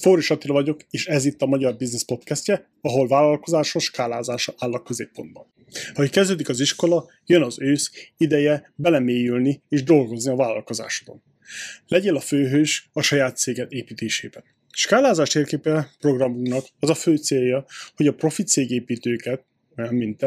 Fóris 0.00 0.30
Attila 0.30 0.52
vagyok, 0.52 0.80
és 0.90 1.06
ez 1.06 1.24
itt 1.24 1.42
a 1.42 1.46
Magyar 1.46 1.76
Business 1.76 2.04
Podcastje, 2.04 2.70
ahol 2.80 3.08
vállalkozásos 3.08 3.84
skálázása 3.84 4.54
áll 4.58 4.72
a 4.72 4.82
középpontban. 4.82 5.52
Ha 5.94 6.08
kezdődik 6.08 6.48
az 6.48 6.60
iskola, 6.60 7.10
jön 7.26 7.42
az 7.42 7.60
ősz, 7.60 7.90
ideje 8.16 8.72
belemélyülni 8.74 9.62
és 9.68 9.82
dolgozni 9.82 10.30
a 10.30 10.36
vállalkozásodon. 10.36 11.22
Legyél 11.86 12.16
a 12.16 12.20
főhős 12.20 12.88
a 12.92 13.02
saját 13.02 13.36
céged 13.36 13.72
építésében. 13.72 14.44
Skálázás 14.70 15.28
térképe 15.28 15.90
programunknak 15.98 16.66
az 16.78 16.90
a 16.90 16.94
fő 16.94 17.16
célja, 17.16 17.64
hogy 17.96 18.06
a 18.06 18.14
profi 18.14 18.42
cégépítőket, 18.42 19.44
mint 19.74 20.24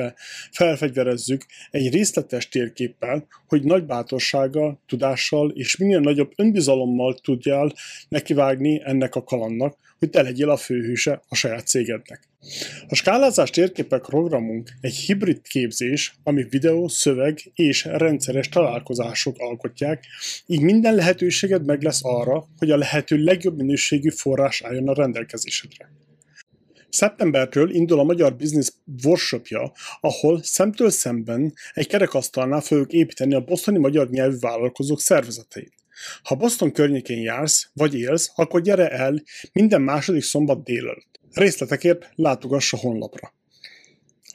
felfegyverezzük 0.51 1.45
egy 1.71 1.93
részletes 1.93 2.49
térképpel, 2.49 3.27
hogy 3.47 3.63
nagy 3.63 3.85
bátorsággal, 3.85 4.81
tudással 4.87 5.49
és 5.49 5.77
minél 5.77 5.99
nagyobb 5.99 6.31
önbizalommal 6.35 7.15
tudjál 7.15 7.73
nekivágni 8.09 8.81
ennek 8.83 9.15
a 9.15 9.23
kalannak, 9.23 9.77
hogy 9.99 10.09
te 10.09 10.21
legyél 10.21 10.49
a 10.49 10.57
főhőse 10.57 11.21
a 11.27 11.35
saját 11.35 11.67
cégednek. 11.67 12.29
A 12.87 12.95
skálázás 12.95 13.49
térképek 13.49 14.01
programunk 14.01 14.69
egy 14.81 14.95
hibrid 14.95 15.41
képzés, 15.41 16.15
ami 16.23 16.43
videó, 16.49 16.87
szöveg 16.87 17.39
és 17.53 17.85
rendszeres 17.85 18.49
találkozások 18.49 19.35
alkotják, 19.39 20.05
így 20.45 20.61
minden 20.61 20.95
lehetőséged 20.95 21.65
meg 21.65 21.81
lesz 21.81 21.99
arra, 22.03 22.47
hogy 22.57 22.71
a 22.71 22.77
lehető 22.77 23.15
legjobb 23.15 23.57
minőségű 23.57 24.09
forrás 24.09 24.61
álljon 24.61 24.87
a 24.87 24.93
rendelkezésedre. 24.93 25.89
Szeptembertől 26.89 27.69
indul 27.69 27.99
a 27.99 28.03
Magyar 28.03 28.35
Business 28.35 28.69
Workshopja, 29.03 29.71
ahol 29.99 30.43
szemtől 30.43 30.89
szemben 30.89 31.53
egy 31.73 31.87
kerekasztalnál 31.87 32.61
fogjuk 32.61 32.91
építeni 32.91 33.33
a 33.33 33.43
bosztoni 33.43 33.77
magyar 33.77 34.09
nyelvű 34.09 34.37
vállalkozók 34.39 34.99
szervezeteit. 34.99 35.73
Ha 36.23 36.35
Boston 36.35 36.71
környékén 36.71 37.21
jársz, 37.21 37.69
vagy 37.73 37.95
élsz, 37.95 38.31
akkor 38.35 38.61
gyere 38.61 38.89
el 38.89 39.23
minden 39.53 39.81
második 39.81 40.23
szombat 40.23 40.63
délelőtt. 40.63 41.19
Részletekért 41.31 42.09
látogass 42.15 42.73
a 42.73 42.77
honlapra. 42.77 43.36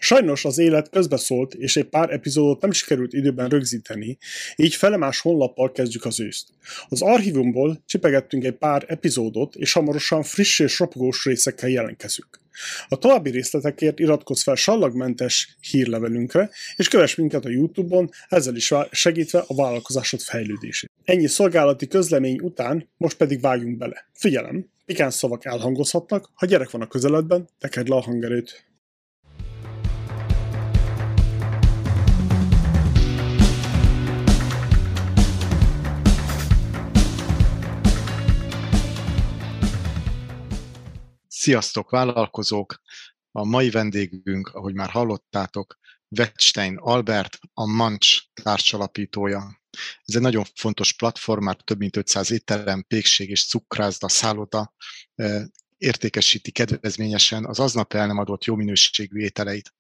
Sajnos 0.05 0.45
az 0.45 0.59
élet 0.59 0.89
közbeszólt, 0.89 1.55
és 1.55 1.77
egy 1.77 1.85
pár 1.85 2.11
epizódot 2.11 2.61
nem 2.61 2.71
sikerült 2.71 3.13
időben 3.13 3.49
rögzíteni, 3.49 4.19
így 4.57 4.75
felemás 4.75 5.21
honlappal 5.21 5.73
kezdjük 5.73 6.05
az 6.05 6.21
őszt. 6.21 6.49
Az 6.89 7.03
archívumból 7.03 7.83
csipegettünk 7.87 8.45
egy 8.45 8.55
pár 8.55 8.85
epizódot, 8.87 9.55
és 9.55 9.73
hamarosan 9.73 10.23
friss 10.23 10.59
és 10.59 10.79
ropogós 10.79 11.25
részekkel 11.25 11.69
jelentkezünk. 11.69 12.41
A 12.89 12.99
további 12.99 13.31
részletekért 13.31 13.99
iratkozz 13.99 14.43
fel 14.43 14.55
sallagmentes 14.55 15.57
hírlevelünkre, 15.71 16.51
és 16.77 16.89
kövess 16.89 17.15
minket 17.15 17.45
a 17.45 17.51
Youtube-on, 17.51 18.11
ezzel 18.29 18.57
is 18.57 18.75
segítve 18.91 19.45
a 19.47 19.55
vállalkozásod 19.55 20.21
fejlődését. 20.21 20.91
Ennyi 21.05 21.27
szolgálati 21.27 21.87
közlemény 21.87 22.41
után, 22.41 22.89
most 22.97 23.17
pedig 23.17 23.41
vágjunk 23.41 23.79
bele. 23.79 24.09
Figyelem, 24.13 24.67
pikáns 24.87 25.15
szavak 25.15 25.45
elhangozhatnak, 25.45 26.31
ha 26.35 26.47
gyerek 26.47 26.71
van 26.71 26.83
a 26.83 26.87
közeledben, 26.87 27.49
tekerd 27.59 27.89
le 27.89 27.95
a 27.95 28.01
hangerőt. 28.01 28.72
Sziasztok, 41.43 41.91
vállalkozók! 41.91 42.81
A 43.31 43.45
mai 43.45 43.71
vendégünk, 43.71 44.49
ahogy 44.49 44.75
már 44.75 44.91
hallottátok, 44.91 45.79
Wettstein 46.19 46.77
Albert, 46.77 47.39
a 47.53 47.67
Mancs 47.67 48.19
társalapítója. 48.43 49.61
Ez 50.05 50.15
egy 50.15 50.21
nagyon 50.21 50.45
fontos 50.55 50.93
platform, 50.93 51.45
már 51.45 51.57
több 51.57 51.79
mint 51.79 51.97
500 51.97 52.31
étterem, 52.31 52.83
pékség 52.83 53.29
és 53.29 53.47
cukrászda, 53.47 54.09
szálloda 54.09 54.75
értékesíti 55.77 56.51
kedvezményesen 56.51 57.47
az 57.47 57.61
aznap 57.61 57.93
el 57.93 58.07
nem 58.07 58.19
adott 58.19 58.45
jó 58.45 58.55
minőségű 58.55 59.19
ételeit. 59.19 59.75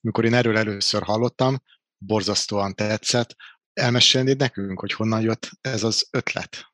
Mikor 0.00 0.24
én 0.24 0.34
erről 0.34 0.56
először 0.56 1.02
hallottam, 1.02 1.62
borzasztóan 1.96 2.74
tetszett. 2.74 3.36
Elmesélnéd 3.72 4.38
nekünk, 4.38 4.80
hogy 4.80 4.92
honnan 4.92 5.20
jött 5.20 5.50
ez 5.60 5.82
az 5.82 6.08
ötlet? 6.10 6.72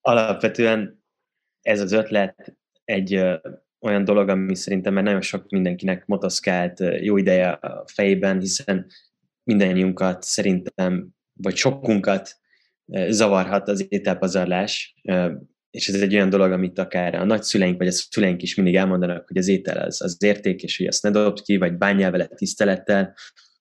Alapvetően 0.00 1.04
ez 1.60 1.80
az 1.80 1.92
ötlet 1.92 2.60
egy 2.84 3.24
olyan 3.80 4.04
dolog, 4.04 4.28
ami 4.28 4.54
szerintem 4.54 4.94
már 4.94 5.02
nagyon 5.02 5.20
sok 5.20 5.48
mindenkinek 5.48 6.06
motoszkált 6.06 6.82
jó 7.00 7.16
ideje 7.16 7.48
a 7.48 7.84
fejében, 7.86 8.40
hiszen 8.40 8.86
mindannyiunkat 9.44 10.22
szerintem, 10.22 11.08
vagy 11.32 11.56
sokunkat 11.56 12.36
zavarhat 13.08 13.68
az 13.68 13.86
ételpazarlás, 13.88 14.94
és 15.70 15.88
ez 15.88 16.00
egy 16.00 16.14
olyan 16.14 16.28
dolog, 16.28 16.52
amit 16.52 16.78
akár 16.78 17.14
a 17.14 17.24
nagyszüleink 17.24 17.78
vagy 17.78 17.86
a 17.86 17.90
szüleink 17.90 18.42
is 18.42 18.54
mindig 18.54 18.76
elmondanak, 18.76 19.28
hogy 19.28 19.36
az 19.36 19.48
étel 19.48 19.78
az, 19.78 20.02
az 20.02 20.16
érték, 20.18 20.62
és 20.62 20.76
hogy 20.76 20.86
azt 20.86 21.02
ne 21.02 21.10
dobd 21.10 21.42
ki, 21.42 21.56
vagy 21.56 21.76
bánjál 21.76 22.10
vele 22.10 22.26
tisztelettel. 22.26 23.14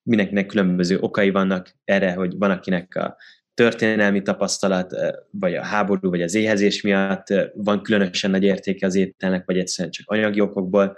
Mindenkinek 0.03 0.45
különböző 0.45 0.99
okai 0.99 1.29
vannak 1.29 1.75
erre, 1.83 2.13
hogy 2.13 2.38
van 2.38 2.51
akinek 2.51 2.95
a 2.95 3.17
történelmi 3.61 4.22
tapasztalat, 4.22 4.95
vagy 5.31 5.55
a 5.55 5.63
háború, 5.63 6.09
vagy 6.09 6.22
az 6.22 6.35
éhezés 6.35 6.81
miatt 6.81 7.27
van 7.53 7.81
különösen 7.81 8.31
nagy 8.31 8.44
értéke 8.44 8.85
az 8.85 8.95
ételnek, 8.95 9.45
vagy 9.45 9.57
egyszerűen 9.57 9.94
csak 9.94 10.09
anyagi 10.09 10.39
okokból. 10.39 10.95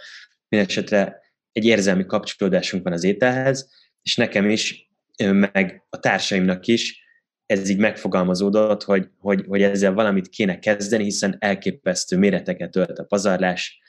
Mindenesetre 0.49 1.21
egy 1.51 1.65
érzelmi 1.65 2.05
kapcsolódásunk 2.05 2.83
van 2.83 2.93
az 2.93 3.03
ételhez, 3.03 3.69
és 4.01 4.15
nekem 4.15 4.49
is, 4.49 4.89
meg 5.31 5.83
a 5.89 5.99
társaimnak 5.99 6.67
is 6.67 7.01
ez 7.45 7.69
így 7.69 7.77
megfogalmazódott, 7.77 8.83
hogy, 8.83 9.07
hogy, 9.17 9.43
hogy 9.47 9.61
ezzel 9.61 9.93
valamit 9.93 10.29
kéne 10.29 10.59
kezdeni, 10.59 11.03
hiszen 11.03 11.35
elképesztő 11.39 12.17
méreteket 12.17 12.75
ölt 12.75 12.99
a 12.99 13.03
pazarlás, 13.03 13.81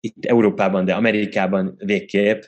itt 0.00 0.24
Európában, 0.26 0.84
de 0.84 0.94
Amerikában 0.94 1.74
végképp, 1.84 2.42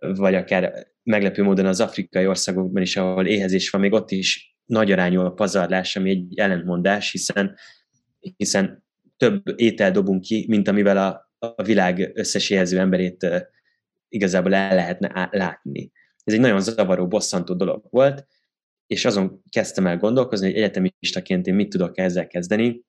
vagy 0.00 0.34
akár 0.34 0.91
meglepő 1.02 1.42
módon 1.42 1.66
az 1.66 1.80
afrikai 1.80 2.26
országokban 2.26 2.82
is, 2.82 2.96
ahol 2.96 3.26
éhezés 3.26 3.70
van, 3.70 3.80
még 3.80 3.92
ott 3.92 4.10
is 4.10 4.56
nagy 4.64 4.92
arányú 4.92 5.20
a 5.20 5.32
pazarlás, 5.32 5.96
ami 5.96 6.10
egy 6.10 6.38
ellentmondás, 6.38 7.10
hiszen, 7.10 7.56
hiszen 8.36 8.84
több 9.16 9.42
étel 9.56 9.90
dobunk 9.90 10.20
ki, 10.20 10.44
mint 10.48 10.68
amivel 10.68 10.96
a, 10.96 11.30
a 11.38 11.62
világ 11.62 12.10
összes 12.14 12.50
éhező 12.50 12.78
emberét 12.78 13.26
igazából 14.08 14.54
el 14.54 14.74
lehetne 14.74 15.28
látni. 15.30 15.90
Ez 16.24 16.34
egy 16.34 16.40
nagyon 16.40 16.60
zavaró, 16.60 17.08
bosszantó 17.08 17.54
dolog 17.54 17.86
volt, 17.90 18.26
és 18.86 19.04
azon 19.04 19.42
kezdtem 19.48 19.86
el 19.86 19.96
gondolkozni, 19.96 20.46
hogy 20.46 20.56
egyetemistaként 20.56 21.46
én 21.46 21.54
mit 21.54 21.68
tudok 21.68 21.98
ezzel 21.98 22.26
kezdeni, 22.26 22.84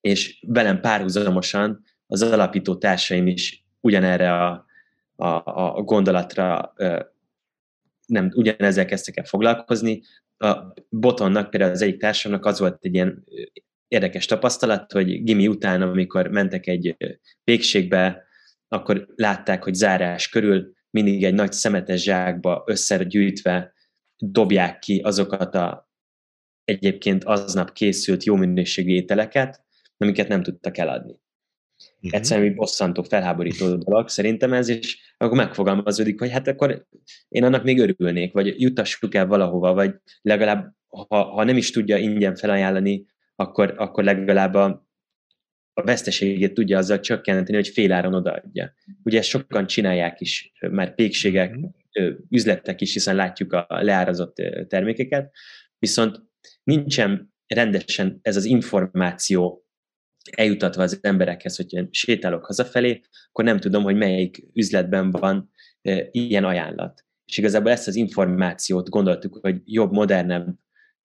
és 0.00 0.44
velem 0.46 0.80
párhuzamosan 0.80 1.82
az 2.06 2.22
alapító 2.22 2.76
társaim 2.76 3.26
is 3.26 3.64
ugyanerre 3.80 4.32
a, 4.32 4.64
a, 5.20 5.76
a 5.76 5.82
gondolatra 5.82 6.74
nem 8.06 8.30
ugyanezzel 8.34 8.84
kezdtek 8.84 9.16
el 9.16 9.24
foglalkozni. 9.24 10.02
A 10.36 10.72
Botonnak, 10.88 11.50
például 11.50 11.72
az 11.72 11.82
egyik 11.82 12.00
társamnak 12.00 12.44
az 12.44 12.58
volt 12.58 12.84
egy 12.84 12.94
ilyen 12.94 13.24
érdekes 13.88 14.26
tapasztalat, 14.26 14.92
hogy 14.92 15.22
gimi 15.22 15.48
után, 15.48 15.82
amikor 15.82 16.28
mentek 16.28 16.66
egy 16.66 16.96
pékségbe, 17.44 18.24
akkor 18.68 19.06
látták, 19.14 19.64
hogy 19.64 19.74
zárás 19.74 20.28
körül 20.28 20.72
mindig 20.90 21.24
egy 21.24 21.34
nagy 21.34 21.52
szemetes 21.52 22.02
zsákba 22.02 22.62
összegyűjtve 22.66 23.72
dobják 24.16 24.78
ki 24.78 25.00
azokat 25.00 25.54
a 25.54 25.88
egyébként 26.64 27.24
aznap 27.24 27.72
készült 27.72 28.24
jó 28.24 28.34
minőségű 28.34 28.94
ételeket, 28.94 29.64
amiket 29.96 30.28
nem 30.28 30.42
tudtak 30.42 30.78
eladni. 30.78 31.20
Uh-huh. 32.02 32.18
Egyszerűen 32.18 32.54
bosszantó, 32.54 33.02
felháborító 33.02 33.76
dolog 33.76 34.08
szerintem 34.08 34.52
ez, 34.52 34.68
és 34.68 35.14
akkor 35.16 35.36
megfogalmazódik, 35.36 36.20
hogy 36.20 36.30
hát 36.30 36.48
akkor 36.48 36.86
én 37.28 37.44
annak 37.44 37.64
még 37.64 37.78
örülnék, 37.78 38.32
vagy 38.32 38.60
jutassuk 38.60 39.14
el 39.14 39.26
valahova, 39.26 39.74
vagy 39.74 39.94
legalább, 40.22 40.74
ha, 40.88 41.24
ha 41.24 41.44
nem 41.44 41.56
is 41.56 41.70
tudja 41.70 41.96
ingyen 41.96 42.34
felajánlani, 42.34 43.04
akkor, 43.36 43.74
akkor 43.76 44.04
legalább 44.04 44.54
a, 44.54 44.88
a 45.72 45.82
veszteségét 45.82 46.54
tudja 46.54 46.78
azzal 46.78 47.00
csökkenteni, 47.00 47.56
hogy 47.56 47.68
féláron 47.68 48.14
odaadja. 48.14 48.74
Ugye 49.02 49.18
ezt 49.18 49.28
sokan 49.28 49.66
csinálják 49.66 50.20
is, 50.20 50.52
már 50.70 50.94
pékségek, 50.94 51.50
uh-huh. 51.50 52.16
üzletek 52.30 52.80
is, 52.80 52.92
hiszen 52.92 53.14
látjuk 53.14 53.52
a 53.52 53.66
leárazott 53.68 54.34
termékeket, 54.68 55.30
viszont 55.78 56.22
nincsen 56.62 57.34
rendesen 57.46 58.18
ez 58.22 58.36
az 58.36 58.44
információ 58.44 59.64
eljutatva 60.36 60.82
az 60.82 60.98
emberekhez, 61.02 61.56
hogy 61.56 61.88
sétálok 61.90 62.46
hazafelé, 62.46 63.00
akkor 63.28 63.44
nem 63.44 63.58
tudom, 63.58 63.82
hogy 63.82 63.96
melyik 63.96 64.46
üzletben 64.54 65.10
van 65.10 65.50
e, 65.82 66.08
ilyen 66.10 66.44
ajánlat. 66.44 67.04
És 67.26 67.38
igazából 67.38 67.70
ezt 67.70 67.88
az 67.88 67.94
információt 67.94 68.88
gondoltuk, 68.88 69.38
hogy 69.40 69.60
jobb, 69.64 69.92
modernebb 69.92 70.48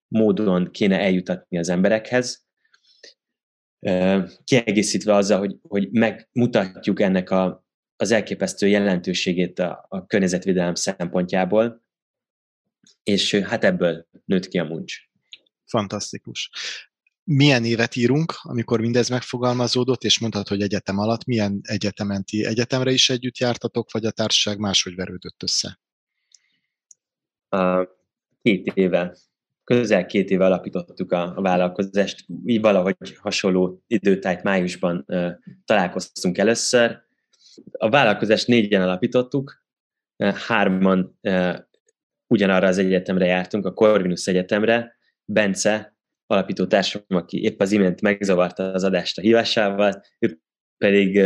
módon 0.08 0.72
kéne 0.72 1.00
eljutatni 1.00 1.58
az 1.58 1.70
emberekhez, 1.70 2.46
e, 3.80 4.28
kiegészítve 4.44 5.14
azzal, 5.16 5.40
hogy, 5.40 5.56
hogy 5.62 5.92
megmutatjuk 5.92 7.02
ennek 7.02 7.30
a, 7.30 7.66
az 7.96 8.12
elképesztő 8.12 8.68
jelentőségét 8.68 9.60
a, 9.60 9.86
a 9.90 10.06
környezetvédelem 10.06 10.76
szempontjából, 10.76 11.84
és 13.04 13.36
hát 13.36 13.64
ebből 13.64 14.08
nőtt 14.26 14.48
ki 14.48 14.60
a 14.60 14.64
muncs. 14.64 14.96
Fantasztikus 15.66 16.50
milyen 17.26 17.66
évet 17.66 17.96
írunk, 17.96 18.34
amikor 18.42 18.80
mindez 18.80 19.10
megfogalmazódott, 19.10 20.04
és 20.04 20.20
mondhatod, 20.20 20.48
hogy 20.48 20.62
egyetem 20.62 20.98
alatt 20.98 21.26
milyen 21.26 21.60
egyetementi 21.64 22.46
egyetemre 22.46 22.92
is 22.92 23.10
együtt 23.10 23.38
jártatok, 23.38 23.92
vagy 23.92 24.06
a 24.06 24.12
társaság 24.12 24.60
máshogy 24.60 24.96
verődött 24.96 25.44
össze? 25.44 25.80
Két 28.42 28.72
éve, 28.74 29.18
közel 29.64 30.06
két 30.06 30.30
éve 30.30 30.46
alapítottuk 30.46 31.12
a, 31.12 31.38
a 31.38 31.42
vállalkozást, 31.42 32.26
így 32.46 32.62
valahogy 32.62 32.96
hasonló 33.18 33.84
időtájt 33.88 34.44
májusban 34.44 35.06
találkoztunk 35.66 36.38
először. 36.38 37.04
A 37.72 37.90
vállalkozást 37.90 38.48
négyen 38.48 38.82
alapítottuk, 38.82 39.64
hárman 40.48 41.20
ugyanarra 42.28 42.68
az 42.68 42.78
egyetemre 42.78 43.26
jártunk, 43.26 43.66
a 43.66 43.74
Corvinus 43.74 44.28
Egyetemre, 44.28 44.96
Bence, 45.26 45.95
alapító 46.28 46.66
társam, 46.66 47.02
aki 47.08 47.44
épp 47.44 47.62
az 47.62 47.72
imént 47.72 48.02
megzavarta 48.02 48.72
az 48.72 48.84
adást 48.84 49.18
a 49.18 49.22
hívásával, 49.22 50.02
ő 50.20 50.40
pedig 50.78 51.26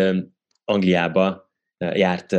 Angliába 0.63 1.51
járt 1.78 2.31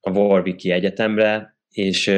a 0.00 0.10
Warwicki 0.10 0.70
Egyetemre, 0.70 1.58
és 1.70 2.14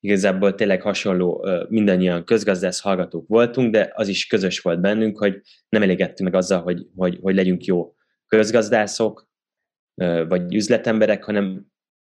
igazából 0.00 0.54
tényleg 0.54 0.82
hasonló, 0.82 1.46
mindannyian 1.68 2.24
közgazdász 2.24 2.80
hallgatók 2.80 3.28
voltunk, 3.28 3.72
de 3.72 3.90
az 3.94 4.08
is 4.08 4.26
közös 4.26 4.60
volt 4.60 4.80
bennünk, 4.80 5.18
hogy 5.18 5.40
nem 5.68 5.82
elégettünk 5.82 6.30
meg 6.30 6.34
azzal, 6.40 6.62
hogy, 6.62 6.86
hogy, 6.96 7.18
hogy 7.20 7.34
legyünk 7.34 7.64
jó 7.64 7.94
közgazdászok, 8.26 9.28
vagy 10.28 10.54
üzletemberek, 10.54 11.24
hanem 11.24 11.66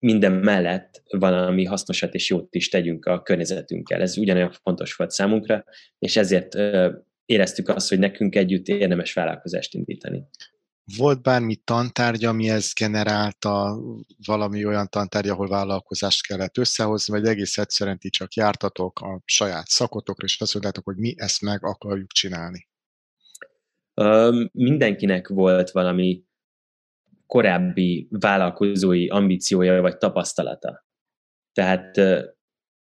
minden 0.02 0.32
mellett 0.32 1.04
valami 1.18 1.66
hasznosat 1.66 2.14
és 2.14 2.30
jót 2.30 2.56
is 2.56 2.70
tegyünk 2.70 3.06
a 3.06 3.22
környezetünkkel. 3.22 4.02
Ez 4.02 4.18
ugyanolyan 4.18 4.52
fontos 4.64 4.96
volt 4.96 5.12
számunkra, 5.12 5.64
és 6.00 6.18
ezért 6.18 6.56
éreztük 7.26 7.70
azt, 7.70 7.90
hogy 7.90 8.00
nekünk 8.00 8.36
együtt 8.36 8.68
érdemes 8.68 9.14
vállalkozást 9.14 9.74
indítani. 9.74 10.24
Volt 10.98 11.22
bármi 11.22 11.56
tantárgy, 11.56 12.26
ami 12.26 12.50
ezt 12.50 12.80
generálta, 12.80 13.80
valami 14.26 14.66
olyan 14.66 14.88
tantárgy, 14.90 15.30
ahol 15.30 15.48
vállalkozást 15.48 16.28
kellett 16.28 16.58
összehozni, 16.58 17.14
vagy 17.20 17.28
egész 17.28 17.58
egyszerűen 17.58 17.98
ti 17.98 18.10
csak 18.10 18.34
jártatok 18.34 19.00
a 19.00 19.22
saját 19.26 19.68
szakotokra, 19.68 20.26
és 20.26 20.42
azt 20.42 20.54
mondtátok, 20.54 20.86
hogy 20.86 20.98
mi 20.98 21.14
ezt 21.18 21.42
meg 21.42 21.66
akarjuk 21.66 22.12
csinálni? 22.12 22.70
mindenkinek 24.52 25.28
volt 25.28 25.72
valami 25.72 26.24
korábbi 27.32 28.08
vállalkozói 28.10 29.08
ambíciója 29.08 29.82
vagy 29.82 29.98
tapasztalata. 29.98 30.86
Tehát 31.54 31.98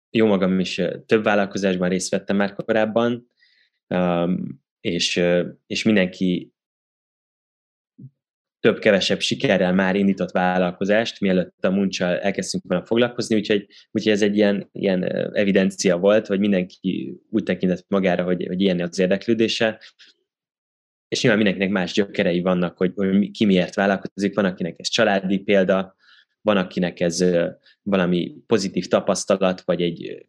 jó 0.09 0.27
magam 0.27 0.59
is 0.59 0.81
több 1.05 1.23
vállalkozásban 1.23 1.89
részt 1.89 2.09
vettem 2.09 2.35
már 2.35 2.53
korábban, 2.53 3.27
és, 4.79 5.21
és 5.67 5.83
mindenki 5.83 6.53
több-kevesebb 8.59 9.19
sikerrel 9.19 9.73
már 9.73 9.95
indított 9.95 10.31
vállalkozást, 10.31 11.19
mielőtt 11.19 11.65
a 11.65 11.69
muncsal 11.69 12.19
elkezdtünk 12.19 12.63
volna 12.67 12.85
foglalkozni, 12.85 13.35
úgyhogy, 13.35 13.67
úgyhogy 13.91 14.11
ez 14.11 14.21
egy 14.21 14.35
ilyen, 14.35 14.69
ilyen 14.71 15.03
evidencia 15.35 15.97
volt, 15.97 16.27
hogy 16.27 16.39
mindenki 16.39 17.21
úgy 17.29 17.43
tekintett 17.43 17.85
magára, 17.87 18.23
hogy, 18.23 18.45
hogy 18.47 18.61
ilyen 18.61 18.79
az 18.79 18.99
érdeklődése, 18.99 19.79
és 21.13 21.21
nyilván 21.21 21.41
mindenkinek 21.43 21.73
más 21.73 21.93
gyökerei 21.93 22.41
vannak, 22.41 22.77
hogy, 22.77 22.91
hogy 22.95 23.31
ki 23.31 23.45
miért 23.45 23.75
vállalkozik, 23.75 24.35
van 24.35 24.45
akinek 24.45 24.79
ez 24.79 24.87
családi 24.87 25.39
példa, 25.39 25.95
van 26.41 26.57
akinek 26.57 26.99
ez 26.99 27.25
valami 27.81 28.35
pozitív 28.47 28.87
tapasztalat, 28.87 29.61
vagy 29.61 29.81
egy 29.81 30.27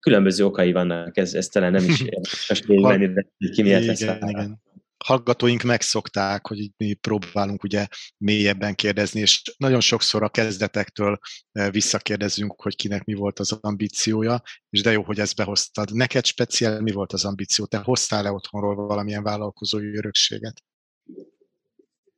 különböző 0.00 0.44
okai 0.44 0.72
vannak, 0.72 1.16
ez, 1.16 1.34
ez 1.34 1.48
talán 1.48 1.72
nem 1.72 1.84
is 1.84 2.04
most 2.48 2.66
végigvenni, 2.66 3.06
de 3.06 3.26
ki 3.52 3.62
miért 3.62 3.82
igen, 3.82 3.86
lesz 3.86 4.30
igen 4.30 4.60
hallgatóink 5.08 5.62
megszokták, 5.62 6.46
hogy 6.46 6.70
mi 6.76 6.94
próbálunk 6.94 7.62
ugye 7.62 7.86
mélyebben 8.16 8.74
kérdezni, 8.74 9.20
és 9.20 9.42
nagyon 9.56 9.80
sokszor 9.80 10.22
a 10.22 10.28
kezdetektől 10.28 11.18
eh, 11.52 11.70
visszakérdezünk, 11.70 12.62
hogy 12.62 12.76
kinek 12.76 13.04
mi 13.04 13.14
volt 13.14 13.38
az 13.38 13.58
ambíciója, 13.60 14.42
és 14.70 14.82
de 14.82 14.92
jó, 14.92 15.02
hogy 15.02 15.18
ezt 15.18 15.36
behoztad. 15.36 15.94
Neked 15.94 16.24
speciál 16.24 16.80
mi 16.80 16.92
volt 16.92 17.12
az 17.12 17.24
ambíció? 17.24 17.64
Te 17.64 17.78
hoztál-e 17.78 18.32
otthonról 18.32 18.74
valamilyen 18.74 19.22
vállalkozói 19.22 19.96
örökséget? 19.96 20.62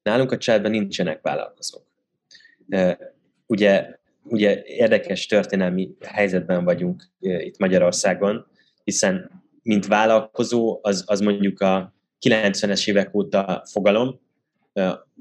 Nálunk 0.03 0.33
a 0.33 0.39
családban 0.39 0.71
nincsenek 0.71 1.21
vállalkozók. 1.23 1.87
Eh, 2.69 2.97
ugye, 3.47 3.99
ugye 4.23 4.63
érdekes 4.65 5.27
történelmi 5.27 5.97
helyzetben 6.01 6.65
vagyunk 6.65 7.05
eh, 7.21 7.45
itt 7.45 7.59
Magyarországon, 7.59 8.47
hiszen 8.85 9.43
mint 9.63 9.87
vállalkozó, 9.87 10.79
az, 10.83 11.05
az 11.07 11.21
mondjuk 11.21 11.61
a 11.61 11.99
90-es 12.21 12.89
évek 12.89 13.15
óta 13.15 13.63
fogalom, 13.71 14.21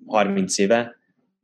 30 0.05 0.57
éve, 0.57 0.97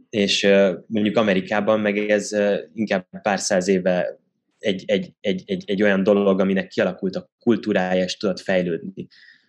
és 0.09 0.47
mondjuk 0.87 1.17
Amerikában 1.17 1.79
meg 1.79 1.97
ez 1.97 2.31
inkább 2.73 3.05
pár 3.21 3.39
száz 3.39 3.67
éve 3.67 4.19
egy, 4.59 4.83
egy, 4.87 5.13
egy, 5.21 5.43
egy, 5.45 5.63
egy 5.67 5.83
olyan 5.83 6.03
dolog, 6.03 6.39
aminek 6.39 6.67
kialakult 6.67 7.15
a 7.15 7.29
kultúrája, 7.39 8.03
és 8.03 8.17
tudott 8.17 8.39
fejlődni. 8.39 9.07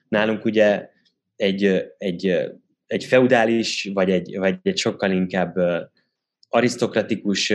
Nálunk 0.09 0.45
ugye 0.45 0.89
egy, 1.37 1.85
egy, 1.99 2.53
egy 2.87 3.05
feudális, 3.05 3.91
vagy 3.93 4.11
egy, 4.11 4.37
vagy 4.39 4.59
egy 4.63 4.79
sokkal 4.79 5.11
inkább 5.11 5.57
arisztokratikus 6.49 7.53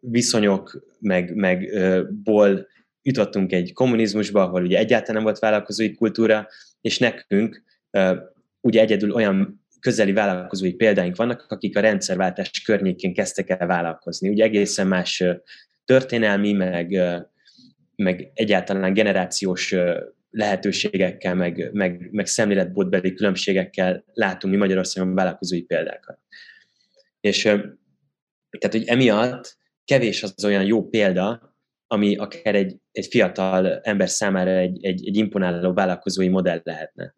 viszonyok, 0.00 0.86
meg, 0.98 1.34
meg 1.34 1.68
ból 2.22 2.66
jutottunk 3.02 3.52
egy 3.52 3.72
kommunizmusba, 3.72 4.42
ahol 4.42 4.62
ugye 4.62 4.78
egyáltalán 4.78 5.14
nem 5.14 5.24
volt 5.24 5.38
vállalkozói 5.38 5.94
kultúra, 5.94 6.48
és 6.80 6.98
nekünk 6.98 7.62
ugye 8.60 8.80
egyedül 8.80 9.12
olyan 9.12 9.64
közeli 9.80 10.12
vállalkozói 10.12 10.72
példáink 10.72 11.16
vannak, 11.16 11.46
akik 11.48 11.76
a 11.76 11.80
rendszerváltás 11.80 12.62
környékén 12.62 13.14
kezdtek 13.14 13.48
el 13.48 13.66
vállalkozni. 13.66 14.28
Ugye 14.28 14.44
egészen 14.44 14.86
más 14.86 15.24
történelmi, 15.84 16.52
meg, 16.52 17.02
meg 17.96 18.30
egyáltalán 18.34 18.92
generációs 18.92 19.74
lehetőségekkel, 20.30 21.34
meg, 21.34 21.70
meg, 21.72 22.08
meg 22.10 22.26
szemléletbódbeli 22.26 23.14
különbségekkel 23.14 24.04
látunk 24.12 24.54
mi 24.54 24.60
Magyarországon 24.60 25.14
vállalkozói 25.14 25.62
példákat. 25.62 26.18
És 27.20 27.42
tehát, 27.42 28.76
hogy 28.76 28.84
emiatt 28.84 29.56
kevés 29.84 30.22
az 30.22 30.44
olyan 30.44 30.64
jó 30.64 30.88
példa, 30.88 31.49
ami 31.92 32.16
akár 32.16 32.54
egy, 32.54 32.76
egy 32.92 33.06
fiatal 33.06 33.80
ember 33.80 34.08
számára 34.08 34.50
egy, 34.50 34.84
egy, 34.84 35.06
egy 35.06 35.16
imponáló 35.16 35.72
vállalkozói 35.72 36.28
modell 36.28 36.60
lehetne. 36.62 37.14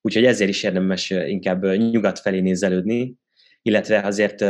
Úgyhogy 0.00 0.24
ezért 0.24 0.50
is 0.50 0.62
érdemes 0.62 1.10
inkább 1.10 1.64
nyugat 1.64 2.18
felé 2.18 2.40
nézelődni, 2.40 3.14
illetve 3.62 4.00
azért 4.00 4.44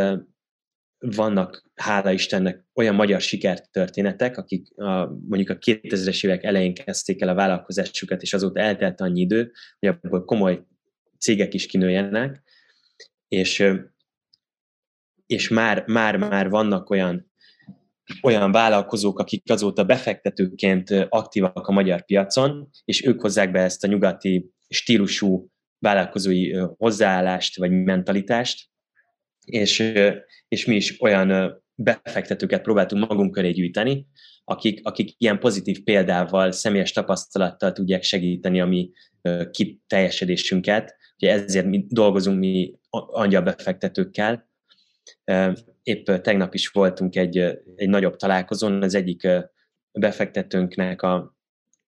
vannak, 0.98 1.70
hála 1.74 2.12
Istennek, 2.12 2.64
olyan 2.74 2.94
magyar 2.94 3.20
sikertörténetek, 3.20 4.36
akik 4.36 4.78
a, 4.78 5.06
mondjuk 5.06 5.50
a 5.50 5.58
2000-es 5.58 6.24
évek 6.24 6.44
elején 6.44 6.74
kezdték 6.74 7.20
el 7.20 7.28
a 7.28 7.34
vállalkozásukat, 7.34 8.22
és 8.22 8.34
azóta 8.34 8.60
eltelt 8.60 9.00
annyi 9.00 9.20
idő, 9.20 9.52
hogy 9.78 9.88
abból 9.88 10.24
komoly 10.24 10.62
cégek 11.18 11.54
is 11.54 11.66
kinőjenek, 11.66 12.42
és, 13.28 13.64
és 15.26 15.48
már, 15.48 15.84
már, 15.86 16.16
már 16.16 16.50
vannak 16.50 16.90
olyan 16.90 17.32
olyan 18.22 18.52
vállalkozók, 18.52 19.18
akik 19.18 19.50
azóta 19.50 19.84
befektetőként 19.84 20.90
aktívak 21.08 21.66
a 21.66 21.72
magyar 21.72 22.04
piacon, 22.04 22.68
és 22.84 23.04
ők 23.06 23.20
hozzák 23.20 23.50
be 23.50 23.60
ezt 23.60 23.84
a 23.84 23.86
nyugati 23.86 24.50
stílusú 24.68 25.48
vállalkozói 25.78 26.52
hozzáállást 26.52 27.56
vagy 27.56 27.70
mentalitást, 27.70 28.68
és, 29.44 29.92
és 30.48 30.64
mi 30.64 30.74
is 30.74 31.00
olyan 31.00 31.58
befektetőket 31.74 32.62
próbáltunk 32.62 33.08
magunk 33.08 33.32
köré 33.32 33.50
gyűjteni, 33.50 34.06
akik, 34.44 34.80
akik 34.86 35.14
ilyen 35.16 35.38
pozitív 35.38 35.82
példával, 35.82 36.52
személyes 36.52 36.92
tapasztalattal 36.92 37.72
tudják 37.72 38.02
segíteni 38.02 38.60
a 38.60 38.66
mi 38.66 38.90
kiteljesedésünket. 39.50 40.96
Ugye 41.16 41.32
ezért 41.32 41.66
mi 41.66 41.84
dolgozunk 41.88 42.38
mi 42.38 42.74
angyal 42.90 43.42
befektetőkkel, 43.42 44.48
Épp 45.82 46.10
tegnap 46.10 46.54
is 46.54 46.68
voltunk 46.68 47.16
egy, 47.16 47.38
egy 47.76 47.88
nagyobb 47.88 48.16
találkozón, 48.16 48.82
az 48.82 48.94
egyik 48.94 49.28
befektetőnknek 49.92 51.02
a, 51.02 51.14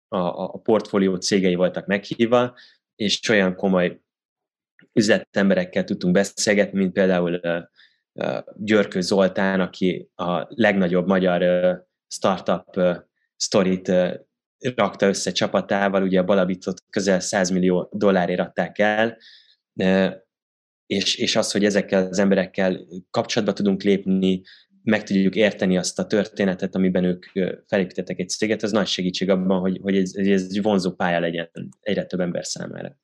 a, 0.08 0.18
a 0.18 0.58
portfólió 0.58 1.16
cégei 1.16 1.54
voltak 1.54 1.86
meghívva, 1.86 2.54
és 2.94 3.28
olyan 3.28 3.54
komoly 3.54 4.00
üzletemberekkel 4.92 5.84
tudtunk 5.84 6.14
beszélgetni, 6.14 6.78
mint 6.78 6.92
például 6.92 7.40
Györkő 8.54 9.00
Zoltán, 9.00 9.60
aki 9.60 10.10
a 10.14 10.46
legnagyobb 10.48 11.06
magyar 11.06 11.42
startup 12.08 12.80
sztorit 13.36 13.92
rakta 14.58 15.06
össze 15.06 15.32
csapatával, 15.32 16.02
ugye 16.02 16.20
a 16.20 16.24
Balabitot 16.24 16.82
közel 16.90 17.20
100 17.20 17.50
millió 17.50 17.88
dollárért 17.92 18.40
adták 18.40 18.78
el, 18.78 19.16
és, 20.86 21.14
és 21.14 21.36
az, 21.36 21.52
hogy 21.52 21.64
ezekkel 21.64 22.06
az 22.06 22.18
emberekkel 22.18 22.86
kapcsolatba 23.10 23.54
tudunk 23.54 23.82
lépni, 23.82 24.42
meg 24.82 25.02
tudjuk 25.02 25.34
érteni 25.34 25.76
azt 25.76 25.98
a 25.98 26.06
történetet, 26.06 26.74
amiben 26.74 27.04
ők 27.04 27.24
felépítettek 27.66 28.18
egy 28.18 28.28
céget, 28.28 28.62
az 28.62 28.72
nagy 28.72 28.86
segítség 28.86 29.30
abban, 29.30 29.60
hogy, 29.60 29.78
hogy 29.82 29.96
ez, 29.96 30.12
ez 30.14 30.42
egy 30.42 30.62
vonzó 30.62 30.92
pálya 30.92 31.20
legyen 31.20 31.50
egyre 31.80 32.04
több 32.04 32.20
ember 32.20 32.44
számára. 32.44 32.96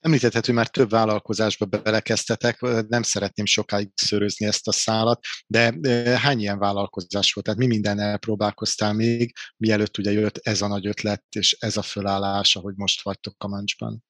Említett, 0.00 0.46
hogy 0.46 0.54
már 0.54 0.68
több 0.68 0.90
vállalkozásba 0.90 1.66
belekeztetek, 1.66 2.60
nem 2.88 3.02
szeretném 3.02 3.46
sokáig 3.46 3.90
szörözni 3.94 4.46
ezt 4.46 4.68
a 4.68 4.72
szálat, 4.72 5.20
de 5.46 5.72
hány 6.18 6.40
ilyen 6.40 6.58
vállalkozás 6.58 7.32
volt? 7.32 7.46
Tehát 7.46 7.60
mi 7.60 7.66
mindennel 7.66 8.18
próbálkoztál 8.18 8.92
még, 8.92 9.32
mielőtt 9.56 9.98
ugye 9.98 10.12
jött 10.12 10.38
ez 10.42 10.62
a 10.62 10.66
nagy 10.68 10.86
ötlet, 10.86 11.24
és 11.36 11.56
ez 11.60 11.76
a 11.76 11.82
fölállás, 11.82 12.56
ahogy 12.56 12.74
most 12.76 13.02
vagytok 13.02 13.34
a 13.44 13.48
mancsban? 13.48 14.04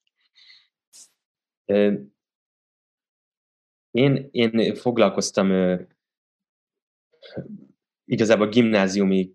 Én, 3.90 4.28
én 4.30 4.74
foglalkoztam 4.74 5.78
igazából 8.04 8.48
gimnáziumi 8.48 9.32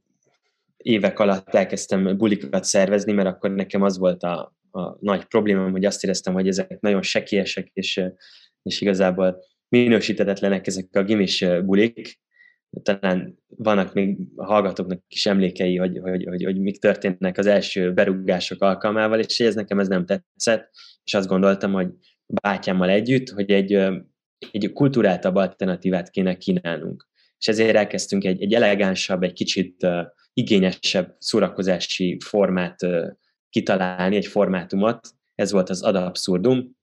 évek 0.77 1.19
alatt 1.19 1.53
elkezdtem 1.53 2.17
bulikat 2.17 2.63
szervezni, 2.63 3.11
mert 3.11 3.27
akkor 3.27 3.51
nekem 3.51 3.81
az 3.81 3.97
volt 3.97 4.23
a, 4.23 4.55
a 4.71 4.97
nagy 4.99 5.25
problémám, 5.25 5.71
hogy 5.71 5.85
azt 5.85 6.03
éreztem, 6.03 6.33
hogy 6.33 6.47
ezek 6.47 6.79
nagyon 6.79 7.01
sekiesek, 7.01 7.69
és, 7.73 8.01
és 8.61 8.81
igazából 8.81 9.43
minősítetetlenek 9.69 10.67
ezek 10.67 10.95
a 10.95 11.03
gimis 11.03 11.45
bulik. 11.65 12.19
Talán 12.83 13.37
vannak 13.47 13.93
még 13.93 14.17
a 14.35 14.45
hallgatóknak 14.45 15.01
is 15.07 15.25
emlékei, 15.25 15.77
hogy, 15.77 15.99
hogy, 16.01 16.23
hogy, 16.23 16.43
hogy 16.43 16.59
mik 16.59 16.79
történnek 16.79 17.37
az 17.37 17.45
első 17.45 17.93
berúgások 17.93 18.61
alkalmával, 18.61 19.19
és 19.19 19.39
ez 19.39 19.55
nekem 19.55 19.79
ez 19.79 19.87
nem 19.87 20.05
tetszett, 20.05 20.69
és 21.03 21.13
azt 21.13 21.27
gondoltam, 21.27 21.71
hogy 21.71 21.87
bátyámmal 22.27 22.89
együtt, 22.89 23.29
hogy 23.29 23.51
egy, 23.51 23.73
egy 24.51 24.71
kultúráltabb 24.73 25.35
alternatívát 25.35 26.09
kéne 26.09 26.37
kínálnunk. 26.37 27.07
És 27.39 27.47
ezért 27.47 27.75
elkezdtünk 27.75 28.23
egy, 28.23 28.41
egy 28.41 28.53
elegánsabb, 28.53 29.23
egy 29.23 29.33
kicsit 29.33 29.83
uh, 29.83 30.05
igényesebb 30.33 31.15
szórakozási 31.19 32.17
formát 32.23 32.83
uh, 32.83 33.07
kitalálni, 33.49 34.15
egy 34.15 34.27
formátumot. 34.27 35.07
Ez 35.35 35.51
volt 35.51 35.69
az 35.69 35.81
Ad 35.81 35.95
Absurdum 35.95 36.75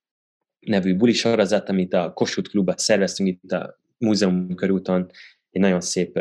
nevű 0.67 0.97
buli 0.97 1.13
sorozat, 1.13 1.69
amit 1.69 1.95
a 1.95 2.13
Kossuth 2.13 2.51
klubban 2.51 2.77
szerveztünk 2.77 3.29
itt 3.29 3.53
a 3.53 3.81
múzeum 3.99 4.55
körúton, 4.55 5.11
egy 5.51 5.61
nagyon 5.61 5.81
szép 5.81 6.19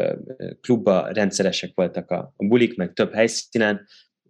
klubba, 0.61 1.07
rendszeresek 1.07 1.71
voltak 1.75 2.11
a, 2.11 2.33
a 2.37 2.45
bulik, 2.45 2.75
meg 2.77 2.93
több 2.93 3.13
helyszínen, 3.13 3.85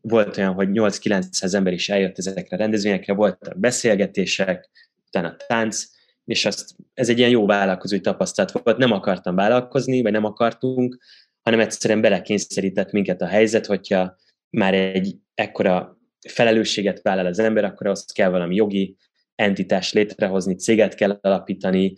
volt 0.08 0.38
olyan, 0.38 0.54
hogy 0.54 0.68
8-900 0.72 1.54
ember 1.54 1.74
is 1.74 1.90
eljött 1.90 2.18
ezekre 2.18 2.56
a 2.56 2.60
rendezvényekre, 2.60 3.14
voltak 3.14 3.60
beszélgetések, 3.60 4.70
utána 5.08 5.36
tánc, 5.48 5.84
és 6.26 6.46
azt, 6.46 6.76
ez 6.94 7.10
egy 7.10 7.18
ilyen 7.18 7.30
jó 7.30 7.46
vállalkozói 7.46 8.00
tapasztalat 8.00 8.52
volt. 8.52 8.78
Nem 8.78 8.92
akartam 8.92 9.36
vállalkozni, 9.36 10.02
vagy 10.02 10.12
nem 10.12 10.24
akartunk, 10.24 10.98
hanem 11.42 11.60
egyszerűen 11.60 12.02
belekényszerített 12.02 12.92
minket 12.92 13.22
a 13.22 13.28
helyzet, 13.28 13.66
hogyha 13.66 14.16
már 14.50 14.74
egy 14.74 15.16
ekkora 15.34 15.98
felelősséget 16.28 17.02
vállal 17.02 17.26
az 17.26 17.40
ember, 17.40 17.64
akkor 17.64 17.88
az 17.88 18.06
kell 18.06 18.30
valami 18.30 18.56
jogi 18.56 18.98
entitás 19.36 19.94
létrehozni, 19.94 20.56
céget 20.56 20.96
kell 20.96 21.20
alapítani, 21.22 21.96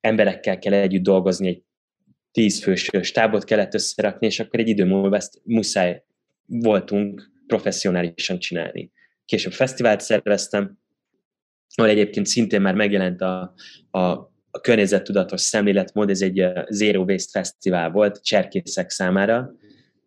emberekkel 0.00 0.58
kell 0.58 0.72
együtt 0.72 1.02
dolgozni, 1.02 1.48
egy 1.48 1.62
tízfős 2.30 2.90
stábot 3.02 3.44
kellett 3.44 3.74
összerakni, 3.74 4.26
és 4.26 4.40
akkor 4.40 4.60
egy 4.60 4.68
idő 4.68 4.84
múlva 4.84 5.16
ezt 5.16 5.40
muszáj 5.44 6.02
voltunk 6.46 7.31
professzionálisan 7.52 8.38
csinálni. 8.38 8.90
Később 9.24 9.52
fesztivált 9.52 10.00
szerveztem, 10.00 10.78
ahol 11.74 11.90
egyébként 11.90 12.26
szintén 12.26 12.60
már 12.60 12.74
megjelent 12.74 13.20
a, 13.20 13.54
a, 13.90 14.00
a 14.50 14.60
környezettudatos 14.60 15.40
szemléletmód, 15.40 16.10
ez 16.10 16.20
egy 16.20 16.46
Zero 16.68 17.02
Waste 17.02 17.38
Fesztivál 17.38 17.90
volt 17.90 18.24
cserkészek 18.24 18.90
számára, 18.90 19.54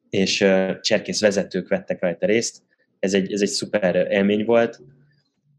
és 0.10 0.38
cserkész 0.82 1.22
vezetők 1.22 1.68
vettek 1.68 2.02
rajta 2.02 2.26
részt, 2.26 2.64
ez 3.00 3.14
egy, 3.14 3.34
ez 3.34 3.42
egy 3.42 3.48
szuper 3.48 4.08
élmény 4.12 4.46
volt. 4.46 4.80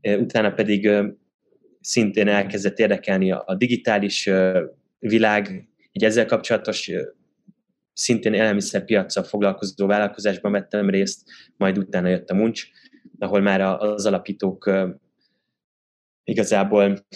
Utána 0.02 0.52
pedig 0.52 0.90
szintén 1.81 2.28
elkezdett 2.28 2.78
érdekelni 2.78 3.31
a, 3.33 3.55
digitális 3.59 4.31
világ, 4.99 5.69
így 5.93 6.05
ezzel 6.05 6.26
kapcsolatos 6.26 6.90
szintén 7.97 8.35
élelmiszerpiacsal 8.35 9.23
foglalkozó 9.23 9.87
vállalkozásban 9.87 10.53
vettem 10.53 10.91
részt, 10.91 11.31
majd 11.57 11.79
utána 11.79 12.09
jött 12.09 12.31
a 12.31 12.35
Muncs, 12.35 12.69
ahol 13.19 13.41
már 13.41 13.61
az 13.61 14.07
alapítók 14.07 14.71
igazából 16.25 17.07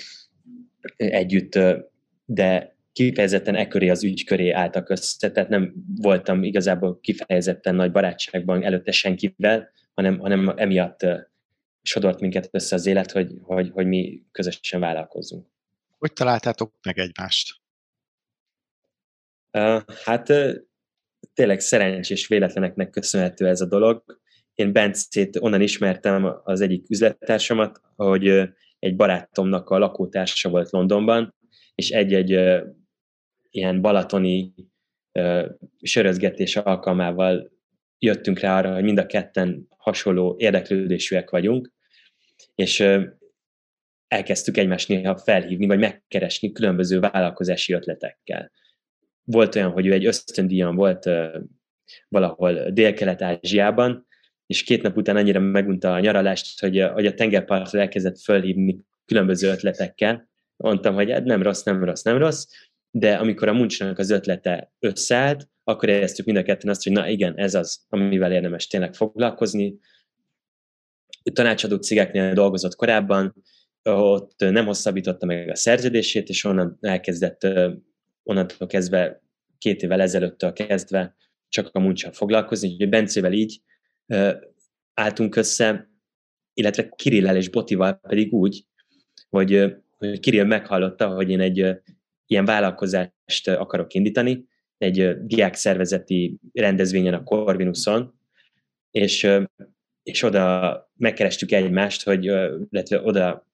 együtt, 0.96 1.58
de 2.24 2.76
kifejezetten 2.92 3.54
e 3.54 3.68
köré 3.68 3.88
az 3.88 4.04
ügy 4.04 4.24
köré 4.24 4.50
álltak 4.50 4.88
össze, 4.88 5.30
tehát 5.30 5.48
nem 5.48 5.74
voltam 5.96 6.42
igazából 6.42 7.00
kifejezetten 7.00 7.74
nagy 7.74 7.92
barátságban 7.92 8.64
előtte 8.64 8.92
senkivel, 8.92 9.70
hanem, 9.94 10.18
hanem 10.18 10.52
emiatt 10.56 11.06
sodort 11.82 12.20
minket 12.20 12.48
össze 12.50 12.74
az 12.74 12.86
élet, 12.86 13.10
hogy, 13.10 13.32
hogy, 13.42 13.70
hogy 13.72 13.86
mi 13.86 14.22
közösen 14.32 14.80
vállalkozzunk. 14.80 15.46
Hogy 15.98 16.12
találtátok 16.12 16.74
meg 16.82 16.98
egymást? 16.98 17.58
Uh, 19.52 19.82
hát 20.04 20.32
tényleg 21.34 21.60
szerencsés 21.60 22.26
véletleneknek 22.26 22.90
köszönhető 22.90 23.46
ez 23.46 23.60
a 23.60 23.66
dolog. 23.66 24.02
Én 24.54 24.72
Bencét 24.72 25.36
onnan 25.40 25.60
ismertem 25.60 26.40
az 26.44 26.60
egyik 26.60 26.90
üzlettársamat, 26.90 27.80
hogy 27.96 28.28
egy 28.78 28.96
barátomnak 28.96 29.70
a 29.70 29.78
lakótársa 29.78 30.48
volt 30.48 30.70
Londonban, 30.70 31.34
és 31.74 31.90
egy-egy 31.90 32.60
ilyen 33.50 33.80
balatoni 33.80 34.54
sörözgetés 35.82 36.56
alkalmával 36.56 37.52
jöttünk 37.98 38.38
rá 38.38 38.58
arra, 38.58 38.74
hogy 38.74 38.82
mind 38.82 38.98
a 38.98 39.06
ketten 39.06 39.68
hasonló 39.76 40.34
érdeklődésűek 40.38 41.30
vagyunk, 41.30 41.72
és 42.54 42.84
elkezdtük 44.08 44.56
egymást 44.56 44.88
néha 44.88 45.16
felhívni, 45.16 45.66
vagy 45.66 45.78
megkeresni 45.78 46.52
különböző 46.52 47.00
vállalkozási 47.00 47.72
ötletekkel. 47.72 48.50
Volt 49.30 49.54
olyan, 49.54 49.70
hogy 49.70 49.86
ő 49.86 49.92
egy 49.92 50.06
ösztöndíjan 50.06 50.74
volt 50.74 51.10
valahol 52.08 52.70
Dél-Kelet-Ázsiában, 52.70 54.06
és 54.46 54.62
két 54.62 54.82
nap 54.82 54.96
után 54.96 55.16
annyira 55.16 55.40
megunta 55.40 55.92
a 55.92 56.00
nyaralást, 56.00 56.60
hogy 56.60 56.80
a, 56.80 56.92
hogy 56.92 57.06
a 57.06 57.14
tengerpartra 57.14 57.80
elkezdett 57.80 58.20
felhívni 58.20 58.78
különböző 59.04 59.48
ötletekkel. 59.48 60.28
Mondtam, 60.56 60.94
hogy 60.94 61.10
hát 61.10 61.24
nem 61.24 61.42
rossz, 61.42 61.62
nem 61.62 61.84
rossz, 61.84 62.02
nem 62.02 62.18
rossz, 62.18 62.46
de 62.90 63.14
amikor 63.14 63.48
a 63.48 63.52
muncsnak 63.52 63.98
az 63.98 64.10
ötlete 64.10 64.72
összeállt, 64.78 65.48
akkor 65.64 65.88
éreztük 65.88 66.26
mind 66.26 66.38
a 66.38 66.42
ketten 66.42 66.70
azt, 66.70 66.82
hogy 66.82 66.92
na 66.92 67.08
igen, 67.08 67.36
ez 67.36 67.54
az, 67.54 67.84
amivel 67.88 68.32
érdemes 68.32 68.66
tényleg 68.66 68.94
foglalkozni. 68.94 69.78
Tanácsadó 71.32 71.76
cégeknél 71.76 72.32
dolgozott 72.32 72.74
korábban, 72.74 73.34
ott 73.82 74.34
nem 74.38 74.66
hosszabbította 74.66 75.26
meg 75.26 75.48
a 75.48 75.54
szerződését, 75.54 76.28
és 76.28 76.44
onnan 76.44 76.78
elkezdett, 76.80 77.46
onnantól 78.30 78.66
kezdve, 78.66 79.22
két 79.58 79.82
évvel 79.82 80.00
ezelőttől 80.00 80.52
kezdve 80.52 81.16
csak 81.48 81.68
a 81.72 81.80
muncsal 81.80 82.12
foglalkozni, 82.12 82.68
úgyhogy 82.68 82.88
Bencével 82.88 83.32
így 83.32 83.60
álltunk 84.94 85.36
össze, 85.36 85.90
illetve 86.54 86.88
Kirillel 86.88 87.36
és 87.36 87.48
Botival 87.48 87.92
pedig 87.94 88.32
úgy, 88.32 88.64
hogy, 89.28 89.76
hogy 89.98 90.20
Kirill 90.20 90.44
meghallotta, 90.44 91.08
hogy 91.08 91.30
én 91.30 91.40
egy 91.40 91.66
ilyen 92.26 92.44
vállalkozást 92.44 93.48
akarok 93.48 93.94
indítani, 93.94 94.48
egy 94.78 95.26
diák 95.26 95.54
szervezeti 95.54 96.38
rendezvényen 96.52 97.14
a 97.14 97.22
Corvinuson, 97.22 98.14
és, 98.90 99.28
és 100.02 100.22
oda 100.22 100.90
megkerestük 100.96 101.52
egymást, 101.52 102.04
hogy 102.04 102.24
illetve 102.70 103.00
oda 103.02 103.49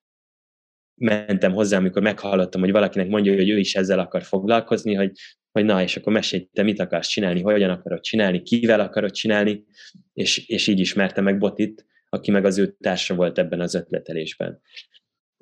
mentem 0.97 1.53
hozzá, 1.53 1.77
amikor 1.77 2.01
meghallottam, 2.01 2.61
hogy 2.61 2.71
valakinek 2.71 3.07
mondja, 3.07 3.35
hogy 3.35 3.49
ő 3.49 3.57
is 3.57 3.75
ezzel 3.75 3.99
akar 3.99 4.23
foglalkozni, 4.23 4.93
hogy, 4.93 5.11
hogy 5.51 5.65
na, 5.65 5.81
és 5.81 5.97
akkor 5.97 6.13
mesélj, 6.13 6.49
te 6.53 6.63
mit 6.63 6.79
akarsz 6.79 7.07
csinálni, 7.07 7.41
hogyan 7.41 7.69
akarod 7.69 8.01
csinálni, 8.01 8.41
kivel 8.41 8.79
akarod 8.79 9.11
csinálni, 9.11 9.65
és, 10.13 10.47
és 10.47 10.67
így 10.67 10.79
ismertem 10.79 11.23
meg 11.23 11.37
Botit, 11.37 11.85
aki 12.09 12.31
meg 12.31 12.45
az 12.45 12.57
ő 12.57 12.75
társa 12.79 13.15
volt 13.15 13.37
ebben 13.37 13.61
az 13.61 13.75
ötletelésben 13.75 14.61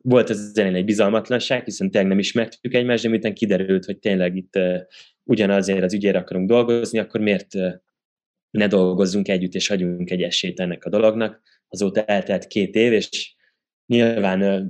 volt 0.05 0.29
az 0.29 0.57
elején 0.57 0.75
egy 0.75 0.85
bizalmatlanság, 0.85 1.63
hiszen 1.63 1.91
tényleg 1.91 2.09
nem 2.09 2.19
ismertük 2.19 2.73
egymást, 2.73 3.03
de 3.03 3.09
miután 3.09 3.33
kiderült, 3.33 3.85
hogy 3.85 3.99
tényleg 3.99 4.35
itt 4.35 4.55
uh, 4.55 4.77
ugyanazért 5.23 5.83
az 5.83 5.93
ügyért 5.93 6.15
akarunk 6.15 6.49
dolgozni, 6.49 6.99
akkor 6.99 7.21
miért 7.21 7.55
uh, 7.55 7.73
ne 8.49 8.67
dolgozzunk 8.67 9.27
együtt, 9.27 9.53
és 9.53 9.69
adjunk 9.69 10.09
egy 10.09 10.21
esélyt 10.21 10.59
ennek 10.59 10.85
a 10.85 10.89
dolognak. 10.89 11.41
Azóta 11.67 12.03
eltelt 12.03 12.47
két 12.47 12.75
év, 12.75 12.93
és 12.93 13.35
nyilván 13.85 14.41
uh, 14.41 14.61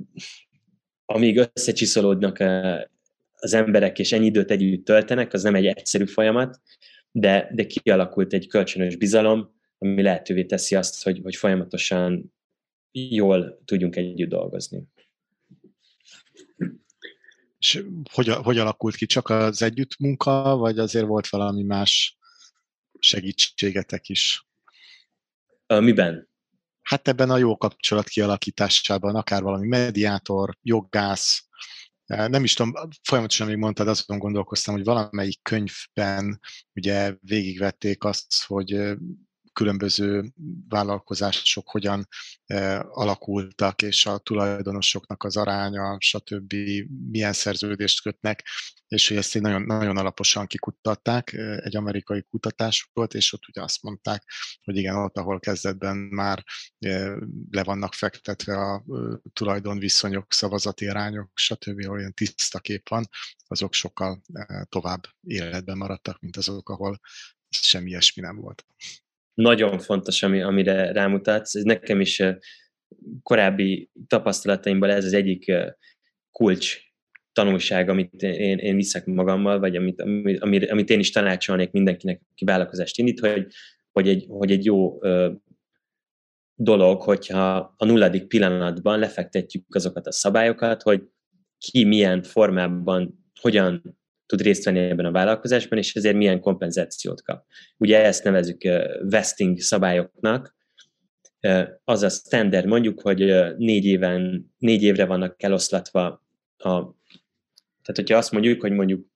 amíg 1.06 1.50
összecsiszolódnak 1.54 2.40
uh, 2.40 2.82
az 3.36 3.54
emberek, 3.54 4.00
és 4.00 4.12
ennyi 4.12 4.26
időt 4.26 4.52
együtt 4.52 4.86
töltenek, 4.86 5.34
az 5.34 5.44
nem 5.44 5.56
egy 5.56 5.66
egyszerű 5.66 6.06
folyamat, 6.06 6.62
de, 7.12 7.50
de 7.54 7.66
kialakult 7.66 8.34
egy 8.34 8.48
kölcsönös 8.48 8.96
bizalom, 8.96 9.54
ami 9.78 10.02
lehetővé 10.02 10.44
teszi 10.46 10.76
azt, 10.76 11.04
hogy, 11.04 11.20
hogy 11.24 11.36
folyamatosan 11.36 12.34
jól 12.92 13.62
tudjunk 13.66 13.96
együtt 13.96 14.30
dolgozni. 14.30 14.84
És 17.58 17.84
hogy, 18.12 18.28
hogy 18.28 18.58
alakult 18.58 18.96
ki? 18.96 19.06
Csak 19.06 19.30
az 19.30 19.62
együttmunka, 19.62 20.56
vagy 20.56 20.80
azért 20.80 21.06
volt 21.06 21.28
valami 21.28 21.64
más 21.64 22.18
segítségetek 23.00 24.10
is? 24.10 24.48
Miben? 25.68 26.30
Hát 26.86 27.08
ebben 27.08 27.30
a 27.30 27.38
jó 27.38 27.58
kapcsolat 27.58 28.08
kialakításában, 28.08 29.16
akár 29.16 29.42
valami 29.42 29.68
mediátor, 29.68 30.58
joggász, 30.62 31.48
nem 32.06 32.44
is 32.44 32.54
tudom, 32.54 32.74
folyamatosan 33.04 33.48
még 33.48 33.58
mondtad, 33.58 33.88
azon 33.88 34.18
gondolkoztam, 34.18 34.76
hogy 34.76 34.84
valamelyik 34.84 35.42
könyvben 35.42 36.40
ugye 36.74 37.16
végigvették 37.22 38.04
azt, 38.04 38.44
hogy 38.46 38.98
különböző 39.56 40.34
vállalkozások 40.70 41.70
hogyan 41.70 42.08
alakultak, 42.82 43.82
és 43.82 44.06
a 44.06 44.18
tulajdonosoknak 44.18 45.24
az 45.24 45.38
aránya, 45.38 45.98
stb. 46.00 46.54
milyen 47.12 47.34
szerződést 47.34 48.02
kötnek, 48.02 48.44
és 48.88 49.08
hogy 49.08 49.18
ezt 49.18 49.40
nagyon, 49.40 49.62
nagyon 49.62 49.98
alaposan 49.98 50.48
kikutatták, 50.48 51.34
egy 51.64 51.76
amerikai 51.76 52.24
kutatás 52.30 52.90
volt, 52.94 53.14
és 53.14 53.34
ott 53.34 53.48
ugye 53.48 53.62
azt 53.62 53.82
mondták, 53.82 54.24
hogy 54.64 54.78
igen, 54.78 54.96
ott, 54.96 55.18
ahol 55.18 55.40
kezdetben 55.40 55.98
már 55.98 56.44
le 57.52 57.64
vannak 57.64 57.94
fektetve 57.94 58.58
a 58.58 58.84
tulajdonviszonyok, 59.34 60.34
szavazati 60.34 60.88
arányok, 60.88 61.32
stb., 61.34 61.90
olyan 61.90 62.14
tiszta 62.14 62.60
kép 62.60 62.90
van, 62.90 63.08
azok 63.48 63.74
sokkal 63.74 64.22
tovább 64.70 65.08
életben 65.22 65.78
maradtak, 65.78 66.20
mint 66.20 66.38
azok, 66.38 66.70
ahol 66.70 67.00
semmi 67.50 67.90
ilyesmi 67.90 68.22
nem 68.22 68.36
volt 68.36 68.66
nagyon 69.36 69.80
fontos, 69.80 70.24
ami, 70.24 70.42
amire 70.42 70.92
rámutatsz. 70.92 71.56
Ez 71.56 71.64
nekem 71.64 72.02
is 72.02 72.24
korábbi 73.24 73.90
tapasztalataimból 74.08 74.92
ez 74.92 75.06
az 75.06 75.14
egyik 75.14 75.54
kulcs 76.32 76.78
tanulság, 77.32 77.90
amit 77.90 78.22
én, 78.22 78.58
én 78.58 78.76
viszek 78.76 79.06
magammal, 79.06 79.60
vagy 79.60 79.76
amit, 79.76 80.02
amit, 80.40 80.70
amit 80.70 80.90
én 80.90 81.00
is 81.00 81.12
tanácsolnék 81.12 81.72
mindenkinek, 81.72 82.22
aki 82.32 82.46
vállalkozást 82.46 82.98
indít, 82.98 83.20
hogy, 83.20 83.48
hogy, 83.92 84.08
egy, 84.08 84.26
hogy 84.28 84.52
egy 84.52 84.66
jó 84.66 85.00
dolog, 86.56 87.02
hogyha 87.02 87.74
a 87.78 87.86
nulladik 87.86 88.28
pillanatban 88.28 89.00
lefektetjük 89.00 89.76
azokat 89.76 90.08
a 90.08 90.12
szabályokat, 90.12 90.82
hogy 90.82 91.04
ki 91.58 91.86
milyen 91.86 92.24
formában, 92.24 93.32
hogyan 93.42 93.98
tud 94.26 94.42
részt 94.42 94.64
venni 94.64 94.80
ebben 94.80 95.06
a 95.06 95.12
vállalkozásban, 95.12 95.78
és 95.78 95.96
ezért 95.96 96.16
milyen 96.16 96.40
kompenzációt 96.40 97.22
kap. 97.22 97.46
Ugye 97.78 98.04
ezt 98.04 98.24
nevezük 98.24 98.62
vesting 99.02 99.60
szabályoknak, 99.60 100.56
az 101.84 102.04
a 102.04 102.10
standard 102.10 102.66
mondjuk, 102.66 103.02
hogy 103.02 103.20
négy, 103.58 103.86
éven, 103.86 104.52
négy 104.58 104.84
évre 104.84 105.06
vannak 105.06 105.44
eloszlatva 105.44 106.24
a, 106.58 106.70
tehát 107.82 107.96
hogyha 107.96 108.18
azt 108.18 108.32
mondjuk, 108.32 108.62
hogy 108.62 108.72
mondjuk 108.72 109.08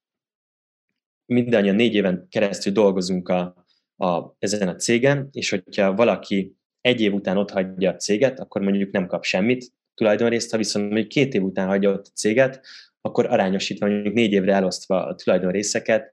mindannyian 1.25 1.75
négy 1.75 1.93
éven 1.93 2.27
keresztül 2.29 2.73
dolgozunk 2.73 3.29
a, 3.29 3.65
a, 3.97 4.35
ezen 4.39 4.67
a 4.67 4.75
cégen, 4.75 5.29
és 5.31 5.49
hogyha 5.49 5.93
valaki 5.93 6.55
egy 6.81 7.01
év 7.01 7.13
után 7.13 7.37
ott 7.37 7.49
hagyja 7.49 7.91
a 7.91 7.95
céget, 7.95 8.39
akkor 8.39 8.61
mondjuk 8.61 8.91
nem 8.91 9.07
kap 9.07 9.23
semmit 9.23 9.71
tulajdonrészt, 9.93 10.51
ha 10.51 10.57
viszont 10.57 10.85
mondjuk 10.85 11.07
két 11.07 11.33
év 11.33 11.43
után 11.43 11.67
hagyja 11.67 11.91
ott 11.91 12.05
a 12.05 12.15
céget, 12.15 12.65
akkor 13.01 13.25
arányosítva 13.25 13.87
mondjuk 13.87 14.13
négy 14.13 14.31
évre 14.31 14.53
elosztva 14.53 15.05
a 15.05 15.15
tulajdonrészeket, 15.15 16.11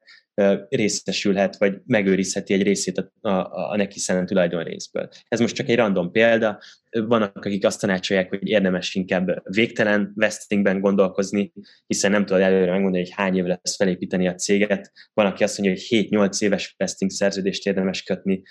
részesülhet, 0.68 1.56
vagy 1.56 1.80
megőrizheti 1.86 2.54
egy 2.54 2.62
részét 2.62 2.98
a, 2.98 3.28
a, 3.28 3.70
a 3.70 3.76
neki 3.76 3.98
szánt 3.98 4.28
tulajdonrészből. 4.28 5.08
Ez 5.28 5.40
most 5.40 5.54
csak 5.54 5.68
egy 5.68 5.76
random 5.76 6.10
példa. 6.10 6.60
Vannak, 6.90 7.44
akik 7.44 7.64
azt 7.64 7.80
tanácsolják, 7.80 8.28
hogy 8.28 8.48
érdemes 8.48 8.94
inkább 8.94 9.42
végtelen 9.42 10.12
vestingben 10.14 10.80
gondolkozni, 10.80 11.52
hiszen 11.86 12.10
nem 12.10 12.26
tudod 12.26 12.42
előre 12.42 12.70
megmondani, 12.70 13.02
hogy 13.02 13.12
hány 13.14 13.36
évre 13.36 13.60
lesz 13.62 13.76
felépíteni 13.76 14.28
a 14.28 14.34
céget. 14.34 14.92
Van, 15.14 15.26
aki 15.26 15.42
azt 15.42 15.58
mondja, 15.58 15.76
hogy 15.88 16.08
7-8 16.10 16.42
éves 16.42 16.74
vesting 16.76 17.10
szerződést 17.10 17.66
érdemes 17.66 18.02
kötni. 18.02 18.42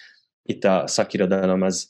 Itt 0.44 0.63
a 0.63 0.88
szakirodalom 0.88 1.62
az, 1.62 1.89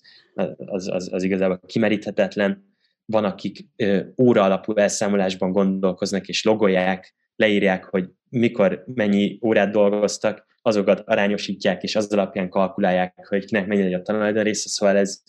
az, 0.56 0.88
az, 0.88 1.14
az 1.14 1.24
igazából 1.24 1.60
kimeríthetetlen 1.66 2.75
van, 3.06 3.24
akik 3.24 3.68
óra 4.22 4.44
alapú 4.44 4.74
elszámolásban 4.74 5.52
gondolkoznak, 5.52 6.28
és 6.28 6.44
logolják, 6.44 7.16
leírják, 7.36 7.84
hogy 7.84 8.10
mikor 8.30 8.84
mennyi 8.86 9.40
órát 9.42 9.72
dolgoztak, 9.72 10.46
azokat 10.62 11.00
arányosítják, 11.06 11.84
és 11.84 11.96
az 11.96 12.14
alapján 12.14 12.50
kalkulálják, 12.50 13.28
hogy 13.28 13.46
kinek 13.46 13.68
mennyi 13.68 13.94
a 13.94 14.02
tulajdon 14.02 14.44
része, 14.44 14.70
szóval 14.70 14.98
ez, 14.98 15.22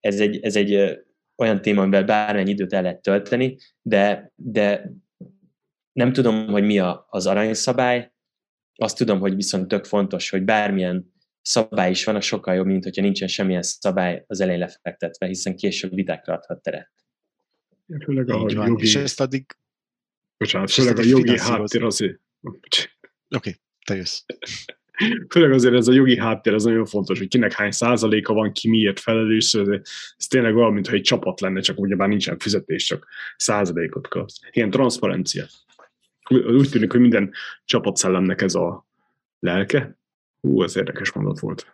ez 0.00 0.20
egy, 0.20 0.40
ez 0.42 0.56
egy 0.56 1.00
olyan 1.36 1.62
téma, 1.62 1.82
amivel 1.82 2.04
bármennyi 2.04 2.50
időt 2.50 2.72
el 2.72 2.82
lehet 2.82 3.02
tölteni, 3.02 3.56
de, 3.82 4.32
de 4.34 4.92
nem 5.92 6.12
tudom, 6.12 6.46
hogy 6.46 6.62
mi 6.62 6.78
a, 6.78 7.06
az 7.10 7.26
aranyszabály, 7.26 8.12
azt 8.74 8.96
tudom, 8.96 9.20
hogy 9.20 9.34
viszont 9.34 9.68
tök 9.68 9.84
fontos, 9.84 10.30
hogy 10.30 10.42
bármilyen 10.42 11.11
szabály 11.42 11.90
is 11.90 12.04
van, 12.04 12.16
a 12.16 12.20
sokkal 12.20 12.54
jobb, 12.54 12.66
mint 12.66 12.84
hogyha 12.84 13.02
nincsen 13.02 13.28
semmilyen 13.28 13.62
szabály 13.62 14.24
az 14.26 14.40
elején 14.40 14.60
lefektetve, 14.60 15.26
hiszen 15.26 15.56
később 15.56 15.94
vitákra 15.94 16.34
adhat 16.34 16.62
teret. 16.62 16.92
Főleg 18.04 18.30
a 18.30 18.46
Így 18.48 18.56
van, 18.56 18.66
jogi... 18.66 18.82
és 18.82 18.94
ezt 18.94 19.20
addig... 19.20 19.46
Bocsánat, 20.36 20.68
és 20.68 20.74
főleg 20.74 20.98
a 20.98 21.02
jogi 21.02 21.38
háttér 21.38 21.84
azért... 21.84 22.20
Oké, 22.40 22.88
okay, 23.28 23.56
te 23.84 23.94
jössz. 23.94 24.22
Főleg 25.30 25.52
azért 25.52 25.74
ez 25.74 25.88
a 25.88 25.92
jogi 25.92 26.18
háttér, 26.18 26.54
az 26.54 26.64
nagyon 26.64 26.84
fontos, 26.84 27.18
hogy 27.18 27.28
kinek 27.28 27.52
hány 27.52 27.70
százaléka 27.70 28.32
van, 28.32 28.52
ki 28.52 28.68
miért 28.68 29.00
felelős, 29.00 29.44
szóval 29.44 29.80
ez 30.16 30.26
tényleg 30.26 30.56
olyan, 30.56 30.72
mintha 30.72 30.94
egy 30.94 31.02
csapat 31.02 31.40
lenne, 31.40 31.60
csak 31.60 31.78
ugyebár 31.78 32.08
nincsen 32.08 32.38
fizetés, 32.38 32.84
csak 32.84 33.06
százalékot 33.36 34.08
kapsz. 34.08 34.40
Ilyen 34.50 34.70
transzparencia. 34.70 35.46
Úgy 36.30 36.68
tűnik, 36.70 36.90
hogy 36.90 37.00
minden 37.00 37.32
csapatszellemnek 37.64 38.40
ez 38.40 38.54
a 38.54 38.86
lelke. 39.38 39.98
Hú, 40.42 40.62
ez 40.62 40.76
érdekes 40.76 41.12
mondat 41.12 41.38
volt. 41.38 41.66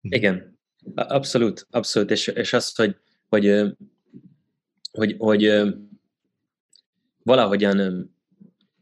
Igen, 0.00 0.58
A- 0.94 1.14
abszolút, 1.14 1.66
abszolút, 1.70 2.10
és, 2.10 2.26
és 2.26 2.52
azt, 2.52 2.76
hogy, 2.76 2.96
hogy, 3.28 3.66
hogy, 4.92 5.14
hogy 5.18 5.62
valahogyan 7.22 8.08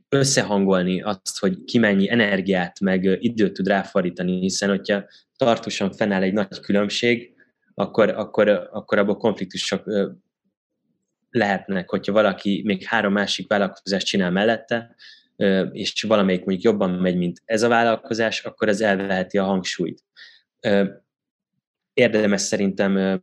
összehangolni 0.08 1.02
azt, 1.02 1.38
hogy 1.38 1.64
ki 1.64 1.78
mennyi 1.78 2.10
energiát, 2.10 2.80
meg 2.80 3.04
időt 3.04 3.52
tud 3.52 3.66
ráfordítani, 3.66 4.40
hiszen 4.40 4.68
hogyha 4.68 5.04
tartósan 5.36 5.92
fennáll 5.92 6.22
egy 6.22 6.32
nagy 6.32 6.60
különbség, 6.60 7.34
akkor, 7.74 8.08
akkor, 8.08 8.48
akkor 8.48 8.98
abból 8.98 9.16
konfliktusok 9.16 9.82
lehetnek, 11.30 11.90
hogyha 11.90 12.12
valaki 12.12 12.62
még 12.64 12.84
három 12.84 13.12
másik 13.12 13.48
vállalkozást 13.48 14.06
csinál 14.06 14.30
mellette, 14.30 14.94
és 15.72 16.02
valamelyik 16.02 16.44
mondjuk 16.44 16.72
jobban 16.72 16.90
megy, 16.90 17.16
mint 17.16 17.42
ez 17.44 17.62
a 17.62 17.68
vállalkozás, 17.68 18.44
akkor 18.44 18.68
ez 18.68 18.80
elveheti 18.80 19.38
a 19.38 19.44
hangsúlyt. 19.44 20.04
Érdemes 21.92 22.40
szerintem 22.40 23.22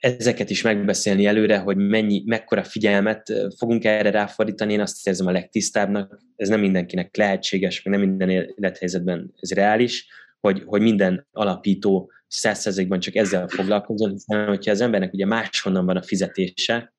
ezeket 0.00 0.50
is 0.50 0.62
megbeszélni 0.62 1.26
előre, 1.26 1.58
hogy 1.58 1.76
mennyi, 1.76 2.22
mekkora 2.26 2.64
figyelmet 2.64 3.32
fogunk 3.58 3.84
erre 3.84 4.10
ráfordítani, 4.10 4.72
én 4.72 4.80
azt 4.80 5.06
érzem 5.06 5.26
a 5.26 5.30
legtisztábbnak, 5.30 6.18
ez 6.36 6.48
nem 6.48 6.60
mindenkinek 6.60 7.16
lehetséges, 7.16 7.82
meg 7.82 7.98
nem 7.98 8.08
minden 8.08 8.30
élethelyzetben 8.30 9.34
ez 9.40 9.50
reális, 9.52 10.06
hogy, 10.40 10.62
hogy 10.66 10.80
minden 10.80 11.26
alapító 11.32 12.10
százszerzékban 12.26 13.00
csak 13.00 13.14
ezzel 13.14 13.48
foglalkozon, 13.48 14.10
hiszen 14.10 14.46
hogyha 14.46 14.70
az 14.70 14.80
embernek 14.80 15.12
ugye 15.12 15.26
máshonnan 15.26 15.86
van 15.86 15.96
a 15.96 16.02
fizetése, 16.02 16.94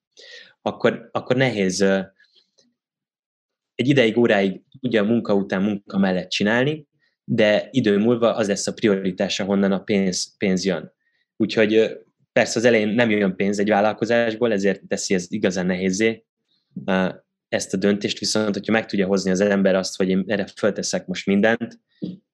akkor, 0.62 1.10
akkor 1.12 1.36
nehéz 1.36 1.86
egy 3.76 3.88
ideig, 3.88 4.18
óráig 4.18 4.62
ugye 4.82 5.00
a 5.00 5.04
munka 5.04 5.34
után 5.34 5.62
munka 5.62 5.98
mellett 5.98 6.30
csinálni, 6.30 6.88
de 7.24 7.68
idő 7.72 7.98
múlva 7.98 8.36
az 8.36 8.48
lesz 8.48 8.68
a 8.68 8.74
prioritása, 8.74 9.44
honnan 9.44 9.72
a 9.72 9.80
pénz, 9.80 10.38
pénz 10.38 10.66
jön. 10.66 10.94
Úgyhogy 11.38 11.98
persze 12.32 12.60
az 12.60 12.66
elején 12.66 12.88
nem 12.88 13.10
jön 13.10 13.36
pénz 13.36 13.60
egy 13.60 13.70
vállalkozásból, 13.70 14.52
ezért 14.52 14.88
teszi 14.88 15.14
ez 15.14 15.26
igazán 15.30 15.66
nehézé 15.66 16.26
ezt 17.48 17.74
a 17.74 17.78
döntést, 17.78 18.20
viszont 18.20 18.54
hogyha 18.54 18.72
meg 18.72 18.86
tudja 18.86 19.08
hozni 19.08 19.32
az 19.32 19.40
ember 19.40 19.76
azt, 19.76 19.98
hogy 19.98 20.10
én 20.10 20.24
erre 20.28 20.48
fölteszek 20.56 21.08
most 21.08 21.26
mindent, 21.26 21.80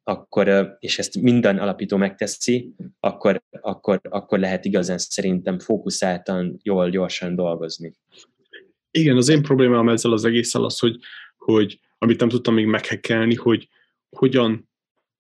akkor, 0.04 0.78
és 0.80 1.00
ezt 1.00 1.22
minden 1.22 1.58
alapító 1.58 1.98
megteszi, 1.98 2.76
akkor, 3.00 3.42
akkor, 3.62 4.00
akkor 4.10 4.40
lehet 4.40 4.66
igazán 4.66 4.98
szerintem 4.98 5.60
fókuszáltan, 5.60 6.60
jól, 6.64 6.90
gyorsan 6.90 7.36
dolgozni. 7.36 7.94
Igen, 8.92 9.18
az 9.18 9.30
én 9.30 9.42
problémám 9.42 9.90
ezzel 9.90 10.12
az 10.12 10.26
egésszel 10.26 10.64
az, 10.64 10.80
hogy, 10.80 10.96
hogy 11.44 11.80
amit 11.98 12.20
nem 12.20 12.30
tudtam 12.30 12.54
még 12.54 12.66
meghekkelni, 12.66 13.36
hogy 13.36 13.70
hogyan 14.10 14.70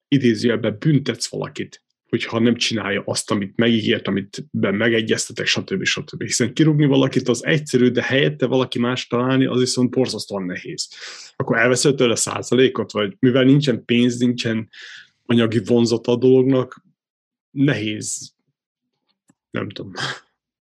idézőjelben 0.07 0.77
büntetsz 0.79 1.29
valakit, 1.29 1.83
hogyha 2.09 2.39
nem 2.39 2.55
csinálja 2.55 3.03
azt, 3.05 3.31
amit 3.31 3.57
megígért, 3.57 4.07
amit 4.07 4.45
ben 4.51 4.75
megegyeztetek, 4.75 5.45
stb. 5.45 5.83
stb. 5.83 6.23
Hiszen 6.23 6.53
kirúgni 6.53 6.85
valakit 6.85 7.27
az 7.27 7.45
egyszerű, 7.45 7.89
de 7.89 8.01
helyette 8.01 8.45
valaki 8.45 8.79
más 8.79 9.07
találni, 9.07 9.45
az 9.45 9.59
viszont 9.59 9.89
borzasztóan 9.89 10.43
nehéz. 10.43 10.89
Akkor 11.35 11.57
elveszed 11.57 11.95
tőle 11.95 12.15
százalékot, 12.15 12.91
vagy 12.91 13.15
mivel 13.19 13.43
nincsen 13.43 13.85
pénz, 13.85 14.17
nincsen 14.17 14.69
anyagi 15.25 15.61
vonzata 15.65 16.11
a 16.11 16.17
dolognak, 16.17 16.83
nehéz, 17.51 18.33
nem 19.51 19.69
tudom, 19.69 19.91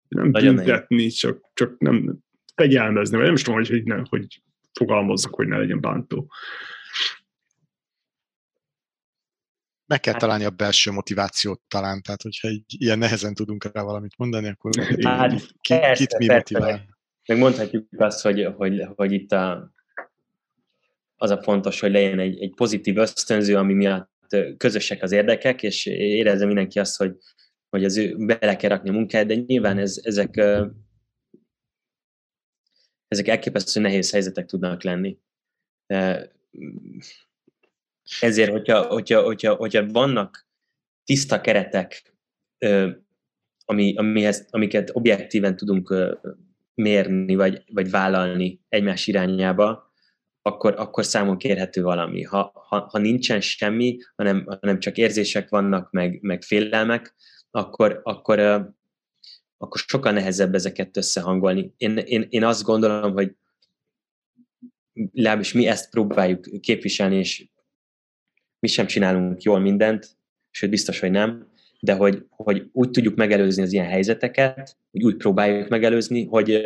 nem 0.07 0.29
Nagyon 0.29 0.55
büntetni, 0.55 1.07
csak, 1.07 1.49
csak 1.53 1.77
nem 1.79 2.17
fegyelmezni, 2.55 3.15
vagy 3.15 3.25
nem 3.25 3.35
is 3.35 3.41
tudom, 3.41 3.59
hogy, 3.59 3.69
hogy, 3.69 3.83
nem, 3.83 4.05
hogy 4.09 4.41
fogalmazzak, 4.75 5.35
hogy 5.35 5.47
ne 5.47 5.57
legyen 5.57 5.81
bántó. 5.81 6.31
Meg 9.87 9.99
kell 9.99 10.13
hát, 10.13 10.21
találni 10.21 10.43
a 10.43 10.49
belső 10.49 10.91
motivációt 10.91 11.61
talán, 11.67 12.01
tehát 12.01 12.21
hogyha 12.21 12.47
így, 12.49 12.63
ilyen 12.67 12.97
nehezen 12.97 13.33
tudunk 13.33 13.71
rá 13.73 13.81
valamit 13.81 14.17
mondani, 14.17 14.47
akkor 14.47 14.71
hát, 15.03 15.31
ki, 15.61 15.73
persze, 15.77 16.05
kit 16.05 16.17
mi 16.17 16.25
persze, 16.25 16.53
motivál? 16.57 16.71
Meg, 16.71 16.87
meg 17.25 17.37
mondhatjuk 17.37 17.87
azt, 17.97 18.21
hogy, 18.21 18.47
hogy, 18.55 18.87
hogy 18.95 19.11
itt 19.11 19.31
a, 19.31 19.71
az 21.15 21.29
a 21.29 21.41
fontos, 21.41 21.79
hogy 21.79 21.91
legyen 21.91 22.19
egy, 22.19 22.41
egy 22.41 22.53
pozitív 22.55 22.97
ösztönző, 22.97 23.55
ami 23.57 23.73
miatt 23.73 24.13
közösek 24.57 25.03
az 25.03 25.11
érdekek, 25.11 25.63
és 25.63 25.85
érezze 25.85 26.45
mindenki 26.45 26.79
azt, 26.79 26.97
hogy, 26.97 27.15
hogy 27.69 27.83
az 27.83 27.97
ő 27.97 28.15
bele 28.17 28.55
kell 28.55 28.69
rakni 28.69 28.89
a 28.89 28.93
munkát, 28.93 29.25
de 29.25 29.35
nyilván 29.35 29.77
ez, 29.77 29.99
ezek, 30.03 30.35
ezek 33.07 33.27
elképesztő 33.27 33.79
nehéz 33.79 34.11
helyzetek 34.11 34.45
tudnak 34.45 34.83
lenni. 34.83 35.17
Ezért, 38.19 38.51
hogyha, 38.51 38.81
hogyha, 38.83 39.21
hogyha, 39.21 39.53
hogyha 39.53 39.87
vannak 39.87 40.47
tiszta 41.03 41.41
keretek, 41.41 42.13
ami, 43.65 43.95
amihez, 43.95 44.47
amiket 44.49 44.89
objektíven 44.93 45.55
tudunk 45.55 45.93
mérni, 46.73 47.35
vagy, 47.35 47.63
vagy 47.71 47.89
vállalni 47.89 48.61
egymás 48.69 49.07
irányába, 49.07 49.93
akkor, 50.41 50.73
akkor 50.77 51.05
számon 51.05 51.37
kérhető 51.37 51.81
valami. 51.81 52.23
Ha, 52.23 52.51
ha, 52.67 52.87
ha 52.89 52.97
nincsen 52.97 53.41
semmi, 53.41 53.97
hanem, 54.15 54.45
hanem 54.61 54.79
csak 54.79 54.97
érzések 54.97 55.49
vannak, 55.49 55.91
meg, 55.91 56.21
meg 56.21 56.41
félelmek, 56.41 57.15
akkor, 57.51 57.99
akkor, 58.03 58.39
akkor 59.57 59.81
sokkal 59.87 60.11
nehezebb 60.11 60.53
ezeket 60.53 60.97
összehangolni. 60.97 61.73
Én, 61.77 61.97
én, 61.97 62.25
én 62.29 62.43
azt 62.43 62.63
gondolom, 62.63 63.13
hogy 63.13 63.35
legalábbis 65.13 65.53
mi 65.53 65.67
ezt 65.67 65.89
próbáljuk 65.89 66.61
képviselni, 66.61 67.15
és 67.17 67.47
mi 68.59 68.67
sem 68.67 68.85
csinálunk 68.85 69.41
jól 69.41 69.59
mindent, 69.59 70.17
sőt 70.51 70.69
biztos, 70.69 70.99
hogy 70.99 71.11
nem, 71.11 71.47
de 71.79 71.93
hogy, 71.93 72.25
hogy 72.29 72.69
úgy 72.71 72.89
tudjuk 72.89 73.15
megelőzni 73.15 73.63
az 73.63 73.73
ilyen 73.73 73.87
helyzeteket, 73.87 74.77
hogy 74.91 75.03
úgy 75.03 75.15
próbáljuk 75.15 75.69
megelőzni, 75.69 76.25
hogy, 76.25 76.61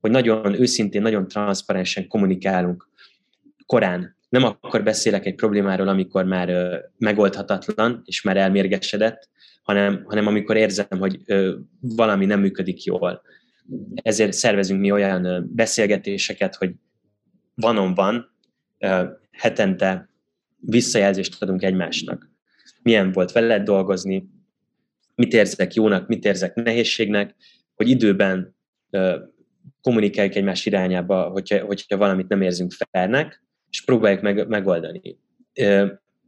hogy 0.00 0.10
nagyon 0.10 0.60
őszintén, 0.60 1.02
nagyon 1.02 1.28
transzparensen 1.28 2.08
kommunikálunk 2.08 2.88
korán. 3.66 4.16
Nem 4.28 4.44
akkor 4.44 4.82
beszélek 4.82 5.26
egy 5.26 5.34
problémáról, 5.34 5.88
amikor 5.88 6.24
már 6.24 6.80
megoldhatatlan, 6.98 8.02
és 8.04 8.22
már 8.22 8.36
elmérgesedett, 8.36 9.28
hanem, 9.68 10.04
hanem 10.06 10.26
amikor 10.26 10.56
érzem, 10.56 10.86
hogy 10.98 11.20
valami 11.80 12.24
nem 12.24 12.40
működik 12.40 12.84
jól. 12.84 13.22
Ezért 13.94 14.32
szervezünk 14.32 14.80
mi 14.80 14.90
olyan 14.90 15.50
beszélgetéseket, 15.54 16.54
hogy 16.54 16.74
vanon 17.54 17.94
van, 17.94 18.34
hetente 19.30 20.08
visszajelzést 20.56 21.42
adunk 21.42 21.62
egymásnak. 21.62 22.30
Milyen 22.82 23.12
volt 23.12 23.32
veled 23.32 23.62
dolgozni, 23.62 24.28
mit 25.14 25.32
érzek 25.32 25.74
jónak, 25.74 26.08
mit 26.08 26.24
érzek 26.24 26.54
nehézségnek, 26.54 27.34
hogy 27.74 27.88
időben 27.88 28.56
kommunikáljuk 29.80 30.34
egymás 30.34 30.66
irányába, 30.66 31.22
hogyha, 31.22 31.64
hogyha 31.64 31.96
valamit 31.96 32.28
nem 32.28 32.42
érzünk 32.42 32.72
felnek, 32.90 33.42
és 33.70 33.84
próbáljuk 33.84 34.20
meg, 34.20 34.48
megoldani. 34.48 35.18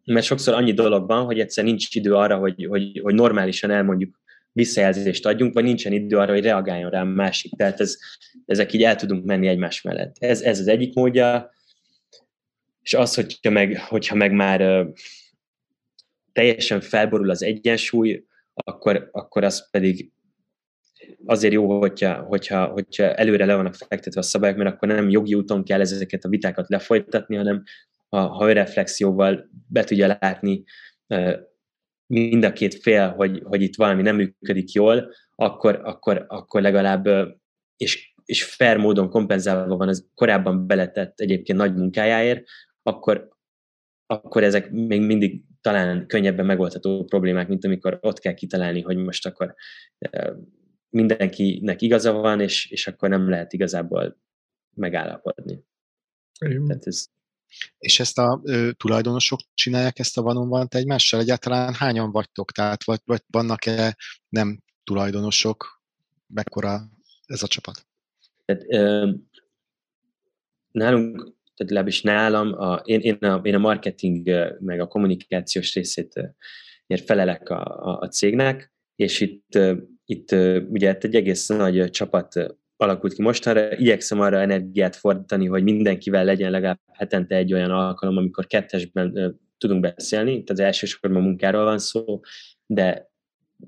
Mert 0.05 0.27
sokszor 0.27 0.55
annyi 0.55 0.73
dolog 0.73 1.07
van, 1.07 1.25
hogy 1.25 1.41
egyszer 1.41 1.65
nincs 1.65 1.95
idő 1.95 2.15
arra, 2.15 2.37
hogy, 2.37 2.67
hogy, 2.69 3.01
hogy 3.03 3.15
normálisan 3.15 3.71
elmondjuk, 3.71 4.21
visszajelzést 4.53 5.27
adjunk, 5.27 5.55
vagy 5.55 5.65
nincsen 5.65 5.93
idő 5.93 6.17
arra, 6.17 6.33
hogy 6.33 6.43
reagáljon 6.43 6.91
rá 6.91 7.01
a 7.01 7.05
másik. 7.05 7.57
Tehát 7.57 7.81
ez, 7.81 7.97
ezek 8.47 8.73
így 8.73 8.83
el 8.83 8.97
tudunk 8.97 9.25
menni 9.25 9.49
egymás 9.49 9.83
mellett. 9.83 10.17
Ez, 10.19 10.41
ez 10.41 10.61
az 10.61 10.69
egyik 10.69 10.95
módja, 10.95 11.51
és 12.83 12.95
az, 12.95 13.15
hogyha 13.15 13.51
meg, 13.51 13.81
hogyha 13.81 14.15
meg 14.15 14.33
már 14.33 14.87
teljesen 16.33 16.81
felborul 16.81 17.31
az 17.31 17.43
egyensúly, 17.43 18.25
akkor, 18.55 19.09
akkor 19.13 19.45
az 19.45 19.71
pedig 19.71 20.13
azért 21.25 21.53
jó, 21.53 21.79
hogyha, 21.79 22.15
hogyha, 22.15 22.67
hogyha 22.67 23.15
előre 23.15 23.45
le 23.45 23.55
vannak 23.55 23.75
fektetve 23.75 24.21
a 24.21 24.23
szabályok, 24.23 24.57
mert 24.57 24.75
akkor 24.75 24.89
nem 24.89 25.11
jogi 25.11 25.35
úton 25.35 25.65
kell 25.65 25.81
ezeket 25.81 26.25
a 26.25 26.29
vitákat 26.29 26.69
lefolytatni, 26.69 27.37
hanem 27.37 27.63
ha, 28.11 28.27
ha 28.29 28.53
reflexióval 28.53 29.51
be 29.67 29.85
tudja 29.85 30.19
látni 30.21 30.65
mind 32.07 32.45
a 32.45 32.53
két 32.53 32.75
fél, 32.75 33.09
hogy, 33.09 33.43
hogy 33.45 33.63
itt 33.63 33.77
valami 33.77 34.03
nem 34.03 34.17
működik 34.17 34.73
jól, 34.73 35.13
akkor, 35.35 35.81
akkor, 35.85 36.25
akkor 36.29 36.61
legalább, 36.61 37.07
és, 37.77 38.15
és 38.25 38.45
fair 38.45 38.77
módon 38.77 39.09
kompenzálva 39.09 39.77
van 39.77 39.89
az 39.89 40.09
korábban 40.15 40.67
beletett 40.67 41.21
egyébként 41.21 41.59
nagy 41.59 41.75
munkájáért, 41.75 42.45
akkor, 42.83 43.29
akkor 44.07 44.43
ezek 44.43 44.71
még 44.71 45.01
mindig 45.01 45.45
talán 45.61 46.07
könnyebben 46.07 46.47
megoldható 46.47 47.05
problémák, 47.05 47.49
mint 47.49 47.65
amikor 47.65 47.99
ott 48.03 48.19
kell 48.19 48.35
kitalálni, 48.35 48.81
hogy 48.81 48.97
most 48.97 49.27
akkor 49.27 49.55
mindenkinek 50.89 51.83
igaza 51.83 52.13
van, 52.13 52.41
és, 52.41 52.71
és 52.71 52.87
akkor 52.87 53.09
nem 53.09 53.29
lehet 53.29 53.53
igazából 53.53 54.19
megállapodni. 54.77 55.65
Tehát 56.39 56.87
ez... 56.87 57.07
És 57.79 58.01
ezt 58.01 58.19
a 58.19 58.41
ö, 58.45 58.71
tulajdonosok 58.73 59.41
csinálják 59.55 59.99
ezt 59.99 60.19
a 60.19 60.23
van 60.23 60.37
egymással? 60.75 61.21
Egyáltalán 61.21 61.75
hányan 61.75 62.13
vagytok? 62.13 62.53
Tehát 62.53 62.85
vagy, 62.85 63.01
vagy 63.05 63.23
vannak-e 63.27 63.97
nem 64.29 64.63
tulajdonosok? 64.85 65.83
Mekkora 66.27 66.81
ez 67.27 67.43
a 67.43 67.47
csapat? 67.47 67.87
Tehát, 68.45 68.65
ö, 68.69 69.11
nálunk, 70.71 71.17
tehát 71.17 71.73
legalábbis 71.73 72.03
nálam, 72.03 72.53
a, 72.53 72.75
én, 72.85 73.01
én, 73.01 73.15
a, 73.15 73.41
én 73.43 73.55
a 73.55 73.59
marketing 73.59 74.31
meg 74.61 74.81
a 74.81 74.87
kommunikációs 74.87 75.75
részét 75.75 76.35
felelek 77.05 77.49
a, 77.49 77.63
a, 77.63 77.99
a 78.01 78.09
cégnek, 78.09 78.73
és 78.97 79.21
itt 79.21 79.59
itt 80.11 80.33
ugye 80.71 80.99
egy 80.99 81.15
egész 81.15 81.47
nagy 81.47 81.91
csapat 81.91 82.57
alakult 82.81 83.13
ki 83.13 83.23
mostanra. 83.23 83.77
Igyekszem 83.77 84.21
arra 84.21 84.41
energiát 84.41 84.97
fordítani, 84.97 85.47
hogy 85.47 85.63
mindenkivel 85.63 86.25
legyen 86.25 86.51
legalább 86.51 86.81
hetente 86.93 87.37
egy 87.37 87.53
olyan 87.53 87.71
alkalom, 87.71 88.17
amikor 88.17 88.47
kettesben 88.47 89.39
tudunk 89.59 89.81
beszélni. 89.81 90.33
Itt 90.33 90.51
az 90.51 90.61
elsősorban 90.61 91.23
munkáról 91.23 91.65
van 91.65 91.79
szó, 91.79 92.21
de 92.67 93.11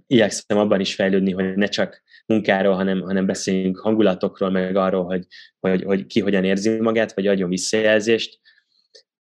igyekszem 0.07 0.59
abban 0.59 0.81
is 0.81 0.95
fejlődni, 0.95 1.33
hogy 1.33 1.55
ne 1.55 1.67
csak 1.67 2.03
munkáról, 2.27 2.75
hanem, 2.75 3.01
hanem 3.01 3.27
beszéljünk 3.27 3.79
hangulatokról, 3.79 4.51
meg 4.51 4.77
arról, 4.77 5.05
hogy, 5.05 5.27
hogy, 5.61 5.83
hogy 5.83 6.07
ki 6.07 6.21
hogyan 6.21 6.45
érzi 6.45 6.81
magát, 6.81 7.15
vagy 7.15 7.27
adjon 7.27 7.49
visszajelzést. 7.49 8.41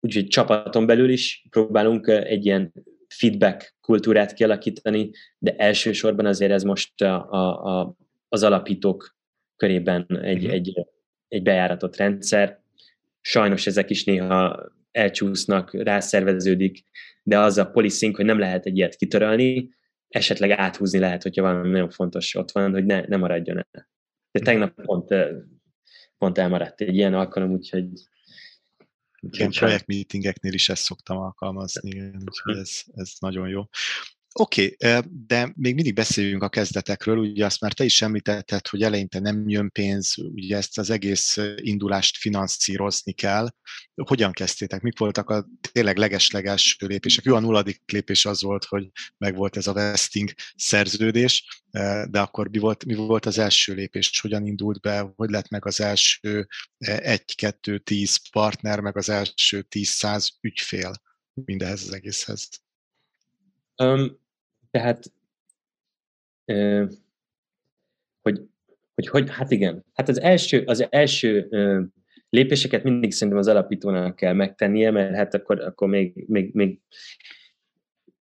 Úgyhogy 0.00 0.26
csapaton 0.26 0.86
belül 0.86 1.10
is 1.10 1.46
próbálunk 1.50 2.06
egy 2.06 2.44
ilyen 2.44 2.72
feedback 3.08 3.74
kultúrát 3.80 4.32
kialakítani, 4.32 5.10
de 5.38 5.54
elsősorban 5.56 6.26
azért 6.26 6.52
ez 6.52 6.62
most 6.62 7.02
a, 7.02 7.30
a, 7.30 7.96
az 8.28 8.42
alapítók 8.42 9.13
körében 9.56 10.06
egy, 10.22 10.36
uh-huh. 10.36 10.52
egy, 10.52 10.86
egy 11.28 11.42
bejáratott 11.42 11.96
rendszer. 11.96 12.62
Sajnos 13.20 13.66
ezek 13.66 13.90
is 13.90 14.04
néha 14.04 14.68
elcsúsznak, 14.92 15.82
rászerveződik, 15.82 16.84
de 17.22 17.38
az 17.38 17.58
a 17.58 17.70
policing, 17.70 18.16
hogy 18.16 18.24
nem 18.24 18.38
lehet 18.38 18.66
egy 18.66 18.76
ilyet 18.76 18.96
kitörölni, 18.96 19.68
esetleg 20.08 20.50
áthúzni 20.50 20.98
lehet, 20.98 21.22
hogyha 21.22 21.42
valami 21.42 21.68
nagyon 21.68 21.90
fontos 21.90 22.34
ott 22.34 22.50
van, 22.50 22.72
hogy 22.72 22.84
ne, 22.84 23.00
ne 23.00 23.16
maradjon 23.16 23.56
el. 23.56 23.88
De 24.30 24.40
mhm. 24.40 24.44
tegnap 24.44 24.82
pont, 24.82 25.14
pont 26.18 26.38
elmaradt 26.38 26.80
egy 26.80 26.96
ilyen 26.96 27.14
alkalom, 27.14 27.50
úgyhogy 27.50 27.88
Ilyen 29.30 29.50
projektmeetingeknél 29.50 30.52
is 30.52 30.68
ezt 30.68 30.82
szoktam 30.82 31.16
alkalmazni, 31.16 32.10
úgyhogy 32.26 32.56
ez, 32.56 32.82
ez 32.92 33.12
nagyon 33.18 33.48
jó. 33.48 33.62
Oké, 34.36 34.76
okay, 34.78 35.00
de 35.26 35.52
még 35.56 35.74
mindig 35.74 35.94
beszéljünk 35.94 36.42
a 36.42 36.48
kezdetekről, 36.48 37.18
ugye 37.18 37.44
azt 37.44 37.60
már 37.60 37.72
te 37.72 37.84
is 37.84 38.02
említetted, 38.02 38.66
hogy 38.66 38.82
eleinte 38.82 39.18
nem 39.20 39.48
jön 39.48 39.70
pénz, 39.70 40.14
ugye 40.16 40.56
ezt 40.56 40.78
az 40.78 40.90
egész 40.90 41.38
indulást 41.56 42.16
finanszírozni 42.16 43.12
kell. 43.12 43.48
Hogyan 43.94 44.32
kezdtétek? 44.32 44.82
Mik 44.82 44.98
voltak 44.98 45.30
a 45.30 45.46
tényleg 45.72 45.96
legesleges 45.96 46.76
lépések? 46.80 47.24
Jó, 47.24 47.34
a 47.34 47.40
nulladik 47.40 47.82
lépés 47.86 48.26
az 48.26 48.42
volt, 48.42 48.64
hogy 48.64 48.90
megvolt 49.18 49.56
ez 49.56 49.66
a 49.66 49.72
vesting 49.72 50.30
szerződés, 50.56 51.62
de 52.10 52.20
akkor 52.20 52.48
mi 52.48 52.58
volt, 52.58 52.84
mi 52.84 52.94
volt 52.94 53.26
az 53.26 53.38
első 53.38 53.74
lépés? 53.74 54.20
Hogyan 54.20 54.46
indult 54.46 54.80
be? 54.80 55.12
Hogy 55.16 55.30
lett 55.30 55.48
meg 55.48 55.66
az 55.66 55.80
első 55.80 56.46
egy, 56.86 57.34
kettő, 57.34 57.78
tíz 57.78 58.30
partner, 58.30 58.80
meg 58.80 58.96
az 58.96 59.08
első 59.08 59.62
tíz-száz 59.62 60.38
ügyfél 60.40 60.92
mindehez 61.34 61.82
az 61.82 61.92
egészhez? 61.92 62.48
Tehát, 64.74 65.12
hogy, 68.22 68.40
hogy, 68.94 69.08
hogy, 69.08 69.30
hát 69.30 69.50
igen, 69.50 69.84
hát 69.94 70.08
az 70.08 70.20
első, 70.20 70.62
az 70.66 70.87
első 70.90 71.48
lépéseket 72.28 72.82
mindig 72.82 73.12
szerintem 73.12 73.38
az 73.38 73.48
alapítónak 73.48 74.16
kell 74.16 74.32
megtennie, 74.32 74.90
mert 74.90 75.14
hát 75.14 75.34
akkor, 75.34 75.60
akkor 75.60 75.88
még, 75.88 76.24
még, 76.26 76.54
még 76.54 76.80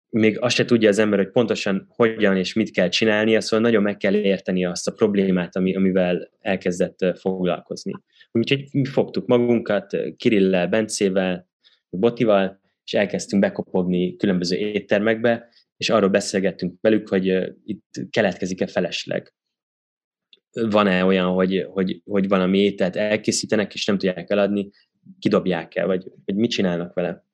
még 0.09 0.39
azt 0.39 0.55
se 0.55 0.65
tudja 0.65 0.89
az 0.89 0.99
ember, 0.99 1.19
hogy 1.19 1.31
pontosan 1.31 1.87
hogyan 1.89 2.37
és 2.37 2.53
mit 2.53 2.71
kell 2.71 2.89
csinálnia, 2.89 3.41
szóval 3.41 3.65
nagyon 3.65 3.81
meg 3.81 3.97
kell 3.97 4.15
érteni 4.15 4.65
azt 4.65 4.87
a 4.87 4.91
problémát, 4.91 5.55
ami, 5.55 5.75
amivel 5.75 6.29
elkezdett 6.39 7.19
foglalkozni. 7.19 7.93
Úgyhogy 8.31 8.67
mi 8.71 8.85
fogtuk 8.85 9.27
magunkat 9.27 9.97
Kirillel, 10.17 10.67
Bencével, 10.67 11.47
Botival, 11.89 12.61
és 12.85 12.93
elkezdtünk 12.93 13.41
bekopogni 13.41 14.15
különböző 14.15 14.57
éttermekbe, 14.57 15.49
és 15.77 15.89
arról 15.89 16.09
beszélgettünk 16.09 16.77
velük, 16.81 17.09
hogy 17.09 17.25
itt 17.63 18.09
keletkezik-e 18.09 18.67
felesleg. 18.67 19.33
Van-e 20.51 21.05
olyan, 21.05 21.33
hogy, 21.33 21.67
hogy, 21.69 22.01
hogy 22.05 22.27
valami 22.27 22.59
ételt 22.59 22.95
elkészítenek, 22.95 23.73
és 23.73 23.85
nem 23.85 23.97
tudják 23.97 24.29
eladni, 24.29 24.71
kidobják 25.19 25.75
el, 25.75 25.85
vagy, 25.85 26.11
vagy 26.25 26.35
mit 26.35 26.51
csinálnak 26.51 26.93
vele. 26.93 27.25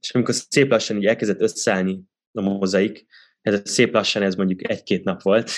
És 0.00 0.10
amikor 0.10 0.34
szép 0.34 0.70
lassan 0.70 0.96
így 0.96 1.06
elkezdett 1.06 1.40
összeállni 1.40 2.02
a 2.32 2.40
mozaik, 2.40 3.06
ez 3.42 3.60
szép 3.64 3.92
lassan 3.92 4.22
ez 4.22 4.34
mondjuk 4.34 4.70
egy-két 4.70 5.04
nap 5.04 5.22
volt, 5.22 5.50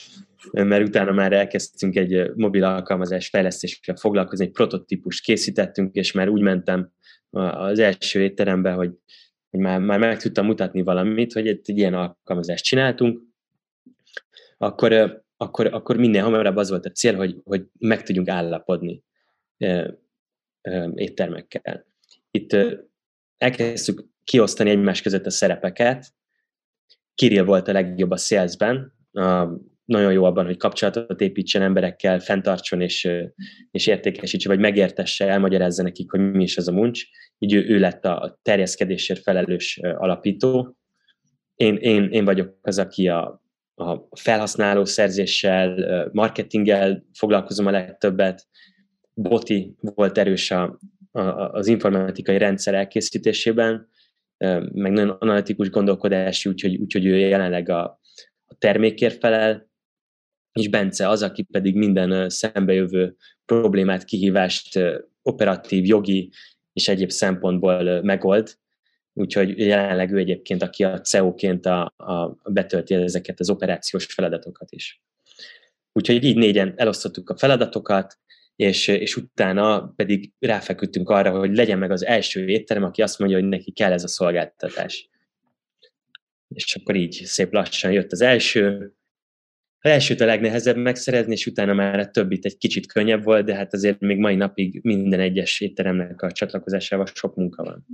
mert 0.52 0.88
utána 0.88 1.12
már 1.12 1.32
elkezdtünk 1.32 1.96
egy 1.96 2.34
mobil 2.34 2.64
alkalmazás 2.64 3.28
fejlesztéssel 3.28 3.96
foglalkozni, 3.96 4.44
egy 4.44 4.50
prototípust 4.50 5.24
készítettünk, 5.24 5.94
és 5.94 6.12
már 6.12 6.28
úgy 6.28 6.42
mentem 6.42 6.92
az 7.30 7.78
első 7.78 8.22
étterembe, 8.22 8.72
hogy, 8.72 8.90
hogy 9.52 9.60
már, 9.60 9.80
már 9.80 9.98
meg 9.98 10.18
tudtam 10.18 10.46
mutatni 10.46 10.82
valamit, 10.82 11.32
hogy 11.32 11.48
egy, 11.48 11.60
egy 11.64 11.78
ilyen 11.78 11.94
alkalmazást 11.94 12.64
csináltunk, 12.64 13.22
akkor, 14.58 15.22
akkor, 15.36 15.66
akkor 15.66 15.96
minden 15.96 16.22
hamarabb 16.22 16.56
az 16.56 16.70
volt 16.70 16.86
a 16.86 16.90
cél, 16.90 17.16
hogy, 17.16 17.40
hogy 17.44 17.66
meg 17.78 18.02
tudjunk 18.02 18.28
állapodni 18.28 19.02
éttermekkel. 20.94 21.86
Itt 22.30 22.56
elkezdtük 23.36 24.04
kiosztani 24.24 24.70
egymás 24.70 25.02
között 25.02 25.26
a 25.26 25.30
szerepeket. 25.30 26.14
Kirill 27.14 27.44
volt 27.44 27.68
a 27.68 27.72
legjobb 27.72 28.10
a 28.10 28.16
salesben, 28.16 28.92
nagyon 29.92 30.12
jó 30.12 30.24
abban, 30.24 30.44
hogy 30.44 30.56
kapcsolatot 30.56 31.20
építsen 31.20 31.62
emberekkel, 31.62 32.20
fenntartson 32.20 32.80
és, 32.80 33.08
és 33.70 33.86
értékesítse, 33.86 34.48
vagy 34.48 34.58
megértesse, 34.58 35.28
elmagyarázza 35.28 35.82
nekik, 35.82 36.10
hogy 36.10 36.20
mi 36.20 36.42
is 36.42 36.56
az 36.56 36.68
a 36.68 36.72
muncs. 36.72 37.02
Így 37.38 37.54
ő, 37.54 37.64
ő 37.68 37.78
lett 37.78 38.04
a 38.04 38.38
terjeszkedésért 38.42 39.22
felelős 39.22 39.80
alapító. 39.82 40.76
Én, 41.54 41.76
én, 41.76 42.08
én 42.10 42.24
vagyok 42.24 42.58
az, 42.60 42.78
aki 42.78 43.08
a, 43.08 43.42
a 43.74 44.08
felhasználó 44.10 44.84
szerzéssel, 44.84 46.10
marketinggel 46.12 47.04
foglalkozom 47.12 47.66
a 47.66 47.70
legtöbbet. 47.70 48.46
Boti 49.14 49.74
volt 49.80 50.18
erős 50.18 50.50
a, 50.50 50.78
a, 51.10 51.20
az 51.50 51.66
informatikai 51.66 52.38
rendszer 52.38 52.74
elkészítésében, 52.74 53.88
meg 54.72 54.92
nagyon 54.92 55.16
analitikus 55.18 55.70
gondolkodási, 55.70 56.48
úgyhogy, 56.48 56.76
úgyhogy 56.76 57.06
ő 57.06 57.16
jelenleg 57.18 57.68
a, 57.68 58.00
a 58.46 58.54
termékért 58.58 59.18
felel, 59.18 59.70
és 60.52 60.68
Bence 60.68 61.08
az, 61.08 61.22
aki 61.22 61.42
pedig 61.42 61.74
minden 61.74 62.28
szembejövő 62.28 63.16
problémát, 63.44 64.04
kihívást 64.04 64.78
operatív, 65.22 65.86
jogi 65.86 66.30
és 66.72 66.88
egyéb 66.88 67.10
szempontból 67.10 68.02
megold. 68.02 68.56
Úgyhogy 69.12 69.58
jelenleg 69.58 70.12
ő 70.12 70.18
egyébként, 70.18 70.62
aki 70.62 70.84
a 70.84 71.00
CEO-ként 71.00 71.66
a, 71.66 71.92
a 71.96 72.38
betölti 72.50 72.94
ezeket 72.94 73.40
az 73.40 73.50
operációs 73.50 74.04
feladatokat 74.04 74.70
is. 74.72 75.02
Úgyhogy 75.92 76.24
így 76.24 76.36
négyen 76.36 76.72
elosztottuk 76.76 77.30
a 77.30 77.36
feladatokat, 77.36 78.18
és, 78.56 78.88
és 78.88 79.16
utána 79.16 79.92
pedig 79.96 80.32
ráfeküdtünk 80.38 81.08
arra, 81.08 81.38
hogy 81.38 81.56
legyen 81.56 81.78
meg 81.78 81.90
az 81.90 82.04
első 82.04 82.48
étterem, 82.48 82.84
aki 82.84 83.02
azt 83.02 83.18
mondja, 83.18 83.38
hogy 83.38 83.48
neki 83.48 83.72
kell 83.72 83.92
ez 83.92 84.04
a 84.04 84.08
szolgáltatás. 84.08 85.08
És 86.48 86.76
akkor 86.76 86.96
így 86.96 87.12
szép 87.24 87.52
lassan 87.52 87.92
jött 87.92 88.12
az 88.12 88.20
első, 88.20 88.94
elsőt 89.90 90.20
a 90.20 90.24
legnehezebb 90.24 90.76
megszerezni, 90.76 91.32
és 91.32 91.46
utána 91.46 91.74
már 91.74 91.98
a 91.98 92.10
többit 92.10 92.44
egy 92.44 92.56
kicsit 92.56 92.86
könnyebb 92.86 93.22
volt, 93.24 93.44
de 93.44 93.54
hát 93.54 93.72
azért 93.72 94.00
még 94.00 94.18
mai 94.18 94.34
napig 94.34 94.80
minden 94.82 95.20
egyes 95.20 95.60
étteremnek 95.60 96.22
a 96.22 96.32
csatlakozásával 96.32 97.06
sok 97.14 97.36
munka 97.36 97.62
van. 97.62 97.86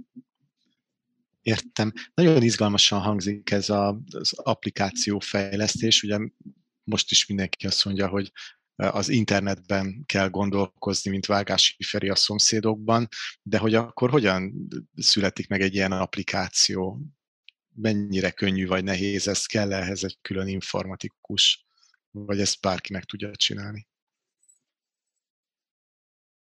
Értem. 1.42 1.92
Nagyon 2.14 2.42
izgalmasan 2.42 3.00
hangzik 3.00 3.50
ez 3.50 3.70
a, 3.70 4.00
az 4.10 4.32
applikáció 4.36 5.18
fejlesztés. 5.18 6.02
Ugye 6.02 6.18
most 6.84 7.10
is 7.10 7.26
mindenki 7.26 7.66
azt 7.66 7.84
mondja, 7.84 8.08
hogy 8.08 8.32
az 8.76 9.08
internetben 9.08 10.02
kell 10.06 10.28
gondolkozni, 10.28 11.10
mint 11.10 11.26
Vágási 11.26 11.82
Feri 11.82 12.08
a 12.08 12.14
szomszédokban, 12.14 13.08
de 13.42 13.58
hogy 13.58 13.74
akkor 13.74 14.10
hogyan 14.10 14.68
születik 14.96 15.48
meg 15.48 15.60
egy 15.60 15.74
ilyen 15.74 15.92
applikáció? 15.92 17.00
Mennyire 17.74 18.30
könnyű 18.30 18.66
vagy 18.66 18.84
nehéz 18.84 19.28
ez? 19.28 19.46
Kell 19.46 19.72
ehhez 19.72 20.04
egy 20.04 20.18
külön 20.20 20.48
informatikus? 20.48 21.67
Vagy 22.10 22.40
ezt 22.40 22.60
bárki 22.60 22.92
meg 22.92 23.04
tudja 23.04 23.30
csinálni? 23.36 23.86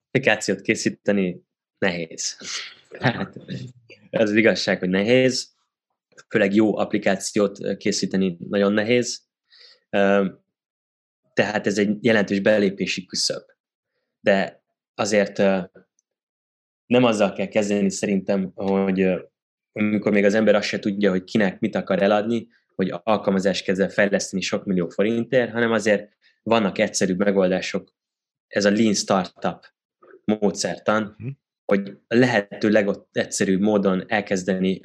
Applikációt 0.07 0.61
készíteni 0.61 1.43
nehéz. 1.79 2.37
Hát, 3.01 3.37
ez 4.11 4.31
az 4.31 4.35
igazság, 4.35 4.79
hogy 4.79 4.89
nehéz. 4.89 5.55
Főleg 6.29 6.55
jó 6.55 6.77
applikációt 6.77 7.77
készíteni 7.77 8.37
nagyon 8.49 8.73
nehéz 8.73 9.29
tehát 11.33 11.67
ez 11.67 11.79
egy 11.79 12.05
jelentős 12.05 12.41
belépési 12.41 13.07
küszöb. 13.07 13.43
De 14.21 14.63
azért 14.95 15.39
nem 16.87 17.05
azzal 17.05 17.33
kell 17.33 17.47
kezdeni 17.47 17.91
szerintem, 17.91 18.53
hogy 18.55 19.09
amikor 19.73 20.13
még 20.13 20.25
az 20.25 20.35
ember 20.35 20.55
azt 20.55 20.69
se 20.69 20.79
tudja, 20.79 21.11
hogy 21.11 21.25
kinek 21.25 21.61
mit 21.61 21.75
akar 21.75 22.03
eladni, 22.03 22.49
hogy 22.81 23.01
alkalmazást 23.03 23.65
kezd 23.65 23.91
fejleszteni 23.91 24.43
sok 24.43 24.65
millió 24.65 24.89
forintért, 24.89 25.53
hanem 25.53 25.73
azért 25.73 26.17
vannak 26.43 26.79
egyszerű 26.79 27.15
megoldások. 27.15 27.95
Ez 28.47 28.65
a 28.65 28.71
Lean 28.71 28.95
Startup 28.95 29.67
módszertan, 30.25 31.03
uh-huh. 31.03 31.31
hogy 31.65 31.97
lehető 32.09 32.69
legegyszerűbb 32.69 33.61
módon 33.61 34.05
elkezdeni, 34.07 34.81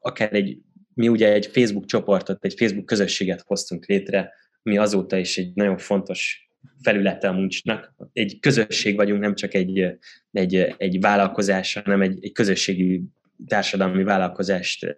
akár 0.00 0.34
egy, 0.34 0.58
mi 0.94 1.08
ugye 1.08 1.32
egy 1.32 1.46
Facebook 1.46 1.86
csoportot, 1.86 2.44
egy 2.44 2.54
Facebook 2.56 2.86
közösséget 2.86 3.42
hoztunk 3.46 3.86
létre, 3.86 4.32
mi 4.62 4.78
azóta 4.78 5.16
is 5.16 5.38
egy 5.38 5.54
nagyon 5.54 5.78
fontos 5.78 6.50
felülete 6.82 7.28
a 7.28 7.32
muncsnak. 7.32 7.94
Egy 8.12 8.38
közösség 8.40 8.96
vagyunk, 8.96 9.20
nem 9.20 9.34
csak 9.34 9.54
egy, 9.54 9.98
egy, 10.30 10.74
egy 10.76 11.00
vállalkozás, 11.00 11.74
hanem 11.74 12.02
egy, 12.02 12.24
egy 12.24 12.32
közösségi 12.32 13.02
társadalmi 13.46 14.02
vállalkozást 14.02 14.96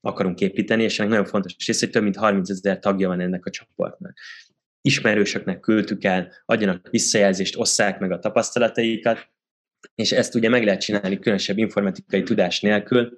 akarunk 0.00 0.40
építeni, 0.40 0.82
és 0.82 0.98
ennek 0.98 1.10
nagyon 1.10 1.26
fontos 1.26 1.56
része, 1.66 1.84
hogy 1.84 1.94
több 1.94 2.02
mint 2.02 2.16
30 2.16 2.50
ezer 2.50 2.78
tagja 2.78 3.08
van 3.08 3.20
ennek 3.20 3.46
a 3.46 3.50
csoportnak. 3.50 4.18
Ismerősöknek 4.80 5.60
küldtük 5.60 6.04
el, 6.04 6.32
adjanak 6.44 6.88
visszajelzést, 6.90 7.56
osszák 7.56 7.98
meg 7.98 8.12
a 8.12 8.18
tapasztalataikat, 8.18 9.28
és 9.94 10.12
ezt 10.12 10.34
ugye 10.34 10.48
meg 10.48 10.64
lehet 10.64 10.80
csinálni 10.80 11.18
különösebb 11.18 11.58
informatikai 11.58 12.22
tudás 12.22 12.60
nélkül. 12.60 13.16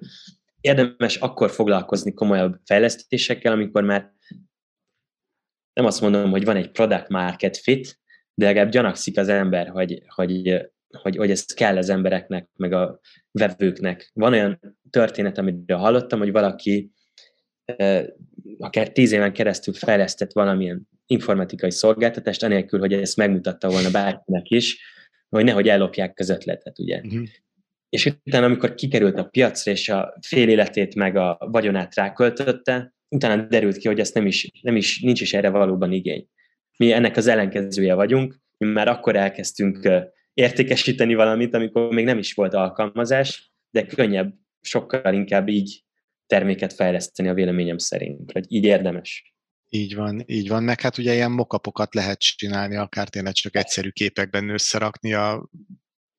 Érdemes 0.61 1.15
akkor 1.15 1.51
foglalkozni 1.51 2.13
komolyabb 2.13 2.59
fejlesztésekkel, 2.65 3.51
amikor 3.51 3.83
már 3.83 4.13
nem 5.73 5.85
azt 5.85 6.01
mondom, 6.01 6.31
hogy 6.31 6.45
van 6.45 6.55
egy 6.55 6.71
product 6.71 7.09
market 7.09 7.57
fit, 7.57 7.99
de 8.33 8.45
legalább 8.45 8.71
gyanakszik 8.71 9.17
az 9.17 9.27
ember, 9.27 9.67
hogy, 9.67 10.03
hogy, 10.07 10.69
hogy, 10.97 11.15
hogy 11.15 11.31
ez 11.31 11.45
kell 11.45 11.77
az 11.77 11.89
embereknek, 11.89 12.49
meg 12.55 12.73
a 12.73 12.99
vevőknek. 13.31 14.11
Van 14.13 14.33
olyan 14.33 14.77
történet, 14.89 15.37
amit 15.37 15.71
hallottam, 15.71 16.19
hogy 16.19 16.31
valaki 16.31 16.91
akár 18.57 18.91
tíz 18.91 19.11
éven 19.11 19.33
keresztül 19.33 19.73
fejlesztett 19.73 20.31
valamilyen 20.31 20.87
informatikai 21.05 21.71
szolgáltatást, 21.71 22.43
anélkül, 22.43 22.79
hogy 22.79 22.93
ezt 22.93 23.17
megmutatta 23.17 23.69
volna 23.69 23.91
bárkinek 23.91 24.49
is, 24.49 24.81
hogy 25.29 25.43
nehogy 25.43 25.67
ellopják 25.67 26.13
közötletet, 26.13 26.79
ugye. 26.79 27.01
Uh-huh. 27.03 27.27
És 27.89 28.05
utána, 28.25 28.45
amikor 28.45 28.75
kikerült 28.75 29.17
a 29.17 29.23
piacra, 29.23 29.71
és 29.71 29.89
a 29.89 30.17
fél 30.27 30.49
életét 30.49 30.95
meg 30.95 31.15
a 31.15 31.37
vagyonát 31.39 31.95
ráköltötte, 31.95 32.93
utána 33.09 33.43
derült 33.43 33.77
ki, 33.77 33.87
hogy 33.87 33.99
ezt 33.99 34.13
nem 34.13 34.25
is, 34.25 34.51
nem 34.61 34.75
is, 34.75 35.01
nincs 35.01 35.21
is 35.21 35.33
erre 35.33 35.49
valóban 35.49 35.91
igény. 35.91 36.27
Mi 36.77 36.91
ennek 36.91 37.17
az 37.17 37.27
ellenkezője 37.27 37.93
vagyunk, 37.93 38.35
mi 38.57 38.67
már 38.67 38.87
akkor 38.87 39.15
elkezdtünk 39.15 39.89
értékesíteni 40.39 41.13
valamit, 41.15 41.53
amikor 41.53 41.93
még 41.93 42.05
nem 42.05 42.17
is 42.17 42.33
volt 42.33 42.53
alkalmazás, 42.53 43.53
de 43.71 43.85
könnyebb, 43.85 44.33
sokkal 44.61 45.13
inkább 45.13 45.47
így 45.47 45.83
terméket 46.27 46.73
fejleszteni 46.73 47.29
a 47.29 47.33
véleményem 47.33 47.77
szerint, 47.77 48.31
vagy 48.31 48.45
így 48.47 48.63
érdemes. 48.63 49.33
Így 49.69 49.95
van, 49.95 50.23
így 50.25 50.47
van, 50.47 50.63
meg 50.63 50.81
hát 50.81 50.97
ugye 50.97 51.13
ilyen 51.13 51.31
mokapokat 51.31 51.93
lehet 51.93 52.19
csinálni, 52.19 52.75
akár 52.75 53.09
tényleg 53.09 53.33
csak 53.33 53.55
egyszerű 53.55 53.89
képekben 53.89 54.49
összerakni 54.49 55.13
a 55.13 55.49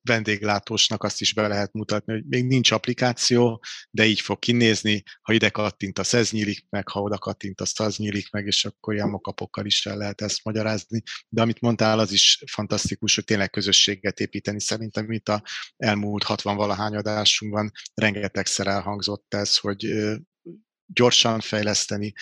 vendéglátósnak 0.03 1.03
azt 1.03 1.21
is 1.21 1.33
be 1.33 1.47
lehet 1.47 1.73
mutatni, 1.73 2.13
hogy 2.13 2.25
még 2.25 2.45
nincs 2.45 2.71
applikáció, 2.71 3.63
de 3.91 4.05
így 4.05 4.21
fog 4.21 4.39
kinézni, 4.39 5.03
ha 5.21 5.33
ide 5.33 5.49
kattintasz, 5.49 6.13
ez 6.13 6.31
nyílik 6.31 6.65
meg, 6.69 6.87
ha 6.87 7.01
oda 7.01 7.17
kattintasz, 7.17 7.79
az 7.79 7.97
nyílik 7.97 8.31
meg, 8.31 8.45
és 8.45 8.65
akkor 8.65 8.93
ilyen 8.93 9.09
mokapokkal 9.09 9.65
is 9.65 9.85
el 9.85 9.97
lehet 9.97 10.21
ezt 10.21 10.43
magyarázni. 10.43 11.01
De 11.29 11.41
amit 11.41 11.59
mondtál, 11.59 11.99
az 11.99 12.11
is 12.11 12.43
fantasztikus, 12.51 13.15
hogy 13.15 13.23
tényleg 13.23 13.49
közösséget 13.49 14.19
építeni. 14.19 14.59
Szerintem 14.59 15.11
itt 15.11 15.29
a 15.29 15.43
elmúlt 15.77 16.23
60 16.23 16.55
valahány 16.55 16.95
adásunkban 16.95 17.71
rengetegszer 17.93 18.67
elhangzott 18.67 19.33
ez, 19.33 19.57
hogy 19.57 19.93
gyorsan 20.85 21.39
fejleszteni, 21.39 22.13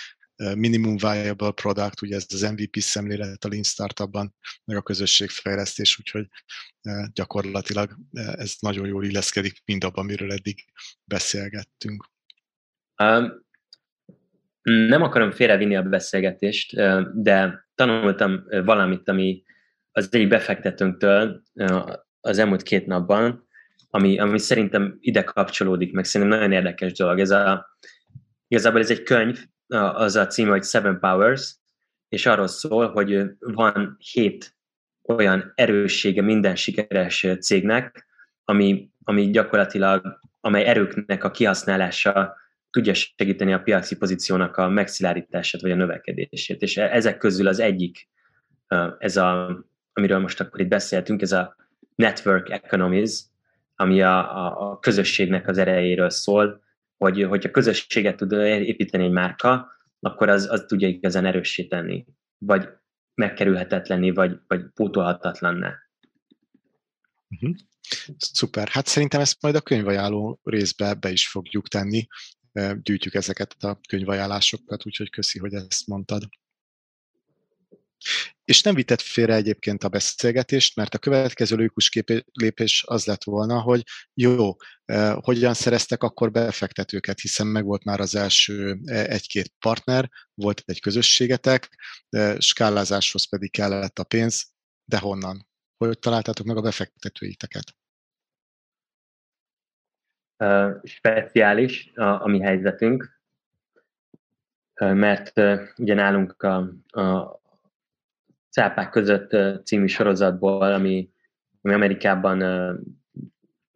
minimum 0.56 0.98
viable 0.98 1.52
product, 1.52 2.02
ugye 2.02 2.16
ez 2.16 2.26
az 2.30 2.42
MVP 2.42 2.76
szemlélet 2.76 3.44
a 3.44 3.48
Lean 3.48 3.64
Startupban, 3.64 4.36
meg 4.66 4.78
a 4.78 4.82
közösségfejlesztés, 4.82 6.00
úgyhogy 6.00 6.28
gyakorlatilag 7.14 7.96
ez 8.14 8.56
nagyon 8.60 8.88
jól 8.88 9.06
illeszkedik 9.06 9.62
mindabban, 9.66 10.04
amiről 10.04 10.32
eddig 10.32 10.66
beszélgettünk. 11.04 12.10
Um, 13.04 13.48
nem 14.62 15.02
akarom 15.02 15.32
félrevinni 15.32 15.76
a 15.76 15.82
beszélgetést, 15.82 16.76
de 17.14 17.68
tanultam 17.76 18.44
valamit, 18.50 19.10
ami 19.10 19.44
az 19.92 20.08
egyik 20.12 20.28
befektetőnktől 20.28 21.44
az 22.22 22.38
elmúlt 22.38 22.64
két 22.64 22.86
napban, 22.86 23.48
ami, 23.90 24.20
ami 24.20 24.40
szerintem 24.40 24.98
ide 25.00 25.24
kapcsolódik, 25.24 25.92
meg 25.92 26.06
szerintem 26.06 26.38
nagyon 26.38 26.52
érdekes 26.52 26.92
dolog. 26.92 27.20
Ez 27.20 27.30
a, 27.30 27.78
igazából 28.48 28.80
ez 28.80 28.92
egy 28.92 29.04
könyv, 29.04 29.46
az 29.78 30.16
a 30.16 30.28
címe, 30.28 30.50
hogy 30.50 30.64
Seven 30.64 31.00
Powers, 31.00 31.56
és 32.10 32.26
arról 32.26 32.48
szól, 32.48 32.92
hogy 32.92 33.24
van 33.40 33.98
hét 34.12 34.56
olyan 35.04 35.52
erőssége 35.56 36.22
minden 36.22 36.56
sikeres 36.56 37.28
cégnek, 37.40 38.08
ami, 38.44 38.90
ami 39.04 39.30
gyakorlatilag, 39.30 40.20
amely 40.40 40.66
erőknek 40.66 41.24
a 41.24 41.32
kihasználása 41.32 42.36
tudja 42.72 42.94
segíteni 42.94 43.54
a 43.54 43.62
piaci 43.62 43.98
pozíciónak 43.98 44.58
a 44.58 44.70
megszilárítását 44.70 45.62
vagy 45.62 45.72
a 45.72 45.76
növekedését. 45.76 46.62
És 46.62 46.78
ezek 46.78 47.18
közül 47.18 47.48
az 47.48 47.60
egyik, 47.60 48.10
ez 48.98 49.18
a, 49.18 49.60
amiről 49.94 50.20
most 50.20 50.40
akkor 50.40 50.60
itt 50.60 50.68
beszéltünk, 50.68 51.22
ez 51.22 51.32
a 51.32 51.56
network 51.96 52.50
economies, 52.50 53.24
ami 53.76 54.02
a, 54.02 54.46
a, 54.46 54.72
a 54.72 54.80
közösségnek 54.80 55.48
az 55.48 55.58
erejéről 55.58 56.10
szól, 56.10 56.62
hogy 57.00 57.24
hogyha 57.24 57.52
közösséget 57.52 58.16
tud 58.16 58.32
építeni 58.32 59.04
egy 59.04 59.12
márka, 59.12 59.68
akkor 60.00 60.30
az, 60.30 60.50
az 60.50 60.64
tudja 60.68 60.88
igazán 60.88 61.26
erősíteni, 61.26 62.06
vagy 62.38 62.70
megkerülhetetlenni, 63.14 64.12
vagy, 64.12 64.40
vagy 64.48 64.62
pótolhatatlanná. 64.74 65.76
Uh-huh. 67.30 67.56
Szuper. 68.18 68.68
Hát 68.68 68.88
szerintem 68.88 69.22
ezt 69.22 69.42
majd 69.42 69.56
a 69.56 69.62
könyvajánló 69.62 70.40
részbe 70.44 70.94
be 70.94 71.12
is 71.12 71.28
fogjuk 71.28 71.68
tenni. 71.68 72.08
Gyűjtjük 72.82 73.14
ezeket 73.14 73.56
a 73.60 73.80
könyvajánlásokat, 73.88 74.86
úgyhogy 74.86 75.10
köszi, 75.10 75.40
hogy 75.40 75.54
ezt 75.54 75.88
mondtad. 75.88 76.24
És 78.50 78.62
nem 78.62 78.76
vitett 78.76 79.02
félre 79.02 79.34
egyébként 79.34 79.84
a 79.84 79.90
beszélgetést, 79.90 80.76
mert 80.76 80.94
a 80.94 80.98
következő 80.98 81.56
lőkus 81.56 82.02
lépés 82.32 82.84
az 82.88 83.06
lett 83.06 83.24
volna, 83.24 83.62
hogy 83.62 83.84
jó, 84.14 84.56
hogyan 85.22 85.54
szereztek 85.54 86.04
akkor 86.04 86.32
befektetőket, 86.32 87.20
hiszen 87.20 87.48
megvolt 87.48 87.84
már 87.84 88.00
az 88.00 88.16
első 88.16 88.80
eh, 88.86 89.06
egy-két 89.06 89.54
partner, 89.60 90.10
volt 90.34 90.64
egy 90.66 90.82
közösségetek, 90.82 91.70
skálázáshoz 92.38 93.30
pedig 93.30 93.52
kellett 93.52 94.00
a 94.00 94.04
pénz, 94.04 94.52
de 94.86 94.98
honnan? 94.98 95.48
Hogy 95.78 96.00
találtátok 96.00 96.46
meg 96.46 96.58
a 96.58 96.62
befektetőiteket? 96.62 97.76
Uh, 100.44 100.84
speciális 100.84 101.92
a, 101.96 102.24
a 102.24 102.28
mi 102.28 102.40
helyzetünk, 102.40 103.22
mert 104.80 105.38
uh, 105.38 105.62
ugye 105.78 105.94
nálunk 105.94 106.44
a, 106.44 106.74
a, 106.88 107.39
Cápák 108.50 108.90
között 108.90 109.38
című 109.66 109.86
sorozatból, 109.86 110.74
ami, 110.74 111.10
ami 111.62 111.74
Amerikában 111.74 112.40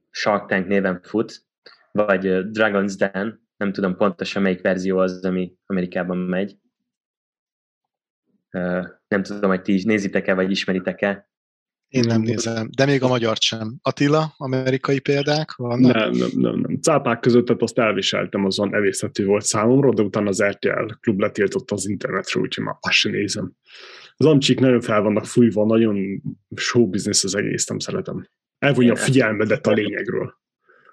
Shark 0.09 0.47
Tank 0.47 0.67
néven 0.67 1.01
fut, 1.03 1.45
vagy 1.91 2.21
Dragon's 2.51 2.93
Den, 2.97 3.41
nem 3.57 3.71
tudom 3.71 3.95
pontosan 3.95 4.41
melyik 4.41 4.61
verzió 4.61 4.97
az, 4.97 5.25
ami 5.25 5.53
Amerikában 5.65 6.17
megy. 6.17 6.57
Nem 9.07 9.23
tudom, 9.23 9.49
hogy 9.49 9.61
ti 9.61 9.73
is 9.73 9.83
nézitek-e, 9.83 10.33
vagy 10.33 10.51
ismeritek-e. 10.51 11.31
Én 11.87 12.03
nem 12.07 12.21
nézem, 12.21 12.69
de 12.75 12.85
még 12.85 13.03
a 13.03 13.07
magyar 13.07 13.37
sem. 13.39 13.75
Attila, 13.81 14.33
amerikai 14.37 14.99
példák 14.99 15.55
vannak? 15.55 15.93
Nem, 15.95 16.11
nem, 16.11 16.29
nem, 16.33 16.59
nem. 16.59 16.79
Cápák 16.81 17.19
között 17.19 17.45
tehát 17.45 17.61
azt 17.61 17.79
elviseltem, 17.79 18.45
azon 18.45 18.75
evészetű 18.75 19.25
volt 19.25 19.43
számomra, 19.43 19.93
de 19.93 20.01
utána 20.01 20.27
az 20.27 20.43
RTL 20.43 20.93
klub 20.99 21.19
letiltotta 21.19 21.75
az 21.75 21.87
internetről, 21.87 22.43
úgyhogy 22.43 22.63
már 22.63 22.75
azt 22.79 22.93
sem 22.93 23.11
nézem 23.11 23.53
az 24.17 24.25
amcsik 24.25 24.59
nagyon 24.59 24.81
fel 24.81 25.01
vannak 25.01 25.25
fújva, 25.25 25.65
nagyon 25.65 26.21
show 26.55 26.89
business 26.89 27.23
az 27.23 27.35
egész, 27.35 27.65
nem 27.65 27.79
szeretem. 27.79 28.27
Elvonja 28.59 28.91
a 28.91 28.95
figyelmedet 28.95 29.67
a 29.67 29.71
lényegről. 29.71 30.33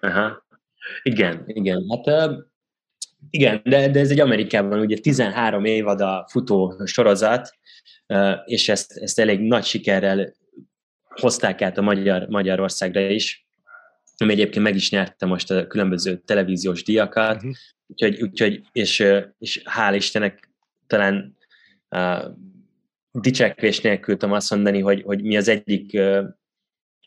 Aha. 0.00 0.46
Igen, 1.02 1.42
igen. 1.46 1.84
Hát 2.04 2.30
igen, 3.30 3.60
de, 3.64 3.88
de 3.88 4.00
ez 4.00 4.10
egy 4.10 4.20
Amerikában 4.20 4.80
ugye 4.80 4.98
13 4.98 5.64
évad 5.64 6.00
a 6.00 6.26
futó 6.30 6.82
sorozat, 6.84 7.50
és 8.44 8.68
ezt, 8.68 8.96
ezt 8.96 9.18
elég 9.18 9.40
nagy 9.40 9.64
sikerrel 9.64 10.34
hozták 11.08 11.62
át 11.62 11.78
a 11.78 11.82
Magyar, 11.82 12.26
Magyarországra 12.28 13.00
is, 13.00 13.46
ami 14.16 14.32
egyébként 14.32 14.64
meg 14.64 14.74
is 14.74 14.90
nyerte 14.90 15.26
most 15.26 15.50
a 15.50 15.66
különböző 15.66 16.16
televíziós 16.16 16.82
díjakat, 16.82 17.36
uh-huh. 17.36 17.52
úgyhogy, 17.86 18.22
úgyhogy 18.22 18.60
és, 18.72 19.04
és 19.38 19.62
hál' 19.64 19.94
Istennek 19.94 20.50
talán 20.86 21.36
uh, 21.90 22.24
dicsekvés 23.12 23.80
nélkül 23.80 24.16
tudom 24.16 24.34
azt 24.34 24.50
mondani, 24.50 24.80
hogy, 24.80 25.02
hogy 25.02 25.22
mi 25.22 25.36
az 25.36 25.48
egyik 25.48 26.00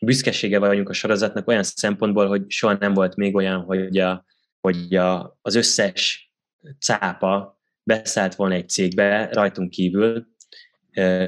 büszkesége 0.00 0.58
vagyunk 0.58 0.88
a 0.88 0.92
sorozatnak 0.92 1.48
olyan 1.48 1.62
szempontból, 1.62 2.26
hogy 2.26 2.50
soha 2.50 2.76
nem 2.80 2.94
volt 2.94 3.16
még 3.16 3.34
olyan, 3.34 3.60
hogy, 3.60 3.98
a, 3.98 4.24
hogy 4.60 4.94
a, 4.94 5.38
az 5.42 5.54
összes 5.54 6.32
cápa 6.78 7.60
beszállt 7.82 8.34
volna 8.34 8.54
egy 8.54 8.68
cégbe 8.68 9.28
rajtunk 9.32 9.70
kívül, 9.70 10.26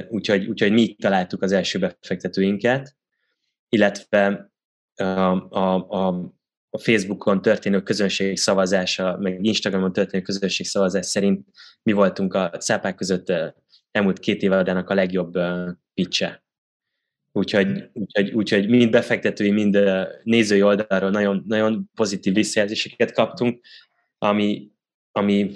úgyhogy, 0.09 0.45
úgyhogy 0.47 0.71
mi 0.71 0.95
találtuk 0.95 1.41
az 1.41 1.51
első 1.51 1.79
befektetőinket, 1.79 2.95
illetve 3.69 4.51
a, 4.95 5.03
a, 5.59 5.75
a, 5.89 6.35
Facebookon 6.77 7.41
történő 7.41 7.81
közönség 7.81 8.37
szavazása, 8.37 9.17
meg 9.19 9.43
Instagramon 9.45 9.93
történő 9.93 10.23
közönség 10.23 10.65
szavazás 10.65 11.05
szerint 11.05 11.47
mi 11.83 11.91
voltunk 11.91 12.33
a 12.33 12.49
cápák 12.49 12.95
között 12.95 13.33
elmúlt 13.91 14.19
két 14.19 14.41
évadának 14.41 14.89
a 14.89 14.93
legjobb 14.93 15.37
pitche. 15.93 16.45
Úgyhogy, 17.31 17.89
úgyhogy, 17.93 18.31
úgyhogy 18.31 18.69
mind 18.69 18.91
befektetői, 18.91 19.51
mind 19.51 19.79
nézői 20.23 20.61
oldalról 20.61 21.09
nagyon, 21.09 21.43
nagyon 21.47 21.89
pozitív 21.95 22.33
visszajelzéseket 22.33 23.11
kaptunk, 23.11 23.65
ami, 24.17 24.71
ami, 25.11 25.51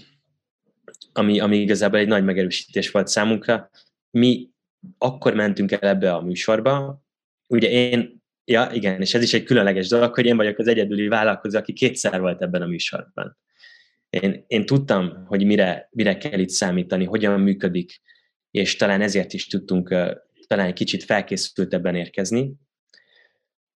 ami, 1.13 1.39
ami 1.39 1.57
igazából 1.57 1.99
egy 1.99 2.07
nagy 2.07 2.23
megerősítés 2.23 2.91
volt 2.91 3.07
számunkra. 3.07 3.69
Mi 4.11 4.49
akkor 4.97 5.33
mentünk 5.33 5.71
el 5.71 5.89
ebbe 5.89 6.13
a 6.13 6.21
műsorba, 6.21 7.03
ugye 7.47 7.69
én, 7.69 8.21
ja 8.45 8.69
igen, 8.73 9.01
és 9.01 9.13
ez 9.13 9.23
is 9.23 9.33
egy 9.33 9.43
különleges 9.43 9.87
dolog, 9.87 10.13
hogy 10.13 10.25
én 10.25 10.37
vagyok 10.37 10.57
az 10.57 10.67
egyedüli 10.67 11.07
vállalkozó, 11.07 11.57
aki 11.57 11.73
kétszer 11.73 12.19
volt 12.19 12.41
ebben 12.41 12.61
a 12.61 12.67
műsorban. 12.67 13.37
Én, 14.09 14.43
én 14.47 14.65
tudtam, 14.65 15.25
hogy 15.25 15.45
mire, 15.45 15.87
mire 15.91 16.17
kell 16.17 16.39
itt 16.39 16.49
számítani, 16.49 17.05
hogyan 17.05 17.39
működik, 17.39 18.01
és 18.51 18.75
talán 18.75 19.01
ezért 19.01 19.33
is 19.33 19.47
tudtunk 19.47 19.95
talán 20.47 20.65
egy 20.65 20.73
kicsit 20.73 21.03
felkészültebben 21.03 21.95
érkezni. 21.95 22.53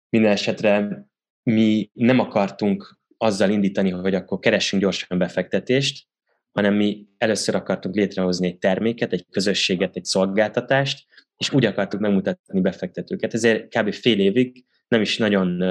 Minden 0.10 0.32
esetre 0.32 1.06
mi 1.44 1.90
nem 1.94 2.20
akartunk 2.20 3.00
azzal 3.18 3.50
indítani, 3.50 3.90
hogy 3.90 4.16
akkor 4.16 4.40
keressünk 4.40 4.82
gyorsan 4.82 5.18
befektetést, 5.18 6.08
hanem 6.52 6.74
mi 6.74 7.08
először 7.18 7.56
akartunk 7.56 7.96
létrehozni 7.96 8.48
egy 8.48 8.58
terméket, 8.58 9.14
egy 9.14 9.26
közösséget, 9.30 9.96
egy 9.96 10.06
szolgáltatást, 10.06 11.08
és 11.38 11.54
úgy 11.54 11.66
akartuk 11.66 12.00
megmutatni 12.00 12.62
befektetőket. 12.62 13.34
Ezért 13.34 13.78
kb. 13.78 13.94
fél 13.94 14.20
évig 14.20 14.66
nem 14.88 15.02
is 15.02 15.18
nagyon 15.18 15.64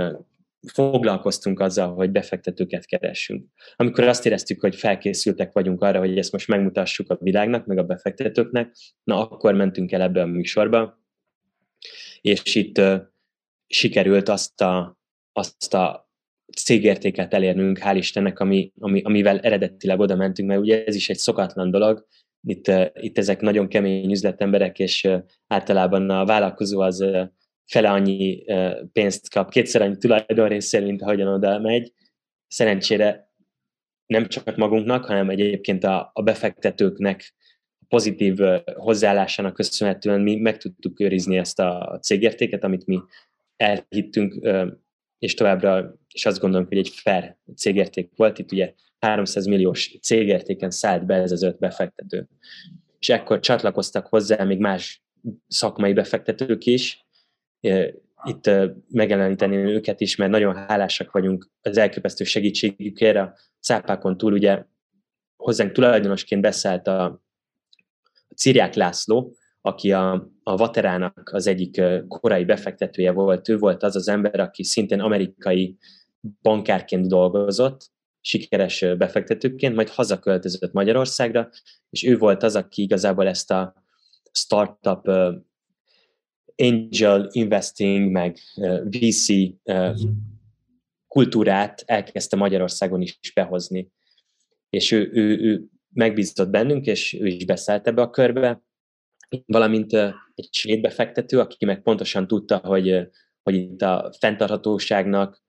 foglalkoztunk 0.66 1.60
azzal, 1.60 1.94
hogy 1.94 2.10
befektetőket 2.10 2.86
keressünk. 2.86 3.46
Amikor 3.76 4.04
azt 4.04 4.26
éreztük, 4.26 4.60
hogy 4.60 4.76
felkészültek 4.76 5.52
vagyunk 5.52 5.82
arra, 5.82 5.98
hogy 5.98 6.18
ezt 6.18 6.32
most 6.32 6.48
megmutassuk 6.48 7.10
a 7.10 7.18
világnak, 7.20 7.66
meg 7.66 7.78
a 7.78 7.84
befektetőknek, 7.84 8.76
na 9.02 9.28
akkor 9.28 9.54
mentünk 9.54 9.92
el 9.92 10.02
ebbe 10.02 10.22
a 10.22 10.26
műsorba, 10.26 10.98
és 12.20 12.54
itt 12.54 12.78
uh, 12.78 13.00
sikerült 13.66 14.28
azt 14.28 14.60
a, 14.60 14.98
azt 15.32 15.74
a 15.74 16.10
cégértéket 16.56 17.34
elérnünk, 17.34 17.78
hál' 17.78 17.96
Istennek, 17.96 18.38
ami, 18.38 18.72
ami, 18.78 19.02
amivel 19.02 19.38
eredetileg 19.38 19.98
oda 19.98 20.16
mentünk, 20.16 20.48
mert 20.48 20.60
ugye 20.60 20.84
ez 20.84 20.94
is 20.94 21.08
egy 21.08 21.16
szokatlan 21.16 21.70
dolog, 21.70 22.06
itt, 22.42 22.68
uh, 22.68 22.86
itt 22.92 23.18
ezek 23.18 23.40
nagyon 23.40 23.68
kemény 23.68 24.10
üzletemberek, 24.10 24.78
és 24.78 25.04
uh, 25.04 25.22
általában 25.46 26.10
a 26.10 26.24
vállalkozó 26.24 26.80
az 26.80 27.00
uh, 27.00 27.28
fele 27.70 27.90
annyi 27.90 28.44
pénzt 28.92 29.30
kap, 29.30 29.50
kétszer 29.50 29.82
annyi 29.82 29.96
tulajdonrészél, 29.96 30.80
mint 30.80 31.02
ahogyan 31.02 31.28
oda 31.28 31.58
megy. 31.58 31.92
Szerencsére 32.46 33.32
nem 34.06 34.26
csak 34.26 34.56
magunknak, 34.56 35.04
hanem 35.04 35.30
egyébként 35.30 35.84
a, 35.84 36.10
a 36.12 36.22
befektetőknek 36.22 37.34
pozitív 37.88 38.38
hozzáállásának 38.74 39.54
köszönhetően 39.54 40.20
mi 40.20 40.36
meg 40.36 40.56
tudtuk 40.56 41.00
őrizni 41.00 41.36
ezt 41.36 41.58
a 41.58 41.98
cégértéket, 42.02 42.64
amit 42.64 42.86
mi 42.86 43.00
elhittünk, 43.56 44.34
és 45.18 45.34
továbbra 45.34 45.94
is 46.12 46.26
azt 46.26 46.40
gondolom, 46.40 46.66
hogy 46.66 46.78
egy 46.78 46.88
fair 46.88 47.36
cégérték 47.56 48.10
volt. 48.16 48.38
Itt 48.38 48.52
ugye 48.52 48.74
300 48.98 49.46
milliós 49.46 49.98
cégértéken 50.02 50.70
szállt 50.70 51.06
be 51.06 51.14
ez 51.14 51.32
az 51.32 51.42
öt 51.42 51.58
befektető. 51.58 52.28
És 52.98 53.08
ekkor 53.08 53.40
csatlakoztak 53.40 54.06
hozzá 54.06 54.44
még 54.44 54.58
más 54.58 55.02
szakmai 55.48 55.92
befektetők 55.92 56.64
is. 56.64 57.06
Itt 58.24 58.50
megjeleníteni 58.88 59.56
őket 59.56 60.00
is, 60.00 60.16
mert 60.16 60.30
nagyon 60.30 60.54
hálásak 60.54 61.10
vagyunk 61.10 61.50
az 61.62 61.76
elképesztő 61.76 62.24
segítségükért. 62.24 63.16
A 63.16 63.34
szápákon 63.58 64.16
túl 64.16 64.32
ugye 64.32 64.64
hozzánk 65.36 65.72
tulajdonosként 65.72 66.40
beszállt 66.40 66.86
a 66.86 67.22
Ciriák 68.36 68.74
László, 68.74 69.34
aki 69.60 69.92
a, 69.92 70.30
a 70.42 70.56
Vaterának 70.56 71.30
az 71.32 71.46
egyik 71.46 71.82
korai 72.08 72.44
befektetője 72.44 73.12
volt. 73.12 73.48
Ő 73.48 73.58
volt 73.58 73.82
az 73.82 73.96
az 73.96 74.08
ember, 74.08 74.40
aki 74.40 74.64
szintén 74.64 75.00
amerikai 75.00 75.76
bankárként 76.42 77.08
dolgozott, 77.08 77.90
sikeres 78.20 78.84
befektetőként, 78.98 79.74
majd 79.74 79.88
hazaköltözött 79.88 80.72
Magyarországra, 80.72 81.48
és 81.90 82.04
ő 82.04 82.18
volt 82.18 82.42
az, 82.42 82.56
aki 82.56 82.82
igazából 82.82 83.26
ezt 83.26 83.50
a 83.50 83.74
startup 84.32 85.08
angel 86.60 87.28
investing, 87.32 88.10
meg 88.10 88.38
VC 88.84 89.26
kultúrát 91.06 91.82
elkezdte 91.86 92.36
Magyarországon 92.36 93.00
is 93.00 93.32
behozni. 93.34 93.92
És 94.70 94.90
ő, 94.90 95.10
ő, 95.12 95.38
ő 95.38 95.64
megbízott 95.92 96.48
bennünk, 96.48 96.86
és 96.86 97.14
ő 97.14 97.26
is 97.26 97.44
beszállt 97.44 97.86
ebbe 97.86 98.02
a 98.02 98.10
körbe, 98.10 98.62
valamint 99.46 99.92
egy 100.34 100.48
svéd 100.50 100.80
befektető, 100.80 101.38
aki 101.38 101.64
meg 101.64 101.82
pontosan 101.82 102.26
tudta, 102.26 102.56
hogy, 102.56 103.08
hogy 103.42 103.54
itt 103.54 103.82
a 103.82 104.12
fenntarthatóságnak 104.18 105.42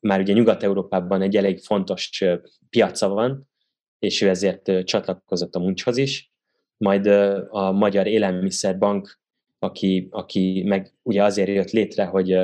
már 0.00 0.20
ugye 0.20 0.32
Nyugat-Európában 0.32 1.22
egy 1.22 1.36
elég 1.36 1.58
fontos 1.58 2.22
piaca 2.70 3.08
van, 3.08 3.48
és 3.98 4.20
ő 4.20 4.28
ezért 4.28 4.84
csatlakozott 4.84 5.54
a 5.54 5.58
Muncshoz 5.58 5.96
is. 5.96 6.32
Majd 6.76 7.06
a 7.48 7.72
Magyar 7.72 8.06
Élelmiszerbank, 8.06 9.19
aki, 9.62 10.08
aki 10.10 10.62
meg 10.66 10.92
ugye 11.02 11.24
azért 11.24 11.48
jött 11.48 11.70
létre, 11.70 12.04
hogy 12.04 12.38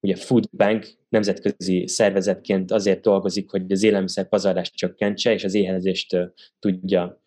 ugye 0.00 0.14
Food 0.16 0.48
Bank 0.52 0.86
nemzetközi 1.08 1.86
szervezetként 1.86 2.70
azért 2.70 3.00
dolgozik, 3.00 3.50
hogy 3.50 3.72
az 3.72 3.82
élelmiszer 3.82 4.28
pazarlást 4.28 4.74
csökkentse, 4.74 5.32
és 5.32 5.44
az 5.44 5.54
éhezést 5.54 6.16
tudja 6.58 7.22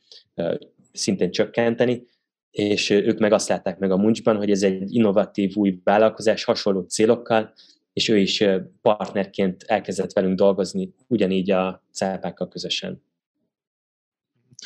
szintén 0.91 1.31
csökkenteni, 1.31 2.03
és 2.51 2.89
ők 2.89 3.19
meg 3.19 3.31
azt 3.31 3.49
látták 3.49 3.79
meg 3.79 3.91
a 3.91 3.97
Muncsban, 3.97 4.37
hogy 4.37 4.51
ez 4.51 4.63
egy 4.63 4.93
innovatív 4.93 5.55
új 5.55 5.79
vállalkozás 5.83 6.43
hasonló 6.43 6.81
célokkal, 6.81 7.53
és 7.93 8.09
ő 8.09 8.17
is 8.17 8.43
partnerként 8.81 9.63
elkezdett 9.63 10.13
velünk 10.13 10.35
dolgozni, 10.35 10.93
ugyanígy 11.07 11.51
a 11.51 11.83
cápákkal 11.91 12.47
közösen. 12.47 13.03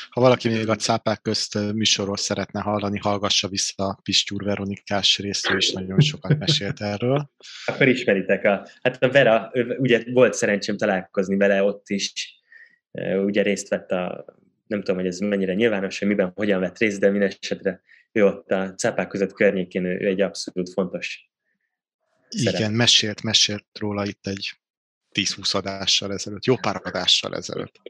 Ha 0.10 0.22
valaki 0.22 0.50
még 0.50 0.70
a 0.70 0.76
cápák 0.76 1.22
közt 1.22 1.74
műsorról 1.74 2.18
szeretne 2.18 2.62
hallani, 2.62 3.00
hallgassa 3.00 3.48
vissza 3.48 3.84
a 3.84 4.00
Pistyúr 4.04 4.44
Veronikás 4.44 5.18
részt, 5.18 5.50
és 5.58 5.72
nagyon 5.72 6.00
sokat 6.00 6.38
mesélt 6.38 6.82
erről. 6.82 7.32
Akkor 7.66 7.88
ismeritek. 7.88 8.44
A, 8.44 8.68
hát 8.82 9.04
a 9.04 9.10
Vera, 9.10 9.52
ugye 9.78 10.04
volt 10.12 10.34
szerencsém 10.34 10.78
találkozni 10.78 11.38
vele 11.38 11.64
ott 11.64 11.90
is, 11.90 12.14
ugye 13.26 13.42
részt 13.42 13.68
vett 13.68 13.92
a, 13.92 14.26
nem 14.68 14.80
tudom, 14.80 14.96
hogy 14.96 15.08
ez 15.08 15.20
mennyire 15.20 15.54
nyilvános, 15.54 16.00
hogy 16.00 16.08
miben, 16.08 16.32
hogyan 16.36 16.60
vett 16.60 16.78
részt, 16.78 17.00
de 17.00 17.10
minden 17.10 17.34
esetre 17.42 17.82
ő 18.12 18.26
ott 18.26 18.52
a 18.52 18.74
cápák 18.74 19.08
között 19.08 19.34
környékén, 19.34 19.86
ő, 19.86 20.08
egy 20.08 20.22
abszolút 20.22 20.74
fontos 20.74 21.30
igen, 22.30 22.54
szerep. 22.54 22.72
mesélt, 22.72 23.24
mesélt 23.24 23.66
róla 23.80 24.06
itt 24.06 24.28
egy 24.28 24.58
10-20 25.20 25.56
adással 25.56 26.12
ezelőtt, 26.14 26.46
jó 26.46 26.56
pár 26.56 26.82
adással 26.84 27.36
ezelőtt. 27.36 27.82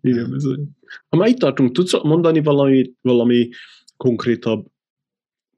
Igen, 0.00 0.30
bizony. 0.30 0.68
Ha 1.08 1.16
már 1.16 1.28
itt 1.28 1.38
tartunk, 1.38 1.72
tudsz 1.72 2.02
mondani 2.02 2.42
valami, 2.42 2.92
valami 3.00 3.48
konkrétabb 3.96 4.66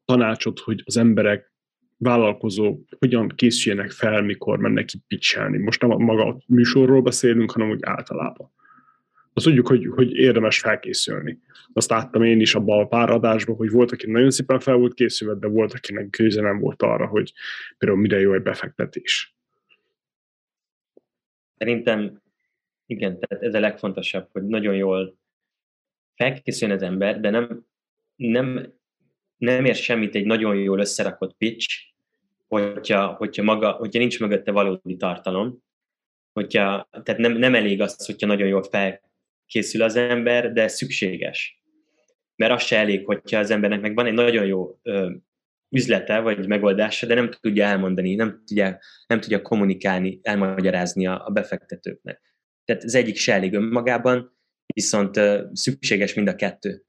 tanácsot, 0.04 0.58
hogy 0.58 0.82
az 0.84 0.96
emberek, 0.96 1.48
vállalkozók 1.96 2.88
hogyan 2.98 3.28
készüljenek 3.28 3.90
fel, 3.90 4.22
mikor 4.22 4.58
mennek 4.58 4.84
ki 4.84 4.98
pitchelni. 5.06 5.58
Most 5.58 5.80
nem 5.80 5.90
maga 5.90 6.26
a 6.26 6.42
műsorról 6.46 7.02
beszélünk, 7.02 7.50
hanem 7.50 7.70
úgy 7.70 7.82
általában 7.82 8.52
azt 9.32 9.44
tudjuk, 9.44 9.68
hogy, 9.68 9.86
hogy 9.86 10.12
érdemes 10.12 10.58
felkészülni. 10.58 11.38
Azt 11.72 11.90
láttam 11.90 12.22
én 12.22 12.40
is 12.40 12.54
abban 12.54 12.80
a 12.80 12.86
pár 12.86 13.10
adásban, 13.10 13.56
hogy 13.56 13.70
volt, 13.70 13.92
aki 13.92 14.10
nagyon 14.10 14.30
szépen 14.30 14.60
fel 14.60 14.74
volt 14.74 14.94
készülve, 14.94 15.34
de 15.34 15.46
volt, 15.46 15.72
akinek 15.72 16.10
köze 16.10 16.40
nem 16.40 16.58
volt 16.58 16.82
arra, 16.82 17.06
hogy 17.06 17.32
például 17.78 18.00
mire 18.00 18.20
jó 18.20 18.34
egy 18.34 18.42
befektetés. 18.42 19.34
Szerintem 21.60 22.22
igen, 22.86 23.18
tehát 23.20 23.44
ez 23.44 23.54
a 23.54 23.60
legfontosabb, 23.60 24.28
hogy 24.32 24.46
nagyon 24.46 24.74
jól 24.74 25.16
felkészüljön 26.14 26.76
az 26.76 26.82
ember, 26.82 27.20
de 27.20 27.30
nem, 27.30 27.66
nem, 28.16 28.74
nem 29.36 29.64
ér 29.64 29.74
semmit 29.74 30.14
egy 30.14 30.26
nagyon 30.26 30.56
jól 30.56 30.78
összerakott 30.78 31.36
pitch, 31.36 31.74
hogyha, 32.48 33.06
hogyha, 33.06 33.42
maga, 33.42 33.70
hogyha 33.70 33.98
nincs 33.98 34.20
mögötte 34.20 34.50
valódi 34.50 34.96
tartalom, 34.96 35.62
hogyha, 36.32 36.88
tehát 37.02 37.20
nem, 37.20 37.32
nem 37.32 37.54
elég 37.54 37.80
az, 37.80 38.06
hogyha 38.06 38.26
nagyon 38.26 38.48
jól 38.48 38.62
fel, 38.62 39.00
készül 39.46 39.82
az 39.82 39.96
ember, 39.96 40.52
de 40.52 40.68
szükséges. 40.68 41.62
Mert 42.36 42.52
az 42.52 42.62
se 42.62 42.76
elég, 42.76 43.06
hogyha 43.06 43.38
az 43.38 43.50
embernek 43.50 43.80
meg 43.80 43.94
van 43.94 44.06
egy 44.06 44.12
nagyon 44.12 44.46
jó 44.46 44.78
ö, 44.82 45.10
üzlete, 45.70 46.20
vagy 46.20 46.46
megoldása, 46.46 47.06
de 47.06 47.14
nem 47.14 47.30
tudja 47.40 47.64
elmondani, 47.64 48.14
nem 48.14 48.42
tudja, 48.46 48.78
nem 49.06 49.20
tudja 49.20 49.42
kommunikálni, 49.42 50.20
elmagyarázni 50.22 51.06
a, 51.06 51.26
a 51.26 51.30
befektetőknek. 51.30 52.20
Tehát 52.64 52.84
az 52.84 52.94
egyik 52.94 53.16
se 53.16 53.32
elég 53.32 53.54
önmagában, 53.54 54.38
viszont 54.74 55.16
ö, 55.16 55.44
szükséges 55.52 56.14
mind 56.14 56.28
a 56.28 56.34
kettő. 56.34 56.84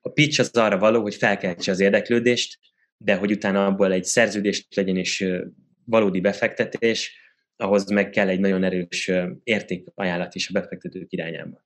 A 0.00 0.08
pitch 0.08 0.40
az 0.40 0.50
arra 0.56 0.78
való, 0.78 1.02
hogy 1.02 1.14
felkeltse 1.14 1.70
az 1.70 1.80
érdeklődést, 1.80 2.58
de 2.96 3.14
hogy 3.14 3.32
utána 3.32 3.66
abból 3.66 3.92
egy 3.92 4.04
szerződést 4.04 4.74
legyen 4.74 4.96
és 4.96 5.20
ö, 5.20 5.44
valódi 5.84 6.20
befektetés, 6.20 7.20
ahhoz 7.56 7.90
meg 7.90 8.10
kell 8.10 8.28
egy 8.28 8.40
nagyon 8.40 8.64
erős 8.64 9.10
értékajánlat 9.42 10.34
is 10.34 10.48
a 10.48 10.52
befektetők 10.52 11.12
irányába. 11.12 11.64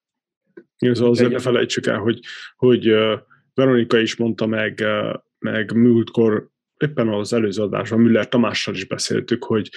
Igen, 0.79 0.95
szóval 0.95 1.11
azért 1.11 1.31
ne 1.31 1.39
felejtsük 1.39 1.87
el, 1.87 1.99
hogy, 1.99 2.21
hogy 2.57 2.89
Veronika 3.55 3.99
is 3.99 4.17
mondta 4.17 4.47
meg, 4.47 4.85
meg 5.39 5.73
múltkor, 5.73 6.51
éppen 6.79 7.09
az 7.09 7.33
előző 7.33 7.62
adásban 7.62 8.01
Müller 8.01 8.29
Tamással 8.29 8.74
is 8.74 8.85
beszéltük, 8.87 9.45
hogy, 9.45 9.70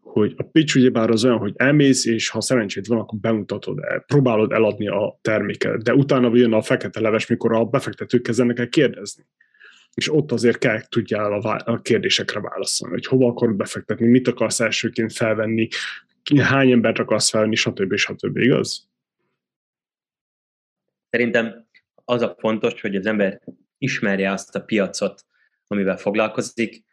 hogy 0.00 0.34
a 0.36 0.42
pitch 0.42 0.76
ugyebár 0.76 1.10
az 1.10 1.24
olyan, 1.24 1.38
hogy 1.38 1.52
elmész, 1.56 2.06
és 2.06 2.28
ha 2.28 2.40
szerencsét 2.40 2.86
van, 2.86 2.98
akkor 2.98 3.18
bemutatod, 3.18 3.78
el, 3.78 4.00
próbálod 4.00 4.52
eladni 4.52 4.88
a 4.88 5.18
terméket, 5.22 5.82
de 5.82 5.94
utána 5.94 6.36
jön 6.36 6.52
a 6.52 6.62
fekete 6.62 7.00
leves, 7.00 7.26
mikor 7.26 7.52
a 7.52 7.64
befektetők 7.64 8.22
kezdenek 8.22 8.58
el 8.58 8.68
kérdezni. 8.68 9.24
És 9.94 10.12
ott 10.12 10.32
azért 10.32 10.58
kell 10.58 10.80
tudjál 10.88 11.32
a, 11.32 11.62
a 11.64 11.80
kérdésekre 11.80 12.40
válaszolni, 12.40 12.94
hogy 12.94 13.06
hova 13.06 13.26
akarod 13.26 13.56
befektetni, 13.56 14.06
mit 14.06 14.28
akarsz 14.28 14.60
elsőként 14.60 15.12
felvenni, 15.12 15.68
hány 16.40 16.70
embert 16.70 16.98
akarsz 16.98 17.30
felvenni, 17.30 17.54
stb. 17.54 17.96
stb. 17.96 18.36
Igaz? 18.36 18.88
Szerintem 21.10 21.66
az 22.04 22.22
a 22.22 22.36
fontos, 22.38 22.80
hogy 22.80 22.96
az 22.96 23.06
ember 23.06 23.40
ismerje 23.78 24.30
azt 24.30 24.54
a 24.54 24.60
piacot, 24.60 25.24
amivel 25.72 25.96
foglalkozik, 25.96 26.84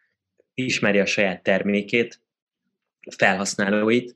ismerje 0.53 1.01
a 1.01 1.05
saját 1.05 1.43
termékét, 1.43 2.21
a 2.99 3.13
felhasználóit, 3.17 4.15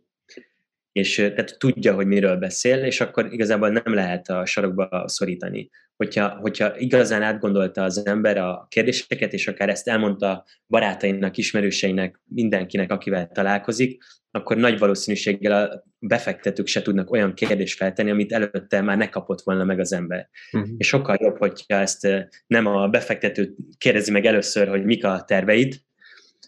és 0.92 1.16
tehát 1.16 1.58
tudja, 1.58 1.94
hogy 1.94 2.08
miről 2.08 2.38
beszél, 2.38 2.84
és 2.84 3.02
akkor 3.02 3.34
igazából 3.34 3.70
nem 3.70 3.94
lehet 3.94 4.30
a 4.30 4.46
sarokba 4.46 5.08
szorítani. 5.08 5.70
Hogyha, 5.96 6.30
hogyha 6.30 6.78
igazán 6.78 7.22
átgondolta 7.22 7.84
az 7.84 8.06
ember 8.06 8.38
a 8.38 8.66
kérdéseket, 8.70 9.34
és 9.34 9.48
akár 9.48 9.70
ezt 9.70 9.88
elmondta 9.88 10.46
barátainak, 10.68 11.38
ismerőseinek, 11.38 12.22
mindenkinek, 12.26 12.92
akivel 12.92 13.28
találkozik, 13.28 14.04
akkor 14.32 14.58
nagy 14.58 14.80
valószínűséggel 14.80 15.64
a 15.64 15.84
befektetők 16.00 16.68
se 16.68 16.82
tudnak 16.82 17.12
olyan 17.12 17.34
kérdést 17.34 17.78
feltenni, 17.78 18.12
amit 18.12 18.32
előtte 18.32 18.82
már 18.82 18.98
ne 18.98 19.10
kapott 19.10 19.42
volna 19.42 19.64
meg 19.64 19.80
az 19.80 19.94
ember. 19.94 20.30
Uh-huh. 20.52 20.70
És 20.78 20.88
sokkal 20.88 21.18
jobb, 21.20 21.38
hogyha 21.38 21.76
ezt 21.76 22.08
nem 22.48 22.66
a 22.66 22.88
befektető 22.88 23.56
kérdezi 23.78 24.12
meg 24.12 24.26
először, 24.26 24.68
hogy 24.68 24.84
mik 24.84 25.06
a 25.06 25.24
terveid, 25.28 25.76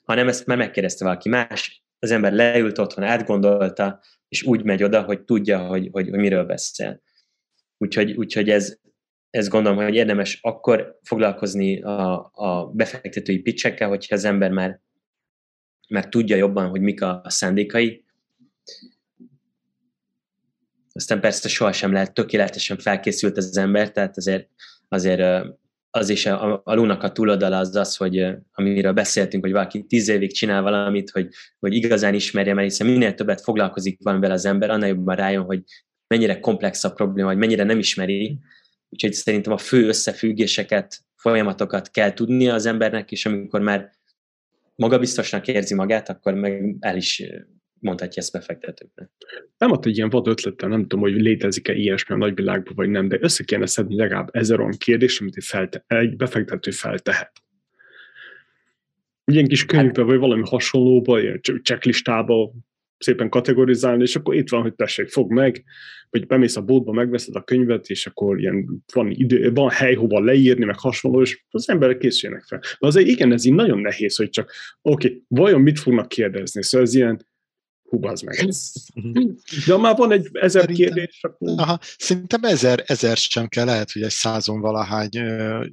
hanem 0.03 0.27
ezt 0.27 0.45
már 0.45 0.57
megkérdezte 0.57 1.03
valaki 1.03 1.29
más, 1.29 1.83
az 1.99 2.11
ember 2.11 2.33
leült 2.33 2.77
otthon, 2.77 3.03
átgondolta, 3.03 4.01
és 4.27 4.43
úgy 4.43 4.63
megy 4.63 4.83
oda, 4.83 5.01
hogy 5.01 5.21
tudja, 5.21 5.59
hogy, 5.59 5.89
hogy, 5.91 6.09
hogy 6.09 6.19
miről 6.19 6.43
beszél. 6.43 7.01
Úgyhogy, 7.77 8.11
úgyhogy 8.11 8.49
ez, 8.49 8.79
ez 9.35 9.47
gondolom, 9.47 9.83
hogy 9.83 9.95
érdemes 9.95 10.39
akkor 10.41 10.99
foglalkozni 11.03 11.81
a, 11.81 12.31
a 12.33 12.71
befektetői 12.73 13.39
pitchekkel, 13.39 13.87
hogyha 13.87 14.15
az 14.15 14.23
ember 14.23 14.51
már, 14.51 14.79
már 15.89 16.09
tudja 16.09 16.35
jobban, 16.35 16.69
hogy 16.69 16.81
mik 16.81 17.01
a 17.01 17.23
szándékai. 17.25 18.03
Aztán 20.93 21.19
persze 21.19 21.49
sohasem 21.49 21.91
lehet 21.91 22.13
tökéletesen 22.13 22.77
felkészült 22.77 23.37
az 23.37 23.57
ember, 23.57 23.91
tehát 23.91 24.17
azért, 24.17 24.49
azért 24.87 25.47
az 25.89 26.09
is 26.09 26.25
a, 26.25 26.61
a 26.63 26.73
lónak 26.73 27.03
a 27.03 27.11
túloldala 27.11 27.57
az 27.57 27.75
az, 27.75 27.95
hogy 27.95 28.27
amiről 28.51 28.93
beszéltünk, 28.93 29.43
hogy 29.43 29.53
valaki 29.53 29.85
tíz 29.85 30.07
évig 30.07 30.33
csinál 30.33 30.61
valamit, 30.61 31.09
hogy, 31.09 31.27
hogy 31.59 31.73
igazán 31.73 32.13
ismerje, 32.13 32.53
mert 32.53 32.67
hiszen 32.67 32.87
minél 32.87 33.13
többet 33.13 33.41
foglalkozik 33.41 33.99
vele 34.01 34.33
az 34.33 34.45
ember, 34.45 34.69
annál 34.69 34.89
jobban 34.89 35.15
rájön, 35.15 35.43
hogy 35.43 35.63
mennyire 36.07 36.39
komplex 36.39 36.83
a 36.83 36.93
probléma, 36.93 37.27
vagy 37.27 37.37
mennyire 37.37 37.63
nem 37.63 37.79
ismeri. 37.79 38.39
Úgyhogy 38.95 39.13
szerintem 39.13 39.53
a 39.53 39.57
fő 39.57 39.87
összefüggéseket, 39.87 40.97
folyamatokat 41.15 41.91
kell 41.91 42.13
tudnia 42.13 42.53
az 42.53 42.65
embernek, 42.65 43.11
és 43.11 43.25
amikor 43.25 43.61
már 43.61 43.91
magabiztosnak 44.75 45.47
érzi 45.47 45.75
magát, 45.75 46.09
akkor 46.09 46.33
meg 46.33 46.75
el 46.79 46.97
is 46.97 47.23
mondhatja 47.79 48.21
ezt 48.21 48.31
befektetőknek. 48.31 49.09
Nem 49.57 49.71
adta 49.71 49.89
egy 49.89 49.97
ilyen 49.97 50.09
vad 50.09 50.27
ötlettel, 50.27 50.69
nem 50.69 50.81
tudom, 50.81 50.99
hogy 50.99 51.13
létezik-e 51.13 51.73
ilyesmi 51.73 52.15
a 52.15 52.17
nagyvilágban, 52.17 52.73
vagy 52.75 52.89
nem, 52.89 53.07
de 53.07 53.17
össze 53.21 53.43
kéne 53.43 53.65
szedni 53.65 53.95
legalább 53.95 54.29
ezer 54.31 54.59
olyan 54.59 54.77
kérdés, 54.77 55.19
amit 55.19 55.37
egy, 55.37 55.43
felte, 55.43 55.83
egy 55.87 56.15
befektető 56.15 56.71
feltehet. 56.71 57.31
Ilyen 59.25 59.47
kis 59.47 59.65
könyvbe, 59.65 60.01
hát, 60.01 60.09
vagy 60.09 60.19
valami 60.19 60.43
hasonlóba, 60.45 61.21
ilyen 61.21 61.41
checklistába 61.41 62.51
szépen 62.97 63.29
kategorizálni, 63.29 64.01
és 64.01 64.15
akkor 64.15 64.35
itt 64.35 64.49
van, 64.49 64.61
hogy 64.61 64.75
tessék, 64.75 65.09
fog 65.09 65.31
meg, 65.31 65.63
vagy 66.09 66.25
bemész 66.25 66.55
a 66.55 66.61
boltba, 66.61 66.91
megveszed 66.91 67.35
a 67.35 67.43
könyvet, 67.43 67.89
és 67.89 68.07
akkor 68.07 68.39
ilyen 68.39 68.83
van, 68.93 69.11
idő, 69.11 69.51
van 69.53 69.69
hely, 69.69 69.93
hova 69.93 70.19
leírni, 70.19 70.65
meg 70.65 70.79
hasonló, 70.79 71.21
és 71.21 71.43
az 71.49 71.69
emberek 71.69 71.97
készüljenek 71.97 72.45
fel. 72.45 72.59
De 72.59 72.87
azért 72.87 73.07
igen, 73.07 73.31
ez 73.31 73.45
így 73.45 73.53
nagyon 73.53 73.79
nehéz, 73.79 74.15
hogy 74.15 74.29
csak, 74.29 74.51
oké, 74.81 75.07
okay, 75.07 75.23
vajon 75.27 75.61
mit 75.61 75.79
fognak 75.79 76.07
kérdezni? 76.07 76.63
Szóval 76.63 76.87
ez 76.87 76.93
ilyen, 76.93 77.27
hú, 77.89 78.05
az 78.07 78.21
meg. 78.21 78.49
De 79.67 79.77
már 79.77 79.95
van 79.95 80.11
egy 80.11 80.29
ezer 80.31 80.61
szerintem, 80.61 80.85
kérdés, 80.85 81.19
akkor... 81.21 81.49
Aha, 81.57 81.79
szerintem 81.97 82.43
ezer, 82.43 82.83
ezer 82.85 83.17
sem 83.17 83.47
kell, 83.47 83.65
lehet, 83.65 83.91
hogy 83.91 84.01
egy 84.01 84.09
százon 84.09 84.59
valahány 84.59 85.09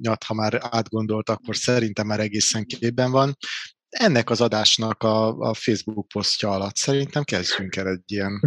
nyat, 0.01 0.23
ha 0.23 0.33
már 0.33 0.59
átgondolt, 0.61 1.29
akkor 1.29 1.55
szerintem 1.55 2.07
már 2.07 2.19
egészen 2.19 2.65
képben 2.65 3.11
van. 3.11 3.37
Ennek 3.93 4.29
az 4.29 4.41
adásnak 4.41 5.03
a, 5.03 5.37
a 5.37 5.53
Facebook 5.53 6.07
posztja 6.07 6.49
alatt 6.49 6.75
szerintem 6.75 7.23
kezdjünk 7.23 7.75
el 7.75 7.87
egy 7.87 8.11
ilyen 8.11 8.39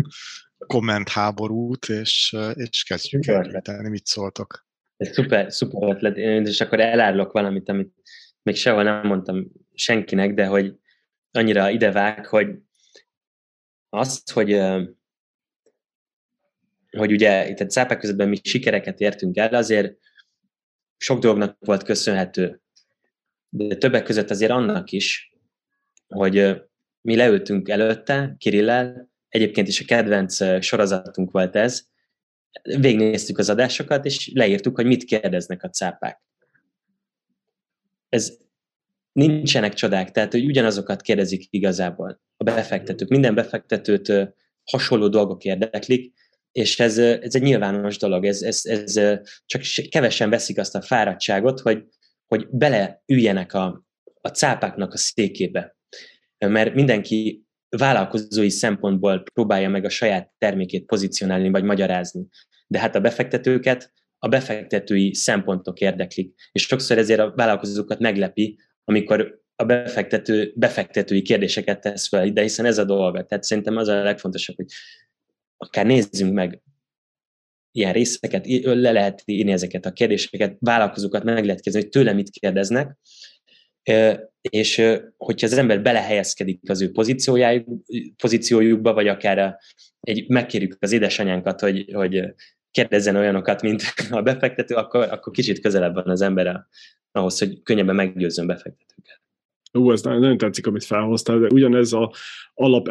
kommentháborút, 0.67 1.89
és, 1.89 2.37
és 2.55 2.83
kezdjünk 2.83 3.27
el 3.27 3.83
mit 3.83 4.07
szóltok. 4.07 4.67
Ez 4.97 5.13
szuper, 5.13 5.53
szuper 5.53 5.89
ötlet, 5.89 6.17
és 6.47 6.61
akkor 6.61 6.81
elárulok 6.81 7.33
valamit, 7.33 7.69
amit 7.69 7.93
még 8.43 8.57
sehol 8.57 8.83
nem 8.83 9.07
mondtam 9.07 9.47
senkinek, 9.75 10.35
de 10.35 10.47
hogy 10.47 10.75
annyira 11.31 11.71
idevág, 11.71 12.27
hogy 12.27 12.49
azt, 13.89 14.31
hogy, 14.31 14.61
hogy 16.91 17.13
ugye 17.13 17.49
itt 17.49 17.61
a 17.61 17.67
cápák 17.67 17.99
közöttben 17.99 18.29
mi 18.29 18.39
sikereket 18.43 19.01
értünk 19.01 19.37
el, 19.37 19.55
azért 19.55 19.95
sok 20.97 21.19
dolognak 21.19 21.57
volt 21.59 21.83
köszönhető. 21.83 22.61
De 23.49 23.77
többek 23.77 24.05
között 24.05 24.31
azért 24.31 24.51
annak 24.51 24.91
is, 24.91 25.36
hogy 26.09 26.63
mi 27.01 27.17
leültünk 27.17 27.69
előtte 27.69 28.35
Kirillel, 28.39 29.11
egyébként 29.29 29.69
is 29.69 29.81
a 29.81 29.85
kedvenc 29.85 30.63
sorozatunk 30.65 31.31
volt 31.31 31.57
ez, 31.57 31.87
végignéztük 32.63 33.39
az 33.39 33.51
adásokat, 33.51 34.05
és 34.05 34.31
leírtuk, 34.35 34.77
hogy 34.77 34.87
mit 34.87 35.05
kérdeznek 35.05 35.63
a 35.63 35.69
cápák. 35.69 36.23
Ez 38.09 38.37
nincsenek 39.13 39.75
csodák, 39.75 40.11
tehát 40.11 40.33
hogy 40.33 40.45
ugyanazokat 40.45 41.03
kérdezik 41.03 41.47
igazából 41.51 42.21
a 42.37 42.45
befektetők. 42.45 43.09
Minden 43.09 43.35
befektetőt 43.35 44.35
hasonló 44.65 45.09
dolgok 45.09 45.45
érdeklik, 45.45 46.13
és 46.53 46.81
ez, 46.81 46.99
ez 46.99 47.35
egy 47.35 47.43
nyilvános 47.43 47.99
dolog, 47.99 48.25
ez, 48.25 48.43
ez, 48.43 48.65
ez 48.65 48.93
csak 49.47 49.63
kevesen 49.89 50.31
veszik 50.31 50.59
azt 50.59 50.75
a 50.75 50.83
fáradtságot, 50.83 51.61
hogy, 51.61 51.85
hogy 52.27 52.49
beleüljenek 52.51 53.55
a, 53.55 53.87
a 54.21 54.29
cápáknak 54.29 54.93
a 54.93 54.97
székébe. 54.97 55.76
Mert 56.39 56.75
mindenki 56.75 57.45
vállalkozói 57.69 58.51
szempontból 58.51 59.23
próbálja 59.33 59.69
meg 59.69 59.85
a 59.85 59.89
saját 59.89 60.33
termékét 60.39 60.87
pozícionálni 60.87 61.51
vagy 61.51 61.65
magyarázni. 61.65 62.27
De 62.67 62.79
hát 62.79 62.95
a 62.95 63.01
befektetőket 63.01 63.93
a 64.19 64.29
befektetői 64.29 65.15
szempontok 65.15 65.81
érdeklik. 65.81 66.35
És 66.53 66.63
sokszor 66.63 66.99
ezért 66.99 67.21
a 67.21 67.33
vállalkozókat 67.37 67.99
meglepi, 67.99 68.59
amikor 68.85 69.45
a 69.57 69.65
befektető 69.65 70.53
befektetői 70.57 71.23
kérdéseket 71.23 71.81
tesz 71.81 72.09
fel, 72.09 72.31
de 72.31 72.43
hiszen 72.43 72.65
ez 72.65 72.79
a 72.79 72.85
dolga. 72.85 73.25
Tehát 73.25 73.45
szerintem 73.45 73.77
az 73.77 73.89
a 73.89 74.03
legfontosabb, 74.03 74.57
hogy 74.57 74.67
akár 75.57 75.87
nézzünk 75.87 76.33
meg 76.33 76.63
ilyen 77.73 77.93
részeket, 77.93 78.47
le 78.63 78.93
lehet 78.93 79.23
írni 79.25 79.53
ezeket 79.53 79.87
a 79.87 79.93
kérdéseket, 79.93 80.57
vállalkozókat 80.61 81.25
meg 81.25 81.45
lehet 81.45 81.61
kérdezni, 81.61 81.81
hogy 81.81 81.89
tőle 81.89 82.13
mit 82.13 82.31
kérdeznek, 82.31 82.97
és 84.51 84.83
hogyha 85.17 85.47
az 85.47 85.59
ember 85.59 85.83
belehelyezkedik 85.83 86.61
az 86.71 86.83
ő 86.83 86.91
pozíciójukba, 88.17 88.93
vagy 88.93 89.09
akár 89.09 89.59
egy, 90.01 90.29
megkérjük 90.29 90.77
az 90.81 90.93
édesanyánkat, 90.93 91.61
hogy, 91.61 91.91
hogy 91.93 92.35
kérdezzen 92.71 93.17
olyanokat, 93.17 93.63
mint 93.63 93.83
a 94.11 94.23
befektető, 94.23 94.75
akkor, 94.75 95.03
akkor 95.11 95.33
kicsit 95.33 95.61
közelebb 95.61 95.95
van 95.95 96.09
az 96.09 96.21
ember 96.21 96.67
ahhoz, 97.13 97.39
hogy 97.39 97.63
könnyebben 97.63 97.95
meggyőzzön 97.95 98.47
befektetőket. 98.47 99.21
Ú, 99.77 99.93
ez 99.93 100.03
nagyon 100.03 100.39
tetszik, 100.39 100.67
amit 100.67 100.85
felhoztál, 100.85 101.39
de 101.39 101.47
ugyanez 101.51 101.93
a 101.93 102.13
alap 102.55 102.89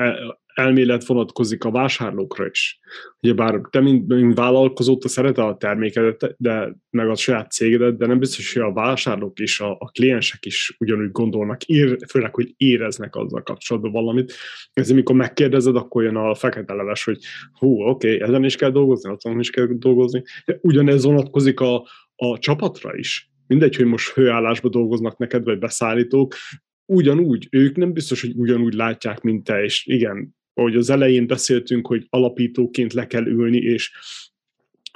elmélet 0.55 1.05
vonatkozik 1.05 1.63
a 1.63 1.71
vásárlókra 1.71 2.47
is. 2.47 2.79
Ugye 3.21 3.33
bár 3.33 3.61
te, 3.69 3.79
mint, 3.79 4.07
mint 4.07 4.37
vállalkozó, 4.37 4.97
te 4.97 5.07
szereted 5.07 5.45
a 5.45 5.57
termékedet, 5.57 6.35
de 6.37 6.75
meg 6.89 7.09
a 7.09 7.15
saját 7.15 7.51
cégedet, 7.51 7.97
de 7.97 8.05
nem 8.05 8.19
biztos, 8.19 8.53
hogy 8.53 8.61
a 8.61 8.73
vásárlók 8.73 9.39
is, 9.39 9.59
a, 9.59 9.71
a 9.79 9.89
kliensek 9.91 10.45
is 10.45 10.75
ugyanúgy 10.79 11.11
gondolnak, 11.11 11.63
ér, 11.63 11.97
főleg, 12.09 12.35
hogy 12.35 12.53
éreznek 12.57 13.15
azzal 13.15 13.43
kapcsolatban 13.43 13.91
valamit. 13.91 14.33
Ez 14.73 14.91
amikor 14.91 15.15
megkérdezed, 15.15 15.75
akkor 15.75 16.03
jön 16.03 16.15
a 16.15 16.35
fekete 16.35 16.73
leves, 16.73 17.03
hogy 17.03 17.17
hú, 17.59 17.81
oké, 17.81 18.15
okay, 18.15 18.27
ezen 18.27 18.43
is 18.43 18.55
kell 18.55 18.71
dolgozni, 18.71 19.15
azon 19.17 19.39
is 19.39 19.49
kell 19.49 19.67
dolgozni. 19.69 20.23
De 20.45 20.59
ugyanez 20.61 21.03
vonatkozik 21.03 21.59
a, 21.59 21.75
a 22.15 22.37
csapatra 22.39 22.95
is. 22.95 23.29
Mindegy, 23.47 23.75
hogy 23.75 23.85
most 23.85 24.09
főállásban 24.09 24.71
dolgoznak 24.71 25.17
neked, 25.17 25.43
vagy 25.43 25.59
beszállítók, 25.59 26.33
ugyanúgy, 26.85 27.47
ők 27.51 27.75
nem 27.75 27.93
biztos, 27.93 28.21
hogy 28.21 28.33
ugyanúgy 28.35 28.73
látják, 28.73 29.21
mint 29.21 29.43
te, 29.43 29.63
és 29.63 29.85
igen, 29.85 30.35
ahogy 30.53 30.75
az 30.75 30.89
elején 30.89 31.27
beszéltünk, 31.27 31.87
hogy 31.87 32.05
alapítóként 32.09 32.93
le 32.93 33.07
kell 33.07 33.25
ülni, 33.25 33.57
és 33.57 33.91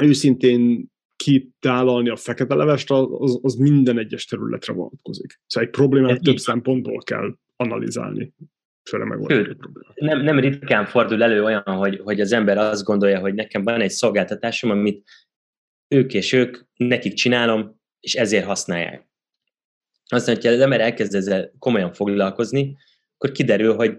őszintén 0.04 0.92
kitálalni 1.16 2.10
a 2.10 2.16
fekete 2.16 2.56
levest, 2.56 2.92
az, 2.92 3.40
az 3.42 3.56
minden 3.56 3.98
egyes 3.98 4.26
területre 4.26 4.74
vonatkozik. 4.74 5.40
Szóval 5.48 5.70
egy 5.70 5.76
problémát 5.76 6.22
több 6.22 6.38
szempontból 6.38 7.02
kell 7.04 7.36
analizálni. 7.56 8.34
Sőt, 9.30 9.58
nem, 9.96 10.22
nem 10.22 10.40
ritkán 10.40 10.86
fordul 10.86 11.24
elő 11.24 11.44
olyan, 11.44 11.64
hogy, 11.64 12.00
hogy 12.04 12.22
az 12.22 12.32
ember 12.32 12.58
azt 12.58 12.84
gondolja, 12.84 13.20
hogy 13.20 13.34
nekem 13.34 13.64
van 13.64 13.82
egy 13.82 13.90
szolgáltatásom, 13.90 14.70
amit 14.70 15.10
ők 15.88 16.14
és 16.14 16.34
ők, 16.34 16.58
nekik 16.76 17.14
csinálom, 17.14 17.80
és 18.00 18.16
ezért 18.16 18.46
használják. 18.46 19.09
Aztán, 20.16 20.36
hogyha 20.36 20.52
az 20.52 20.60
ember 20.60 20.82
elkezd 20.82 21.16
ezzel 21.16 21.52
komolyan 21.60 21.94
foglalkozni, 21.94 22.78
akkor 23.18 23.32
kiderül, 23.32 23.76
hogy 23.76 23.98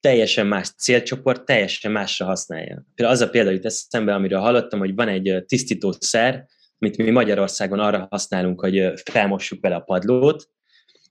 teljesen 0.00 0.46
más 0.46 0.68
célcsoport, 0.78 1.44
teljesen 1.44 1.92
másra 1.92 2.26
használja. 2.26 2.86
Például 2.94 3.16
az 3.16 3.22
a 3.22 3.30
példa 3.30 3.50
jut 3.50 3.64
eszembe, 3.64 4.14
amiről 4.14 4.40
hallottam, 4.40 4.78
hogy 4.78 4.94
van 4.94 5.08
egy 5.08 5.44
tisztítószer, 5.46 6.46
amit 6.78 6.96
mi 6.96 7.10
Magyarországon 7.10 7.78
arra 7.78 8.06
használunk, 8.10 8.60
hogy 8.60 8.92
felmossuk 9.10 9.60
vele 9.60 9.74
a 9.74 9.80
padlót, 9.80 10.48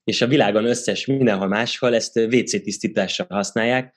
és 0.04 0.22
a 0.22 0.28
világon 0.28 0.66
összes 0.66 1.06
mindenhol 1.06 1.48
máshol 1.48 1.96
ezt 1.96 2.18
WC 2.18 2.50
tisztításra 2.64 3.26
használják. 3.30 3.96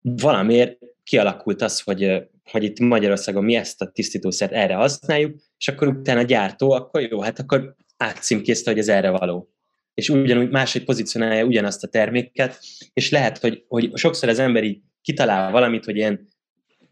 Valamiért 0.00 0.78
kialakult 1.04 1.62
az, 1.62 1.80
hogy, 1.80 2.28
hogy 2.50 2.62
itt 2.62 2.78
Magyarországon 2.78 3.44
mi 3.44 3.54
ezt 3.54 3.80
a 3.80 3.90
tisztítószert 3.90 4.52
erre 4.52 4.74
használjuk, 4.74 5.36
és 5.58 5.68
akkor 5.68 5.88
utána 5.88 6.20
a 6.20 6.22
gyártó, 6.22 6.70
akkor 6.70 7.00
jó, 7.00 7.20
hát 7.20 7.38
akkor 7.38 7.74
átcímkézte, 7.96 8.70
hogy 8.70 8.78
ez 8.78 8.88
erre 8.88 9.10
való 9.10 9.52
és 9.98 10.08
ugyanúgy 10.08 10.50
máshogy 10.50 10.84
pozícionálja 10.84 11.44
ugyanazt 11.44 11.84
a 11.84 11.88
terméket, 11.88 12.60
és 12.92 13.10
lehet, 13.10 13.38
hogy, 13.38 13.64
hogy 13.68 13.90
sokszor 13.94 14.28
az 14.28 14.38
ember 14.38 14.64
így 14.64 14.80
kitalál 15.02 15.50
valamit, 15.50 15.84
hogy 15.84 15.96
ilyen, 15.96 16.28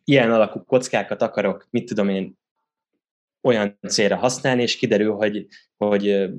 ilyen 0.04 0.32
alakú 0.32 0.64
kockákat 0.64 1.22
akarok, 1.22 1.66
mit 1.70 1.84
tudom 1.84 2.08
én, 2.08 2.38
olyan 3.42 3.78
célra 3.88 4.16
használni, 4.16 4.62
és 4.62 4.76
kiderül, 4.76 5.12
hogy, 5.12 5.46
hogy 5.76 6.30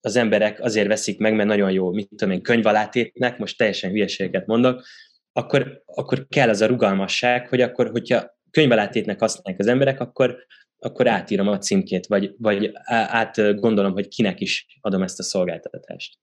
az 0.00 0.16
emberek 0.16 0.60
azért 0.60 0.86
veszik 0.86 1.18
meg, 1.18 1.34
mert 1.34 1.48
nagyon 1.48 1.70
jó, 1.70 1.92
mit 1.92 2.08
tudom 2.08 2.30
én, 2.30 2.42
könyvalátétnek, 2.42 3.38
most 3.38 3.56
teljesen 3.56 3.90
hülyeséget 3.90 4.46
mondok, 4.46 4.84
akkor, 5.32 5.82
akkor 5.84 6.26
kell 6.28 6.48
az 6.48 6.60
a 6.60 6.66
rugalmasság, 6.66 7.48
hogy 7.48 7.60
akkor, 7.60 7.90
hogyha 7.90 8.38
könyvalátétnek 8.50 9.18
használják 9.18 9.60
az 9.60 9.66
emberek, 9.66 10.00
akkor, 10.00 10.46
akkor 10.80 11.08
átírom 11.08 11.48
a 11.48 11.58
címkét, 11.58 12.06
vagy, 12.06 12.34
vagy 12.38 12.70
át 12.84 13.60
gondolom, 13.60 13.92
hogy 13.92 14.08
kinek 14.08 14.40
is 14.40 14.66
adom 14.80 15.02
ezt 15.02 15.18
a 15.18 15.22
szolgáltatást. 15.22 16.18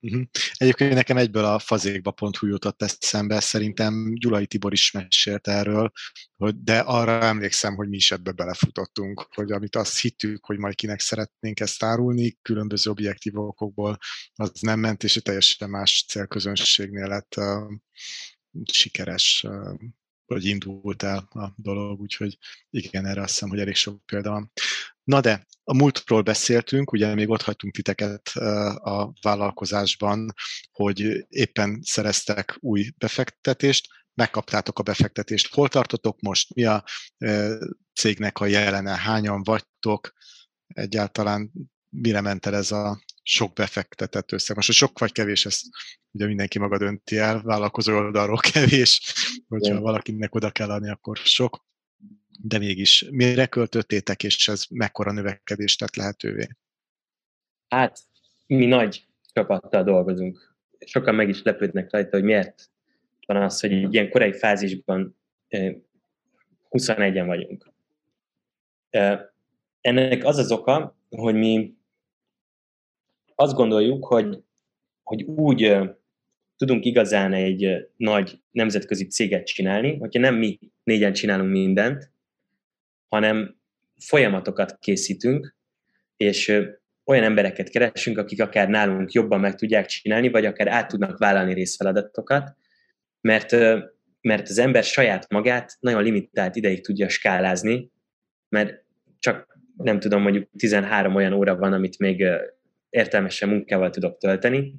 Uh-huh. 0.00 0.22
Egyébként 0.52 0.94
nekem 0.94 1.16
egyből 1.16 1.44
a 1.44 1.58
fazékba.hu 1.58 2.46
jutott 2.46 2.82
ezt 2.82 3.02
szembe, 3.02 3.40
szerintem 3.40 4.14
Gyulai 4.14 4.46
Tibor 4.46 4.72
is 4.72 4.90
mesélt 4.90 5.48
erről, 5.48 5.90
hogy, 6.36 6.62
de 6.62 6.78
arra 6.78 7.22
emlékszem, 7.22 7.74
hogy 7.74 7.88
mi 7.88 7.96
is 7.96 8.12
ebbe 8.12 8.32
belefutottunk, 8.32 9.28
hogy 9.34 9.52
amit 9.52 9.76
azt 9.76 10.00
hittük, 10.00 10.44
hogy 10.44 10.58
majd 10.58 10.74
kinek 10.74 11.00
szeretnénk 11.00 11.60
ezt 11.60 11.82
árulni, 11.82 12.38
különböző 12.42 12.90
objektív 12.90 13.38
okokból, 13.38 13.98
az 14.34 14.52
nem 14.60 14.80
ment, 14.80 15.04
és 15.04 15.12
teljesen 15.12 15.70
más 15.70 16.04
célközönségnél 16.08 17.06
lett 17.06 17.34
uh, 17.36 17.72
sikeres 18.72 19.44
uh, 19.48 19.74
vagy 20.28 20.44
indult 20.44 21.02
el 21.02 21.28
a 21.30 21.52
dolog, 21.56 22.00
úgyhogy 22.00 22.38
igen, 22.70 23.06
erre 23.06 23.20
azt 23.20 23.32
hiszem, 23.32 23.48
hogy 23.48 23.60
elég 23.60 23.74
sok 23.74 24.06
példa 24.06 24.30
van. 24.30 24.52
Na 25.04 25.20
de, 25.20 25.46
a 25.64 25.74
múltról 25.74 26.22
beszéltünk, 26.22 26.92
ugye 26.92 27.14
még 27.14 27.28
ott 27.28 27.42
hagytunk 27.42 27.74
titeket 27.74 28.28
a 28.78 29.12
vállalkozásban, 29.22 30.34
hogy 30.72 31.26
éppen 31.28 31.80
szereztek 31.82 32.56
új 32.60 32.90
befektetést, 32.98 33.86
megkaptátok 34.14 34.78
a 34.78 34.82
befektetést. 34.82 35.54
Hol 35.54 35.68
tartotok 35.68 36.20
most? 36.20 36.54
Mi 36.54 36.64
a 36.64 36.84
cégnek 37.94 38.38
a 38.38 38.46
jelene? 38.46 38.96
Hányan 38.96 39.42
vagytok? 39.42 40.12
Egyáltalán 40.66 41.52
mire 41.88 42.20
ment 42.20 42.46
el 42.46 42.54
ez 42.54 42.72
a 42.72 43.02
sok 43.28 43.52
befektetett 43.52 44.32
összeg? 44.32 44.56
Most, 44.56 44.68
hogy 44.68 44.76
sok 44.76 44.98
vagy 44.98 45.12
kevés, 45.12 45.46
ezt 45.46 45.66
ugye 46.10 46.26
mindenki 46.26 46.58
maga 46.58 46.78
dönti 46.78 47.16
el, 47.16 47.42
vállalkozó 47.42 47.96
oldalról 47.96 48.38
kevés, 48.52 49.14
hogyha 49.48 49.70
Igen. 49.70 49.82
valakinek 49.82 50.34
oda 50.34 50.50
kell 50.50 50.70
adni, 50.70 50.90
akkor 50.90 51.16
sok. 51.16 51.66
De 52.40 52.58
mégis, 52.58 53.04
mire 53.10 53.46
költöttétek, 53.46 54.22
és 54.22 54.48
ez 54.48 54.64
mekkora 54.70 55.12
növekedést 55.12 55.78
tett 55.78 55.96
lehetővé? 55.96 56.48
Hát, 57.68 57.98
mi 58.46 58.66
nagy 58.66 59.06
csapattal 59.32 59.84
dolgozunk. 59.84 60.56
Sokan 60.78 61.14
meg 61.14 61.28
is 61.28 61.42
lepődnek 61.42 61.92
rajta, 61.92 62.16
hogy 62.16 62.24
miért 62.24 62.70
van 63.26 63.42
az, 63.42 63.60
hogy 63.60 63.72
egy 63.72 63.94
ilyen 63.94 64.10
korai 64.10 64.32
fázisban 64.32 65.18
21-en 66.70 67.24
vagyunk. 67.26 67.72
Ennek 69.80 70.24
az 70.24 70.38
az 70.38 70.52
oka, 70.52 70.98
hogy 71.08 71.34
mi 71.34 71.77
azt 73.40 73.54
gondoljuk, 73.54 74.04
hogy, 74.04 74.42
hogy 75.02 75.22
úgy 75.22 75.78
tudunk 76.56 76.84
igazán 76.84 77.32
egy 77.32 77.88
nagy 77.96 78.40
nemzetközi 78.50 79.06
céget 79.06 79.46
csinálni, 79.46 79.96
hogyha 79.96 80.20
nem 80.20 80.34
mi 80.34 80.58
négyen 80.84 81.12
csinálunk 81.12 81.50
mindent, 81.50 82.10
hanem 83.08 83.56
folyamatokat 83.96 84.78
készítünk, 84.78 85.56
és 86.16 86.48
olyan 87.04 87.24
embereket 87.24 87.68
keresünk, 87.68 88.18
akik 88.18 88.42
akár 88.42 88.68
nálunk 88.68 89.12
jobban 89.12 89.40
meg 89.40 89.54
tudják 89.54 89.86
csinálni, 89.86 90.28
vagy 90.28 90.44
akár 90.44 90.68
át 90.68 90.88
tudnak 90.88 91.18
vállalni 91.18 91.54
részfeladatokat, 91.54 92.56
mert, 93.20 93.50
mert 94.20 94.48
az 94.48 94.58
ember 94.58 94.84
saját 94.84 95.30
magát 95.30 95.76
nagyon 95.80 96.02
limitált 96.02 96.56
ideig 96.56 96.84
tudja 96.84 97.08
skálázni, 97.08 97.90
mert 98.48 98.84
csak 99.18 99.58
nem 99.76 100.00
tudom, 100.00 100.22
mondjuk 100.22 100.48
13 100.56 101.14
olyan 101.14 101.32
óra 101.32 101.56
van, 101.56 101.72
amit 101.72 101.98
még 101.98 102.24
értelmesen 102.90 103.48
munkával 103.48 103.90
tudok 103.90 104.18
tölteni, 104.18 104.74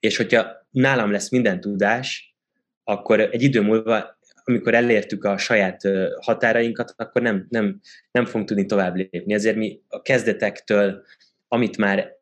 és 0.00 0.16
hogyha 0.16 0.66
nálam 0.70 1.10
lesz 1.10 1.30
minden 1.30 1.60
tudás, 1.60 2.36
akkor 2.84 3.20
egy 3.20 3.42
idő 3.42 3.60
múlva, 3.60 4.18
amikor 4.44 4.74
elértük 4.74 5.24
a 5.24 5.38
saját 5.38 5.82
határainkat, 6.20 6.94
akkor 6.96 7.22
nem, 7.22 7.46
nem, 7.48 7.80
nem 8.10 8.24
fogunk 8.24 8.48
tudni 8.48 8.66
tovább 8.66 8.94
lépni. 8.94 9.34
Ezért 9.34 9.56
mi 9.56 9.82
a 9.88 10.02
kezdetektől, 10.02 11.04
amit 11.48 11.76
már 11.76 12.12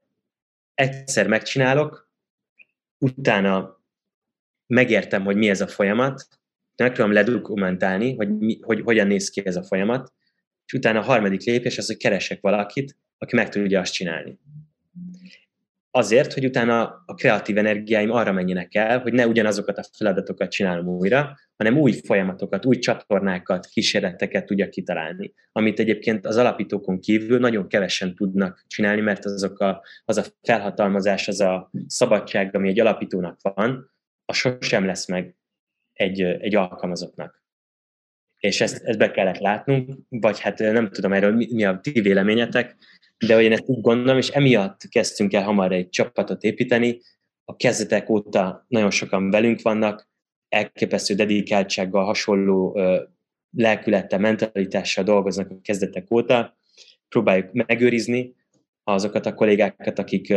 egyszer 0.75 1.27
megcsinálok, 1.27 2.11
utána 2.99 3.83
megértem, 4.67 5.25
hogy 5.25 5.37
mi 5.37 5.49
ez 5.49 5.61
a 5.61 5.67
folyamat, 5.67 6.29
meg 6.77 6.93
tudom 6.93 7.13
ledokumentálni, 7.13 8.15
hogy, 8.15 8.39
mi, 8.39 8.59
hogy 8.63 8.81
hogyan 8.81 9.07
néz 9.07 9.31
ki 9.31 9.43
ez 9.47 9.57
a 9.57 9.65
folyamat, 9.65 10.13
és 10.67 10.73
utána 10.73 10.99
a 10.99 11.03
harmadik 11.03 11.43
lépés 11.43 11.79
az, 11.79 11.87
hogy 11.87 11.97
keresek 11.97 12.41
valakit, 12.41 12.97
aki 13.25 13.37
meg 13.37 13.49
tudja 13.49 13.81
azt 13.81 13.93
csinálni. 13.93 14.39
Azért, 15.91 16.33
hogy 16.33 16.45
utána 16.45 17.03
a 17.07 17.15
kreatív 17.15 17.59
energiáim 17.59 18.11
arra 18.11 18.33
menjenek 18.33 18.75
el, 18.75 18.99
hogy 18.99 19.13
ne 19.13 19.27
ugyanazokat 19.27 19.79
a 19.79 19.85
feladatokat 19.97 20.51
csinálom 20.51 20.87
újra, 20.87 21.39
hanem 21.57 21.79
új 21.79 21.93
folyamatokat, 21.93 22.65
új 22.65 22.79
csatornákat, 22.79 23.67
kísérleteket 23.67 24.47
tudjak 24.47 24.71
kitalálni. 24.71 25.33
Amit 25.53 25.79
egyébként 25.79 26.27
az 26.27 26.37
alapítókon 26.37 27.01
kívül 27.01 27.39
nagyon 27.39 27.69
kevesen 27.69 28.15
tudnak 28.15 28.65
csinálni, 28.67 29.01
mert 29.01 29.25
azok 29.25 29.61
a, 29.61 29.83
az 30.05 30.17
a 30.17 30.25
felhatalmazás, 30.43 31.29
az 31.29 31.41
a 31.41 31.71
szabadság, 31.87 32.55
ami 32.55 32.69
egy 32.69 32.81
alapítónak 32.81 33.39
van, 33.43 33.91
a 34.25 34.33
sosem 34.33 34.85
lesz 34.85 35.09
meg 35.09 35.37
egy, 35.93 36.21
egy 36.21 36.55
alkalmazottnak. 36.55 37.44
És 38.45 38.61
ezt, 38.61 38.85
ezt 38.85 38.99
be 38.99 39.11
kellett 39.11 39.39
látnunk, 39.39 39.99
vagy 40.09 40.41
hát 40.41 40.59
nem 40.59 40.91
tudom 40.91 41.13
erről 41.13 41.33
mi, 41.33 41.49
mi 41.53 41.65
a 41.65 41.79
ti 41.83 42.01
véleményetek, 42.01 42.77
de 43.27 43.35
hogy 43.35 43.45
én 43.45 43.53
ezt 43.53 43.67
úgy 43.67 43.81
gondolom, 43.81 44.17
és 44.17 44.29
emiatt 44.29 44.81
kezdtünk 44.89 45.33
el 45.33 45.43
hamar 45.43 45.73
egy 45.73 45.89
csapatot 45.89 46.43
építeni, 46.43 47.01
a 47.45 47.57
kezdetek 47.57 48.09
óta 48.09 48.65
nagyon 48.69 48.91
sokan 48.91 49.31
velünk 49.31 49.63
vannak, 49.63 50.09
elképesztő 50.49 51.15
dedikáltsággal, 51.15 52.05
hasonló 52.05 52.81
lelkülettel, 53.51 54.19
mentalitással 54.19 55.05
dolgoznak 55.05 55.51
a 55.51 55.61
kezdetek 55.63 56.11
óta, 56.11 56.59
próbáljuk 57.09 57.53
megőrizni 57.53 58.35
azokat 58.83 59.27
a 59.27 59.35
kollégákat, 59.35 59.99
akik 59.99 60.35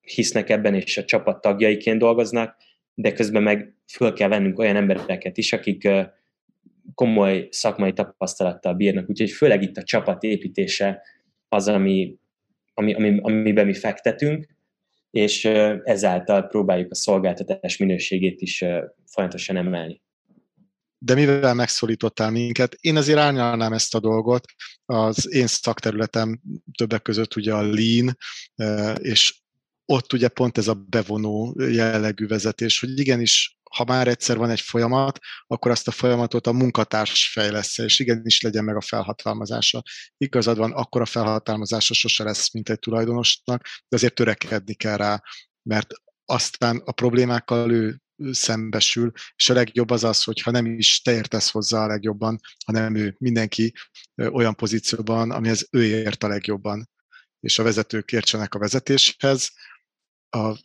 hisznek 0.00 0.50
ebben, 0.50 0.74
és 0.74 0.96
a 0.96 1.04
csapat 1.04 1.40
tagjaiként 1.40 1.98
dolgoznak, 1.98 2.56
de 2.94 3.12
közben 3.12 3.42
meg 3.42 3.74
föl 3.92 4.12
kell 4.12 4.28
vennünk 4.28 4.58
olyan 4.58 4.76
embereket 4.76 5.36
is, 5.36 5.52
akik 5.52 5.88
komoly 6.94 7.48
szakmai 7.50 7.92
tapasztalattal 7.92 8.74
bírnak, 8.74 9.08
úgyhogy 9.08 9.30
főleg 9.30 9.62
itt 9.62 9.76
a 9.76 9.82
csapat 9.82 10.22
építése 10.22 11.02
az, 11.48 11.68
ami, 11.68 12.16
ami, 12.74 12.94
ami, 12.94 13.18
amiben 13.22 13.66
mi 13.66 13.74
fektetünk, 13.74 14.46
és 15.10 15.44
ezáltal 15.84 16.42
próbáljuk 16.42 16.90
a 16.90 16.94
szolgáltatás 16.94 17.76
minőségét 17.76 18.40
is 18.40 18.64
folyamatosan 19.04 19.56
emelni. 19.56 20.02
De 20.98 21.14
mivel 21.14 21.54
megszólítottál 21.54 22.30
minket, 22.30 22.76
én 22.80 22.96
azért 22.96 23.18
árnyalnám 23.18 23.72
ezt 23.72 23.94
a 23.94 24.00
dolgot. 24.00 24.44
Az 24.84 25.34
én 25.34 25.46
szakterületem 25.46 26.40
többek 26.78 27.02
között 27.02 27.36
ugye 27.36 27.54
a 27.54 27.62
lean, 27.62 28.16
és 28.98 29.40
ott 29.84 30.12
ugye 30.12 30.28
pont 30.28 30.58
ez 30.58 30.68
a 30.68 30.74
bevonó 30.88 31.54
jellegű 31.58 32.26
vezetés, 32.26 32.80
hogy 32.80 32.98
igenis, 32.98 33.60
ha 33.76 33.84
már 33.84 34.08
egyszer 34.08 34.36
van 34.36 34.50
egy 34.50 34.60
folyamat, 34.60 35.18
akkor 35.46 35.70
azt 35.70 35.88
a 35.88 35.90
folyamatot 35.90 36.46
a 36.46 36.52
munkatárs 36.52 37.32
fejlesz 37.32 37.78
és 37.78 37.98
igenis 37.98 38.40
legyen 38.40 38.64
meg 38.64 38.76
a 38.76 38.80
felhatalmazása. 38.80 39.82
Igazad 40.16 40.56
van, 40.56 40.72
akkor 40.72 41.00
a 41.00 41.06
felhatalmazása 41.06 41.94
sose 41.94 42.24
lesz, 42.24 42.52
mint 42.52 42.68
egy 42.68 42.78
tulajdonosnak, 42.78 43.62
de 43.62 43.96
azért 43.96 44.14
törekedni 44.14 44.74
kell 44.74 44.96
rá, 44.96 45.22
mert 45.62 45.92
aztán 46.24 46.76
a 46.84 46.92
problémákkal 46.92 47.70
ő 47.72 48.00
szembesül, 48.30 49.12
és 49.36 49.50
a 49.50 49.54
legjobb 49.54 49.90
az 49.90 50.04
az, 50.04 50.22
hogy 50.22 50.40
ha 50.40 50.50
nem 50.50 50.66
is 50.66 51.02
te 51.02 51.12
értesz 51.12 51.50
hozzá 51.50 51.84
a 51.84 51.86
legjobban, 51.86 52.40
hanem 52.66 52.94
ő 52.94 53.14
mindenki 53.18 53.72
olyan 54.16 54.54
pozícióban, 54.54 55.30
amihez 55.30 55.68
ő 55.70 55.84
ért 55.84 56.22
a 56.22 56.28
legjobban, 56.28 56.90
és 57.40 57.58
a 57.58 57.62
vezetők 57.62 58.12
értsenek 58.12 58.54
a 58.54 58.58
vezetéshez, 58.58 59.52
a 60.30 60.58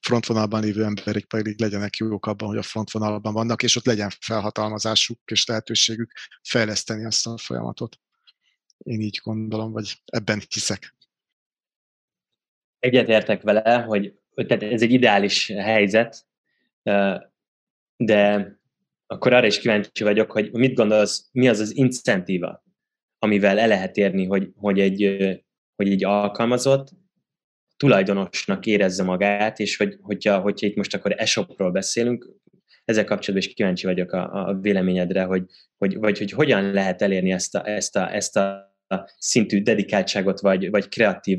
frontvonalban 0.00 0.62
lévő 0.62 0.84
emberek 0.84 1.24
pedig 1.24 1.60
legyenek 1.60 1.96
jók 1.96 2.26
abban, 2.26 2.48
hogy 2.48 2.58
a 2.58 2.62
frontvonalban 2.62 3.32
vannak, 3.32 3.62
és 3.62 3.76
ott 3.76 3.84
legyen 3.84 4.10
felhatalmazásuk 4.20 5.20
és 5.30 5.46
lehetőségük 5.46 6.12
fejleszteni 6.42 7.04
azt 7.04 7.26
a 7.26 7.38
folyamatot. 7.38 7.96
Én 8.78 9.00
így 9.00 9.20
gondolom, 9.22 9.72
vagy 9.72 10.02
ebben 10.04 10.42
hiszek. 10.48 10.94
Egyetértek 12.78 13.42
vele, 13.42 13.80
hogy 13.80 14.14
tehát 14.34 14.62
ez 14.62 14.82
egy 14.82 14.92
ideális 14.92 15.46
helyzet, 15.46 16.26
de 17.96 18.50
akkor 19.06 19.32
arra 19.32 19.46
is 19.46 19.58
kíváncsi 19.58 20.04
vagyok, 20.04 20.30
hogy 20.32 20.52
mit 20.52 20.74
gondolsz, 20.74 21.28
mi 21.32 21.48
az 21.48 21.58
az 21.58 21.76
incentíva, 21.76 22.64
amivel 23.18 23.58
el 23.58 23.68
lehet 23.68 23.96
érni, 23.96 24.26
hogy, 24.26 24.52
hogy, 24.56 24.80
egy, 24.80 25.02
hogy 25.76 25.90
egy 25.90 26.04
alkalmazott 26.04 26.90
tulajdonosnak 27.76 28.66
érezze 28.66 29.02
magát, 29.02 29.58
és 29.58 29.76
hogy, 29.76 29.96
hogyha, 30.00 30.38
hogyha 30.38 30.66
itt 30.66 30.76
most 30.76 30.94
akkor 30.94 31.14
e-shopról 31.16 31.70
beszélünk, 31.70 32.28
ezzel 32.84 33.04
kapcsolatban 33.04 33.48
is 33.48 33.54
kíváncsi 33.54 33.86
vagyok 33.86 34.12
a, 34.12 34.48
a 34.48 34.54
véleményedre, 34.60 35.22
hogy, 35.22 35.44
hogy, 35.76 35.96
vagy 35.96 36.18
hogy 36.18 36.30
hogyan 36.30 36.70
lehet 36.70 37.02
elérni 37.02 37.32
ezt 37.32 37.54
a, 37.54 37.68
ezt 37.68 37.96
a, 37.96 38.14
ezt 38.14 38.36
a 38.36 38.74
szintű 39.18 39.62
dedikáltságot, 39.62 40.40
vagy, 40.40 40.70
vagy 40.70 40.88
kreatív 40.88 41.38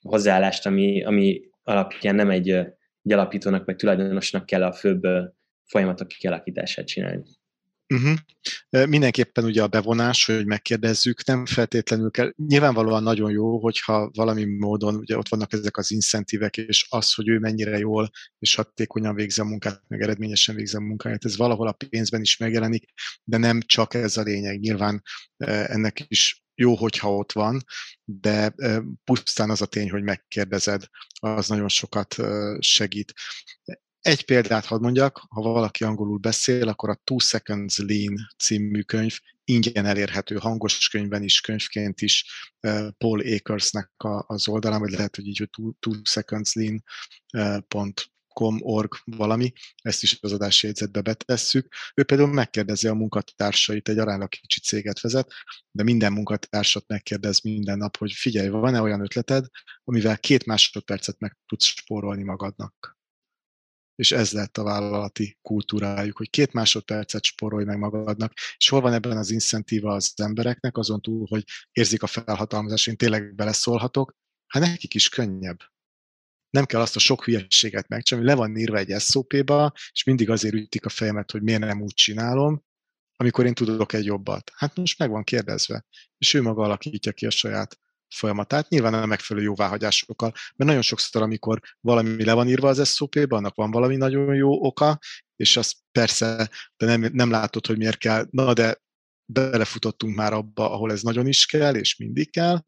hozzáállást, 0.00 0.66
ami, 0.66 1.04
ami 1.04 1.40
alapján 1.62 2.14
nem 2.14 2.30
egy, 2.30 2.48
egy 2.48 3.12
alapítónak, 3.12 3.64
vagy 3.64 3.76
tulajdonosnak 3.76 4.46
kell 4.46 4.64
a 4.64 4.72
főbb 4.72 5.02
folyamatok 5.64 6.08
kialakítását 6.08 6.86
csinálni. 6.86 7.22
Uh-huh. 7.94 8.18
Mindenképpen 8.88 9.44
ugye 9.44 9.62
a 9.62 9.68
bevonás, 9.68 10.26
hogy 10.26 10.46
megkérdezzük, 10.46 11.26
nem 11.26 11.46
feltétlenül 11.46 12.10
kell. 12.10 12.32
Nyilvánvalóan 12.36 13.02
nagyon 13.02 13.30
jó, 13.30 13.58
hogyha 13.58 14.10
valami 14.14 14.44
módon 14.44 14.94
ugye 14.94 15.16
ott 15.16 15.28
vannak 15.28 15.52
ezek 15.52 15.76
az 15.76 15.90
incentívek, 15.90 16.56
és 16.56 16.86
az, 16.88 17.14
hogy 17.14 17.28
ő 17.28 17.38
mennyire 17.38 17.78
jól 17.78 18.10
és 18.38 18.54
hatékonyan 18.54 19.14
végzi 19.14 19.40
a 19.40 19.44
munkát, 19.44 19.82
meg 19.88 20.00
eredményesen 20.00 20.54
végzi 20.54 20.76
a 20.76 20.80
munkáját, 20.80 21.24
ez 21.24 21.36
valahol 21.36 21.68
a 21.68 21.76
pénzben 21.88 22.20
is 22.20 22.36
megjelenik, 22.36 22.84
de 23.24 23.36
nem 23.36 23.60
csak 23.60 23.94
ez 23.94 24.16
a 24.16 24.22
lényeg. 24.22 24.60
Nyilván 24.60 25.02
ennek 25.46 26.04
is 26.08 26.42
jó, 26.54 26.74
hogyha 26.74 27.14
ott 27.14 27.32
van, 27.32 27.64
de 28.04 28.54
pusztán 29.04 29.50
az 29.50 29.62
a 29.62 29.66
tény, 29.66 29.90
hogy 29.90 30.02
megkérdezed, 30.02 30.84
az 31.20 31.48
nagyon 31.48 31.68
sokat 31.68 32.16
segít 32.58 33.12
egy 34.00 34.24
példát 34.24 34.64
hadd 34.64 34.80
mondjak, 34.80 35.26
ha 35.28 35.40
valaki 35.40 35.84
angolul 35.84 36.18
beszél, 36.18 36.68
akkor 36.68 36.88
a 36.88 37.00
Two 37.04 37.18
Seconds 37.18 37.78
Lean 37.78 38.16
című 38.38 38.80
könyv 38.80 39.18
ingyen 39.44 39.86
elérhető 39.86 40.36
hangos 40.36 40.88
könyvben 40.88 41.22
is, 41.22 41.40
könyvként 41.40 42.00
is 42.00 42.24
Paul 42.98 43.20
Akersnek 43.20 43.90
az 44.26 44.48
oldalán, 44.48 44.80
vagy 44.80 44.90
lehet, 44.90 45.16
hogy 45.16 45.26
így, 45.26 45.38
hogy 45.38 45.74
two, 45.80 45.92
seconds 46.02 46.52
lean 46.54 46.84
org 48.58 48.92
valami, 49.04 49.52
ezt 49.82 50.02
is 50.02 50.18
az 50.20 50.32
adási 50.32 50.66
jegyzetbe 50.66 51.00
betesszük. 51.00 51.74
Ő 51.94 52.02
például 52.02 52.32
megkérdezi 52.32 52.88
a 52.88 52.94
munkatársait, 52.94 53.88
egy 53.88 53.98
aránylag 53.98 54.28
kicsi 54.28 54.60
céget 54.60 55.00
vezet, 55.00 55.32
de 55.70 55.82
minden 55.82 56.12
munkatársat 56.12 56.84
megkérdez 56.86 57.40
minden 57.40 57.78
nap, 57.78 57.96
hogy 57.96 58.12
figyelj, 58.12 58.48
van-e 58.48 58.80
olyan 58.80 59.00
ötleted, 59.00 59.46
amivel 59.84 60.18
két 60.18 60.46
másodpercet 60.46 61.18
meg 61.18 61.36
tudsz 61.46 61.64
spórolni 61.64 62.22
magadnak 62.22 62.99
és 64.00 64.12
ez 64.12 64.32
lett 64.32 64.58
a 64.58 64.62
vállalati 64.62 65.38
kultúrájuk, 65.42 66.16
hogy 66.16 66.30
két 66.30 66.52
másodpercet 66.52 67.24
sporolj 67.24 67.64
meg 67.64 67.78
magadnak, 67.78 68.32
és 68.56 68.68
hol 68.68 68.80
van 68.80 68.92
ebben 68.92 69.16
az 69.16 69.30
incentíva 69.30 69.92
az 69.92 70.12
embereknek, 70.16 70.76
azon 70.76 71.00
túl, 71.00 71.26
hogy 71.28 71.44
érzik 71.72 72.02
a 72.02 72.06
felhatalmazást, 72.06 72.88
én 72.88 72.96
tényleg 72.96 73.34
beleszólhatok, 73.34 74.16
hát 74.46 74.62
nekik 74.62 74.94
is 74.94 75.08
könnyebb. 75.08 75.58
Nem 76.50 76.64
kell 76.64 76.80
azt 76.80 76.96
a 76.96 76.98
sok 76.98 77.24
hülyeséget 77.24 77.88
megcsinálni, 77.88 78.28
le 78.28 78.34
van 78.34 78.56
írva 78.56 78.78
egy 78.78 79.00
SOP-ba, 79.00 79.72
és 79.92 80.04
mindig 80.04 80.30
azért 80.30 80.54
ütik 80.54 80.84
a 80.84 80.88
fejemet, 80.88 81.30
hogy 81.30 81.42
miért 81.42 81.60
nem 81.60 81.82
úgy 81.82 81.94
csinálom, 81.94 82.64
amikor 83.16 83.46
én 83.46 83.54
tudok 83.54 83.92
egy 83.92 84.04
jobbat. 84.04 84.50
Hát 84.54 84.76
most 84.76 84.98
meg 84.98 85.10
van 85.10 85.24
kérdezve, 85.24 85.86
és 86.18 86.34
ő 86.34 86.42
maga 86.42 86.62
alakítja 86.62 87.12
ki 87.12 87.26
a 87.26 87.30
saját 87.30 87.78
folyamatát, 88.14 88.68
nyilván 88.68 88.94
a 88.94 89.06
megfelelő 89.06 89.44
jóváhagyásokkal, 89.44 90.32
mert 90.56 90.70
nagyon 90.70 90.82
sokszor, 90.82 91.22
amikor 91.22 91.60
valami 91.80 92.24
le 92.24 92.32
van 92.32 92.48
írva 92.48 92.68
az 92.68 92.88
SOP-ba, 92.88 93.36
annak 93.36 93.54
van 93.54 93.70
valami 93.70 93.96
nagyon 93.96 94.34
jó 94.34 94.64
oka, 94.64 94.98
és 95.36 95.56
azt 95.56 95.76
persze 95.92 96.50
de 96.76 96.86
nem, 96.86 97.10
nem 97.12 97.30
látod, 97.30 97.66
hogy 97.66 97.76
miért 97.76 97.98
kell, 97.98 98.26
na 98.30 98.52
de 98.52 98.76
belefutottunk 99.32 100.16
már 100.16 100.32
abba, 100.32 100.72
ahol 100.72 100.92
ez 100.92 101.02
nagyon 101.02 101.26
is 101.26 101.46
kell, 101.46 101.74
és 101.74 101.96
mindig 101.96 102.30
kell, 102.30 102.64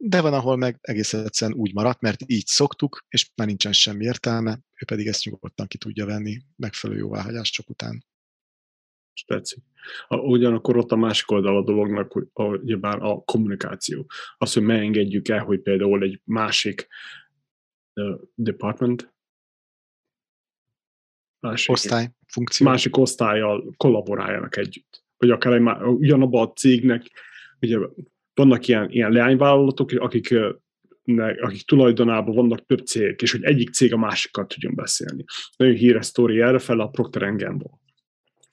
de 0.00 0.20
van, 0.20 0.34
ahol 0.34 0.56
meg 0.56 0.78
egész 0.80 1.12
egyszerűen 1.12 1.58
úgy 1.58 1.74
maradt, 1.74 2.00
mert 2.00 2.20
így 2.26 2.46
szoktuk, 2.46 3.04
és 3.08 3.30
már 3.34 3.46
nincsen 3.46 3.72
semmi 3.72 4.04
értelme, 4.04 4.50
ő 4.52 4.84
pedig 4.86 5.06
ezt 5.06 5.24
nyugodtan 5.24 5.66
ki 5.66 5.78
tudja 5.78 6.06
venni 6.06 6.40
megfelelő 6.56 6.98
jóváhagyások 6.98 7.70
után 7.70 8.04
és 9.18 9.24
tetszik. 9.24 9.62
A, 10.08 10.16
ugyanakkor 10.16 10.76
ott 10.76 10.92
a 10.92 10.96
másik 10.96 11.30
oldal 11.30 11.56
a 11.56 11.62
dolognak, 11.62 12.12
hogy 12.12 12.26
a, 12.32 12.42
ugyebár 12.42 13.02
a 13.02 13.20
kommunikáció. 13.24 14.06
Az, 14.36 14.52
hogy 14.52 14.62
megengedjük 14.62 15.28
el, 15.28 15.44
hogy 15.44 15.60
például 15.60 16.02
egy 16.02 16.20
másik 16.24 16.88
uh, 17.94 18.20
department, 18.34 19.14
másik, 21.40 21.70
osztály, 21.70 22.10
funkció. 22.26 22.66
másik 22.66 22.96
osztályjal 22.96 23.74
kollaboráljanak 23.76 24.56
együtt. 24.56 25.04
Vagy 25.16 25.30
akár 25.30 25.52
egy, 25.52 25.82
ugyanabban 25.82 26.46
a 26.46 26.52
cégnek, 26.52 27.10
ugye 27.60 27.78
vannak 28.34 28.68
ilyen, 28.68 28.90
ilyen 28.90 29.12
leányvállalatok, 29.12 29.90
akik 29.90 30.34
akik 31.40 31.62
tulajdonában 31.62 32.34
vannak 32.34 32.66
több 32.66 32.86
cég, 32.86 33.22
és 33.22 33.32
hogy 33.32 33.42
egyik 33.42 33.70
cég 33.70 33.92
a 33.92 33.96
másikkal 33.96 34.46
tudjon 34.46 34.74
beszélni. 34.74 35.24
Nagyon 35.56 35.74
híres 35.74 36.06
sztori 36.06 36.40
erre 36.40 36.58
fel 36.58 36.80
a 36.80 36.88
Procter 36.88 37.36
Gamble 37.36 37.78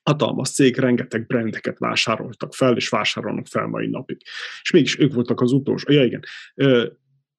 hatalmas 0.05 0.51
cég, 0.51 0.77
rengeteg 0.77 1.25
brandeket 1.25 1.79
vásároltak 1.79 2.53
fel, 2.53 2.75
és 2.75 2.89
vásárolnak 2.89 3.47
fel 3.47 3.67
mai 3.67 3.87
napig. 3.87 4.17
És 4.61 4.71
mégis 4.71 4.99
ők 4.99 5.13
voltak 5.13 5.41
az 5.41 5.51
utolsó. 5.51 5.91
Ja, 5.91 6.03
igen. 6.03 6.23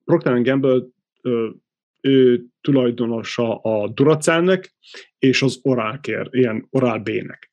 Procter 0.04 0.42
Gamble 0.42 0.82
ő 2.00 2.44
tulajdonosa 2.60 3.56
a 3.56 3.88
Duracelnek 3.88 4.74
és 5.18 5.42
az 5.42 5.58
Oralcare, 5.62 6.28
ilyen 6.30 6.66
Oral 6.70 6.98
B-nek. 6.98 7.50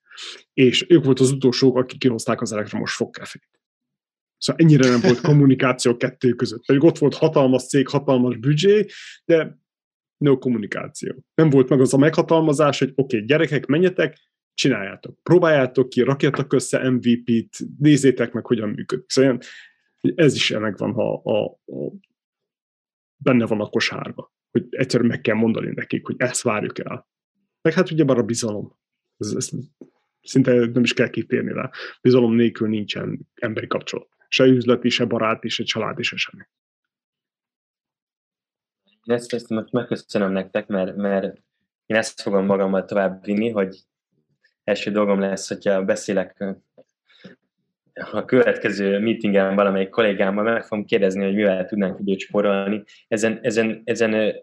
És 0.54 0.86
ők 0.90 1.04
volt 1.04 1.20
az 1.20 1.32
utolsók, 1.32 1.78
akik 1.78 2.00
kihozták 2.00 2.42
az 2.42 2.52
elektromos 2.52 2.94
fogkefét. 2.94 3.50
Szóval 4.38 4.66
ennyire 4.66 4.90
nem 4.90 5.00
volt 5.02 5.22
kommunikáció 5.32 5.98
kettő 5.98 6.34
között. 6.34 6.66
Pedig 6.66 6.84
ott 6.84 6.98
volt 6.98 7.16
hatalmas 7.16 7.68
cég, 7.68 7.88
hatalmas 7.88 8.38
büdzsé, 8.38 8.86
de 9.26 9.58
no 10.18 10.38
kommunikáció. 10.38 11.26
Nem 11.36 11.50
volt 11.50 11.70
meg 11.70 11.80
az 11.82 11.94
a 11.94 11.98
meghatalmazás, 11.98 12.80
hogy 12.80 12.92
oké, 12.96 13.16
okay, 13.16 13.28
gyerekek, 13.28 13.66
menjetek, 13.66 14.18
csináljátok. 14.54 15.20
Próbáljátok 15.24 15.90
ki, 15.90 16.02
rakjatok 16.02 16.54
össze 16.54 16.90
MVP-t, 16.90 17.58
nézzétek 17.80 18.32
meg, 18.32 18.46
hogyan 18.46 18.70
működik. 18.70 19.10
Szóval 19.10 19.40
ez 20.02 20.36
is 20.36 20.50
megvan, 20.50 20.94
ha 20.94 21.14
a, 21.14 21.44
a, 21.46 21.92
benne 23.16 23.46
van 23.46 23.62
a 23.62 23.70
kosárba. 23.70 24.34
Hogy 24.52 24.66
egyszerűen 24.70 25.10
meg 25.10 25.22
kell 25.22 25.36
mondani 25.36 25.72
nekik, 25.76 26.06
hogy 26.06 26.16
ezt 26.18 26.42
várjuk 26.42 26.80
el. 26.80 27.08
Meg 27.62 27.74
hát 27.74 27.92
ugye 27.92 28.04
a 28.04 28.24
bizalom. 28.24 28.78
Ez, 29.18 29.34
ez 29.36 29.50
szinte 30.22 30.54
nem 30.54 30.84
is 30.84 30.94
kell 30.94 31.10
kitérni 31.10 31.54
rá. 31.54 31.70
Bizalom 32.02 32.36
nélkül 32.36 32.68
nincsen 32.68 33.20
emberi 33.34 33.68
kapcsolat. 33.68 34.08
Se 34.28 34.44
üzleti, 34.44 34.90
se 34.90 35.06
baráti, 35.06 35.50
se 35.50 35.64
családi, 35.64 36.04
se 36.04 36.16
semmi. 36.16 36.44
Ezt, 39.04 39.34
ezt 39.34 39.72
megköszönöm 39.72 40.32
nektek, 40.32 40.68
mert, 40.68 40.96
mert 40.96 41.42
én 41.86 41.98
ezt 41.98 42.22
fogom 42.22 42.46
magammal 42.46 42.86
tovább 42.86 43.24
vinni, 43.24 43.50
hogy 43.50 43.78
első 44.64 44.92
dolgom 44.92 45.20
lesz, 45.20 45.48
hogyha 45.48 45.84
beszélek 45.84 46.44
a 47.94 48.26
következő 48.26 49.00
meetingen 49.00 49.56
valamelyik 49.56 49.90
kollégámmal, 49.90 50.44
meg 50.44 50.64
fogom 50.64 50.86
kérdezni, 50.86 51.24
hogy 51.24 51.36
mivel 51.36 51.66
tudnánk 51.66 52.00
időt 52.00 52.20
spórolni. 52.20 52.84
Ezen, 53.08 53.40
ezen, 53.42 53.82
ezen 53.86 54.34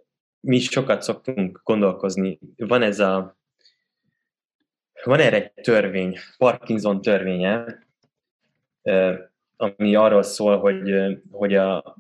mi 0.41 0.59
sokat 0.59 1.03
szoktunk 1.03 1.61
gondolkozni. 1.65 2.39
Van 2.57 2.83
ez 2.83 2.99
a 2.99 3.39
van 5.05 5.21
erre 5.21 5.37
egy 5.37 5.53
törvény, 5.53 6.19
Parkinson 6.39 7.01
törvénye, 7.01 7.79
ami 9.57 9.95
arról 9.95 10.23
szól, 10.23 10.59
hogy, 10.59 10.95
hogy, 11.31 11.55
a, 11.55 11.97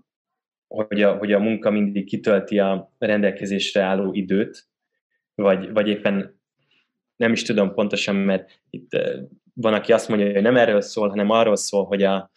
hogy, 0.66 1.02
a, 1.02 1.16
hogy 1.16 1.32
a 1.32 1.38
munka 1.38 1.70
mindig 1.70 2.06
kitölti 2.06 2.58
a 2.58 2.92
rendelkezésre 2.98 3.82
álló 3.82 4.12
időt, 4.12 4.68
vagy, 5.34 5.72
vagy 5.72 5.88
éppen 5.88 6.39
nem 7.20 7.32
is 7.32 7.42
tudom 7.42 7.74
pontosan, 7.74 8.16
mert 8.16 8.60
itt 8.70 8.90
van, 9.54 9.74
aki 9.74 9.92
azt 9.92 10.08
mondja, 10.08 10.32
hogy 10.32 10.42
nem 10.42 10.56
erről 10.56 10.80
szól, 10.80 11.08
hanem 11.08 11.30
arról 11.30 11.56
szól, 11.56 11.84
hogy, 11.84 12.02
a, 12.02 12.30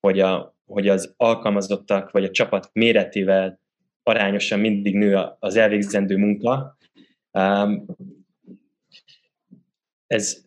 hogy, 0.00 0.20
a, 0.20 0.56
hogy 0.66 0.88
az 0.88 1.14
alkalmazottak 1.16 2.10
vagy 2.10 2.24
a 2.24 2.30
csapat 2.30 2.70
méretével 2.72 3.60
arányosan 4.02 4.58
mindig 4.58 4.94
nő 4.94 5.16
az 5.38 5.56
elvégzendő 5.56 6.16
munka. 6.16 6.76
Ez, 10.06 10.44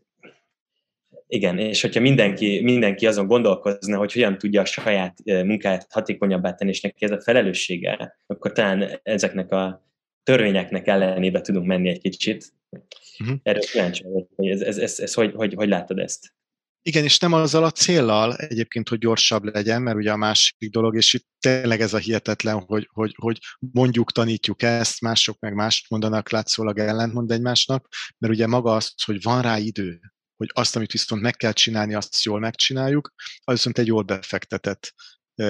igen, 1.27 1.57
és 1.57 1.81
hogyha 1.81 1.99
mindenki, 1.99 2.61
mindenki 2.63 3.07
azon 3.07 3.27
gondolkozna, 3.27 3.97
hogy 3.97 4.13
hogyan 4.13 4.37
tudja 4.37 4.61
a 4.61 4.65
saját 4.65 5.17
munkáját 5.23 5.87
hatékonyabbá 5.89 6.53
tenni, 6.53 6.71
és 6.71 6.81
neki 6.81 7.05
ez 7.05 7.11
a 7.11 7.21
felelőssége, 7.21 8.17
akkor 8.27 8.51
talán 8.51 8.99
ezeknek 9.03 9.51
a 9.51 9.85
törvényeknek 10.23 10.87
ellenébe 10.87 11.41
tudunk 11.41 11.65
menni 11.65 11.89
egy 11.89 12.01
kicsit, 12.01 12.57
Uh-huh. 13.19 13.37
Erről 13.43 13.61
kíváncsi 13.61 14.03
hogy 14.35 14.47
ez, 14.47 14.61
ez, 14.61 14.77
ez, 14.77 14.99
ez 14.99 15.13
hogy, 15.13 15.33
hogy, 15.33 15.53
hogy 15.53 15.67
látod 15.67 15.99
ezt? 15.99 16.33
Igen, 16.81 17.03
és 17.03 17.19
nem 17.19 17.33
azzal 17.33 17.63
a 17.63 17.71
céllal 17.71 18.35
egyébként, 18.35 18.89
hogy 18.89 18.99
gyorsabb 18.99 19.43
legyen, 19.43 19.81
mert 19.81 19.97
ugye 19.97 20.11
a 20.11 20.17
másik 20.17 20.69
dolog, 20.69 20.95
és 20.95 21.13
itt 21.13 21.27
tényleg 21.39 21.81
ez 21.81 21.93
a 21.93 21.97
hihetetlen, 21.97 22.59
hogy, 22.59 22.89
hogy, 22.91 23.15
hogy 23.17 23.39
mondjuk, 23.59 24.11
tanítjuk 24.11 24.61
ezt, 24.61 25.01
mások 25.01 25.39
meg 25.39 25.53
mást 25.53 25.89
mondanak, 25.89 26.29
látszólag 26.29 26.79
ellentmond 26.79 27.31
egymásnak, 27.31 27.87
mert 28.17 28.33
ugye 28.33 28.47
maga 28.47 28.75
az, 28.75 28.93
hogy 29.05 29.21
van 29.21 29.41
rá 29.41 29.57
idő, 29.57 29.99
hogy 30.35 30.49
azt, 30.53 30.75
amit 30.75 30.91
viszont 30.91 31.21
meg 31.21 31.35
kell 31.35 31.53
csinálni, 31.53 31.93
azt 31.93 32.23
jól 32.23 32.39
megcsináljuk, 32.39 33.13
az 33.43 33.53
viszont 33.53 33.77
egy 33.77 33.87
jól 33.87 34.03
befektetett 34.03 34.93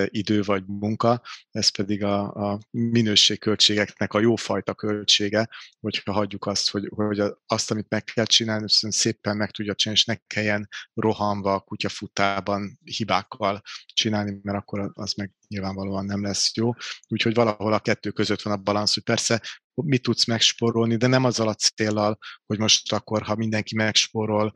idő 0.06 0.42
vagy 0.42 0.64
munka, 0.66 1.22
ez 1.52 1.70
pedig 1.70 2.04
a, 2.04 2.34
a 2.52 2.60
minőségköltségeknek 2.70 4.14
a 4.14 4.20
jófajta 4.20 4.74
költsége, 4.74 5.50
hogyha 5.80 6.12
hagyjuk 6.12 6.46
azt, 6.46 6.70
hogy, 6.70 6.90
hogy 6.96 7.24
azt, 7.46 7.72
amit 7.72 7.90
meg 7.90 8.04
kell 8.04 8.26
csinálni, 8.26 8.66
szépen 8.68 9.38
meg 9.38 9.52
tudja 9.52 9.76
csinálni, 9.76 10.00
és 10.00 10.06
ne 10.06 10.16
kelljen 10.28 10.68
rohanva, 10.94 11.60
kutyafutában, 11.60 12.80
hibákkal 12.84 13.62
csinálni, 13.86 14.40
mert 14.44 14.58
akkor 14.58 14.92
az 14.94 15.14
meg 15.14 15.32
nyilvánvalóan 15.48 16.06
nem 16.06 16.24
lesz 16.24 16.56
jó. 16.56 16.72
Úgyhogy 17.08 17.34
valahol 17.34 17.74
a 17.74 17.80
kettő 17.80 18.12
között 18.12 18.42
van 18.42 18.54
a 18.54 18.58
balansz, 18.58 18.94
hogy 18.94 19.04
persze 19.04 19.42
mit 19.74 20.02
tudsz 20.02 20.26
megspórolni, 20.26 20.96
de 20.96 21.08
nem 21.08 21.24
azzal 21.24 21.48
a 21.48 21.54
célral, 21.54 22.18
hogy 22.46 22.60
most 22.60 22.94
akkor, 22.94 23.22
ha 23.22 23.36
mindenki 23.36 23.76
megspórol 23.76 24.54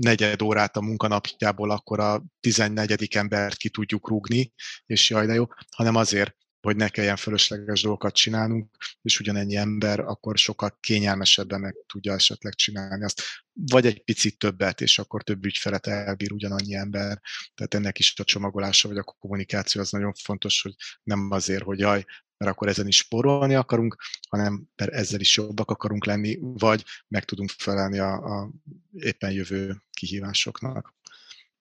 negyed 0.00 0.42
órát 0.42 0.76
a 0.76 0.80
munkanapjából, 0.80 1.70
akkor 1.70 2.00
a 2.00 2.24
14. 2.40 3.08
embert 3.14 3.56
ki 3.56 3.68
tudjuk 3.68 4.08
rúgni, 4.08 4.52
és 4.86 5.10
jaj, 5.10 5.26
de 5.26 5.34
jó, 5.34 5.46
hanem 5.70 5.94
azért, 5.94 6.36
hogy 6.64 6.76
ne 6.76 6.88
kelljen 6.88 7.16
fölösleges 7.16 7.82
dolgokat 7.82 8.14
csinálnunk, 8.14 8.76
és 9.02 9.20
ugyanennyi 9.20 9.56
ember 9.56 10.00
akkor 10.00 10.38
sokkal 10.38 10.76
kényelmesebben 10.80 11.60
meg 11.60 11.74
tudja 11.86 12.12
esetleg 12.12 12.54
csinálni 12.54 13.04
azt. 13.04 13.22
Vagy 13.52 13.86
egy 13.86 14.04
picit 14.04 14.38
többet, 14.38 14.80
és 14.80 14.98
akkor 14.98 15.22
több 15.22 15.44
ügyfelet 15.44 15.86
elbír 15.86 16.32
ugyanannyi 16.32 16.74
ember. 16.74 17.20
Tehát 17.54 17.74
ennek 17.74 17.98
is 17.98 18.14
a 18.16 18.24
csomagolása, 18.24 18.88
vagy 18.88 18.96
a 18.96 19.02
kommunikáció 19.02 19.80
az 19.80 19.90
nagyon 19.90 20.12
fontos, 20.12 20.62
hogy 20.62 20.74
nem 21.02 21.28
azért, 21.30 21.62
hogy 21.62 21.78
jaj, 21.78 22.04
mert 22.44 22.56
akkor 22.56 22.68
ezen 22.68 22.86
is 22.86 22.96
spórolni 22.96 23.54
akarunk, 23.54 23.96
hanem 24.28 24.68
ezzel 24.74 25.20
is 25.20 25.36
jobbak 25.36 25.70
akarunk 25.70 26.04
lenni, 26.04 26.38
vagy 26.40 26.84
meg 27.08 27.24
tudunk 27.24 27.50
felelni 27.50 27.98
a, 27.98 28.12
a 28.12 28.50
éppen 28.92 29.32
jövő 29.32 29.82
kihívásoknak. 29.90 30.94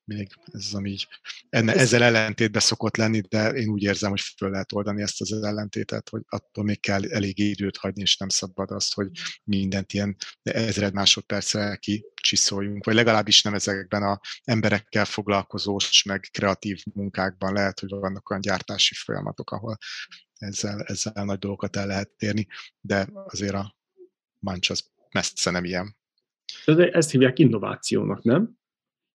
Még 0.06 0.30
ez 0.46 0.66
az, 0.66 0.74
ami 0.74 0.90
így, 0.90 1.08
enne, 1.50 1.74
ezzel 1.74 2.04
ellentétben 2.04 2.62
szokott 2.62 2.98
lenni, 2.98 3.20
de 3.20 3.50
én 3.50 3.70
úgy 3.70 3.84
érzem, 3.84 4.10
hogy 4.10 4.22
föl 4.22 4.50
lehet 4.50 4.74
oldani 4.74 5.02
ezt 5.02 5.22
az 5.22 5.44
ellentétet, 5.44 6.10
hogy 6.10 6.22
attól 6.28 6.64
még 6.64 6.80
kell 6.80 7.06
elég 7.06 7.40
időt 7.40 7.78
hagyni, 7.78 8.02
és 8.02 8.18
nem 8.18 8.30
szabad 8.30 8.72
azt, 8.72 8.94
hogy 8.94 9.10
mindent 9.44 9.94
ilyen 9.94 10.16
ezred 10.42 10.94
másodpercre 10.94 11.76
kicsiszóljunk, 11.76 12.86
vagy 12.86 12.96
legalábbis 12.96 13.42
nem 13.42 13.54
ezekben 13.54 14.04
a 14.04 14.20
emberekkel 14.44 15.06
foglalkozós, 15.06 16.04
meg 16.04 16.30
kreatív 16.32 16.84
munkákban 16.94 17.54
lehet, 17.54 17.80
hogy 17.80 17.90
vannak 17.90 18.30
olyan 18.30 18.42
gyártási 18.42 18.96
folyamatok, 18.96 19.52
ahol 19.52 19.78
ezzel, 20.44 20.82
ezzel 20.82 21.26
nagy 21.26 21.40
dolgokat 21.40 21.76
el 21.76 21.88
lehet 21.88 22.12
érni, 22.18 22.48
de 22.82 23.08
azért 23.14 23.54
a 23.54 23.76
mancs 24.40 24.70
az 24.70 24.92
messze 25.12 25.52
nem 25.52 25.64
ilyen. 25.64 25.96
Ezt 26.66 27.12
hívják 27.12 27.40
innovációnak, 27.40 28.24
nem? 28.24 28.62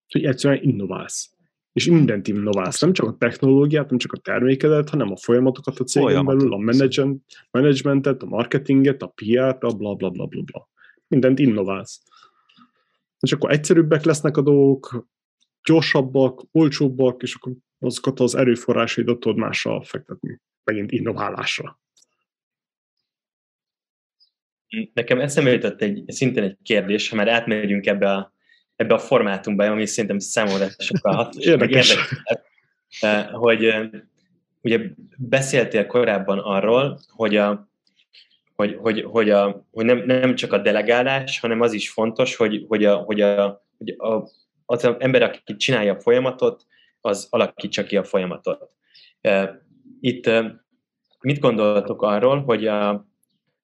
hogy 0.08 0.24
egyszerűen 0.24 0.62
innoválsz. 0.62 1.30
És 1.72 1.86
mindent 1.86 2.28
innoválsz, 2.28 2.80
nem 2.80 2.92
csak 2.92 3.06
a 3.06 3.16
technológiát, 3.16 3.88
nem 3.88 3.98
csak 3.98 4.12
a 4.12 4.18
termékedet, 4.18 4.90
hanem 4.90 5.10
a 5.10 5.16
folyamatokat 5.16 5.78
a 5.78 5.84
cégen 5.84 6.08
Folyamat. 6.08 6.36
belül, 6.36 6.52
a 6.52 7.16
managementet, 7.50 8.22
a 8.22 8.26
marketinget, 8.26 9.02
a 9.02 9.06
PR-t, 9.14 9.62
a 9.62 9.76
bla 9.76 9.94
bla 9.94 10.10
bla 10.10 10.26
bla 10.26 10.42
bla. 10.42 10.68
Mindent 11.06 11.38
innoválsz. 11.38 12.02
És 13.20 13.32
akkor 13.32 13.50
egyszerűbbek 13.50 14.04
lesznek 14.04 14.36
a 14.36 14.42
dolgok, 14.42 15.06
gyorsabbak, 15.64 16.42
olcsóbbak, 16.52 17.22
és 17.22 17.34
akkor 17.34 17.52
azokat 17.78 18.20
az 18.20 18.34
erőforrásaidat 18.34 19.20
tudod 19.20 19.36
másra 19.36 19.82
fektetni. 19.82 20.40
Megint 20.66 20.92
innoválásra. 20.92 21.80
Nekem 24.94 25.20
eszembe 25.20 25.50
jutott 25.50 25.82
egy, 25.82 26.04
szintén 26.06 26.42
egy 26.42 26.56
kérdés, 26.62 27.08
ha 27.08 27.16
már 27.16 27.28
átmegyünk 27.28 27.86
ebbe 27.86 28.12
a 28.12 28.34
ebbe 28.76 28.94
a 28.94 28.98
formátumba, 28.98 29.64
ami 29.64 29.86
szerintem 29.86 30.18
számomra 30.18 30.66
sokkal 30.78 31.14
hat, 31.14 31.34
érdekes. 31.52 31.96
Eh, 33.00 33.28
hogy 33.32 33.64
eh, 33.64 33.88
ugye 34.60 34.80
beszéltél 35.16 35.86
korábban 35.86 36.38
arról, 36.38 37.00
hogy, 37.08 37.36
a, 37.36 37.68
hogy, 38.54 38.76
hogy, 38.80 39.02
hogy, 39.02 39.30
a, 39.30 39.66
hogy 39.72 39.84
nem, 39.84 39.98
nem 39.98 40.34
csak 40.34 40.52
a 40.52 40.58
delegálás, 40.58 41.40
hanem 41.40 41.60
az 41.60 41.72
is 41.72 41.90
fontos, 41.90 42.36
hogy, 42.36 42.64
hogy, 42.68 42.84
a, 42.84 42.96
hogy, 42.96 43.20
a, 43.20 43.64
hogy 43.78 43.94
a, 43.98 44.14
az 44.66 44.84
az 44.84 44.94
ember, 44.98 45.22
aki 45.22 45.56
csinálja 45.56 45.94
a 45.94 46.00
folyamatot, 46.00 46.66
az 47.00 47.26
alakítsa 47.30 47.84
ki 47.84 47.96
a 47.96 48.04
folyamatot. 48.04 48.70
Itt 50.00 50.30
mit 51.20 51.38
gondoltok 51.38 52.02
arról, 52.02 52.42
hogy, 52.42 52.66
a, 52.66 53.06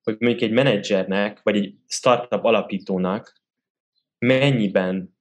hogy 0.03 0.17
mondjuk 0.19 0.43
egy 0.43 0.53
menedzsernek, 0.53 1.41
vagy 1.43 1.57
egy 1.57 1.75
startup 1.87 2.45
alapítónak 2.45 3.41
mennyiben, 4.19 5.17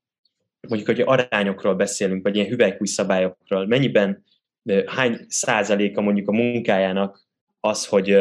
mondjuk, 0.68 0.90
hogy 0.90 1.02
arányokról 1.02 1.76
beszélünk, 1.76 2.24
vagy 2.24 2.36
ilyen 2.36 2.48
hüvelykúj 2.48 2.88
szabályokról, 2.88 3.68
mennyiben, 3.68 4.24
hány 4.86 5.26
százaléka 5.28 6.02
mondjuk 6.02 6.28
a 6.28 6.32
munkájának 6.32 7.28
az, 7.60 7.86
hogy, 7.86 8.12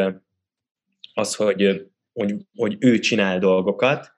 az, 1.13 1.35
hogy, 1.35 1.89
hogy, 2.13 2.35
hogy 2.55 2.75
ő 2.79 2.99
csinál 2.99 3.39
dolgokat, 3.39 4.11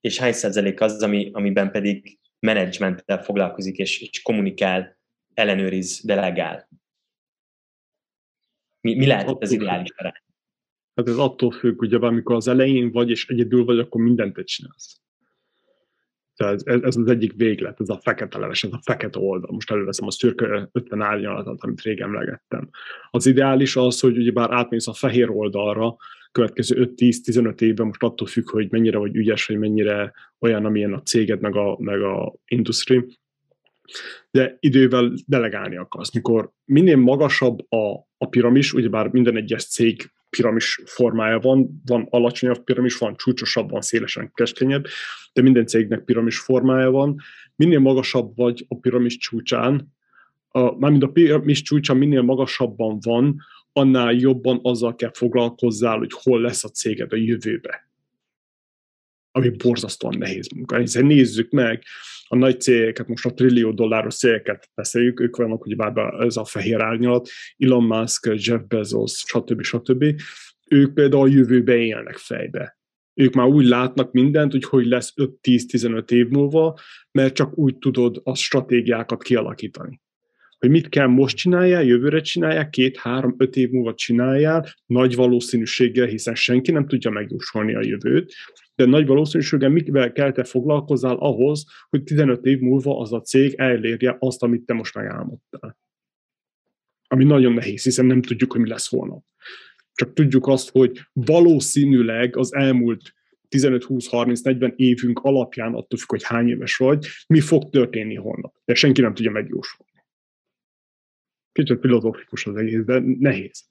és 0.00 0.18
hány 0.18 0.32
százalék 0.32 0.80
az, 0.80 1.02
ami, 1.02 1.30
amiben 1.32 1.70
pedig 1.70 2.18
menedzsmenttel 2.38 3.22
foglalkozik, 3.22 3.76
és, 3.76 4.00
és 4.00 4.22
kommunikál, 4.22 4.96
ellenőriz, 5.34 6.00
delegál. 6.04 6.68
Mi, 8.82 8.94
mi 8.94 9.06
lehet 9.06 9.42
az 9.42 9.52
ideális 9.52 9.90
arány? 9.96 10.22
Hát 10.94 11.08
ez 11.08 11.16
attól 11.16 11.50
függ, 11.50 11.82
ugye, 11.82 11.96
amikor 11.96 12.34
az 12.36 12.48
elején 12.48 12.90
vagy, 12.90 13.10
és 13.10 13.28
egyedül 13.28 13.64
vagy, 13.64 13.78
akkor 13.78 14.00
mindent 14.00 14.34
te 14.34 14.42
csinálsz. 14.42 15.00
Tehát 16.36 16.62
ez, 16.64 16.82
ez 16.82 16.96
az 16.96 17.08
egyik 17.08 17.32
véglet, 17.36 17.80
ez 17.80 17.88
a 17.88 17.98
fekete 18.02 18.38
leves, 18.38 18.64
ez 18.64 18.72
a 18.72 18.80
fekete 18.82 19.18
oldal. 19.18 19.52
Most 19.52 19.70
előveszem 19.70 20.06
a 20.06 20.10
szürke 20.10 20.68
50 20.72 21.02
árnyalatot, 21.02 21.62
amit 21.62 21.80
rég 21.80 22.00
emlegettem. 22.00 22.70
Az 23.10 23.26
ideális 23.26 23.76
az, 23.76 24.00
hogy 24.00 24.16
ugyebár 24.16 24.50
átmész 24.50 24.86
a 24.86 24.92
fehér 24.92 25.30
oldalra, 25.30 25.96
következő 26.32 26.92
5-10-15 26.96 27.60
évben, 27.60 27.86
most 27.86 28.02
attól 28.02 28.26
függ, 28.26 28.50
hogy 28.50 28.70
mennyire 28.70 28.98
vagy 28.98 29.16
ügyes, 29.16 29.46
hogy 29.46 29.58
mennyire 29.58 30.12
olyan, 30.38 30.64
amilyen 30.64 30.92
a 30.92 31.02
céged, 31.02 31.40
meg 31.40 31.56
a, 31.56 31.76
meg 31.78 32.02
a 32.02 32.34
industry, 32.44 33.18
de 34.30 34.56
idővel 34.60 35.12
delegálni 35.26 35.76
akarsz. 35.76 36.14
Mikor 36.14 36.50
minél 36.64 36.96
magasabb 36.96 37.72
a, 37.72 38.10
a 38.22 38.26
piramis, 38.26 38.72
ugyebár 38.72 39.08
minden 39.08 39.36
egyes 39.36 39.66
cég 39.66 40.10
piramis 40.30 40.80
formája 40.84 41.38
van, 41.38 41.82
van 41.86 42.06
alacsonyabb 42.10 42.64
piramis, 42.64 42.98
van 42.98 43.16
csúcsosabb, 43.16 43.70
van 43.70 43.80
szélesen 43.80 44.30
keskenyebb, 44.34 44.86
de 45.32 45.42
minden 45.42 45.66
cégnek 45.66 46.04
piramis 46.04 46.38
formája 46.38 46.90
van. 46.90 47.16
Minél 47.56 47.78
magasabb 47.78 48.36
vagy 48.36 48.64
a 48.68 48.78
piramis 48.78 49.16
csúcsán, 49.16 49.92
a, 50.48 50.78
mármint 50.78 51.02
a 51.02 51.08
piramis 51.08 51.62
csúcsán 51.62 51.96
minél 51.96 52.22
magasabban 52.22 52.98
van, 53.00 53.40
annál 53.72 54.12
jobban 54.12 54.60
azzal 54.62 54.94
kell 54.94 55.12
foglalkozzál, 55.14 55.98
hogy 55.98 56.12
hol 56.12 56.40
lesz 56.40 56.64
a 56.64 56.68
céged 56.68 57.12
a 57.12 57.16
jövőbe. 57.16 57.90
Ami 59.32 59.48
borzasztóan 59.48 60.18
nehéz 60.18 60.48
munka. 60.48 60.76
Hiszen 60.76 61.06
nézzük 61.06 61.50
meg, 61.50 61.82
a 62.32 62.36
nagy 62.36 62.60
cégeket, 62.60 63.08
most 63.08 63.26
a 63.26 63.34
trillió 63.34 63.72
dolláros 63.72 64.16
cégeket 64.16 64.70
beszéljük, 64.74 65.20
ők 65.20 65.36
vannak 65.36 65.66
ugye 65.66 65.76
bár 65.76 66.14
ez 66.20 66.36
a 66.36 66.44
fehér 66.44 66.80
árnyalat, 66.80 67.28
Elon 67.58 67.84
Musk, 67.84 68.30
Jeff 68.34 68.60
Bezos, 68.68 69.12
stb. 69.26 69.62
stb. 69.62 70.04
Ők 70.68 70.94
például 70.94 71.22
a 71.22 71.32
jövőbe 71.32 71.76
élnek 71.76 72.16
fejbe. 72.16 72.78
Ők 73.14 73.34
már 73.34 73.46
úgy 73.46 73.66
látnak 73.66 74.12
mindent, 74.12 74.52
hogy 74.52 74.64
hogy 74.64 74.86
lesz 74.86 75.12
5-10-15 75.16 76.10
év 76.10 76.28
múlva, 76.28 76.78
mert 77.10 77.34
csak 77.34 77.58
úgy 77.58 77.78
tudod 77.78 78.20
a 78.24 78.34
stratégiákat 78.34 79.22
kialakítani 79.22 80.01
hogy 80.62 80.70
mit 80.70 80.88
kell 80.88 81.06
most 81.06 81.36
csináljál, 81.36 81.84
jövőre 81.84 82.20
csinálják, 82.20 82.70
két, 82.70 82.96
három, 82.96 83.34
öt 83.38 83.56
év 83.56 83.70
múlva 83.70 83.94
csináljál, 83.94 84.66
nagy 84.86 85.14
valószínűséggel, 85.14 86.06
hiszen 86.06 86.34
senki 86.34 86.70
nem 86.70 86.86
tudja 86.86 87.10
megjósolni 87.10 87.74
a 87.74 87.82
jövőt, 87.82 88.34
de 88.74 88.84
nagy 88.84 89.06
valószínűséggel 89.06 89.68
mivel 89.68 90.12
kell 90.12 90.32
te 90.32 90.44
foglalkozzál 90.44 91.16
ahhoz, 91.16 91.64
hogy 91.88 92.02
15 92.02 92.44
év 92.44 92.58
múlva 92.58 93.00
az 93.00 93.12
a 93.12 93.20
cég 93.20 93.54
elérje 93.56 94.16
azt, 94.18 94.42
amit 94.42 94.62
te 94.62 94.74
most 94.74 94.94
megálmodtál. 94.94 95.78
Ami 97.08 97.24
nagyon 97.24 97.52
nehéz, 97.52 97.82
hiszen 97.82 98.06
nem 98.06 98.22
tudjuk, 98.22 98.52
hogy 98.52 98.60
mi 98.60 98.68
lesz 98.68 98.88
holnap. 98.88 99.24
Csak 99.94 100.12
tudjuk 100.12 100.46
azt, 100.46 100.70
hogy 100.70 101.00
valószínűleg 101.12 102.36
az 102.36 102.54
elmúlt 102.54 103.14
15-20-30-40 103.50 104.72
évünk 104.76 105.18
alapján, 105.18 105.74
attól 105.74 105.98
függ, 105.98 106.10
hogy 106.10 106.22
hány 106.22 106.48
éves 106.48 106.76
vagy, 106.76 107.06
mi 107.26 107.40
fog 107.40 107.70
történni 107.70 108.14
holnap. 108.14 108.54
De 108.64 108.74
senki 108.74 109.00
nem 109.00 109.14
tudja 109.14 109.30
megjósolni. 109.30 109.91
Kicsit 111.52 111.80
filozófikus 111.80 112.46
az 112.46 112.56
egész, 112.56 112.84
de 112.84 113.02
nehéz 113.18 113.70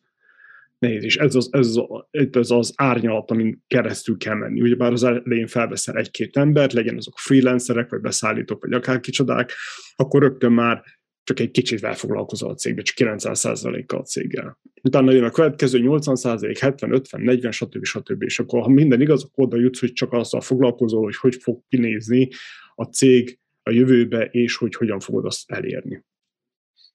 nehéz, 0.82 1.04
és 1.04 1.18
ez 1.18 1.36
az, 1.36 1.50
ez 1.52 1.68
az, 1.68 2.28
ez 2.32 2.52
az 2.52 2.74
árnyalat, 2.76 3.32
amin 3.32 3.64
keresztül 3.68 4.18
kell 4.18 4.36
menni. 4.36 4.62
Ugye 4.62 4.76
bár 4.76 4.92
az 4.92 5.04
elején 5.04 5.48
felveszel 5.48 5.96
egy-két 5.96 6.38
embert, 6.38 6.74
legyen 6.74 6.98
azok 6.98 7.18
freelancerek, 7.18 7.90
vagy 7.90 8.02
beszállítók, 8.02 8.62
vagy 8.62 8.74
akár 8.74 9.00
kicsodák, 9.00 9.52
akkor 9.96 10.22
rögtön 10.22 10.52
már 10.52 10.84
csak 11.24 11.40
egy 11.40 11.52
kicsit 11.52 11.84
elfoglalkozol 11.84 12.50
a 12.50 12.56
cégbe, 12.56 12.82
csak 12.82 13.10
90%-kal 13.10 14.00
a 14.00 14.04
céggel. 14.04 14.60
Utána 14.84 15.12
jön 15.12 15.24
a 15.24 15.30
következő 15.30 15.80
80%, 15.84 16.58
70, 16.60 16.92
50, 16.94 17.22
40, 17.22 17.52
stb. 17.52 17.86
stb. 17.86 18.24
És 18.24 18.40
akkor, 18.40 18.62
ha 18.62 18.70
minden 18.70 19.02
igaz, 19.02 19.24
akkor 19.24 19.46
oda 19.46 19.58
jutsz, 19.58 19.80
hogy 19.80 19.94
csak 19.94 20.14
azzal 20.14 20.42
foglalkozol, 20.42 21.04
hogy 21.04 21.16
hogy 21.16 21.36
fog 21.36 21.62
kinézni 21.70 22.30
a 22.76 22.84
cég 22.84 23.40
a 23.64 23.70
jövőbe, 23.72 24.26
és 24.26 24.56
hogy 24.56 24.76
hogyan 24.76 25.00
fogod 25.00 25.26
azt 25.26 25.52
elérni. 25.52 26.04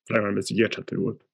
Remélem 0.06 0.36
ez 0.36 0.50
így 0.50 0.58
érthető 0.58 0.96
volt. 0.96 1.24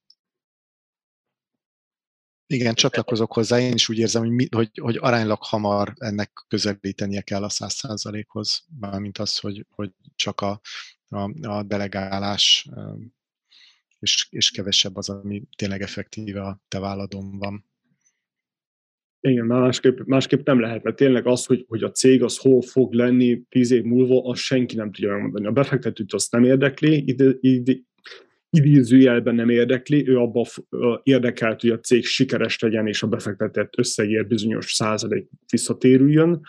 Igen, 2.47 2.75
csatlakozok 2.75 3.33
hozzá. 3.33 3.61
Én 3.61 3.73
is 3.73 3.89
úgy 3.89 3.99
érzem, 3.99 4.23
hogy, 4.23 4.31
mi, 4.31 4.47
hogy, 4.51 4.71
hogy 4.81 4.97
aránylag 5.01 5.39
hamar 5.41 5.93
ennek 5.97 6.31
közelítenie 6.49 7.21
kell 7.21 7.43
a 7.43 7.49
száz 7.49 7.73
százalékhoz, 7.73 8.65
mármint 8.81 9.19
az, 9.19 9.39
hogy, 9.39 9.67
hogy 9.71 9.91
csak 10.15 10.41
a, 10.41 10.61
a, 11.09 11.49
a 11.49 11.63
delegálás 11.63 12.69
és, 14.03 14.27
és 14.31 14.51
kevesebb 14.51 14.97
az, 14.97 15.09
ami 15.09 15.43
tényleg 15.57 15.83
effektíve 15.83 16.43
a 16.43 16.61
te 16.69 16.79
válladon 16.79 17.39
van. 17.39 17.65
Igen, 19.21 19.47
másképp, 19.47 19.99
másképp 20.05 20.47
nem 20.47 20.61
lehet, 20.61 20.83
mert 20.83 20.97
tényleg 20.97 21.27
az, 21.27 21.47
hogy, 21.47 21.65
hogy 21.69 21.83
a 21.83 21.91
cég 21.91 22.23
az 22.23 22.39
hol 22.39 22.63
fog 22.63 22.93
lenni 22.93 23.43
tíz 23.49 23.71
év 23.71 23.83
múlva, 23.83 24.23
azt 24.25 24.41
senki 24.41 24.77
nem 24.77 24.93
tudja 24.93 25.13
megmondani. 25.13 25.47
A 25.47 25.53
befektetőt 25.53 26.13
azt 26.13 26.33
nem 26.33 26.45
érdekli, 26.45 27.03
ide, 27.07 27.33
ide, 27.41 27.75
idézőjelben 28.57 29.35
nem 29.35 29.49
érdekli, 29.49 30.09
ő 30.09 30.19
abban 30.19 30.47
érdekelt, 31.03 31.61
hogy 31.61 31.71
a 31.71 31.81
cég 31.81 32.05
sikeres 32.05 32.59
legyen, 32.59 32.87
és 32.87 33.03
a 33.03 33.07
befektetett 33.07 33.79
összegért 33.79 34.29
bizonyos 34.29 34.73
százalék 34.73 35.29
visszatérüljön. 35.51 36.41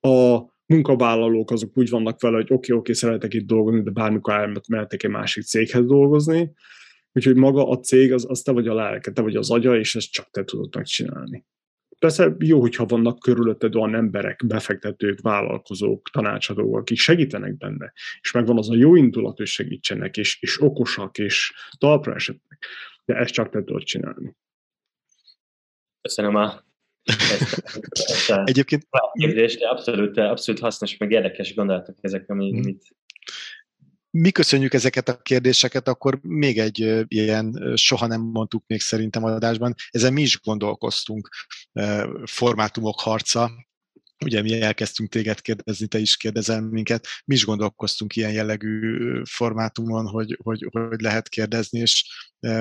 A 0.00 0.38
munkavállalók 0.66 1.50
azok 1.50 1.78
úgy 1.78 1.90
vannak 1.90 2.20
vele, 2.20 2.34
hogy 2.34 2.44
oké, 2.44 2.54
okay, 2.54 2.76
oké, 2.76 2.78
okay, 2.78 2.94
szeretek 2.94 3.34
itt 3.34 3.46
dolgozni, 3.46 3.82
de 3.82 3.90
bármikor 3.90 4.34
elmehetek 4.34 5.02
egy 5.02 5.10
másik 5.10 5.42
céghez 5.42 5.86
dolgozni, 5.86 6.52
Úgyhogy 7.16 7.36
maga 7.36 7.68
a 7.68 7.78
cég, 7.78 8.12
az, 8.12 8.26
az 8.28 8.42
te 8.42 8.52
vagy 8.52 8.68
a 8.68 8.74
lelke, 8.74 9.10
te 9.10 9.22
vagy 9.22 9.36
az 9.36 9.50
agya, 9.50 9.78
és 9.78 9.94
ezt 9.94 10.10
csak 10.10 10.30
te 10.30 10.44
tudod 10.44 10.74
megcsinálni. 10.74 11.44
Persze 11.98 12.36
jó, 12.38 12.60
hogyha 12.60 12.84
vannak 12.84 13.18
körülötted 13.18 13.74
olyan 13.74 13.94
emberek, 13.94 14.46
befektetők, 14.46 15.20
vállalkozók, 15.20 16.10
tanácsadók, 16.12 16.76
akik 16.76 16.98
segítenek 16.98 17.56
benne, 17.56 17.92
és 18.20 18.32
megvan 18.32 18.58
az 18.58 18.70
a 18.70 18.74
jó 18.74 18.96
indulat, 18.96 19.36
hogy 19.36 19.46
segítsenek, 19.46 20.16
és, 20.16 20.38
és 20.40 20.62
okosak, 20.62 21.18
és 21.18 21.52
talpra 21.78 22.14
esetnek. 22.14 22.66
De 23.04 23.14
ezt 23.14 23.32
csak 23.32 23.48
te 23.48 23.64
tudod 23.64 23.82
csinálni. 23.82 24.36
Köszönöm 26.00 26.34
a 26.34 26.64
ezt, 27.04 27.64
ezt 27.90 28.30
a 28.30 28.42
Egyébként 28.44 28.86
kérdést, 29.12 29.58
de 29.58 29.68
abszolút, 29.68 30.16
abszolút 30.16 30.60
hasznos, 30.60 30.96
meg 30.96 31.10
érdekes 31.10 31.54
gondolatok 31.54 31.96
ezek, 32.00 32.28
amit 32.28 32.96
mi 34.16 34.30
köszönjük 34.30 34.74
ezeket 34.74 35.08
a 35.08 35.16
kérdéseket, 35.16 35.88
akkor 35.88 36.18
még 36.22 36.58
egy 36.58 37.04
ilyen 37.08 37.72
soha 37.76 38.06
nem 38.06 38.20
mondtuk 38.20 38.64
még 38.66 38.80
szerintem 38.80 39.24
adásban, 39.24 39.74
ezen 39.90 40.12
mi 40.12 40.22
is 40.22 40.40
gondolkoztunk, 40.40 41.28
formátumok 42.24 43.00
harca, 43.00 43.50
ugye 44.24 44.42
mi 44.42 44.60
elkezdtünk 44.60 45.08
téged 45.08 45.40
kérdezni, 45.40 45.86
te 45.86 45.98
is 45.98 46.16
kérdezel 46.16 46.60
minket, 46.60 47.06
mi 47.24 47.34
is 47.34 47.44
gondolkoztunk 47.44 48.16
ilyen 48.16 48.32
jellegű 48.32 48.98
formátumon, 49.24 50.06
hogy, 50.06 50.38
hogy, 50.42 50.68
hogy 50.70 51.00
lehet 51.00 51.28
kérdezni, 51.28 51.78
és 51.78 52.04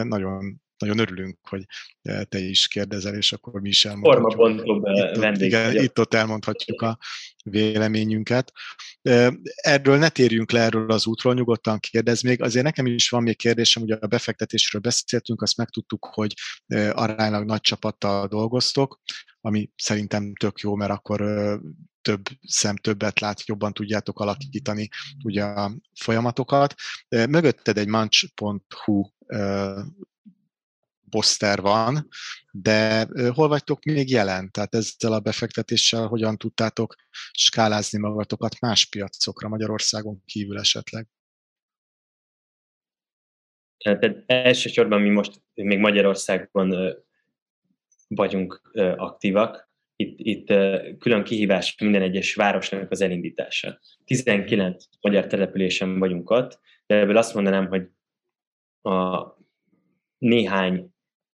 nagyon, 0.04 0.63
nagyon 0.84 1.00
örülünk, 1.00 1.38
hogy 1.50 1.66
ö, 2.02 2.24
te 2.24 2.40
is 2.40 2.68
kérdezel, 2.68 3.16
és 3.16 3.34
akkor 3.34 3.62
mi 3.62 3.70
is 3.70 3.86
elmondhatjuk. 3.86 4.66
Itt-ott, 4.66 5.16
vendég 5.18 5.48
igen, 5.48 5.84
itt-ott 5.84 6.14
elmondhatjuk 6.14 6.82
a 6.82 6.98
véleményünket. 7.44 8.52
Ö, 9.02 9.32
Erről 9.56 9.98
ne 9.98 10.10
térjünk 10.10 10.52
le 10.52 10.60
erről 10.60 10.92
az 10.92 11.08
útról, 11.08 11.34
nyugodtan 11.34 11.80
kérdez 11.80 12.22
még. 12.22 12.42
Azért 12.42 12.66
nekem 12.66 12.86
is 12.86 13.10
van 13.10 13.24
még 13.24 13.38
kérdésem, 13.38 13.84
ugye 13.84 13.96
a 13.96 14.08
befektetésről 14.08 14.82
beszéltünk, 14.82 15.42
azt 15.42 15.58
megtudtuk, 15.58 16.06
hogy 16.06 16.34
aránylag 16.92 17.46
nagy 17.46 17.62
csapattal 17.62 18.28
dolgoztok, 18.28 19.02
ami 19.42 19.70
szerintem 19.76 20.34
tök 20.36 20.60
jó, 20.60 20.76
mert 20.76 20.92
akkor 20.92 21.22
több 22.02 22.22
szem 22.42 22.76
többet 22.76 23.20
lát, 23.20 23.48
jobban 23.48 23.74
tudjátok 23.74 24.20
alakítani 24.20 24.90
ugye 25.24 25.44
a 25.44 25.72
folyamatokat. 26.00 26.76
Mögötted 27.08 27.78
egy 27.78 27.88
manch.hu 27.88 29.06
poszter 31.14 31.62
van, 31.62 32.08
de 32.52 33.08
hol 33.34 33.48
vagytok 33.48 33.84
még 33.84 34.10
jelen? 34.10 34.52
Tehát 34.52 34.76
ezzel 34.76 35.14
a 35.14 35.20
befektetéssel 35.20 36.08
hogyan 36.08 36.38
tudtátok 36.38 36.96
skálázni 37.32 38.00
magatokat 38.00 38.60
más 38.60 38.86
piacokra, 38.86 39.48
Magyarországon 39.48 40.22
kívül 40.26 40.60
esetleg? 40.60 41.08
Tehát 43.78 44.24
elsősorban 44.26 45.02
mi 45.02 45.10
most 45.10 45.42
még 45.54 45.80
Magyarországon 45.80 46.96
vagyunk 48.08 48.62
aktívak. 48.98 49.72
Itt, 49.96 50.16
itt 50.18 50.46
külön 51.00 51.24
kihívás 51.24 51.76
minden 51.80 52.02
egyes 52.02 52.36
városnak 52.36 52.92
az 52.92 53.02
elindítása. 53.02 53.80
19 54.06 54.86
magyar 55.02 55.28
településen 55.28 56.00
vagyunk 56.00 56.30
ott, 56.30 56.60
de 56.86 56.96
ebből 56.96 57.18
azt 57.18 57.34
mondanám, 57.34 57.68
hogy 57.68 57.88
a 58.82 59.28
néhány, 60.18 60.93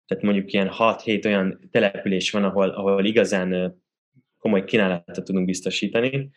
tehát 0.05 0.23
mondjuk 0.23 0.53
ilyen 0.53 0.71
6-7 0.77 1.25
olyan 1.25 1.69
település 1.71 2.31
van, 2.31 2.43
ahol, 2.43 2.69
ahol 2.69 3.05
igazán 3.05 3.81
komoly 4.37 4.63
kínálatot 4.63 5.25
tudunk 5.25 5.45
biztosítani, 5.45 6.29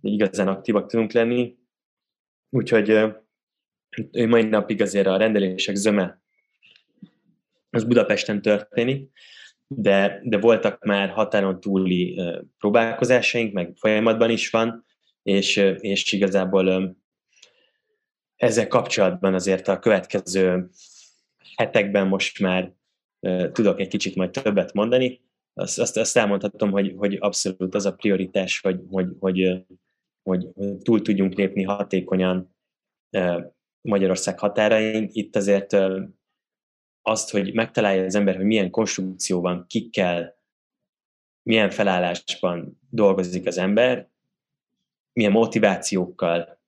igazán 0.00 0.48
aktívak 0.48 0.90
tudunk 0.90 1.12
lenni. 1.12 1.56
Úgyhogy 2.50 2.88
ő 4.12 4.26
mai 4.26 4.42
napig 4.42 4.82
azért 4.82 5.06
a 5.06 5.16
rendelések 5.16 5.74
zöme 5.74 6.22
az 7.70 7.84
Budapesten 7.84 8.42
történik, 8.42 9.10
de, 9.66 10.20
de 10.24 10.38
voltak 10.38 10.84
már 10.84 11.08
határon 11.08 11.60
túli 11.60 12.20
próbálkozásaink, 12.58 13.52
meg 13.52 13.72
folyamatban 13.76 14.30
is 14.30 14.50
van, 14.50 14.84
és, 15.22 15.56
és 15.80 16.12
igazából 16.12 16.96
ezzel 18.36 18.68
kapcsolatban 18.68 19.34
azért 19.34 19.68
a 19.68 19.78
következő 19.78 20.70
hetekben 21.56 22.06
most 22.06 22.40
már 22.40 22.72
tudok 23.52 23.80
egy 23.80 23.88
kicsit 23.88 24.14
majd 24.14 24.30
többet 24.30 24.72
mondani. 24.72 25.20
Azt, 25.54 25.78
azt, 25.78 25.96
azt 25.96 26.16
elmondhatom, 26.16 26.70
hogy, 26.70 26.94
hogy 26.96 27.16
abszolút 27.20 27.74
az 27.74 27.86
a 27.86 27.94
prioritás, 27.94 28.60
hogy, 28.60 28.80
hogy, 28.90 29.08
hogy, 29.18 29.64
hogy 30.22 30.48
túl 30.82 31.02
tudjunk 31.02 31.34
lépni 31.34 31.62
hatékonyan 31.62 32.56
Magyarország 33.80 34.38
határain. 34.38 35.08
Itt 35.12 35.36
azért 35.36 35.76
azt, 37.02 37.30
hogy 37.30 37.54
megtalálja 37.54 38.04
az 38.04 38.14
ember, 38.14 38.36
hogy 38.36 38.44
milyen 38.44 38.70
konstrukcióban, 38.70 39.64
kikkel, 39.68 40.38
milyen 41.42 41.70
felállásban 41.70 42.80
dolgozik 42.90 43.46
az 43.46 43.58
ember, 43.58 44.08
milyen 45.12 45.32
motivációkkal, 45.32 46.58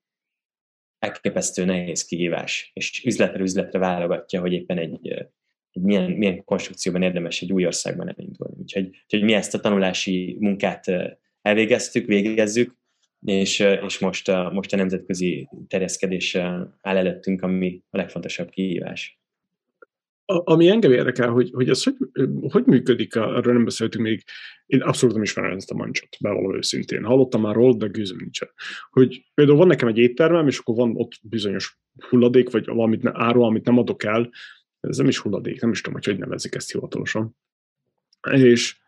elképesztő 0.98 1.64
nehéz 1.64 2.04
kihívás, 2.04 2.70
és 2.74 3.04
üzletre 3.04 3.42
üzletre 3.42 3.78
válogatja, 3.78 4.40
hogy 4.40 4.52
éppen 4.52 4.78
egy, 4.78 5.30
egy 5.72 5.82
milyen, 5.82 6.10
milyen 6.10 6.44
konstrukcióban 6.44 7.02
érdemes 7.02 7.42
egy 7.42 7.52
új 7.52 7.66
országban 7.66 8.08
elindulni. 8.08 8.54
Úgyhogy, 8.58 8.88
úgyhogy 9.02 9.22
mi 9.22 9.32
ezt 9.32 9.54
a 9.54 9.60
tanulási 9.60 10.36
munkát 10.40 10.84
elvégeztük, 11.42 12.06
végezzük, 12.06 12.76
és, 13.24 13.58
és 13.86 13.98
most, 13.98 14.28
a, 14.28 14.50
most 14.52 14.72
a 14.72 14.76
nemzetközi 14.76 15.48
terjeszkedés 15.68 16.34
áll 16.34 16.96
előttünk, 16.96 17.42
ami 17.42 17.82
a 17.90 17.96
legfontosabb 17.96 18.50
kihívás. 18.50 19.20
Ami 20.24 20.68
engem 20.68 20.92
érdekel, 20.92 21.30
hogy, 21.30 21.50
hogy 21.52 21.68
ez 21.68 21.82
hogy, 21.82 21.96
hogy 22.50 22.64
működik, 22.64 23.16
arról 23.16 23.52
nem 23.52 23.64
beszéltünk 23.64 24.04
még, 24.04 24.22
én 24.66 24.80
abszolút 24.80 25.14
nem 25.14 25.24
ismerem 25.24 25.56
ezt 25.56 25.70
a 25.70 25.74
mancsot, 25.74 26.16
bevallom 26.20 26.56
őszintén. 26.56 27.04
Hallottam 27.04 27.40
már 27.40 27.54
róla, 27.54 27.74
de 27.74 27.86
gőzöm 27.86 28.16
nincsen. 28.20 28.48
Hogy 28.90 29.24
például 29.34 29.58
van 29.58 29.66
nekem 29.66 29.88
egy 29.88 29.98
éttermem, 29.98 30.46
és 30.46 30.58
akkor 30.58 30.74
van 30.74 30.96
ott 30.96 31.12
bizonyos 31.22 31.78
hulladék, 32.08 32.50
vagy 32.50 32.66
valamit 32.66 33.06
áru, 33.06 33.42
amit 33.42 33.64
nem 33.64 33.78
adok 33.78 34.04
el, 34.04 34.30
ez 34.88 34.96
nem 34.96 35.08
is 35.08 35.18
hulladék, 35.18 35.60
nem 35.60 35.70
is 35.70 35.80
tudom, 35.80 35.94
hogy 35.94 36.04
hogy 36.04 36.18
nevezik 36.18 36.54
ezt 36.54 36.72
hivatalosan. 36.72 37.36
És 38.32 38.80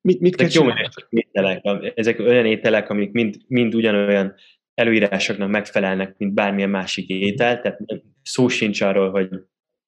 mit, 0.00 0.20
mit 0.20 0.36
kell 0.36 0.46
Ezek 0.46 1.06
ételek, 1.08 1.64
ezek 1.94 2.18
olyan 2.18 2.46
ételek, 2.46 2.90
amik 2.90 3.12
mind, 3.12 3.36
mind 3.46 3.74
ugyanolyan 3.74 4.34
előírásoknak 4.74 5.50
megfelelnek, 5.50 6.16
mint 6.18 6.34
bármilyen 6.34 6.70
másik 6.70 7.08
étel, 7.08 7.60
tehát 7.60 7.78
szó 8.22 8.48
sincs 8.48 8.80
arról, 8.80 9.10
hogy, 9.10 9.28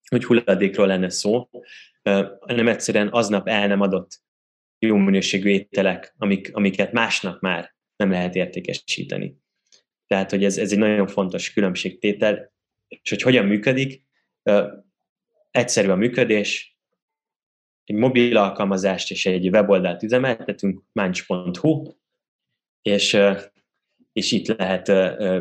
hogy 0.09 0.25
hulladékról 0.25 0.87
lenne 0.87 1.09
szó, 1.09 1.49
hanem 2.41 2.69
egyszerűen 2.69 3.09
aznap 3.09 3.49
el 3.49 3.67
nem 3.67 3.81
adott 3.81 4.21
jó 4.79 4.97
minőségű 4.97 5.49
ételek, 5.49 6.15
amik, 6.17 6.51
amiket 6.53 6.93
másnap 6.93 7.41
már 7.41 7.75
nem 7.97 8.11
lehet 8.11 8.35
értékesíteni. 8.35 9.37
Tehát, 10.07 10.31
hogy 10.31 10.45
ez, 10.45 10.59
ez 10.59 10.73
egy 10.73 10.79
nagyon 10.79 11.07
fontos 11.07 11.53
különbségtétel, 11.53 12.53
és 12.89 13.11
hogy 13.11 13.23
hogyan 13.23 13.47
működik, 13.47 14.03
egyszerű 15.51 15.89
a 15.89 15.97
működés, 15.97 16.79
egy 17.85 17.97
mobil 17.97 18.37
alkalmazást 18.37 19.11
és 19.11 19.27
egy 19.27 19.49
weboldalt 19.49 20.03
üzemeltetünk, 20.03 20.83
manch.hu, 20.93 21.93
és, 22.83 23.19
és 24.13 24.33
itt 24.33 24.47
lehet 24.47 24.93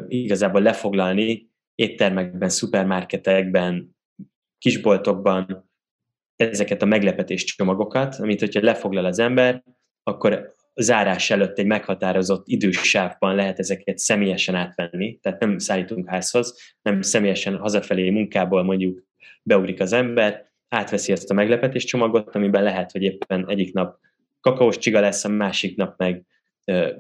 igazából 0.08 0.62
lefoglalni 0.62 1.49
éttermekben, 1.76 2.49
szupermarketekben, 2.49 3.95
kisboltokban 4.58 5.72
ezeket 6.36 6.82
a 6.82 6.86
meglepetés 6.86 7.43
csomagokat, 7.43 8.16
amit 8.16 8.39
hogyha 8.39 8.64
lefoglal 8.64 9.05
az 9.05 9.20
ember, 9.20 9.64
akkor 10.03 10.55
zárás 10.76 11.30
előtt 11.30 11.58
egy 11.58 11.66
meghatározott 11.66 12.47
idősávban 12.47 13.36
lehet 13.36 13.60
ezeket 13.60 13.97
személyesen 13.97 14.55
átvenni, 14.55 15.20
tehát 15.20 15.39
nem 15.39 15.58
szállítunk 15.58 16.10
házhoz, 16.10 16.76
nem 16.82 17.01
személyesen 17.01 17.58
hazafelé 17.58 18.10
munkából 18.10 18.64
mondjuk 18.64 19.07
beugrik 19.47 19.79
az 19.79 19.93
ember, 19.93 20.51
átveszi 20.69 21.11
ezt 21.11 21.29
a 21.29 21.33
meglepetés 21.33 21.83
csomagot, 21.83 22.35
amiben 22.35 22.63
lehet, 22.63 22.91
hogy 22.91 23.01
éppen 23.01 23.49
egyik 23.49 23.73
nap 23.73 23.99
kakaós 24.39 24.77
csiga 24.77 24.99
lesz, 24.99 25.25
a 25.25 25.29
másik 25.29 25.75
nap 25.75 25.97
meg 25.97 26.25
e, 26.63 26.95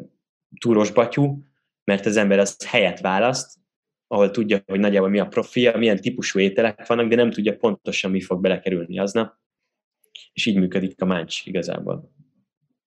túros 0.59 0.91
batyú, 0.91 1.43
mert 1.83 2.05
az 2.05 2.17
ember 2.17 2.39
az 2.39 2.65
helyet 2.65 2.99
választ, 2.99 3.59
ahol 4.07 4.31
tudja, 4.31 4.61
hogy 4.65 4.79
nagyjából 4.79 5.09
mi 5.09 5.19
a 5.19 5.27
profilja, 5.27 5.77
milyen 5.77 6.01
típusú 6.01 6.39
ételek 6.39 6.87
vannak, 6.87 7.07
de 7.07 7.15
nem 7.15 7.31
tudja 7.31 7.55
pontosan, 7.55 8.11
mi 8.11 8.21
fog 8.21 8.41
belekerülni 8.41 8.99
aznap. 8.99 9.35
És 10.33 10.45
így 10.45 10.57
működik 10.57 11.01
a 11.01 11.05
máncs 11.05 11.45
igazából. 11.45 12.11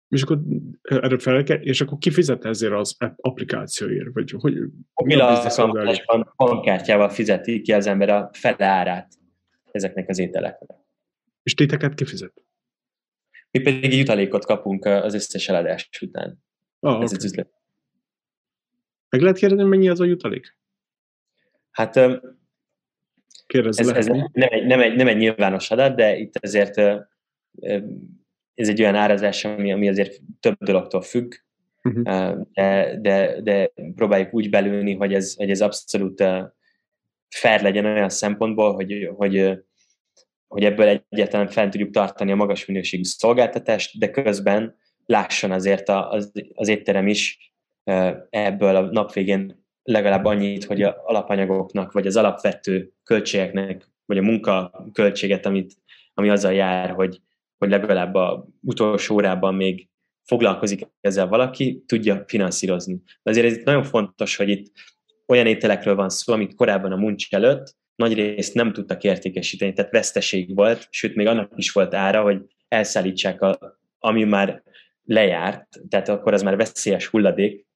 És 0.08 0.22
akkor 0.22 0.40
erre 0.82 1.18
fel 1.18 1.42
kell, 1.42 1.56
és 1.56 1.80
akkor 1.80 1.98
ki 1.98 2.11
fizet 2.11 2.44
ezért 2.44 2.72
az 2.72 2.96
applikációért? 3.16 4.12
Vagy 4.12 4.30
hogy, 4.30 4.58
Mobil 4.94 5.20
alkalmazásban 5.20 6.32
bankkártyával 6.36 7.08
fizeti 7.08 7.61
ki 7.61 7.72
az 7.72 7.86
ember 7.86 8.08
a 8.08 8.30
fele 8.32 8.66
árát 8.66 9.20
ezeknek 9.73 10.09
az 10.09 10.18
ételeknek. 10.18 10.79
És 11.43 11.55
téteket 11.55 11.95
kifizet? 11.95 12.43
Mi 13.51 13.61
pedig 13.61 13.95
jutalékot 13.95 14.45
kapunk 14.45 14.85
az 14.85 15.14
összes 15.14 15.49
eladás 15.49 15.89
után. 16.01 16.43
Ah, 16.81 16.91
Ez 16.91 17.12
okay. 17.12 17.16
az 17.16 17.25
üzlet. 17.25 17.51
Meg 19.09 19.21
lehet 19.21 19.37
kérdezni, 19.37 19.64
mennyi 19.64 19.89
az 19.89 20.01
a 20.01 20.05
jutalék? 20.05 20.57
Hát 21.71 22.01
Kérdezz 23.51 23.79
ez, 23.79 23.91
le. 23.91 23.97
ez 23.97 24.07
nem, 24.07 24.29
egy, 24.33 24.66
nem, 24.66 24.81
egy, 24.81 24.97
nem 24.97 25.09
egy 25.09 25.16
nyilvános 25.16 25.71
adat, 25.71 25.97
de 25.97 26.16
itt 26.16 26.37
azért 26.41 26.79
ez 28.55 28.68
egy 28.68 28.81
olyan 28.81 28.95
árazás, 28.95 29.45
ami, 29.45 29.73
ami 29.73 29.89
azért 29.89 30.21
több 30.41 30.57
dologtól 30.59 31.03
függ, 31.03 31.35
uh-huh. 31.83 32.37
de, 32.53 32.99
de, 33.01 33.41
de 33.41 33.73
próbáljuk 33.95 34.35
úgy 34.35 34.51
belülni, 34.51 34.95
hogy 34.95 35.14
ez, 35.14 35.35
hogy 35.35 35.51
ez 35.51 35.61
abszolút 35.61 36.25
fair 37.31 37.62
legyen 37.62 37.85
olyan 37.85 38.09
szempontból, 38.09 38.74
hogy, 38.74 39.11
hogy, 39.16 39.59
hogy 40.49 40.64
ebből 40.64 41.03
egyáltalán 41.09 41.49
fel 41.49 41.68
tudjuk 41.68 41.91
tartani 41.91 42.33
a 42.33 42.37
magas 42.37 42.66
minőségű 42.66 43.03
szolgáltatást, 43.03 43.99
de 43.99 44.11
közben 44.11 44.76
lásson 45.07 45.51
azért 45.51 45.89
az, 45.89 46.33
az 46.55 46.68
étterem 46.68 47.07
is 47.07 47.53
ebből 48.31 48.76
a 48.76 48.81
nap 48.81 49.12
végén 49.12 49.64
legalább 49.83 50.24
annyit, 50.24 50.64
hogy 50.64 50.83
a 50.83 51.03
alapanyagoknak, 51.05 51.93
vagy 51.93 52.07
az 52.07 52.16
alapvető 52.16 52.93
költségeknek, 53.05 53.89
vagy 54.07 54.18
a 54.18 54.22
munka 54.22 54.85
költséget, 54.93 55.47
amit, 55.47 55.76
ami 56.14 56.28
azzal 56.28 56.53
jár, 56.53 56.91
hogy, 56.91 57.20
hogy 57.59 57.70
legalább 57.70 58.14
a 58.14 58.47
utolsó 58.61 59.14
órában 59.14 59.55
még 59.55 59.89
foglalkozik 60.22 60.87
ezzel 61.01 61.28
valaki, 61.28 61.85
tudja 61.87 62.24
finanszírozni. 62.26 63.03
De 63.22 63.31
azért 63.31 63.47
ez 63.47 63.61
nagyon 63.64 63.83
fontos, 63.83 64.37
hogy 64.37 64.49
itt 64.49 64.72
olyan 65.31 65.47
ételekről 65.47 65.95
van 65.95 66.09
szó, 66.09 66.33
amit 66.33 66.55
korábban 66.55 66.93
a 66.93 66.97
muncs 66.97 67.35
előtt 67.35 67.78
nagy 67.95 68.14
részt 68.14 68.55
nem 68.55 68.72
tudtak 68.72 69.05
értékesíteni, 69.05 69.72
tehát 69.72 69.91
veszteség 69.91 70.55
volt, 70.55 70.87
sőt 70.91 71.14
még 71.14 71.26
annak 71.26 71.53
is 71.57 71.72
volt 71.72 71.95
ára, 71.95 72.22
hogy 72.22 72.43
elszállítsák, 72.68 73.43
a, 73.43 73.78
ami 73.99 74.24
már 74.24 74.62
lejárt, 75.05 75.68
tehát 75.89 76.09
akkor 76.09 76.33
az 76.33 76.43
már 76.43 76.57
veszélyes 76.57 77.07
hulladék, 77.07 77.66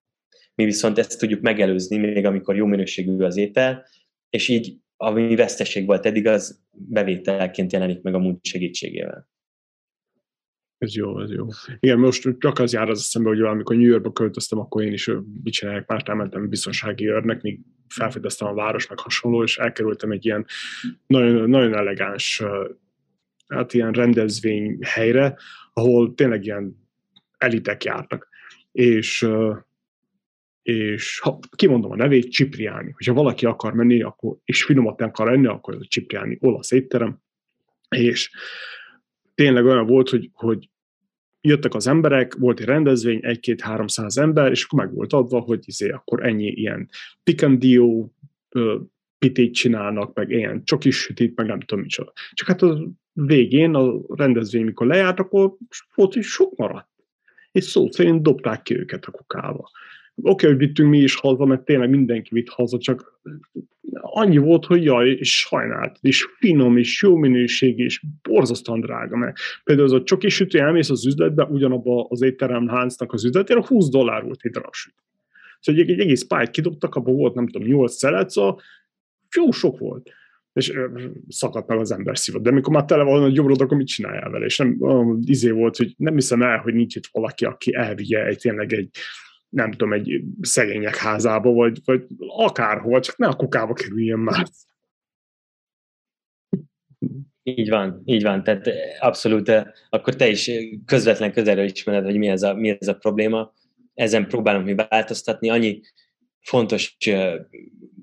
mi 0.54 0.64
viszont 0.64 0.98
ezt 0.98 1.18
tudjuk 1.18 1.40
megelőzni, 1.40 1.96
még 1.96 2.24
amikor 2.24 2.56
jó 2.56 2.66
minőségű 2.66 3.22
az 3.22 3.36
étel, 3.36 3.86
és 4.30 4.48
így 4.48 4.76
ami 4.96 5.36
veszteség 5.36 5.86
volt 5.86 6.06
eddig, 6.06 6.26
az 6.26 6.60
bevételként 6.70 7.72
jelenik 7.72 8.02
meg 8.02 8.14
a 8.14 8.18
muncs 8.18 8.48
segítségével. 8.48 9.28
Ez 10.84 10.94
jó, 10.94 11.20
ez 11.20 11.30
jó. 11.30 11.46
Igen, 11.80 11.98
most 11.98 12.28
csak 12.38 12.58
az 12.58 12.72
jár 12.72 12.88
az 12.88 12.98
eszembe, 12.98 13.28
hogy 13.28 13.40
amikor 13.40 13.76
New 13.76 13.88
Yorkba 13.88 14.12
költöztem, 14.12 14.58
akkor 14.58 14.82
én 14.82 14.92
is 14.92 15.10
mit 15.42 15.52
csinálják, 15.52 15.86
már 15.86 16.02
elmentem 16.04 16.48
biztonsági 16.48 17.08
őrnek, 17.08 17.42
míg 17.42 17.60
felfedeztem 17.88 18.48
a 18.48 18.54
város, 18.54 18.88
meg 18.88 18.98
hasonló, 18.98 19.42
és 19.42 19.58
elkerültem 19.58 20.10
egy 20.10 20.24
ilyen 20.24 20.46
nagyon, 21.06 21.48
nagyon 21.48 21.74
elegáns 21.74 22.42
hát 23.48 23.74
ilyen 23.74 23.92
rendezvény 23.92 24.78
helyre, 24.82 25.36
ahol 25.72 26.14
tényleg 26.14 26.44
ilyen 26.44 26.88
elitek 27.38 27.84
járnak. 27.84 28.28
És 28.72 29.28
és 30.62 31.18
ha 31.18 31.38
kimondom 31.56 31.90
a 31.90 31.96
nevét, 31.96 32.32
Cipriani. 32.32 32.90
Hogyha 32.90 33.12
valaki 33.12 33.46
akar 33.46 33.72
menni, 33.72 34.02
akkor, 34.02 34.36
és 34.44 34.64
finomat 34.64 35.00
akar 35.00 35.32
enni, 35.32 35.46
akkor 35.46 35.74
ez 35.74 35.80
a 35.80 35.86
Cipriani 35.90 36.38
olasz 36.40 36.70
étterem, 36.70 37.18
és 37.88 38.30
tényleg 39.34 39.64
olyan 39.64 39.86
volt, 39.86 40.08
hogy, 40.08 40.30
hogy 40.32 40.68
jöttek 41.46 41.74
az 41.74 41.86
emberek, 41.86 42.34
volt 42.34 42.60
egy 42.60 42.66
rendezvény, 42.66 43.18
egy-két-háromszáz 43.22 44.18
ember, 44.18 44.50
és 44.50 44.64
akkor 44.64 44.84
meg 44.84 44.94
volt 44.94 45.12
adva, 45.12 45.40
hogy 45.40 45.62
izé, 45.66 45.88
akkor 45.88 46.26
ennyi 46.26 46.46
ilyen 46.46 46.88
pikandió 47.22 48.14
pitét 49.18 49.54
csinálnak, 49.54 50.14
meg 50.14 50.30
ilyen 50.30 50.64
csokis 50.64 50.96
sütít, 50.96 51.36
meg 51.36 51.46
nem 51.46 51.60
tudom 51.60 51.84
micsoda. 51.84 52.12
Csak 52.32 52.48
hát 52.48 52.62
a 52.62 52.88
végén, 53.12 53.74
a 53.74 54.00
rendezvény, 54.08 54.64
mikor 54.64 54.86
lejárt, 54.86 55.20
akkor 55.20 55.56
volt, 55.94 56.14
hogy 56.14 56.22
sok 56.22 56.56
maradt. 56.56 56.88
És 57.52 57.64
szó 57.64 57.90
szerint 57.90 58.22
dobták 58.22 58.62
ki 58.62 58.78
őket 58.78 59.04
a 59.04 59.10
kukába. 59.10 59.70
Oké, 60.16 60.30
okay, 60.30 60.50
hogy 60.50 60.66
vittünk 60.66 60.90
mi 60.90 60.98
is 60.98 61.14
haza, 61.14 61.44
mert 61.44 61.64
tényleg 61.64 61.90
mindenki 61.90 62.28
vitt 62.32 62.48
haza, 62.48 62.78
csak 62.78 63.20
annyi 63.92 64.38
volt, 64.38 64.64
hogy 64.64 64.84
jaj, 64.84 65.10
és 65.10 65.38
sajnált, 65.38 65.98
és 66.00 66.26
finom, 66.38 66.76
és 66.76 67.02
jó 67.02 67.16
minőség, 67.16 67.78
és 67.78 68.02
borzasztóan 68.22 68.80
drága, 68.80 69.16
mert 69.16 69.36
például 69.64 69.86
az 69.88 69.94
a 69.94 70.02
csoki 70.02 70.28
sütő, 70.28 70.58
elmész 70.58 70.90
az 70.90 71.06
üzletbe, 71.06 71.44
ugyanabba 71.44 72.06
az 72.08 72.22
étterem 72.22 72.68
háncnak 72.68 73.12
az 73.12 73.24
üzletére, 73.24 73.66
20 73.66 73.88
dollár 73.88 74.22
volt 74.22 74.40
egy 74.42 74.50
darab 74.50 74.74
sütő. 74.74 74.96
Szóval 75.60 75.82
egy, 75.82 75.90
egy 75.90 76.00
egész 76.00 76.26
pályt 76.26 76.50
kidobtak, 76.50 76.94
abban 76.94 77.14
volt, 77.14 77.34
nem 77.34 77.48
tudom, 77.48 77.68
8 77.68 77.94
szelet, 77.94 78.32
jó 79.36 79.50
sok 79.50 79.78
volt 79.78 80.10
és 80.54 80.72
szakadt 81.28 81.68
meg 81.68 81.78
az 81.78 81.92
ember 81.92 82.18
szívod. 82.18 82.42
De 82.42 82.50
amikor 82.50 82.72
már 82.72 82.84
tele 82.84 83.02
van 83.02 83.22
a 83.22 83.28
gyomrod, 83.28 83.60
akkor 83.60 83.76
mit 83.76 83.86
csináljál 83.86 84.30
vele? 84.30 84.44
És 84.44 84.56
nem 84.56 85.18
izé 85.24 85.50
volt, 85.50 85.76
hogy 85.76 85.94
nem 85.96 86.14
hiszem 86.14 86.42
el, 86.42 86.58
hogy 86.58 86.74
nincs 86.74 86.96
itt 86.96 87.06
valaki, 87.12 87.44
aki 87.44 87.74
elvigye 87.74 88.24
egy 88.24 88.38
tényleg 88.38 88.72
egy 88.72 88.90
nem 89.54 89.70
tudom, 89.70 89.92
egy 89.92 90.22
szegények 90.40 90.96
házába, 90.96 91.52
vagy, 91.52 91.80
vagy 91.84 92.06
akárhol, 92.18 93.00
csak 93.00 93.16
ne 93.16 93.26
a 93.26 93.36
kukába 93.36 93.72
kerüljön 93.72 94.18
már. 94.18 94.46
Így 97.42 97.68
van, 97.68 98.02
így 98.04 98.22
van. 98.22 98.42
Tehát 98.42 98.70
abszolút, 98.98 99.52
akkor 99.90 100.14
te 100.14 100.28
is 100.28 100.50
közvetlen 100.86 101.32
közelről 101.32 101.64
ismered, 101.64 102.04
hogy 102.04 102.16
mi 102.16 102.28
ez 102.28 102.42
a, 102.42 102.54
mi 102.54 102.76
ez 102.80 102.88
a 102.88 102.94
probléma. 102.94 103.52
Ezen 103.94 104.28
próbálunk 104.28 104.66
mi 104.66 104.74
változtatni. 104.74 105.50
Annyi 105.50 105.80
fontos 106.40 106.96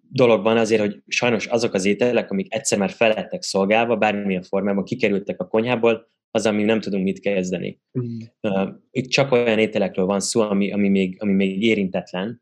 dolog 0.10 0.44
van 0.44 0.58
azért, 0.58 0.82
hogy 0.82 1.02
sajnos 1.08 1.46
azok 1.46 1.74
az 1.74 1.86
ételek, 1.86 2.32
amik 2.32 2.54
egyszer 2.54 2.78
már 2.78 2.90
felettek 2.90 3.42
szolgálva, 3.42 3.98
bármilyen 3.98 4.44
formában 4.44 4.84
kikerültek 4.84 5.40
a 5.40 5.48
konyhából, 5.48 6.10
az, 6.32 6.46
ami 6.46 6.64
nem 6.64 6.80
tudunk 6.80 7.04
mit 7.04 7.20
kezdeni. 7.20 7.80
Mm. 8.00 8.18
Uh, 8.42 8.70
itt 8.92 9.10
csak 9.10 9.32
olyan 9.32 9.60
ételekről 9.60 10.06
van 10.06 10.20
szó, 10.20 10.42
ami, 10.42 10.72
ami, 10.72 10.90
még, 10.90 11.16
ami 11.20 11.34
még 11.34 11.64
érintetlen, 11.64 12.42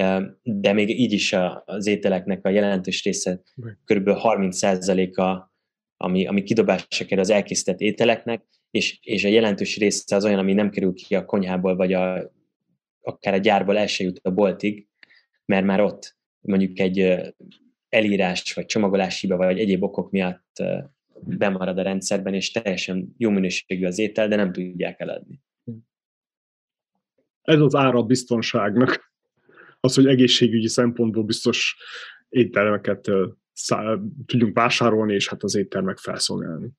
uh, 0.00 0.22
de 0.42 0.72
még 0.72 1.00
így 1.00 1.12
is 1.12 1.32
a, 1.32 1.62
az 1.66 1.86
ételeknek 1.86 2.44
a 2.44 2.48
jelentős 2.48 3.04
része, 3.04 3.42
kb. 3.84 4.08
30%-a, 4.08 5.52
ami, 5.96 6.26
ami 6.26 6.42
kidobásra 6.42 7.06
kerül 7.06 7.22
az 7.22 7.30
elkészített 7.30 7.80
ételeknek, 7.80 8.44
és, 8.70 8.98
és 9.02 9.24
a 9.24 9.28
jelentős 9.28 9.76
része 9.76 10.16
az 10.16 10.24
olyan, 10.24 10.38
ami 10.38 10.52
nem 10.52 10.70
kerül 10.70 10.94
ki 10.94 11.14
a 11.14 11.24
konyhából, 11.24 11.76
vagy 11.76 11.92
a, 11.92 12.32
akár 13.00 13.34
a 13.34 13.38
gyárból 13.38 13.78
el 13.78 13.86
se 13.86 14.04
jut 14.04 14.20
a 14.22 14.30
boltig, 14.30 14.86
mert 15.44 15.64
már 15.64 15.80
ott 15.80 16.16
mondjuk 16.40 16.78
egy 16.78 17.18
elírás, 17.88 18.54
vagy 18.54 18.66
csomagolási 18.66 19.26
hiba, 19.26 19.36
vagy 19.36 19.58
egyéb 19.58 19.82
okok 19.82 20.10
miatt 20.10 20.62
bemarad 21.22 21.78
a 21.78 21.82
rendszerben, 21.82 22.34
és 22.34 22.50
teljesen 22.50 23.14
jó 23.16 23.30
minőségű 23.30 23.86
az 23.86 23.98
étel, 23.98 24.28
de 24.28 24.36
nem 24.36 24.52
tudják 24.52 25.00
eladni. 25.00 25.40
Ez 27.42 27.60
az 27.60 27.74
ára 27.74 27.98
a 27.98 28.02
biztonságnak. 28.02 29.12
Az, 29.80 29.94
hogy 29.94 30.06
egészségügyi 30.06 30.68
szempontból 30.68 31.24
biztos 31.24 31.76
éttermeket 32.28 33.10
tudjunk 34.26 34.54
vásárolni, 34.54 35.14
és 35.14 35.28
hát 35.28 35.42
az 35.42 35.54
éttermek 35.54 35.98
felszolgálni. 35.98 36.70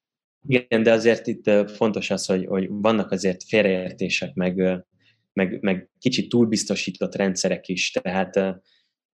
Igen, 0.48 0.84
de 0.84 0.92
azért 0.92 1.28
itt 1.28 1.70
fontos 1.70 2.10
az, 2.10 2.26
hogy, 2.26 2.46
hogy 2.46 2.68
vannak 2.70 3.12
azért 3.12 3.44
félreértések, 3.44 4.34
meg, 4.34 4.86
meg, 5.34 5.62
meg 5.62 5.90
kicsit 6.00 6.30
túlbiztosított 6.30 7.16
rendszerek 7.16 7.68
is, 7.68 7.92
tehát 7.92 8.62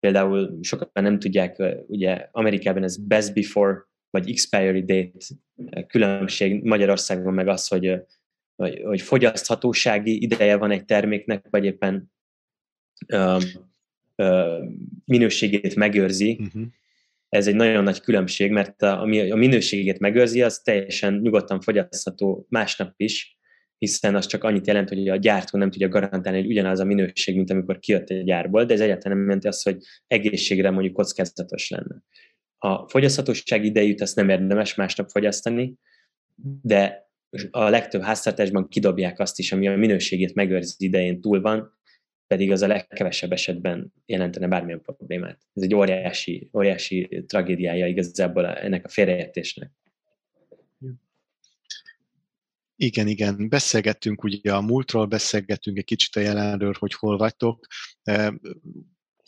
például 0.00 0.58
sokan 0.60 0.90
nem 0.92 1.18
tudják, 1.18 1.62
ugye 1.86 2.28
Amerikában 2.30 2.82
ez 2.82 3.06
best 3.06 3.34
before 3.34 3.88
vagy 4.10 4.30
expiry 4.30 4.84
date 4.84 5.18
különbség 5.86 6.62
Magyarországon 6.62 7.34
meg 7.34 7.48
az, 7.48 7.68
hogy, 7.68 8.02
hogy, 8.56 8.80
hogy 8.84 9.00
fogyaszthatósági 9.00 10.22
ideje 10.22 10.56
van 10.56 10.70
egy 10.70 10.84
terméknek, 10.84 11.46
vagy 11.50 11.64
éppen 11.64 12.12
ö, 13.06 13.38
ö, 14.16 14.64
minőségét 15.04 15.74
megőrzi. 15.74 16.38
Uh-huh. 16.40 16.62
Ez 17.28 17.46
egy 17.46 17.54
nagyon 17.54 17.82
nagy 17.82 18.00
különbség, 18.00 18.50
mert 18.50 18.82
a, 18.82 19.00
ami 19.00 19.30
a 19.30 19.36
minőségét 19.36 19.98
megőrzi, 19.98 20.42
az 20.42 20.58
teljesen 20.58 21.14
nyugodtan 21.14 21.60
fogyasztható 21.60 22.46
másnap 22.48 22.92
is, 22.96 23.38
hiszen 23.78 24.14
az 24.14 24.26
csak 24.26 24.44
annyit 24.44 24.66
jelent, 24.66 24.88
hogy 24.88 25.08
a 25.08 25.16
gyártó 25.16 25.58
nem 25.58 25.70
tudja 25.70 25.88
garantálni, 25.88 26.40
hogy 26.40 26.50
ugyanaz 26.50 26.80
a 26.80 26.84
minőség, 26.84 27.36
mint 27.36 27.50
amikor 27.50 27.78
kijött 27.78 28.10
egy 28.10 28.24
gyárból, 28.24 28.64
de 28.64 28.74
ez 28.74 28.80
egyáltalán 28.80 29.16
nem 29.16 29.26
jelenti 29.26 29.46
azt, 29.48 29.64
hogy 29.64 29.76
egészségre 30.06 30.70
mondjuk 30.70 30.94
kockázatos 30.94 31.68
lenne 31.68 32.02
a 32.62 32.88
fogyaszthatóság 32.88 33.64
idejét 33.64 34.00
azt 34.00 34.16
nem 34.16 34.28
érdemes 34.28 34.74
másnap 34.74 35.10
fogyasztani, 35.10 35.74
de 36.62 37.10
a 37.50 37.68
legtöbb 37.68 38.02
háztartásban 38.02 38.68
kidobják 38.68 39.18
azt 39.18 39.38
is, 39.38 39.52
ami 39.52 39.68
a 39.68 39.76
minőségét 39.76 40.34
megőrzi 40.34 40.84
idején 40.84 41.20
túl 41.20 41.40
van, 41.40 41.78
pedig 42.26 42.50
az 42.50 42.62
a 42.62 42.66
legkevesebb 42.66 43.32
esetben 43.32 43.92
jelentene 44.06 44.48
bármilyen 44.48 44.82
problémát. 44.82 45.40
Ez 45.54 45.62
egy 45.62 45.74
óriási, 45.74 46.50
óriási 46.52 47.24
tragédiája 47.26 47.86
igazából 47.86 48.46
ennek 48.46 48.84
a 48.84 48.88
félreértésnek. 48.88 49.70
Igen, 52.76 53.06
igen. 53.06 53.48
Beszélgettünk 53.48 54.24
ugye 54.24 54.52
a 54.54 54.60
múltról, 54.60 55.06
beszélgettünk 55.06 55.78
egy 55.78 55.84
kicsit 55.84 56.16
a 56.16 56.20
jelenről, 56.20 56.74
hogy 56.78 56.94
hol 56.94 57.16
vagytok 57.16 57.66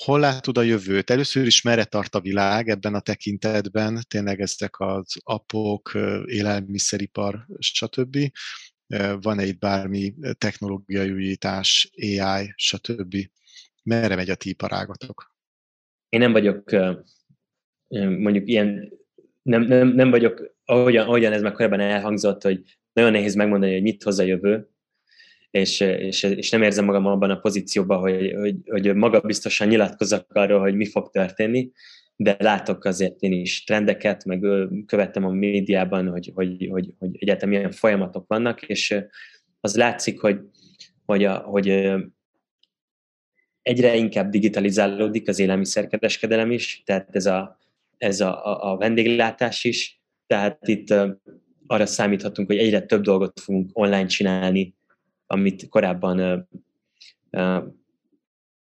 hol 0.05 0.21
látod 0.21 0.59
a 0.59 0.63
jövőt? 0.63 1.11
Először 1.11 1.47
is 1.47 1.63
merre 1.63 1.85
tart 1.85 2.15
a 2.15 2.21
világ 2.21 2.69
ebben 2.69 2.95
a 2.95 3.01
tekintetben, 3.01 4.01
tényleg 4.09 4.41
ezek 4.41 4.81
az 4.81 5.15
apok, 5.23 5.93
élelmiszeripar, 6.25 7.47
stb. 7.59 8.19
Van-e 9.21 9.45
itt 9.45 9.59
bármi 9.59 10.15
technológiai 10.39 11.11
újítás, 11.11 11.91
AI, 11.97 12.53
stb. 12.57 13.17
Merre 13.83 14.15
megy 14.15 14.31
a 14.31 14.35
ti 14.35 14.49
iparágatok? 14.49 15.35
Én 16.09 16.21
nem 16.21 16.33
vagyok 16.33 16.71
mondjuk 18.19 18.49
ilyen 18.49 18.93
nem, 19.43 19.63
nem, 19.63 19.89
nem 19.89 20.11
vagyok, 20.11 20.57
ahogyan, 20.65 21.07
ahogyan 21.07 21.33
ez 21.33 21.43
már 21.43 21.53
korábban 21.53 21.81
elhangzott, 21.81 22.43
hogy 22.43 22.63
nagyon 22.93 23.13
nehéz 23.13 23.35
megmondani, 23.35 23.73
hogy 23.73 23.83
mit 23.83 24.03
hoz 24.03 24.19
a 24.19 24.23
jövő, 24.23 24.72
és, 25.53 25.81
és, 25.81 26.23
és 26.23 26.51
nem 26.51 26.63
érzem 26.63 26.85
magam 26.85 27.07
abban 27.07 27.31
a 27.31 27.41
pozícióban, 27.41 27.99
hogy, 27.99 28.33
hogy, 28.35 28.57
hogy 28.65 28.95
magabiztosan 28.95 29.69
nyilatkozzak 29.69 30.33
arról, 30.33 30.61
hogy 30.61 30.75
mi 30.75 30.87
fog 30.87 31.11
történni, 31.11 31.71
de 32.17 32.37
látok 32.39 32.85
azért 32.85 33.21
én 33.21 33.33
is 33.33 33.65
trendeket, 33.65 34.25
meg 34.25 34.41
követtem 34.87 35.25
a 35.25 35.31
médiában, 35.31 36.09
hogy, 36.09 36.31
hogy, 36.35 36.69
hogy, 36.71 36.95
hogy 36.99 37.17
egyáltalán 37.19 37.55
milyen 37.55 37.71
folyamatok 37.71 38.25
vannak, 38.29 38.63
és 38.63 38.95
az 39.61 39.77
látszik, 39.77 40.21
hogy, 40.21 40.41
hogy, 41.05 41.25
a, 41.25 41.37
hogy 41.37 41.93
egyre 43.63 43.97
inkább 43.97 44.31
digitalizálódik 44.31 45.29
az 45.29 45.39
élelmiszerkereskedelem 45.39 46.51
is, 46.51 46.83
tehát 46.85 47.09
ez 47.11 47.27
a, 47.27 47.59
ez 47.99 48.21
a, 48.21 48.73
a 48.73 48.77
vendéglátás 48.77 49.65
is, 49.65 50.01
tehát 50.27 50.69
itt 50.69 50.95
arra 51.67 51.87
számíthatunk, 51.87 52.49
hogy 52.49 52.59
egyre 52.59 52.81
több 52.81 53.03
dolgot 53.03 53.41
fogunk 53.41 53.71
online 53.73 54.07
csinálni, 54.07 54.75
amit 55.33 55.69
korábban 55.69 56.49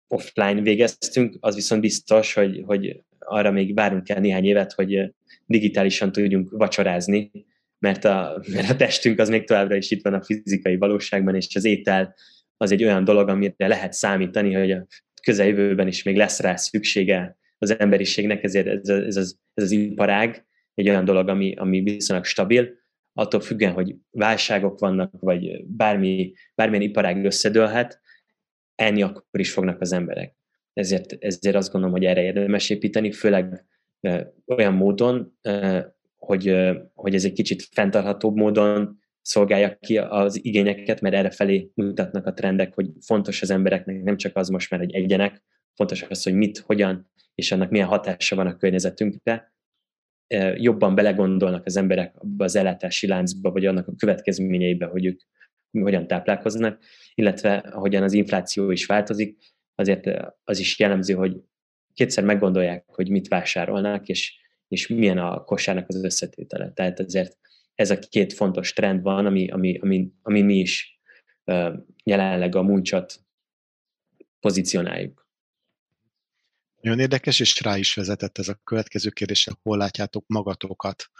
offline 0.08 0.60
végeztünk, 0.60 1.36
az 1.40 1.54
viszont 1.54 1.80
biztos, 1.80 2.34
hogy, 2.34 2.62
hogy 2.66 3.02
arra 3.18 3.50
még 3.50 3.74
várunk 3.74 4.04
kell 4.04 4.20
néhány 4.20 4.44
évet, 4.44 4.72
hogy 4.72 5.12
digitálisan 5.46 6.12
tudjunk 6.12 6.50
vacsorázni, 6.50 7.30
mert 7.78 8.04
a, 8.04 8.40
mert 8.54 8.70
a 8.70 8.76
testünk 8.76 9.18
az 9.18 9.28
még 9.28 9.46
továbbra 9.46 9.76
is 9.76 9.90
itt 9.90 10.02
van 10.02 10.14
a 10.14 10.22
fizikai 10.22 10.76
valóságban, 10.76 11.34
és 11.34 11.56
az 11.56 11.64
étel 11.64 12.14
az 12.56 12.72
egy 12.72 12.84
olyan 12.84 13.04
dolog, 13.04 13.28
amire 13.28 13.68
lehet 13.68 13.92
számítani, 13.92 14.54
hogy 14.54 14.70
a 14.70 14.86
közeljövőben 15.22 15.86
is 15.86 16.02
még 16.02 16.16
lesz 16.16 16.40
rá 16.40 16.56
szüksége 16.56 17.36
az 17.58 17.78
emberiségnek, 17.78 18.44
ezért 18.44 18.66
ez, 18.66 18.88
ez, 18.88 19.16
az, 19.16 19.38
ez 19.54 19.64
az 19.64 19.70
iparág 19.70 20.46
egy 20.74 20.88
olyan 20.88 21.04
dolog, 21.04 21.28
ami, 21.28 21.54
ami 21.54 21.80
viszonylag 21.80 22.24
stabil, 22.24 22.76
attól 23.18 23.40
függően, 23.40 23.72
hogy 23.72 23.94
válságok 24.10 24.78
vannak, 24.78 25.12
vagy 25.20 25.64
bármi, 25.64 26.32
bármilyen 26.54 26.84
iparág 26.84 27.24
összedőlhet, 27.24 28.00
enni 28.74 29.02
akkor 29.02 29.40
is 29.40 29.52
fognak 29.52 29.80
az 29.80 29.92
emberek. 29.92 30.36
Ezért, 30.72 31.16
ezért 31.20 31.56
azt 31.56 31.72
gondolom, 31.72 31.96
hogy 31.96 32.04
erre 32.04 32.22
érdemes 32.22 32.70
építeni, 32.70 33.12
főleg 33.12 33.64
e, 34.00 34.32
olyan 34.46 34.74
módon, 34.74 35.38
e, 35.40 35.96
hogy, 36.16 36.48
e, 36.48 36.90
hogy 36.94 37.14
ez 37.14 37.24
egy 37.24 37.32
kicsit 37.32 37.62
fenntarthatóbb 37.62 38.36
módon 38.36 38.98
szolgálja 39.22 39.76
ki 39.80 39.98
az 39.98 40.44
igényeket, 40.44 41.00
mert 41.00 41.14
erre 41.14 41.30
felé 41.30 41.70
mutatnak 41.74 42.26
a 42.26 42.32
trendek, 42.32 42.74
hogy 42.74 42.90
fontos 43.00 43.42
az 43.42 43.50
embereknek 43.50 44.02
nem 44.02 44.16
csak 44.16 44.36
az 44.36 44.48
most 44.48 44.70
már, 44.70 44.80
hogy 44.80 44.94
egyenek, 44.94 45.42
fontos 45.74 46.02
az, 46.02 46.22
hogy 46.22 46.34
mit, 46.34 46.58
hogyan, 46.58 47.10
és 47.34 47.52
annak 47.52 47.70
milyen 47.70 47.86
hatása 47.86 48.36
van 48.36 48.46
a 48.46 48.56
környezetünkre, 48.56 49.52
jobban 50.56 50.94
belegondolnak 50.94 51.66
az 51.66 51.76
emberek 51.76 52.14
az 52.36 52.56
ellátási 52.56 53.06
láncba, 53.06 53.50
vagy 53.50 53.66
annak 53.66 53.88
a 53.88 53.94
következményeibe, 53.96 54.86
hogy 54.86 55.06
ők 55.06 55.20
hogyan 55.70 56.06
táplálkoznak, 56.06 56.82
illetve 57.14 57.56
ahogyan 57.56 58.02
az 58.02 58.12
infláció 58.12 58.70
is 58.70 58.86
változik, 58.86 59.38
azért 59.74 60.32
az 60.44 60.58
is 60.58 60.78
jellemző, 60.78 61.14
hogy 61.14 61.36
kétszer 61.94 62.24
meggondolják, 62.24 62.84
hogy 62.86 63.10
mit 63.10 63.28
vásárolnak, 63.28 64.08
és, 64.08 64.40
és 64.68 64.86
milyen 64.86 65.18
a 65.18 65.44
kosárnak 65.44 65.88
az 65.88 66.04
összetétele. 66.04 66.72
Tehát 66.72 67.00
ezért 67.00 67.38
ez 67.74 67.90
a 67.90 67.98
két 67.98 68.32
fontos 68.32 68.72
trend 68.72 69.02
van, 69.02 69.26
ami, 69.26 69.48
ami, 69.50 69.78
ami, 69.78 70.12
ami 70.22 70.42
mi 70.42 70.54
is 70.54 71.00
jelenleg 72.04 72.54
a 72.54 72.62
muncsat 72.62 73.20
pozícionáljuk. 74.40 75.27
Nagyon 76.80 76.98
érdekes, 76.98 77.40
és 77.40 77.60
rá 77.60 77.76
is 77.78 77.94
vezetett 77.94 78.38
ez 78.38 78.48
a 78.48 78.60
következő 78.64 79.10
kérdés, 79.10 79.48
hol 79.62 79.76
látjátok 79.76 80.24
magatokat 80.26 81.10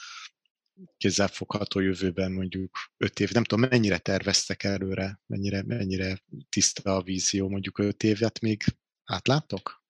kézzelfogható 0.96 1.80
jövőben 1.80 2.32
mondjuk 2.32 2.76
öt 2.96 3.20
év. 3.20 3.30
Nem 3.32 3.44
tudom, 3.44 3.68
mennyire 3.70 3.98
terveztek 3.98 4.62
előre, 4.62 5.20
mennyire, 5.26 5.62
mennyire 5.66 6.18
tiszta 6.48 6.96
a 6.96 7.02
vízió, 7.02 7.48
mondjuk 7.48 7.78
öt 7.78 8.02
évet 8.02 8.40
még 8.40 8.62
átláttok? 9.04 9.82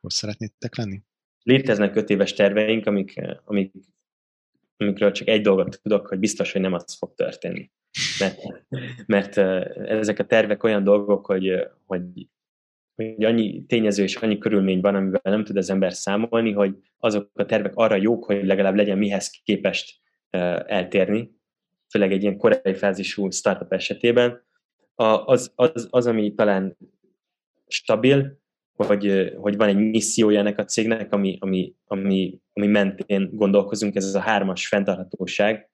Hol 0.00 0.10
szeretnétek 0.10 0.76
lenni? 0.76 1.02
Léteznek 1.42 1.96
öt 1.96 2.10
éves 2.10 2.32
terveink, 2.32 2.86
amik, 2.86 3.20
amik, 3.44 3.72
amikről 4.76 5.12
csak 5.12 5.28
egy 5.28 5.42
dolgot 5.42 5.80
tudok, 5.82 6.06
hogy 6.06 6.18
biztos, 6.18 6.52
hogy 6.52 6.60
nem 6.60 6.72
az 6.72 6.94
fog 6.94 7.14
történni. 7.14 7.70
Mert, 8.18 8.38
mert 9.06 9.36
ezek 9.88 10.18
a 10.18 10.26
tervek 10.26 10.62
olyan 10.62 10.84
dolgok, 10.84 11.26
hogy, 11.26 11.68
hogy 11.84 12.02
hogy 12.94 13.24
annyi 13.24 13.64
tényező 13.66 14.02
és 14.02 14.16
annyi 14.16 14.38
körülmény 14.38 14.80
van, 14.80 14.94
amivel 14.94 15.20
nem 15.22 15.44
tud 15.44 15.56
az 15.56 15.70
ember 15.70 15.92
számolni, 15.92 16.52
hogy 16.52 16.76
azok 16.98 17.30
a 17.34 17.46
tervek 17.46 17.74
arra 17.74 17.96
jók, 17.96 18.24
hogy 18.24 18.44
legalább 18.44 18.74
legyen 18.74 18.98
mihez 18.98 19.30
képest 19.44 20.00
eltérni, 20.66 21.30
főleg 21.88 22.12
egy 22.12 22.22
ilyen 22.22 22.36
korai 22.36 22.74
fázisú 22.74 23.30
startup 23.30 23.72
esetében. 23.72 24.44
Az, 25.24 25.52
az, 25.54 25.86
az 25.90 26.06
ami 26.06 26.34
talán 26.34 26.76
stabil, 27.66 28.40
hogy, 28.72 29.32
hogy 29.36 29.56
van 29.56 29.68
egy 29.68 29.76
missziója 29.76 30.38
ennek 30.38 30.58
a 30.58 30.64
cégnek, 30.64 31.12
ami, 31.12 31.36
ami, 31.40 31.74
ami, 31.84 32.40
ami 32.52 32.66
mentén 32.66 33.30
gondolkozunk, 33.32 33.94
ez 33.94 34.04
az 34.04 34.14
a 34.14 34.20
hármas 34.20 34.68
fenntarthatóság, 34.68 35.70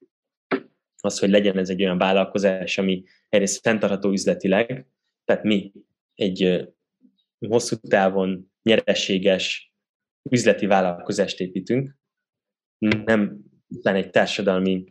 az, 1.00 1.18
hogy 1.18 1.30
legyen 1.30 1.58
ez 1.58 1.68
egy 1.68 1.82
olyan 1.82 1.98
vállalkozás, 1.98 2.78
ami 2.78 3.04
egyrészt 3.28 3.60
fenntartható 3.60 4.10
üzletileg, 4.10 4.86
tehát 5.24 5.42
mi 5.42 5.72
egy 6.14 6.68
hosszú 7.38 7.76
távon 7.76 8.52
nyereséges 8.62 9.72
üzleti 10.30 10.66
vállalkozást 10.66 11.40
építünk, 11.40 11.96
nem 12.78 13.46
nem 13.68 13.94
egy 13.94 14.10
társadalmi 14.10 14.84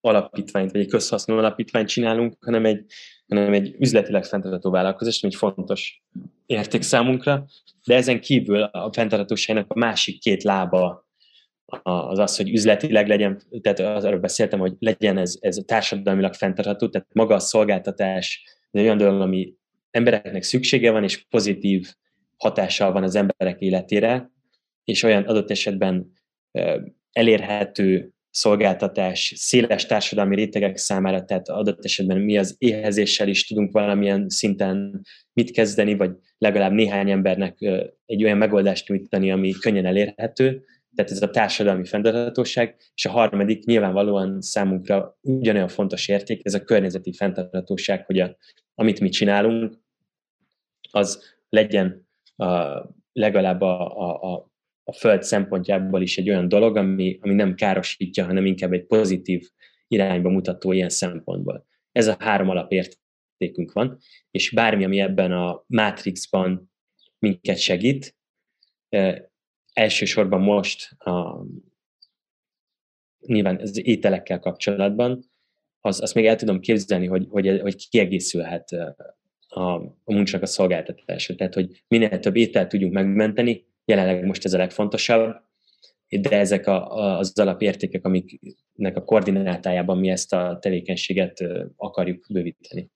alapítványt, 0.00 0.70
vagy 0.70 0.80
egy 0.80 0.88
közhasznú 0.88 1.36
alapítványt 1.36 1.88
csinálunk, 1.88 2.44
hanem 2.44 2.64
egy, 2.64 2.84
hanem 3.28 3.52
egy 3.52 3.74
üzletileg 3.78 4.24
fenntartható 4.24 4.70
vállalkozást, 4.70 5.24
ami 5.24 5.32
egy 5.32 5.38
fontos 5.38 6.02
érték 6.46 6.82
számunkra, 6.82 7.46
de 7.86 7.94
ezen 7.94 8.20
kívül 8.20 8.62
a 8.62 8.92
fenntarthatóságnak 8.92 9.72
a 9.72 9.78
másik 9.78 10.20
két 10.20 10.42
lába 10.42 11.06
az 11.82 12.18
az, 12.18 12.36
hogy 12.36 12.50
üzletileg 12.50 13.08
legyen, 13.08 13.42
tehát 13.60 14.04
arról 14.04 14.20
beszéltem, 14.20 14.58
hogy 14.58 14.74
legyen 14.78 15.18
ez, 15.18 15.36
ez 15.40 15.56
társadalmilag 15.66 16.34
fenntartható, 16.34 16.88
tehát 16.88 17.08
maga 17.12 17.34
a 17.34 17.38
szolgáltatás 17.38 18.42
egy 18.70 18.80
olyan 18.80 18.96
dolog, 18.96 19.20
ami 19.20 19.54
embereknek 19.90 20.42
szüksége 20.42 20.90
van, 20.90 21.02
és 21.02 21.26
pozitív 21.28 21.86
hatással 22.36 22.92
van 22.92 23.02
az 23.02 23.14
emberek 23.14 23.60
életére, 23.60 24.30
és 24.84 25.02
olyan 25.02 25.22
adott 25.22 25.50
esetben 25.50 26.12
elérhető 27.12 28.12
szolgáltatás 28.30 29.32
széles 29.36 29.86
társadalmi 29.86 30.34
rétegek 30.34 30.76
számára, 30.76 31.24
tehát 31.24 31.48
adott 31.48 31.84
esetben 31.84 32.18
mi 32.18 32.38
az 32.38 32.54
éhezéssel 32.58 33.28
is 33.28 33.46
tudunk 33.46 33.72
valamilyen 33.72 34.28
szinten 34.28 35.00
mit 35.32 35.50
kezdeni, 35.50 35.96
vagy 35.96 36.10
legalább 36.38 36.72
néhány 36.72 37.10
embernek 37.10 37.56
egy 38.06 38.24
olyan 38.24 38.36
megoldást 38.38 38.88
nyújtani, 38.88 39.30
ami 39.30 39.50
könnyen 39.50 39.86
elérhető, 39.86 40.64
tehát 40.98 41.12
ez 41.12 41.22
a 41.22 41.30
társadalmi 41.30 41.84
fenntarthatóság, 41.84 42.76
és 42.94 43.04
a 43.06 43.10
harmadik 43.10 43.64
nyilvánvalóan 43.64 44.40
számunkra 44.40 45.18
ugyanolyan 45.20 45.68
fontos 45.68 46.08
érték, 46.08 46.40
ez 46.44 46.54
a 46.54 46.64
környezeti 46.64 47.12
fenntarthatóság, 47.12 48.06
hogy 48.06 48.20
a, 48.20 48.36
amit 48.74 49.00
mi 49.00 49.08
csinálunk, 49.08 49.78
az 50.90 51.36
legyen 51.48 52.08
a, 52.36 52.80
legalább 53.12 53.60
a, 53.60 53.96
a, 53.96 54.32
a, 54.32 54.50
a 54.84 54.92
föld 54.92 55.22
szempontjából 55.22 56.02
is 56.02 56.18
egy 56.18 56.30
olyan 56.30 56.48
dolog, 56.48 56.76
ami, 56.76 57.18
ami 57.20 57.34
nem 57.34 57.54
károsítja, 57.54 58.24
hanem 58.24 58.46
inkább 58.46 58.72
egy 58.72 58.86
pozitív 58.86 59.48
irányba 59.88 60.28
mutató 60.30 60.72
ilyen 60.72 60.88
szempontból. 60.88 61.66
Ez 61.92 62.06
a 62.06 62.16
három 62.18 62.48
alapértékünk 62.48 63.72
van, 63.72 63.98
és 64.30 64.50
bármi, 64.50 64.84
ami 64.84 65.00
ebben 65.00 65.32
a 65.32 65.64
Matrixban 65.66 66.72
minket 67.18 67.58
segít, 67.58 68.16
elsősorban 69.78 70.40
most 70.40 70.90
a, 70.98 71.44
nyilván 73.26 73.60
az 73.60 73.86
ételekkel 73.86 74.38
kapcsolatban, 74.38 75.24
az, 75.80 76.00
azt 76.00 76.14
még 76.14 76.26
el 76.26 76.36
tudom 76.36 76.60
képzelni, 76.60 77.06
hogy, 77.06 77.26
hogy, 77.30 77.60
hogy 77.60 77.88
kiegészülhet 77.88 78.72
a, 79.48 79.60
a 80.04 80.12
munkának 80.12 80.42
a 80.42 80.46
szolgáltatása. 80.46 81.34
Tehát, 81.34 81.54
hogy 81.54 81.84
minél 81.88 82.18
több 82.18 82.36
ételt 82.36 82.68
tudjunk 82.68 82.92
megmenteni, 82.92 83.66
jelenleg 83.84 84.24
most 84.24 84.44
ez 84.44 84.52
a 84.52 84.58
legfontosabb, 84.58 85.36
de 86.08 86.38
ezek 86.38 86.66
a, 86.66 86.96
a, 86.96 87.18
az 87.18 87.38
alapértékek, 87.38 88.04
amiknek 88.04 88.96
a 88.96 89.04
koordinátájában 89.04 89.98
mi 89.98 90.08
ezt 90.08 90.32
a 90.32 90.58
tevékenységet 90.60 91.44
akarjuk 91.76 92.26
bővíteni. 92.28 92.90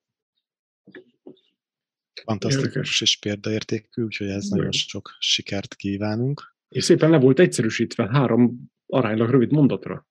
Fantasztikus 2.25 3.01
és 3.01 3.19
példaértékű, 3.19 4.03
úgyhogy 4.03 4.29
ez 4.29 4.49
nagyon 4.49 4.73
sok 4.73 5.17
sikert 5.19 5.75
kívánunk. 5.75 6.52
És 6.73 6.85
szépen 6.85 7.11
le 7.11 7.19
volt 7.19 7.39
egyszerűsítve 7.39 8.09
három 8.13 8.71
aránylag 8.87 9.31
rövid 9.31 9.53
mondatra. 9.53 10.07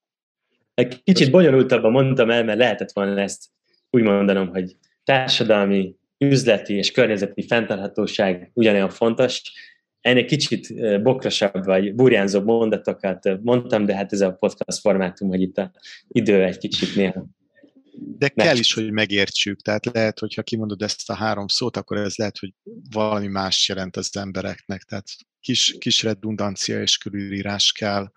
Egy 0.73 1.03
kicsit 1.03 1.31
bonyolultabban 1.31 1.91
mondtam 1.91 2.29
el, 2.29 2.43
mert 2.43 2.57
lehetett 2.57 2.91
volna 2.91 3.21
ezt 3.21 3.45
úgy 3.89 4.01
mondanom, 4.01 4.47
hogy 4.47 4.77
társadalmi, 5.03 5.95
üzleti 6.17 6.73
és 6.73 6.91
környezeti 6.91 7.47
fenntarthatóság 7.47 8.51
ugyanolyan 8.53 8.89
fontos, 8.89 9.41
ennél 10.01 10.25
kicsit 10.25 10.73
bokrasabb 11.01 11.65
vagy 11.65 11.95
burjánzóbb 11.95 12.45
mondatokat 12.45 13.41
mondtam, 13.43 13.85
de 13.85 13.95
hát 13.95 14.13
ez 14.13 14.21
a 14.21 14.31
podcast 14.31 14.79
formátum, 14.79 15.29
hogy 15.29 15.41
itt 15.41 15.57
a 15.57 15.71
idő 16.07 16.43
egy 16.43 16.57
kicsit 16.57 16.95
néha 16.95 17.25
de 18.17 18.27
kell 18.27 18.57
is, 18.57 18.73
hogy 18.73 18.91
megértsük. 18.91 19.61
Tehát 19.61 19.85
lehet, 19.85 20.19
hogyha 20.19 20.41
kimondod 20.41 20.81
ezt 20.81 21.09
a 21.09 21.15
három 21.15 21.47
szót, 21.47 21.77
akkor 21.77 21.97
ez 21.97 22.15
lehet, 22.15 22.37
hogy 22.37 22.53
valami 22.91 23.27
más 23.27 23.67
jelent 23.67 23.97
az 23.97 24.17
embereknek. 24.17 24.81
Tehát 24.81 25.07
kis, 25.41 25.75
kis 25.79 26.03
redundancia 26.03 26.81
és 26.81 26.97
körülírás 26.97 27.71
kell, 27.71 28.11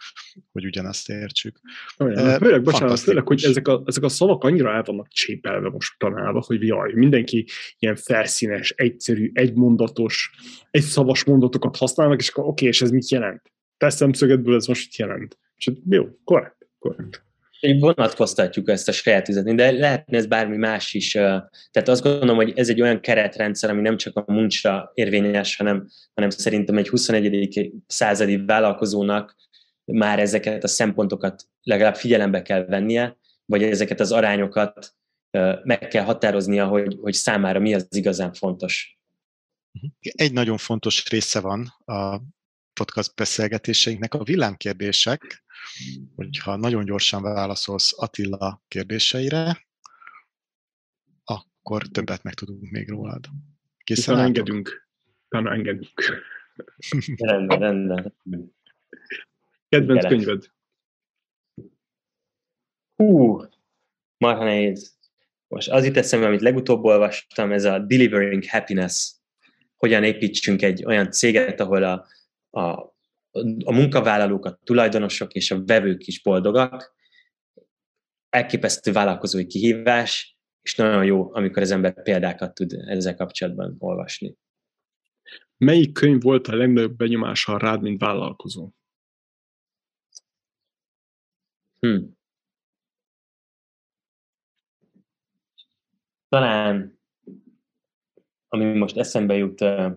hogy 0.52 0.64
ugyanazt 0.64 1.08
értsük. 1.08 1.60
Olyan, 1.98 2.38
főleg, 2.38 2.62
bocsánat, 2.62 3.00
főleg, 3.00 3.26
hogy 3.26 3.44
ezek 3.44 3.68
a, 3.68 3.82
ezek 3.86 4.02
a 4.02 4.08
szavak 4.08 4.44
annyira 4.44 4.72
el 4.72 4.82
vannak 4.82 5.08
csépelve 5.08 5.68
most 5.68 5.98
tanálva, 5.98 6.42
hogy 6.46 6.66
jaj, 6.66 6.92
mindenki 6.92 7.46
ilyen 7.78 7.96
felszínes, 7.96 8.70
egyszerű, 8.70 9.30
egymondatos, 9.34 10.30
egy 10.70 10.82
szavas 10.82 11.24
mondatokat 11.24 11.76
használnak, 11.76 12.20
és 12.20 12.28
akkor 12.28 12.44
oké, 12.44 12.52
okay, 12.52 12.68
és 12.68 12.82
ez 12.82 12.90
mit 12.90 13.10
jelent? 13.10 13.52
Te 13.76 13.90
szemszögedből 13.90 14.54
ez 14.54 14.66
most 14.66 14.84
mit 14.84 14.96
jelent? 14.96 15.38
És 15.56 15.70
jó, 15.88 16.08
korrekt, 16.24 16.68
korrekt 16.78 17.24
vonatkoztatjuk 17.72 18.68
ezt 18.68 18.88
a 18.88 18.92
saját 18.92 19.28
üzletni, 19.28 19.54
de 19.54 19.70
lehetne 19.70 20.16
ez 20.16 20.26
bármi 20.26 20.56
más 20.56 20.94
is. 20.94 21.10
Tehát 21.10 21.88
azt 21.88 22.02
gondolom, 22.02 22.36
hogy 22.36 22.52
ez 22.56 22.68
egy 22.68 22.80
olyan 22.80 23.00
keretrendszer, 23.00 23.70
ami 23.70 23.80
nem 23.80 23.96
csak 23.96 24.16
a 24.16 24.32
muncsra 24.32 24.90
érvényes, 24.94 25.56
hanem, 25.56 25.88
hanem 26.14 26.30
szerintem 26.30 26.76
egy 26.76 26.88
21. 26.88 27.72
századi 27.86 28.44
vállalkozónak 28.44 29.36
már 29.84 30.18
ezeket 30.18 30.64
a 30.64 30.68
szempontokat 30.68 31.48
legalább 31.62 31.96
figyelembe 31.96 32.42
kell 32.42 32.64
vennie, 32.64 33.16
vagy 33.44 33.62
ezeket 33.62 34.00
az 34.00 34.12
arányokat 34.12 34.94
meg 35.62 35.78
kell 35.78 36.04
határoznia, 36.04 36.66
hogy, 36.66 36.98
hogy 37.00 37.14
számára 37.14 37.58
mi 37.58 37.74
az 37.74 37.86
igazán 37.90 38.32
fontos. 38.32 38.98
Egy 40.00 40.32
nagyon 40.32 40.56
fontos 40.56 41.10
része 41.10 41.40
van 41.40 41.74
a 41.84 42.20
podcast 42.72 43.14
beszélgetéseinknek, 43.14 44.14
a 44.14 44.24
villámkérdések, 44.24 45.43
hogyha 46.14 46.56
nagyon 46.56 46.84
gyorsan 46.84 47.22
válaszolsz 47.22 48.02
Attila 48.02 48.62
kérdéseire, 48.68 49.66
akkor 51.24 51.82
többet 51.86 52.22
meg 52.22 52.34
tudunk 52.34 52.70
még 52.70 52.88
rólad. 52.88 53.26
Készen 53.84 54.18
engedünk. 54.18 54.88
Utána 55.28 55.52
engedünk. 55.52 56.24
rendben, 57.16 57.58
rendben. 57.58 58.14
Kedvenc 59.68 60.02
Gyere. 60.02 60.14
könyved? 60.14 60.52
Hú, 62.96 63.40
marha 64.16 64.44
nehéz. 64.44 64.96
Most 65.48 65.70
az 65.70 65.84
itt 65.84 65.96
eszembe, 65.96 66.26
amit 66.26 66.40
legutóbb 66.40 66.84
olvastam, 66.84 67.52
ez 67.52 67.64
a 67.64 67.78
Delivering 67.78 68.48
Happiness. 68.48 69.12
Hogyan 69.76 70.04
építsünk 70.04 70.62
egy 70.62 70.84
olyan 70.84 71.10
céget, 71.10 71.60
ahol 71.60 71.82
a, 71.82 72.06
a 72.60 72.93
a 73.64 73.72
munkavállalók, 73.72 74.44
a 74.44 74.58
tulajdonosok 74.64 75.32
és 75.32 75.50
a 75.50 75.64
vevők 75.64 76.06
is 76.06 76.22
boldogak. 76.22 76.94
Elképesztő 78.28 78.92
vállalkozói 78.92 79.46
kihívás, 79.46 80.38
és 80.62 80.74
nagyon 80.74 81.04
jó, 81.04 81.34
amikor 81.34 81.62
az 81.62 81.70
ember 81.70 82.02
példákat 82.02 82.54
tud 82.54 82.72
ezzel 82.72 83.14
kapcsolatban 83.14 83.76
olvasni. 83.78 84.36
Melyik 85.56 85.92
könyv 85.92 86.22
volt 86.22 86.46
a 86.46 86.56
legnagyobb 86.56 86.96
benyomása 86.96 87.58
rád, 87.58 87.82
mint 87.82 88.00
vállalkozó? 88.00 88.70
Hm. 91.80 92.02
Talán, 96.28 96.98
ami 98.48 98.64
most 98.64 98.96
eszembe 98.96 99.34
jut, 99.34 99.60
uh, 99.60 99.92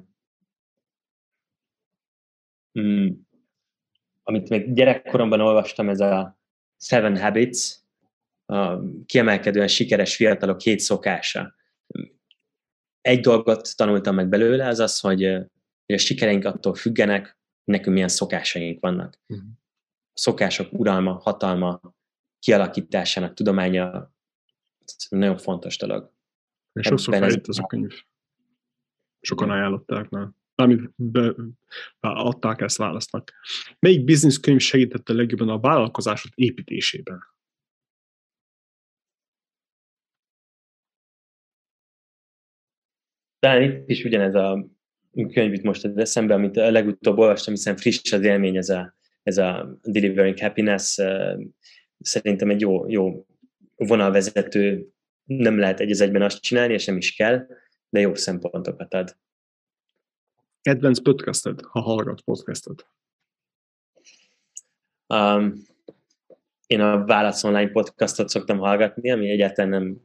amit 4.28 4.50
még 4.50 4.74
gyerekkoromban 4.74 5.42
olvastam, 5.42 5.90
ez 5.90 6.00
a 6.00 6.40
Seven 6.78 7.18
Habits, 7.18 7.76
a 8.46 8.80
kiemelkedően 9.06 9.68
sikeres 9.68 10.16
fiatalok 10.16 10.62
hét 10.62 10.80
szokása. 10.80 11.56
Egy 13.02 13.20
dolgot 13.20 13.76
tanultam 13.76 14.16
meg 14.16 14.30
belőle, 14.30 14.68
az 14.68 14.80
az, 14.80 15.00
hogy, 15.00 15.24
a 15.24 15.98
sikereink 15.98 16.46
attól 16.46 16.76
függenek, 16.76 17.40
nekünk 17.64 17.94
milyen 17.94 18.10
szokásaink 18.10 18.80
vannak. 18.80 19.20
Uh-huh. 19.28 19.48
A 20.14 20.20
szokások 20.20 20.72
uralma, 20.72 21.14
hatalma, 21.14 21.82
kialakításának 22.40 23.34
tudománya 23.34 24.14
nagyon 25.10 25.38
fontos 25.38 25.78
dolog. 25.78 26.12
Sokszor 26.74 27.18
feljött 27.18 27.48
ez 27.48 27.58
a 27.58 27.66
könyv. 27.66 27.94
Sokan 29.20 29.50
ajánlották 29.50 30.10
már 30.10 30.28
amit 30.62 30.92
be, 30.96 31.36
adták 32.00 32.62
ezt 32.62 32.78
választnak. 32.78 33.34
Melyik 33.80 34.04
bizniszkönyv 34.04 34.60
segítette 34.60 35.14
legjobban 35.14 35.50
a 35.50 35.60
vállalkozásod 35.60 36.32
építésében? 36.36 37.20
Talán 43.40 43.62
itt 43.62 43.90
is 43.90 44.04
ugyanez 44.04 44.36
a 44.36 44.68
könyv 45.32 45.54
itt 45.54 45.64
most 45.64 45.86
az 45.86 45.98
eszembe, 45.98 46.34
amit 46.34 46.56
legutóbb 46.56 47.18
olvastam, 47.18 47.54
hiszen 47.54 47.78
friss 47.78 48.12
az 48.12 48.22
élmény, 48.22 48.58
ez 48.58 48.70
a, 48.70 48.96
ez 49.24 49.38
a 49.38 49.80
Delivering 49.82 50.40
Happiness. 50.40 50.98
Szerintem 52.00 52.50
egy 52.50 52.62
jó, 52.62 52.90
jó 52.90 53.26
vonalvezető, 53.76 54.88
nem 55.24 55.60
lehet 55.60 55.80
egy 55.80 55.92
az 55.92 56.02
egyben 56.02 56.22
azt 56.22 56.42
csinálni, 56.42 56.74
és 56.74 56.86
nem 56.86 56.98
is 56.98 57.16
kell, 57.16 57.48
de 57.90 58.00
jó 58.00 58.16
szempontokat 58.16 58.94
ad. 58.94 59.18
Kedvenc 60.68 61.00
podcasted, 61.00 61.62
ha 61.62 61.80
hallgat 61.80 62.22
podcastet? 62.22 62.88
Um, 65.14 65.54
én 66.68 66.82
a 66.82 67.06
Válasz 67.06 67.44
Online 67.44 67.70
podcastot 67.70 68.30
szoktam 68.30 68.58
hallgatni, 68.58 69.12
ami 69.12 69.30
egyáltalán 69.30 69.70
nem 69.70 69.98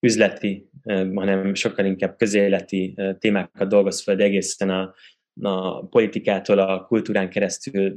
üzleti, 0.00 0.70
hanem 1.14 1.54
sokkal 1.54 1.84
inkább 1.84 2.16
közéleti 2.16 2.96
témákat 3.18 3.68
dolgoz 3.68 4.02
fel, 4.02 4.16
de 4.16 4.24
egészen 4.24 4.70
a, 4.70 4.94
a 5.40 5.86
politikától 5.86 6.58
a 6.58 6.86
kultúrán 6.86 7.30
keresztül 7.30 7.96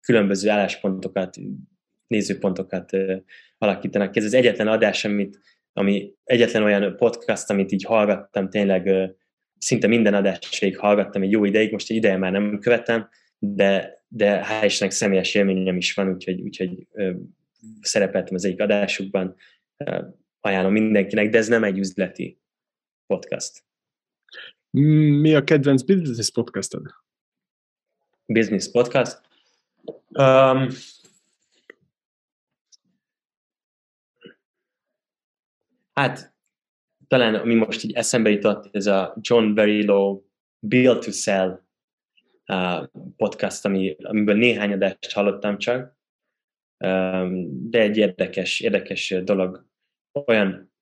különböző 0.00 0.50
álláspontokat, 0.50 1.36
nézőpontokat 2.06 2.90
alakítanak. 3.58 4.16
Ez 4.16 4.24
az 4.24 4.34
egyetlen 4.34 4.68
adás, 4.68 5.04
amit, 5.04 5.38
ami 5.72 6.14
egyetlen 6.24 6.62
olyan 6.62 6.96
podcast, 6.96 7.50
amit 7.50 7.72
így 7.72 7.84
hallgattam 7.84 8.50
tényleg 8.50 9.14
szinte 9.60 9.86
minden 9.86 10.14
adást 10.14 10.58
végig 10.58 10.78
hallgattam 10.78 11.22
egy 11.22 11.30
jó 11.30 11.44
ideig, 11.44 11.72
most 11.72 11.90
egy 11.90 11.96
ideje 11.96 12.16
már 12.16 12.32
nem 12.32 12.58
követem, 12.58 13.08
de, 13.38 14.02
de 14.08 14.44
hál' 14.44 14.90
személyes 14.90 15.34
élményem 15.34 15.76
is 15.76 15.94
van, 15.94 16.08
úgyhogy, 16.08 16.40
úgyhogy 16.40 16.86
ö, 16.92 17.12
szerepeltem 17.80 18.34
az 18.34 18.44
egyik 18.44 18.60
adásukban, 18.60 19.36
ö, 19.76 20.02
ajánlom 20.40 20.72
mindenkinek, 20.72 21.28
de 21.28 21.38
ez 21.38 21.48
nem 21.48 21.64
egy 21.64 21.78
üzleti 21.78 22.40
podcast. 23.06 23.64
Mi 24.70 25.34
a 25.34 25.44
kedvenc 25.44 25.82
business 25.82 26.30
podcasted? 26.30 26.82
Business 28.26 28.70
podcast? 28.70 29.20
Um, 30.08 30.68
hát 35.92 36.34
talán 37.10 37.34
ami 37.34 37.54
most 37.54 37.84
így 37.84 37.92
eszembe 37.92 38.30
jutott, 38.30 38.68
ez 38.70 38.86
a 38.86 39.16
John 39.20 39.54
Verillo 39.54 40.22
Build 40.58 40.98
to 40.98 41.10
Sell 41.10 41.62
uh, 42.46 42.88
podcast, 43.16 43.64
ami, 43.64 43.96
amiből 43.98 44.34
néhány 44.34 44.72
adást 44.72 45.12
hallottam 45.12 45.58
csak, 45.58 45.96
um, 46.84 47.70
de 47.70 47.80
egy 47.80 47.96
érdekes, 47.96 48.60
érdekes 48.60 49.14
dolog 49.24 49.66
olyan 50.26 50.72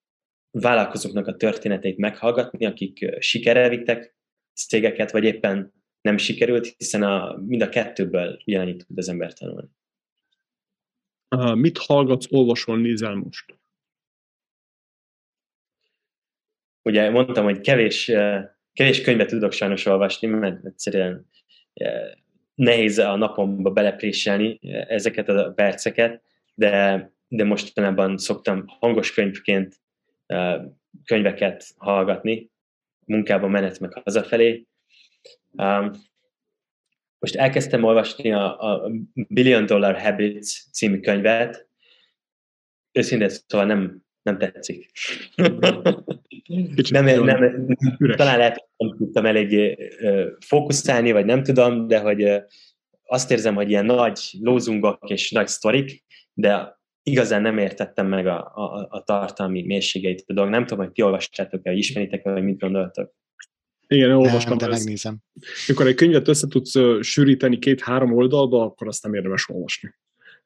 vállalkozóknak 0.51 1.27
a 1.27 1.37
történeteit 1.37 1.99
meghallgatni, 1.99 2.67
akik 2.67 3.17
sikerrel 3.21 3.69
vittek 3.69 4.17
cégeket, 4.55 5.11
vagy 5.11 5.25
éppen 5.25 5.73
nem 6.01 6.17
sikerült, 6.17 6.75
hiszen 6.77 7.03
a, 7.03 7.37
mind 7.37 7.63
a 7.63 7.69
kettőből 7.69 8.43
ugyanannyit 8.47 8.87
tud 8.87 8.99
az 8.99 9.09
ember 9.09 9.33
tanulni. 9.33 9.69
Uh, 11.37 11.57
mit 11.57 11.79
hallgatsz, 11.79 12.33
olvasol, 12.33 12.79
nézel 12.79 13.15
most? 13.15 13.59
Ugye 16.89 17.11
mondtam, 17.11 17.45
hogy 17.45 17.61
kevés, 17.61 18.05
kevés 18.73 19.01
könyvet 19.01 19.29
tudok 19.29 19.53
sajnos 19.53 19.87
olvasni, 19.87 20.29
mert 20.29 20.65
egyszerűen 20.65 21.27
nehéz 22.55 22.99
a 22.99 23.17
napomba 23.17 23.71
belepréselni 23.71 24.59
ezeket 24.89 25.29
a 25.29 25.53
perceket, 25.53 26.23
de, 26.55 27.13
de 27.29 27.45
mostanában 27.45 28.19
szoktam 28.19 28.65
hangos 28.67 29.13
könyvként 29.13 29.77
könyveket 31.05 31.65
hallgatni, 31.77 32.51
munkában 33.07 33.51
menet 33.51 33.81
meg 33.81 33.93
hazafelé. 34.05 34.67
Most 37.19 37.35
elkezdtem 37.35 37.85
olvasni 37.85 38.33
a, 38.33 38.61
a 38.61 38.91
Billion 39.13 39.67
Dollar 39.67 40.01
Habits 40.01 40.71
című 40.73 41.01
könyvet. 41.01 41.69
Őszintén 42.93 43.29
szóval 43.29 43.67
nem 43.67 44.07
nem 44.29 44.39
tetszik. 44.39 44.91
Kicsit 46.49 46.91
nem, 46.91 47.05
nem, 47.25 47.77
üres. 47.99 48.17
talán 48.17 48.39
lehet, 48.39 48.69
hogy 48.77 48.89
nem 48.89 48.97
tudtam 48.97 49.27
eléggé 49.27 49.77
fókuszálni, 50.47 51.13
vagy 51.13 51.25
nem 51.25 51.43
tudom, 51.43 51.87
de 51.87 51.99
hogy 51.99 52.43
azt 53.05 53.31
érzem, 53.31 53.55
hogy 53.55 53.71
ilyen 53.71 53.85
nagy 53.85 54.21
lózungok 54.41 55.11
és 55.11 55.31
nagy 55.31 55.49
sztorik, 55.49 56.05
de 56.33 56.81
igazán 57.03 57.43
nem 57.43 57.59
értettem 57.59 58.07
meg 58.07 58.27
a, 58.27 58.39
a, 58.55 58.87
a 58.91 59.03
tartalmi 59.03 59.63
mélységeit 59.63 60.25
a 60.27 60.33
dolog. 60.33 60.51
Nem 60.51 60.67
tudom, 60.67 60.85
hogy 60.85 60.93
ti 60.93 61.03
olvastátok-e, 61.03 61.71
vagy 61.71 61.79
ismeritek 61.79 62.23
vagy 62.23 62.43
mit 62.43 62.59
gondoltok. 62.59 63.15
Igen, 63.87 64.09
én 64.09 64.15
Nem, 64.15 64.19
olvastam 64.19 64.59
de 64.59 64.67
ezt. 64.67 64.79
megnézem. 64.79 65.17
Mikor 65.69 65.87
egy 65.87 65.95
könyvet 65.95 66.29
össze 66.29 66.49
tudsz 66.49 66.75
sűríteni 67.01 67.59
két-három 67.59 68.13
oldalba, 68.13 68.63
akkor 68.63 68.87
azt 68.87 69.03
nem 69.03 69.15
érdemes 69.15 69.49
olvasni. 69.49 69.95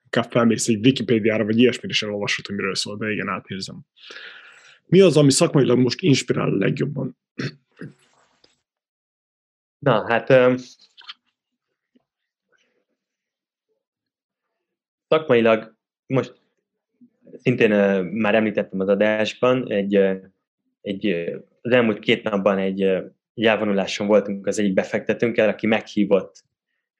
Inkább 0.04 0.30
felmész 0.30 0.68
egy 0.68 0.86
Wikipédiára, 0.86 1.44
vagy 1.44 1.58
ilyesmit, 1.58 1.90
és 1.90 2.02
elolvasod, 2.02 2.46
hogy 2.46 2.56
miről 2.56 2.74
szól, 2.74 2.96
de 2.96 3.10
igen, 3.10 3.28
átérzem. 3.28 3.86
Mi 4.92 5.00
az, 5.00 5.16
ami 5.16 5.30
szakmailag 5.30 5.78
most 5.78 6.00
inspirál 6.00 6.48
a 6.48 6.56
legjobban? 6.56 7.16
Na, 9.78 10.04
hát 10.08 10.30
ö, 10.30 10.54
szakmailag 15.08 15.74
most 16.06 16.34
szintén 17.32 17.70
ö, 17.70 18.02
már 18.02 18.34
említettem 18.34 18.80
az 18.80 18.88
adásban, 18.88 19.70
egy, 19.70 19.96
ö, 19.96 20.14
egy, 20.80 21.06
ö, 21.06 21.38
az 21.60 21.72
elmúlt 21.72 21.98
két 21.98 22.22
napban 22.22 22.58
egy, 22.58 22.82
ö, 22.82 23.04
egy 23.34 23.44
voltunk 24.06 24.46
az 24.46 24.58
egyik 24.58 24.72
befektetőnkkel, 24.72 25.48
aki 25.48 25.66
meghívott 25.66 26.44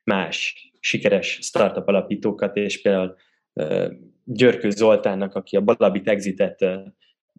más 0.04 0.70
sikeres 0.80 1.38
startup 1.42 1.88
alapítókat, 1.88 2.56
és 2.56 2.82
például 2.82 3.16
ö, 3.52 3.92
Györkő 4.24 4.70
Zoltánnak, 4.70 5.34
aki 5.34 5.56
a 5.56 5.60
Balabit 5.60 6.08
Exitet 6.08 6.62
ö, 6.62 6.80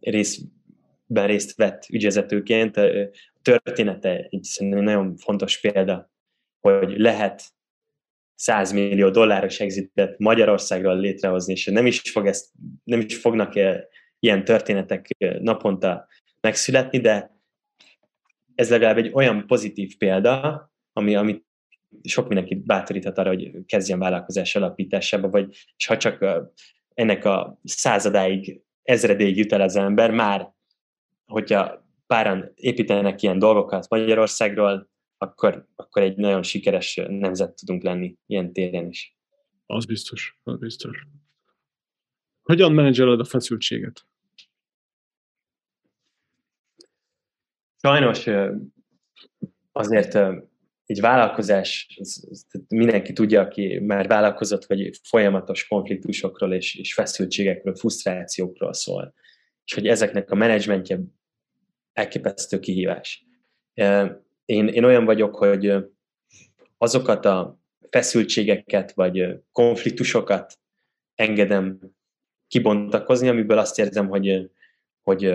részben 0.04 1.28
részt 1.28 1.56
vett 1.56 1.86
ügyvezetőként, 1.90 2.78
ö, 2.78 3.04
története 3.42 4.28
egy 4.30 4.44
szerintem 4.44 4.84
nagyon 4.84 5.16
fontos 5.18 5.60
példa, 5.60 6.12
hogy 6.60 6.98
lehet 6.98 7.44
100 8.36 8.72
millió 8.72 9.10
dolláros 9.10 9.60
exitet 9.60 10.20
Magyarországról 10.20 11.00
létrehozni, 11.00 11.54
és 11.54 11.66
nem 11.66 11.86
is, 11.86 12.02
fog 12.12 12.28
ezt, 12.28 12.48
nem 12.84 13.00
is 13.00 13.18
fognak 13.18 13.54
ilyen 14.20 14.44
történetek 14.44 15.08
naponta 15.40 16.08
megszületni, 16.42 17.00
de 17.00 17.32
ez 18.56 18.70
legalább 18.70 18.98
egy 18.98 19.12
olyan 19.14 19.48
pozitív 19.48 19.98
példa, 19.98 20.72
ami, 20.94 21.16
ami 21.16 21.44
sok 22.04 22.28
mindenkit 22.28 22.66
bátoríthat 22.66 23.18
arra, 23.18 23.30
hogy 23.30 23.52
kezdjen 23.66 24.00
vállalkozás 24.00 24.56
alapításába, 24.56 25.30
vagy 25.30 25.56
és 25.78 25.86
ha 25.86 25.98
csak 25.98 26.26
ennek 26.94 27.26
a 27.26 27.60
századáig, 27.64 28.62
ezredéig 28.84 29.38
jut 29.38 29.52
el 29.52 29.62
az 29.62 29.76
ember, 29.76 30.12
már 30.12 30.54
hogyha 31.26 31.88
páran 32.08 32.52
építenek 32.56 33.22
ilyen 33.22 33.40
dolgokat 33.40 33.90
Magyarországról, 33.90 34.90
akkor, 35.18 35.68
akkor 35.76 36.02
egy 36.02 36.16
nagyon 36.16 36.44
sikeres 36.44 37.02
nemzet 37.08 37.56
tudunk 37.56 37.84
lenni 37.84 38.18
ilyen 38.26 38.54
téren 38.54 38.88
is. 38.88 39.18
Az 39.66 39.86
biztos, 39.86 40.40
az 40.44 40.58
biztos. 40.58 41.08
Hogyan 42.42 42.72
menedzseled 42.72 43.20
a 43.20 43.26
feszültséget? 43.26 44.06
Sajnos 47.82 48.28
azért 49.72 50.18
egy 50.86 51.02
vállalkozás, 51.02 52.00
mindenki 52.68 53.14
tudja, 53.14 53.42
aki 53.42 53.80
már 53.80 54.08
vállalkozott, 54.08 54.66
hogy 54.66 55.00
folyamatos 55.04 55.68
konfliktusokról 55.68 56.54
és, 56.54 56.76
és 56.76 56.94
feszültségekről, 56.94 57.76
frusztrációkról 57.76 58.74
szól. 58.74 59.14
És 59.66 59.74
hogy 59.74 59.88
ezeknek 59.88 60.32
a 60.32 60.36
menedzsmentje 60.36 61.00
elképesztő 61.94 62.60
kihívás. 62.60 63.26
Én, 64.46 64.68
én 64.68 64.84
olyan 64.84 65.06
vagyok, 65.06 65.36
hogy 65.36 65.74
azokat 66.78 67.26
a 67.26 67.60
feszültségeket 67.90 68.92
vagy 68.92 69.40
konfliktusokat 69.52 70.60
engedem 71.16 71.80
kibontakozni, 72.48 73.28
amiből 73.28 73.58
azt 73.58 73.80
érzem, 73.80 74.08
hogy, 74.08 74.50
hogy, 75.02 75.34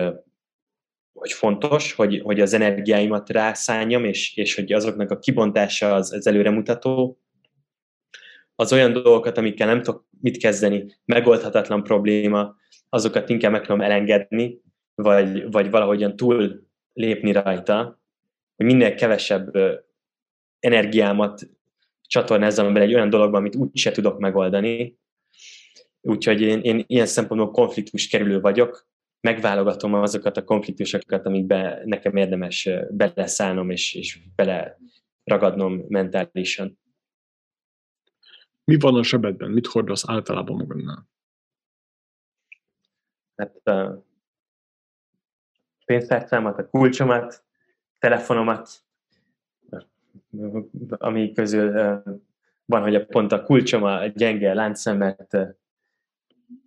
hogy 1.19 1.31
fontos, 1.31 1.93
hogy, 1.93 2.21
hogy 2.23 2.41
az 2.41 2.53
energiáimat 2.53 3.29
rászálljam, 3.29 4.03
és, 4.03 4.37
és 4.37 4.55
hogy 4.55 4.73
azoknak 4.73 5.11
a 5.11 5.19
kibontása 5.19 5.93
az, 5.93 6.13
az 6.13 6.27
előremutató. 6.27 7.19
Az 8.55 8.73
olyan 8.73 8.93
dolgokat, 8.93 9.37
amikkel 9.37 9.67
nem 9.67 9.81
tudok 9.81 10.07
mit 10.21 10.37
kezdeni, 10.37 10.95
megoldhatatlan 11.05 11.83
probléma, 11.83 12.55
azokat 12.89 13.29
inkább 13.29 13.51
meg 13.51 13.61
tudom 13.61 13.81
elengedni, 13.81 14.61
vagy, 14.95 15.51
vagy 15.51 15.69
valahogyan 15.69 16.15
túl 16.15 16.67
lépni 16.93 17.31
rajta, 17.31 18.01
hogy 18.55 18.65
minél 18.65 18.95
kevesebb 18.95 19.51
energiámat 20.59 21.49
csatornázzam 22.01 22.73
bele 22.73 22.85
egy 22.85 22.93
olyan 22.93 23.09
dologba, 23.09 23.37
amit 23.37 23.55
úgyse 23.55 23.91
tudok 23.91 24.19
megoldani. 24.19 24.97
Úgyhogy 26.01 26.41
én, 26.41 26.59
én 26.59 26.83
ilyen 26.87 27.05
szempontból 27.05 27.51
konfliktus 27.51 28.07
kerülő 28.07 28.39
vagyok, 28.39 28.88
megválogatom 29.21 29.93
azokat 29.93 30.37
a 30.37 30.43
konfliktusokat, 30.43 31.25
amikbe 31.25 31.81
nekem 31.85 32.15
érdemes 32.15 32.69
beleszállnom 32.89 33.69
és, 33.69 33.93
és 33.93 34.19
bele 34.35 34.77
ragadnom 35.23 35.85
mentálisan. 35.87 36.79
Mi 38.63 38.77
van 38.79 38.95
a 38.95 39.03
sebedben? 39.03 39.51
Mit 39.51 39.67
hordasz 39.67 40.09
általában 40.09 40.55
magadnál? 40.55 41.07
Hát 43.35 43.67
a 43.67 44.05
pénztárcámat, 45.85 46.57
a 46.57 46.69
kulcsomat, 46.69 47.43
telefonomat, 47.99 48.83
ami 50.87 51.31
közül 51.31 51.71
van, 52.65 52.81
hogy 52.81 52.95
a 52.95 53.05
pont 53.05 53.31
a 53.31 53.43
kulcsom 53.43 53.83
a 53.83 54.05
gyenge 54.05 54.53
láncszem, 54.53 54.97
mert 54.97 55.33
ö, 55.33 55.49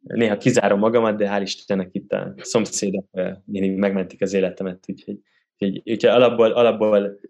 néha 0.02 0.36
kizárom 0.36 0.78
magamat, 0.78 1.16
de 1.16 1.28
hál' 1.28 1.42
Istennek 1.42 1.88
itt 1.92 2.12
a 2.12 2.34
szomszédok 2.36 3.06
mindig 3.44 3.76
megmentik 3.76 4.22
az 4.22 4.32
életemet, 4.32 4.84
úgyhogy, 4.88 5.18
úgyhogy, 5.59 5.92
úgyhogy 5.92 6.10
alapból, 6.10 6.50
alapból 6.52 7.20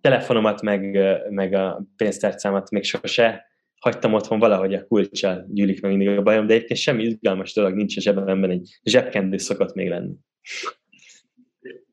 telefonomat, 0.00 0.62
meg, 0.62 0.94
ö, 0.94 1.30
meg 1.30 1.52
a 1.52 1.86
pénztárcámat 1.96 2.70
még 2.70 2.84
sose 2.84 3.46
hagytam 3.80 4.12
otthon, 4.12 4.38
valahogy 4.38 4.74
a 4.74 4.86
kulcsal 4.86 5.46
gyűlik 5.48 5.80
meg 5.80 5.90
mindig 5.90 6.18
a 6.18 6.22
bajom, 6.22 6.46
de 6.46 6.54
egyébként 6.54 6.78
semmi 6.78 7.02
izgalmas 7.02 7.52
dolog 7.52 7.74
nincs 7.74 7.96
a 7.96 8.00
zsebemben, 8.00 8.50
egy 8.50 8.78
zsebkendő 8.82 9.36
szokott 9.36 9.74
még 9.74 9.88
lenni. 9.88 10.14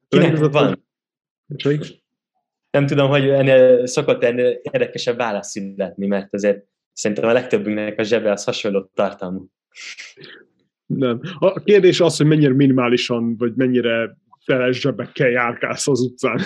Kinek 0.08 0.38
van? 0.38 0.86
Nem 2.72 2.86
tudom, 2.86 3.10
hogy 3.10 3.30
ennél 3.30 3.86
szokott 3.86 4.24
ennél 4.24 4.60
érdekesebb 4.62 5.18
válasz 5.18 5.50
születni, 5.50 6.08
mert 6.08 6.34
azért 6.34 6.66
szerintem 6.94 7.30
a 7.30 7.34
legtöbbünknek 7.34 8.00
a 8.00 8.04
zsebe 8.04 8.32
az 8.32 8.44
hasonló 8.44 8.90
tartalmú. 8.94 9.50
Nem. 10.86 11.22
A 11.40 11.64
kérdés 11.64 12.00
az, 12.00 12.18
hogy 12.18 12.26
mennyire 12.26 12.54
minimálisan, 12.54 13.38
vagy 13.38 13.56
mennyire 13.56 14.18
feles 14.46 14.80
zsebekkel 14.80 15.30
járkálsz 15.30 15.88
az 15.88 16.02
utcán. 16.02 16.40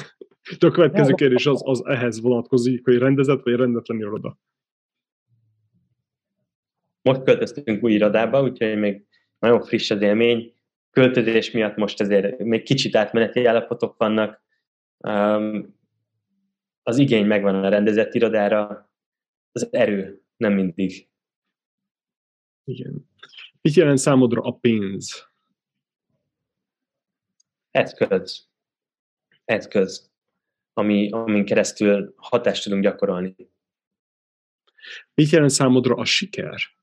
De 0.60 0.68
a 0.68 0.72
következő 0.72 1.14
kérdés 1.14 1.46
az, 1.46 1.62
az 1.66 1.86
ehhez 1.86 2.22
vonatkozik, 2.22 2.84
hogy 2.84 2.98
rendezett 2.98 3.44
vagy 3.44 3.56
rendetlen 3.56 3.98
iroda. 3.98 4.40
Most 7.02 7.24
költöztünk 7.24 7.84
új 7.84 7.94
irodába, 7.94 8.42
úgyhogy 8.42 8.78
még 8.78 9.06
nagyon 9.40 9.62
friss 9.62 9.92
az 9.92 10.02
élmény. 10.02 10.54
Költözés 10.92 11.52
miatt 11.52 11.76
most 11.76 12.02
azért 12.02 12.38
még 12.38 12.64
kicsit 12.64 12.96
átmeneti 12.96 13.46
állapotok 13.46 13.98
vannak. 13.98 14.44
Um, 14.98 15.76
az 16.84 16.98
igény 16.98 17.26
megvan 17.26 17.56
a 17.64 17.70
rendezett 17.70 18.14
irodára, 18.14 18.90
az 19.52 19.74
erő 19.74 20.22
nem 20.38 20.54
mindig. 20.54 21.08
Igen. 22.66 23.10
Mit 23.62 23.74
jelent 23.74 23.98
számodra 23.98 24.42
a 24.42 24.52
pénz? 24.52 25.28
Eszköz. 27.72 28.48
Eszköz, 29.46 30.12
ami, 30.74 31.10
amin 31.10 31.46
keresztül 31.46 32.14
hatást 32.18 32.64
tudunk 32.64 32.84
gyakorolni. 32.84 33.36
Mit 35.14 35.30
jelent 35.30 35.52
számodra 35.52 35.96
a 35.96 36.06
siker? 36.06 36.76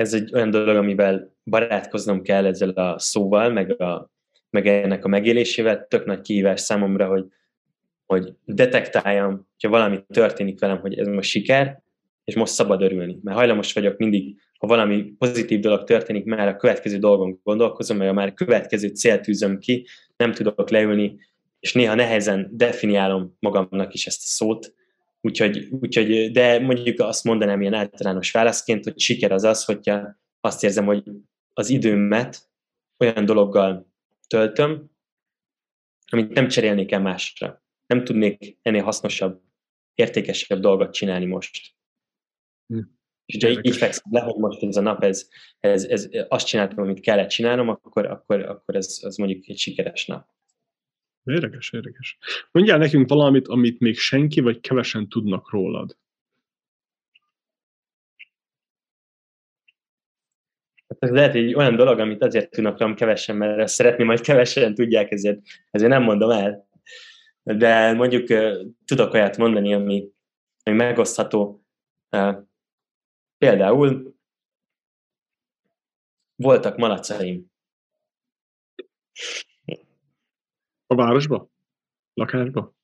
ez 0.00 0.14
egy 0.14 0.34
olyan 0.34 0.50
dolog, 0.50 0.76
amivel 0.76 1.36
barátkoznom 1.44 2.22
kell 2.22 2.46
ezzel 2.46 2.70
a 2.70 2.98
szóval, 2.98 3.50
meg, 3.50 3.80
a, 3.80 4.10
meg 4.50 4.66
ennek 4.66 5.04
a 5.04 5.08
megélésével. 5.08 5.86
Tök 5.86 6.04
nagy 6.04 6.20
kihívás 6.20 6.60
számomra, 6.60 7.06
hogy, 7.08 7.26
hogy 8.06 8.34
detektáljam, 8.44 9.48
hogyha 9.50 9.68
valami 9.68 10.04
történik 10.06 10.60
velem, 10.60 10.78
hogy 10.78 10.98
ez 10.98 11.06
most 11.06 11.30
siker, 11.30 11.82
és 12.30 12.36
most 12.36 12.52
szabad 12.52 12.82
örülni. 12.82 13.18
Mert 13.22 13.36
hajlamos 13.36 13.72
vagyok 13.72 13.96
mindig, 13.96 14.40
ha 14.58 14.66
valami 14.66 15.02
pozitív 15.18 15.60
dolog 15.60 15.84
történik, 15.84 16.24
már 16.24 16.48
a 16.48 16.56
következő 16.56 16.98
dolgon 16.98 17.40
gondolkozom, 17.42 17.96
már 17.96 18.28
a 18.28 18.34
következő 18.34 18.88
célt 18.88 19.22
tűzöm 19.22 19.58
ki, 19.58 19.86
nem 20.16 20.32
tudok 20.32 20.70
leülni, 20.70 21.18
és 21.60 21.72
néha 21.72 21.94
nehezen 21.94 22.48
definiálom 22.52 23.36
magamnak 23.38 23.94
is 23.94 24.06
ezt 24.06 24.20
a 24.22 24.26
szót, 24.26 24.74
Úgyhogy, 25.22 25.68
úgyhogy, 25.70 26.30
de 26.30 26.58
mondjuk 26.58 27.00
azt 27.00 27.24
mondanám 27.24 27.60
ilyen 27.60 27.74
általános 27.74 28.30
válaszként, 28.30 28.84
hogy 28.84 29.00
siker 29.00 29.32
az 29.32 29.44
az, 29.44 29.64
hogyha 29.64 30.16
azt 30.40 30.64
érzem, 30.64 30.84
hogy 30.84 31.02
az 31.52 31.68
időmet 31.68 32.48
olyan 32.98 33.24
dologgal 33.24 33.92
töltöm, 34.26 34.90
amit 36.10 36.32
nem 36.32 36.48
cserélnék 36.48 36.92
el 36.92 37.00
másra. 37.00 37.62
Nem 37.86 38.04
tudnék 38.04 38.58
ennél 38.62 38.82
hasznosabb, 38.82 39.40
értékesebb 39.94 40.60
dolgot 40.60 40.92
csinálni 40.92 41.24
most. 41.24 41.79
Hm. 42.70 42.80
És 43.24 43.34
ugye 43.34 43.50
így, 43.50 43.66
így 43.66 43.76
fekszem 43.76 44.04
le, 44.10 44.20
hogy 44.20 44.34
most 44.34 44.62
ez 44.62 44.76
a 44.76 44.80
nap, 44.80 45.02
ez, 45.02 45.28
ez, 45.60 45.84
ez, 45.84 46.08
azt 46.28 46.46
csináltam, 46.46 46.84
amit 46.84 47.00
kellett 47.00 47.28
csinálnom, 47.28 47.68
akkor, 47.68 48.06
akkor, 48.06 48.40
akkor 48.40 48.74
ez, 48.74 48.98
az 49.02 49.16
mondjuk 49.16 49.48
egy 49.48 49.58
sikeres 49.58 50.06
nap. 50.06 50.28
Érdekes, 51.24 51.72
érdekes. 51.72 52.18
Mondjál 52.50 52.78
nekünk 52.78 53.08
valamit, 53.08 53.48
amit 53.48 53.80
még 53.80 53.98
senki 53.98 54.40
vagy 54.40 54.60
kevesen 54.60 55.08
tudnak 55.08 55.50
rólad. 55.50 55.96
Hát 60.88 60.98
ez 60.98 61.10
lehet 61.10 61.34
egy 61.34 61.54
olyan 61.54 61.76
dolog, 61.76 61.98
amit 61.98 62.22
azért 62.22 62.50
tudnak 62.50 62.78
rólam 62.78 62.94
kevesen, 62.94 63.36
mert 63.36 63.58
ezt 63.58 63.74
szeretném, 63.74 64.06
majd 64.06 64.20
kevesen 64.20 64.74
tudják, 64.74 65.10
ezért, 65.10 65.40
ezért 65.70 65.90
nem 65.90 66.02
mondom 66.02 66.30
el. 66.30 66.68
De 67.42 67.92
mondjuk 67.92 68.26
tudok 68.84 69.12
olyat 69.12 69.36
mondani, 69.36 69.74
ami, 69.74 70.08
ami 70.62 70.76
megosztható. 70.76 71.64
Például 73.40 74.14
voltak 76.36 76.76
malacaim. 76.76 77.46
A 80.86 80.94
városba? 80.94 81.48
Lakásba? 82.14 82.74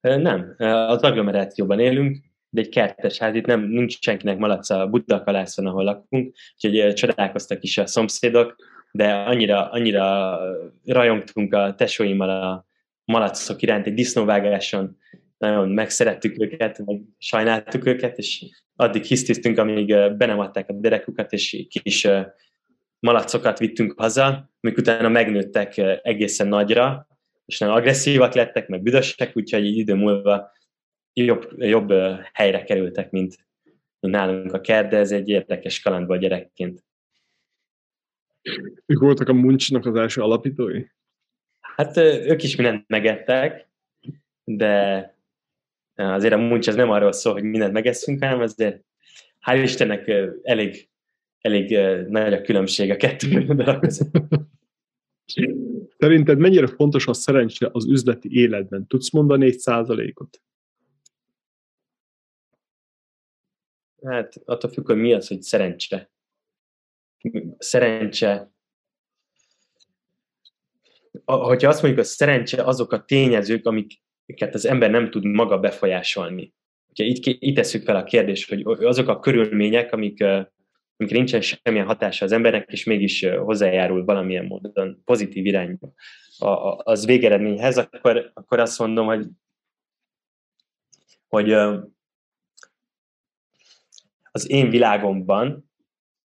Nem, 0.00 0.54
az 0.58 1.02
agglomerációban 1.02 1.80
élünk, 1.80 2.24
de 2.48 2.60
egy 2.60 2.68
kertes 2.68 3.18
ház, 3.18 3.34
itt 3.34 3.46
nem, 3.46 3.60
nincs 3.60 3.98
senkinek 4.00 4.38
malaca 4.38 4.86
Budakalászon, 4.88 5.66
ahol 5.66 5.84
lakunk, 5.84 6.34
úgyhogy 6.54 6.94
csodálkoztak 6.94 7.62
is 7.62 7.78
a 7.78 7.86
szomszédok, 7.86 8.56
de 8.92 9.14
annyira, 9.14 9.70
annyira 9.70 10.38
rajongtunk 10.84 11.54
a 11.54 11.74
tesóimmal 11.74 12.30
a 12.30 12.66
malacok 13.04 13.62
iránt 13.62 13.86
egy 13.86 13.94
disznóvágáson, 13.94 14.98
nagyon 15.38 15.68
megszerettük 15.68 16.40
őket, 16.40 16.84
meg 16.84 17.00
sajnáltuk 17.18 17.86
őket, 17.86 18.18
és 18.18 18.44
addig 18.76 19.02
hisztiztünk, 19.02 19.58
amíg 19.58 19.86
be 20.16 20.26
nem 20.26 20.38
adták 20.38 20.68
a 20.68 20.72
derekukat, 20.72 21.32
és 21.32 21.66
kis 21.68 22.08
malacokat 22.98 23.58
vittünk 23.58 24.00
haza, 24.00 24.50
amik 24.60 24.78
utána 24.78 25.08
megnőttek 25.08 25.76
egészen 26.02 26.48
nagyra, 26.48 27.06
és 27.46 27.58
nagyon 27.58 27.76
agresszívak 27.76 28.34
lettek, 28.34 28.68
meg 28.68 28.82
büdösek, 28.82 29.36
úgyhogy 29.36 29.66
egy 29.66 29.76
idő 29.76 29.94
múlva 29.94 30.52
jobb, 31.12 31.62
jobb 31.62 31.92
helyre 32.32 32.64
kerültek, 32.64 33.10
mint 33.10 33.34
nálunk 34.00 34.52
a 34.52 34.60
kert, 34.60 34.88
de 34.88 34.96
ez 34.96 35.12
egy 35.12 35.28
érdekes 35.28 35.80
kaland 35.80 36.06
volt 36.06 36.20
gyerekként. 36.20 36.84
Ők 38.86 39.00
voltak 39.00 39.28
a 39.28 39.32
Muncsnak 39.32 39.86
az 39.86 39.96
első 39.96 40.22
alapítói? 40.22 40.84
Hát 41.60 41.96
ők 41.96 42.42
is 42.42 42.56
mindent 42.56 42.88
megettek, 42.88 43.68
de 44.44 45.13
azért 45.94 46.32
a 46.32 46.36
Muncs 46.36 46.68
az 46.68 46.74
nem 46.74 46.90
arról 46.90 47.12
szól, 47.12 47.32
hogy 47.32 47.42
mindent 47.42 47.72
megesszünk, 47.72 48.22
hanem 48.22 48.40
azért 48.40 48.84
hál' 49.46 49.60
Istennek 49.62 50.08
elég, 50.42 50.88
elég 51.40 51.78
nagy 52.08 52.32
a 52.32 52.40
különbség 52.40 52.90
a 52.90 52.96
kettő 52.96 53.46
között. 53.80 54.16
Szerinted 55.98 56.38
mennyire 56.38 56.66
fontos 56.66 57.06
a 57.06 57.12
szerencse 57.12 57.68
az 57.72 57.86
üzleti 57.86 58.28
életben? 58.32 58.86
Tudsz 58.86 59.10
mondani 59.10 59.46
egy 59.46 59.58
százalékot? 59.58 60.42
Hát 64.04 64.34
attól 64.44 64.70
függ, 64.70 64.86
hogy 64.86 64.96
mi 64.96 65.12
az, 65.12 65.28
hogy 65.28 65.42
szerencse. 65.42 66.10
Szerencse. 67.58 68.52
Hogyha 71.24 71.68
azt 71.68 71.82
mondjuk, 71.82 72.04
hogy 72.04 72.14
szerencse 72.14 72.62
azok 72.62 72.92
a 72.92 73.04
tényezők, 73.04 73.66
amiket 74.26 74.54
az 74.54 74.66
ember 74.66 74.90
nem 74.90 75.10
tud 75.10 75.24
maga 75.24 75.58
befolyásolni. 75.58 76.54
Ugye 76.88 77.04
itt, 77.04 77.24
itt 77.24 77.54
tesszük 77.54 77.84
fel 77.84 77.96
a 77.96 78.04
kérdést, 78.04 78.48
hogy 78.48 78.84
azok 78.84 79.08
a 79.08 79.18
körülmények, 79.18 79.92
amik, 79.92 80.22
amik 80.96 81.12
nincsen 81.12 81.40
semmilyen 81.40 81.86
hatása 81.86 82.24
az 82.24 82.32
embernek, 82.32 82.72
és 82.72 82.84
mégis 82.84 83.24
hozzájárul 83.24 84.04
valamilyen 84.04 84.44
módon 84.44 85.02
pozitív 85.04 85.46
irányba 85.46 85.92
az 86.76 87.06
végeredményhez, 87.06 87.78
akkor, 87.78 88.30
akkor 88.34 88.58
azt 88.58 88.78
mondom, 88.78 89.06
hogy, 89.06 89.26
hogy 91.28 91.52
az 94.30 94.50
én 94.50 94.70
világomban 94.70 95.70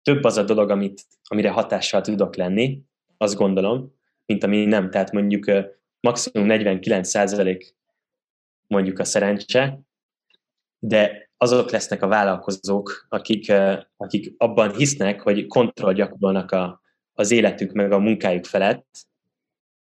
több 0.01 0.23
az 0.23 0.37
a 0.37 0.43
dolog, 0.43 0.69
amit, 0.69 1.05
amire 1.23 1.49
hatással 1.49 2.01
tudok 2.01 2.35
lenni, 2.35 2.81
azt 3.17 3.35
gondolom, 3.35 3.95
mint 4.25 4.43
ami 4.43 4.65
nem. 4.65 4.89
Tehát 4.89 5.11
mondjuk 5.11 5.45
maximum 5.99 6.47
49% 6.49 7.69
mondjuk 8.69 8.99
a 8.99 9.03
szerencse, 9.03 9.79
de 10.79 11.29
azok 11.37 11.71
lesznek 11.71 12.01
a 12.01 12.07
vállalkozók, 12.07 13.05
akik, 13.09 13.51
akik 13.97 14.33
abban 14.37 14.73
hisznek, 14.73 15.21
hogy 15.21 15.47
kontroll 15.47 15.93
gyakorolnak 15.93 16.51
a, 16.51 16.81
az 17.13 17.31
életük 17.31 17.71
meg 17.71 17.91
a 17.91 17.99
munkájuk 17.99 18.45
felett, 18.45 19.07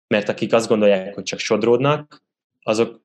mert 0.06 0.28
akik 0.28 0.52
azt 0.52 0.68
gondolják, 0.68 1.14
hogy 1.14 1.24
csak 1.24 1.38
sodródnak, 1.38 2.24
azok 2.62 3.02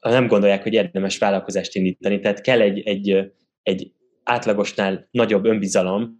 nem 0.00 0.26
gondolják, 0.26 0.62
hogy 0.62 0.72
érdemes 0.72 1.18
vállalkozást 1.18 1.74
indítani. 1.74 2.20
Tehát 2.20 2.40
kell 2.40 2.60
egy, 2.60 2.80
egy, 2.80 3.32
egy 3.62 3.92
átlagosnál 4.22 5.08
nagyobb 5.10 5.44
önbizalom, 5.44 6.18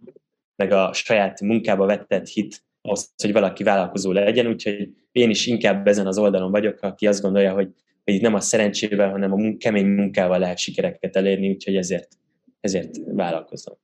meg 0.55 0.71
a 0.71 0.93
saját 0.93 1.41
munkába 1.41 1.85
vettett 1.85 2.27
hit 2.27 2.63
ahhoz, 2.81 3.13
hogy 3.17 3.31
valaki 3.31 3.63
vállalkozó 3.63 4.11
legyen, 4.11 4.47
úgyhogy 4.47 4.89
én 5.11 5.29
is 5.29 5.45
inkább 5.47 5.87
ezen 5.87 6.07
az 6.07 6.17
oldalon 6.17 6.51
vagyok, 6.51 6.81
aki 6.81 7.07
azt 7.07 7.21
gondolja, 7.21 7.53
hogy, 7.53 7.69
hogy 8.03 8.13
itt 8.13 8.21
nem 8.21 8.33
a 8.33 8.39
szerencsével, 8.39 9.09
hanem 9.09 9.31
a 9.31 9.35
mun- 9.35 9.57
kemény 9.57 9.87
munkával 9.87 10.39
lehet 10.39 10.57
sikereket 10.57 11.15
elérni, 11.15 11.49
úgyhogy 11.49 11.75
ezért, 11.75 12.17
ezért 12.59 12.97
vállalkozom. 13.05 13.77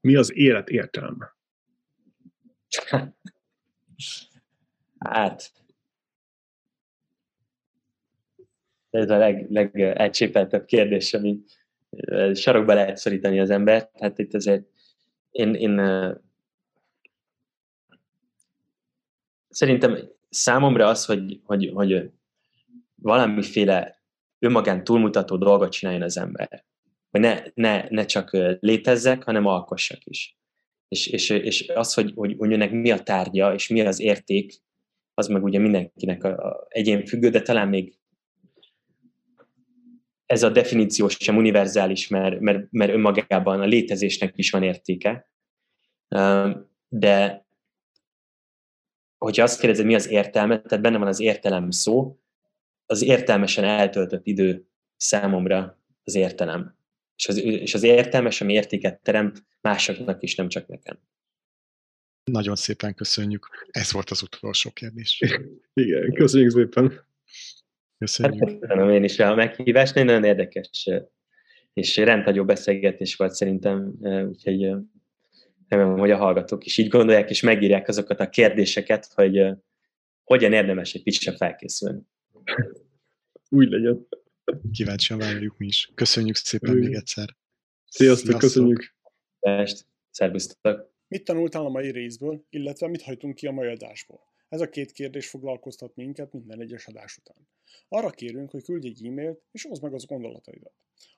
Mi 0.00 0.16
az 0.16 0.36
élet 0.36 0.68
értelme? 0.68 1.36
hát, 4.98 5.52
ez 8.90 9.10
a 9.10 9.16
leg, 9.16 9.50
legelcsépeltebb 9.50 10.64
kérdés, 10.64 11.14
ami 11.14 11.40
sarokba 12.32 12.74
lehet 12.74 12.96
szorítani 12.96 13.40
az 13.40 13.50
embert. 13.50 13.90
Hát 14.00 14.18
itt 14.18 14.34
azért 14.34 14.64
én, 15.30 15.54
én 15.54 15.80
szerintem 19.48 20.08
számomra 20.28 20.86
az, 20.86 21.04
hogy, 21.04 21.40
hogy, 21.44 21.70
hogy 21.74 22.10
valamiféle 23.02 24.02
önmagán 24.38 24.84
túlmutató 24.84 25.36
dolgot 25.36 25.70
csináljon 25.70 26.02
az 26.02 26.16
ember. 26.16 26.64
Hogy 27.10 27.20
ne, 27.20 27.42
ne, 27.54 27.86
ne 27.88 28.04
csak 28.04 28.30
létezzek, 28.60 29.22
hanem 29.22 29.46
alkossak 29.46 30.04
is. 30.04 30.38
És, 30.88 31.06
és, 31.06 31.30
és 31.30 31.68
az, 31.68 31.94
hogy, 31.94 32.12
hogy, 32.14 32.34
hogy 32.38 32.52
önnek 32.52 32.70
mi 32.70 32.90
a 32.90 33.02
tárgya, 33.02 33.54
és 33.54 33.68
mi 33.68 33.80
az 33.80 34.00
érték, 34.00 34.52
az 35.14 35.26
meg 35.26 35.44
ugye 35.44 35.58
mindenkinek 35.58 36.24
a, 36.24 36.28
a 36.28 36.66
egyén 36.68 37.06
függő, 37.06 37.28
de 37.28 37.42
talán 37.42 37.68
még 37.68 37.98
ez 40.26 40.42
a 40.42 40.50
definíció 40.50 41.08
sem 41.08 41.36
univerzális, 41.36 42.08
mert, 42.08 42.40
mert, 42.40 42.66
mert 42.70 42.92
önmagában 42.92 43.60
a 43.60 43.64
létezésnek 43.64 44.32
is 44.36 44.50
van 44.50 44.62
értéke. 44.62 45.30
De 46.88 47.46
hogyha 49.18 49.42
azt 49.42 49.60
kérdezed, 49.60 49.86
mi 49.86 49.94
az 49.94 50.08
értelme, 50.08 50.60
tehát 50.60 50.84
benne 50.84 50.98
van 50.98 51.06
az 51.06 51.20
értelem 51.20 51.70
szó, 51.70 52.19
az 52.90 53.02
értelmesen 53.02 53.64
eltöltött 53.64 54.26
idő 54.26 54.66
számomra 54.96 55.82
az 56.04 56.14
értelem. 56.14 56.76
És 57.16 57.28
az, 57.28 57.36
és 57.42 57.74
az 57.74 57.82
értelmes, 57.82 58.40
ami 58.40 58.52
értéket 58.52 59.02
teremt 59.02 59.44
másoknak 59.60 60.22
is, 60.22 60.34
nem 60.34 60.48
csak 60.48 60.66
nekem. 60.66 60.98
Nagyon 62.24 62.56
szépen 62.56 62.94
köszönjük. 62.94 63.68
Ez 63.70 63.92
volt 63.92 64.10
az 64.10 64.22
utolsó 64.22 64.70
kérdés. 64.70 65.22
Igen, 65.74 66.12
köszönjük 66.12 66.50
szépen. 66.50 66.92
Köszönjük. 67.98 68.48
Hát, 68.48 68.58
köszönöm 68.58 68.90
én 68.90 69.04
is 69.04 69.18
a 69.18 69.34
meghívást, 69.34 69.94
nagyon 69.94 70.24
érdekes 70.24 70.88
és 71.72 71.96
rendhagyó 71.96 72.44
beszélgetés 72.44 73.16
volt 73.16 73.34
szerintem, 73.34 73.94
úgyhogy 74.28 74.60
remélem, 75.68 75.98
hogy 75.98 76.10
a 76.10 76.16
hallgatók 76.16 76.64
is 76.64 76.78
így 76.78 76.88
gondolják, 76.88 77.30
és 77.30 77.40
megírják 77.40 77.88
azokat 77.88 78.20
a 78.20 78.28
kérdéseket, 78.28 79.12
hogy 79.14 79.48
hogyan 80.24 80.52
érdemes 80.52 80.94
egy 80.94 81.02
kicsit 81.02 81.36
felkészülni. 81.36 82.00
Úgy 83.48 83.68
legyen. 83.68 84.06
Kíváncsian 84.72 85.18
várjuk 85.18 85.58
mi 85.58 85.66
is. 85.66 85.90
Köszönjük 85.94 86.36
szépen 86.36 86.74
még 86.74 86.94
egyszer. 86.94 87.36
Sziasztok, 87.84 88.26
Sziasztok. 88.26 88.40
köszönjük. 88.40 88.94
Est, 89.40 89.86
szervusztok. 90.10 90.92
Mit 91.08 91.24
tanultál 91.24 91.64
a 91.64 91.68
mai 91.68 91.90
részből, 91.90 92.46
illetve 92.50 92.88
mit 92.88 93.02
hagytunk 93.02 93.34
ki 93.34 93.46
a 93.46 93.52
mai 93.52 93.68
adásból? 93.68 94.20
Ez 94.48 94.60
a 94.60 94.68
két 94.68 94.92
kérdés 94.92 95.28
foglalkoztat 95.28 95.96
minket 95.96 96.32
minden 96.32 96.60
egyes 96.60 96.86
adás 96.86 97.16
után. 97.16 97.48
Arra 97.88 98.10
kérünk, 98.10 98.50
hogy 98.50 98.62
küldj 98.62 98.86
egy 98.86 99.06
e-mailt, 99.06 99.42
és 99.50 99.64
hozd 99.64 99.82
meg 99.82 99.94
az 99.94 100.04
gondolataidat. 100.04 100.72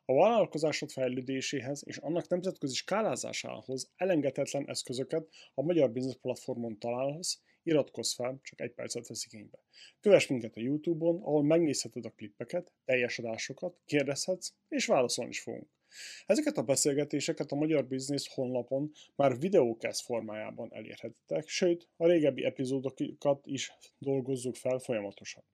A 0.04 0.14
vállalkozásod 0.14 0.90
fejlődéséhez 0.90 1.82
és 1.86 1.96
annak 1.96 2.28
nemzetközi 2.28 2.74
skálázásához 2.74 3.90
elengedhetetlen 3.96 4.68
eszközöket 4.68 5.28
a 5.54 5.62
Magyar 5.62 5.92
Business 5.92 6.16
Platformon 6.20 6.78
találhatsz, 6.78 7.40
iratkozz 7.62 8.14
fel, 8.14 8.40
csak 8.43 8.60
egy 8.60 8.72
percet 8.72 9.09
vesz 9.09 9.24
igénybe. 9.24 9.59
Kövess 10.01 10.26
minket 10.26 10.56
a 10.56 10.60
Youtube-on, 10.60 11.22
ahol 11.22 11.43
megnézheted 11.43 12.05
a 12.05 12.10
klippeket, 12.10 12.72
teljes 12.84 13.18
adásokat, 13.18 13.80
kérdezhetsz, 13.84 14.52
és 14.68 14.86
válaszolni 14.86 15.30
is 15.30 15.40
fogunk. 15.40 15.68
Ezeket 16.26 16.56
a 16.56 16.62
beszélgetéseket 16.62 17.52
a 17.52 17.56
Magyar 17.56 17.86
Business 17.86 18.28
honlapon 18.34 18.93
már 19.16 19.39
videókesz 19.39 20.02
formájában 20.02 20.72
elérhetitek, 20.72 21.48
sőt, 21.48 21.89
a 21.97 22.06
régebbi 22.06 22.44
epizódokat 22.44 23.47
is 23.47 23.72
dolgozzuk 23.98 24.56
fel 24.56 24.78
folyamatosan. 24.78 25.44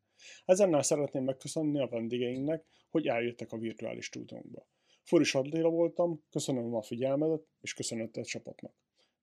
Ezennel 0.45 0.83
szeretném 0.83 1.25
megköszönni 1.25 1.81
a 1.81 1.89
vendégeinknek, 1.89 2.65
hogy 2.91 3.07
eljöttek 3.07 3.53
a 3.53 3.59
virtuális 3.59 4.05
stúdiónkba. 4.05 4.67
Foris 5.03 5.35
Adléla 5.35 5.69
voltam, 5.69 6.25
köszönöm 6.31 6.75
a 6.75 6.83
figyelmedet, 6.83 7.47
és 7.61 7.75
köszönöm 7.75 8.11
a 8.13 8.25
csapatnak. 8.25 8.75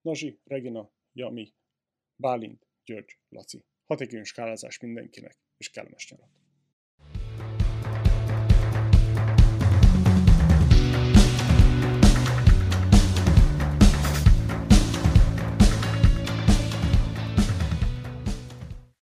Nazsi, 0.02 0.40
Regina, 0.44 0.92
Jami, 1.14 1.54
Bálint, 2.16 2.65
György, 2.86 3.18
Laci. 3.30 3.66
Hatékony 3.86 4.24
skálázás 4.24 4.80
mindenkinek, 4.80 5.38
és 5.58 5.70
kellemes 5.70 6.10
nyarat! 6.10 6.45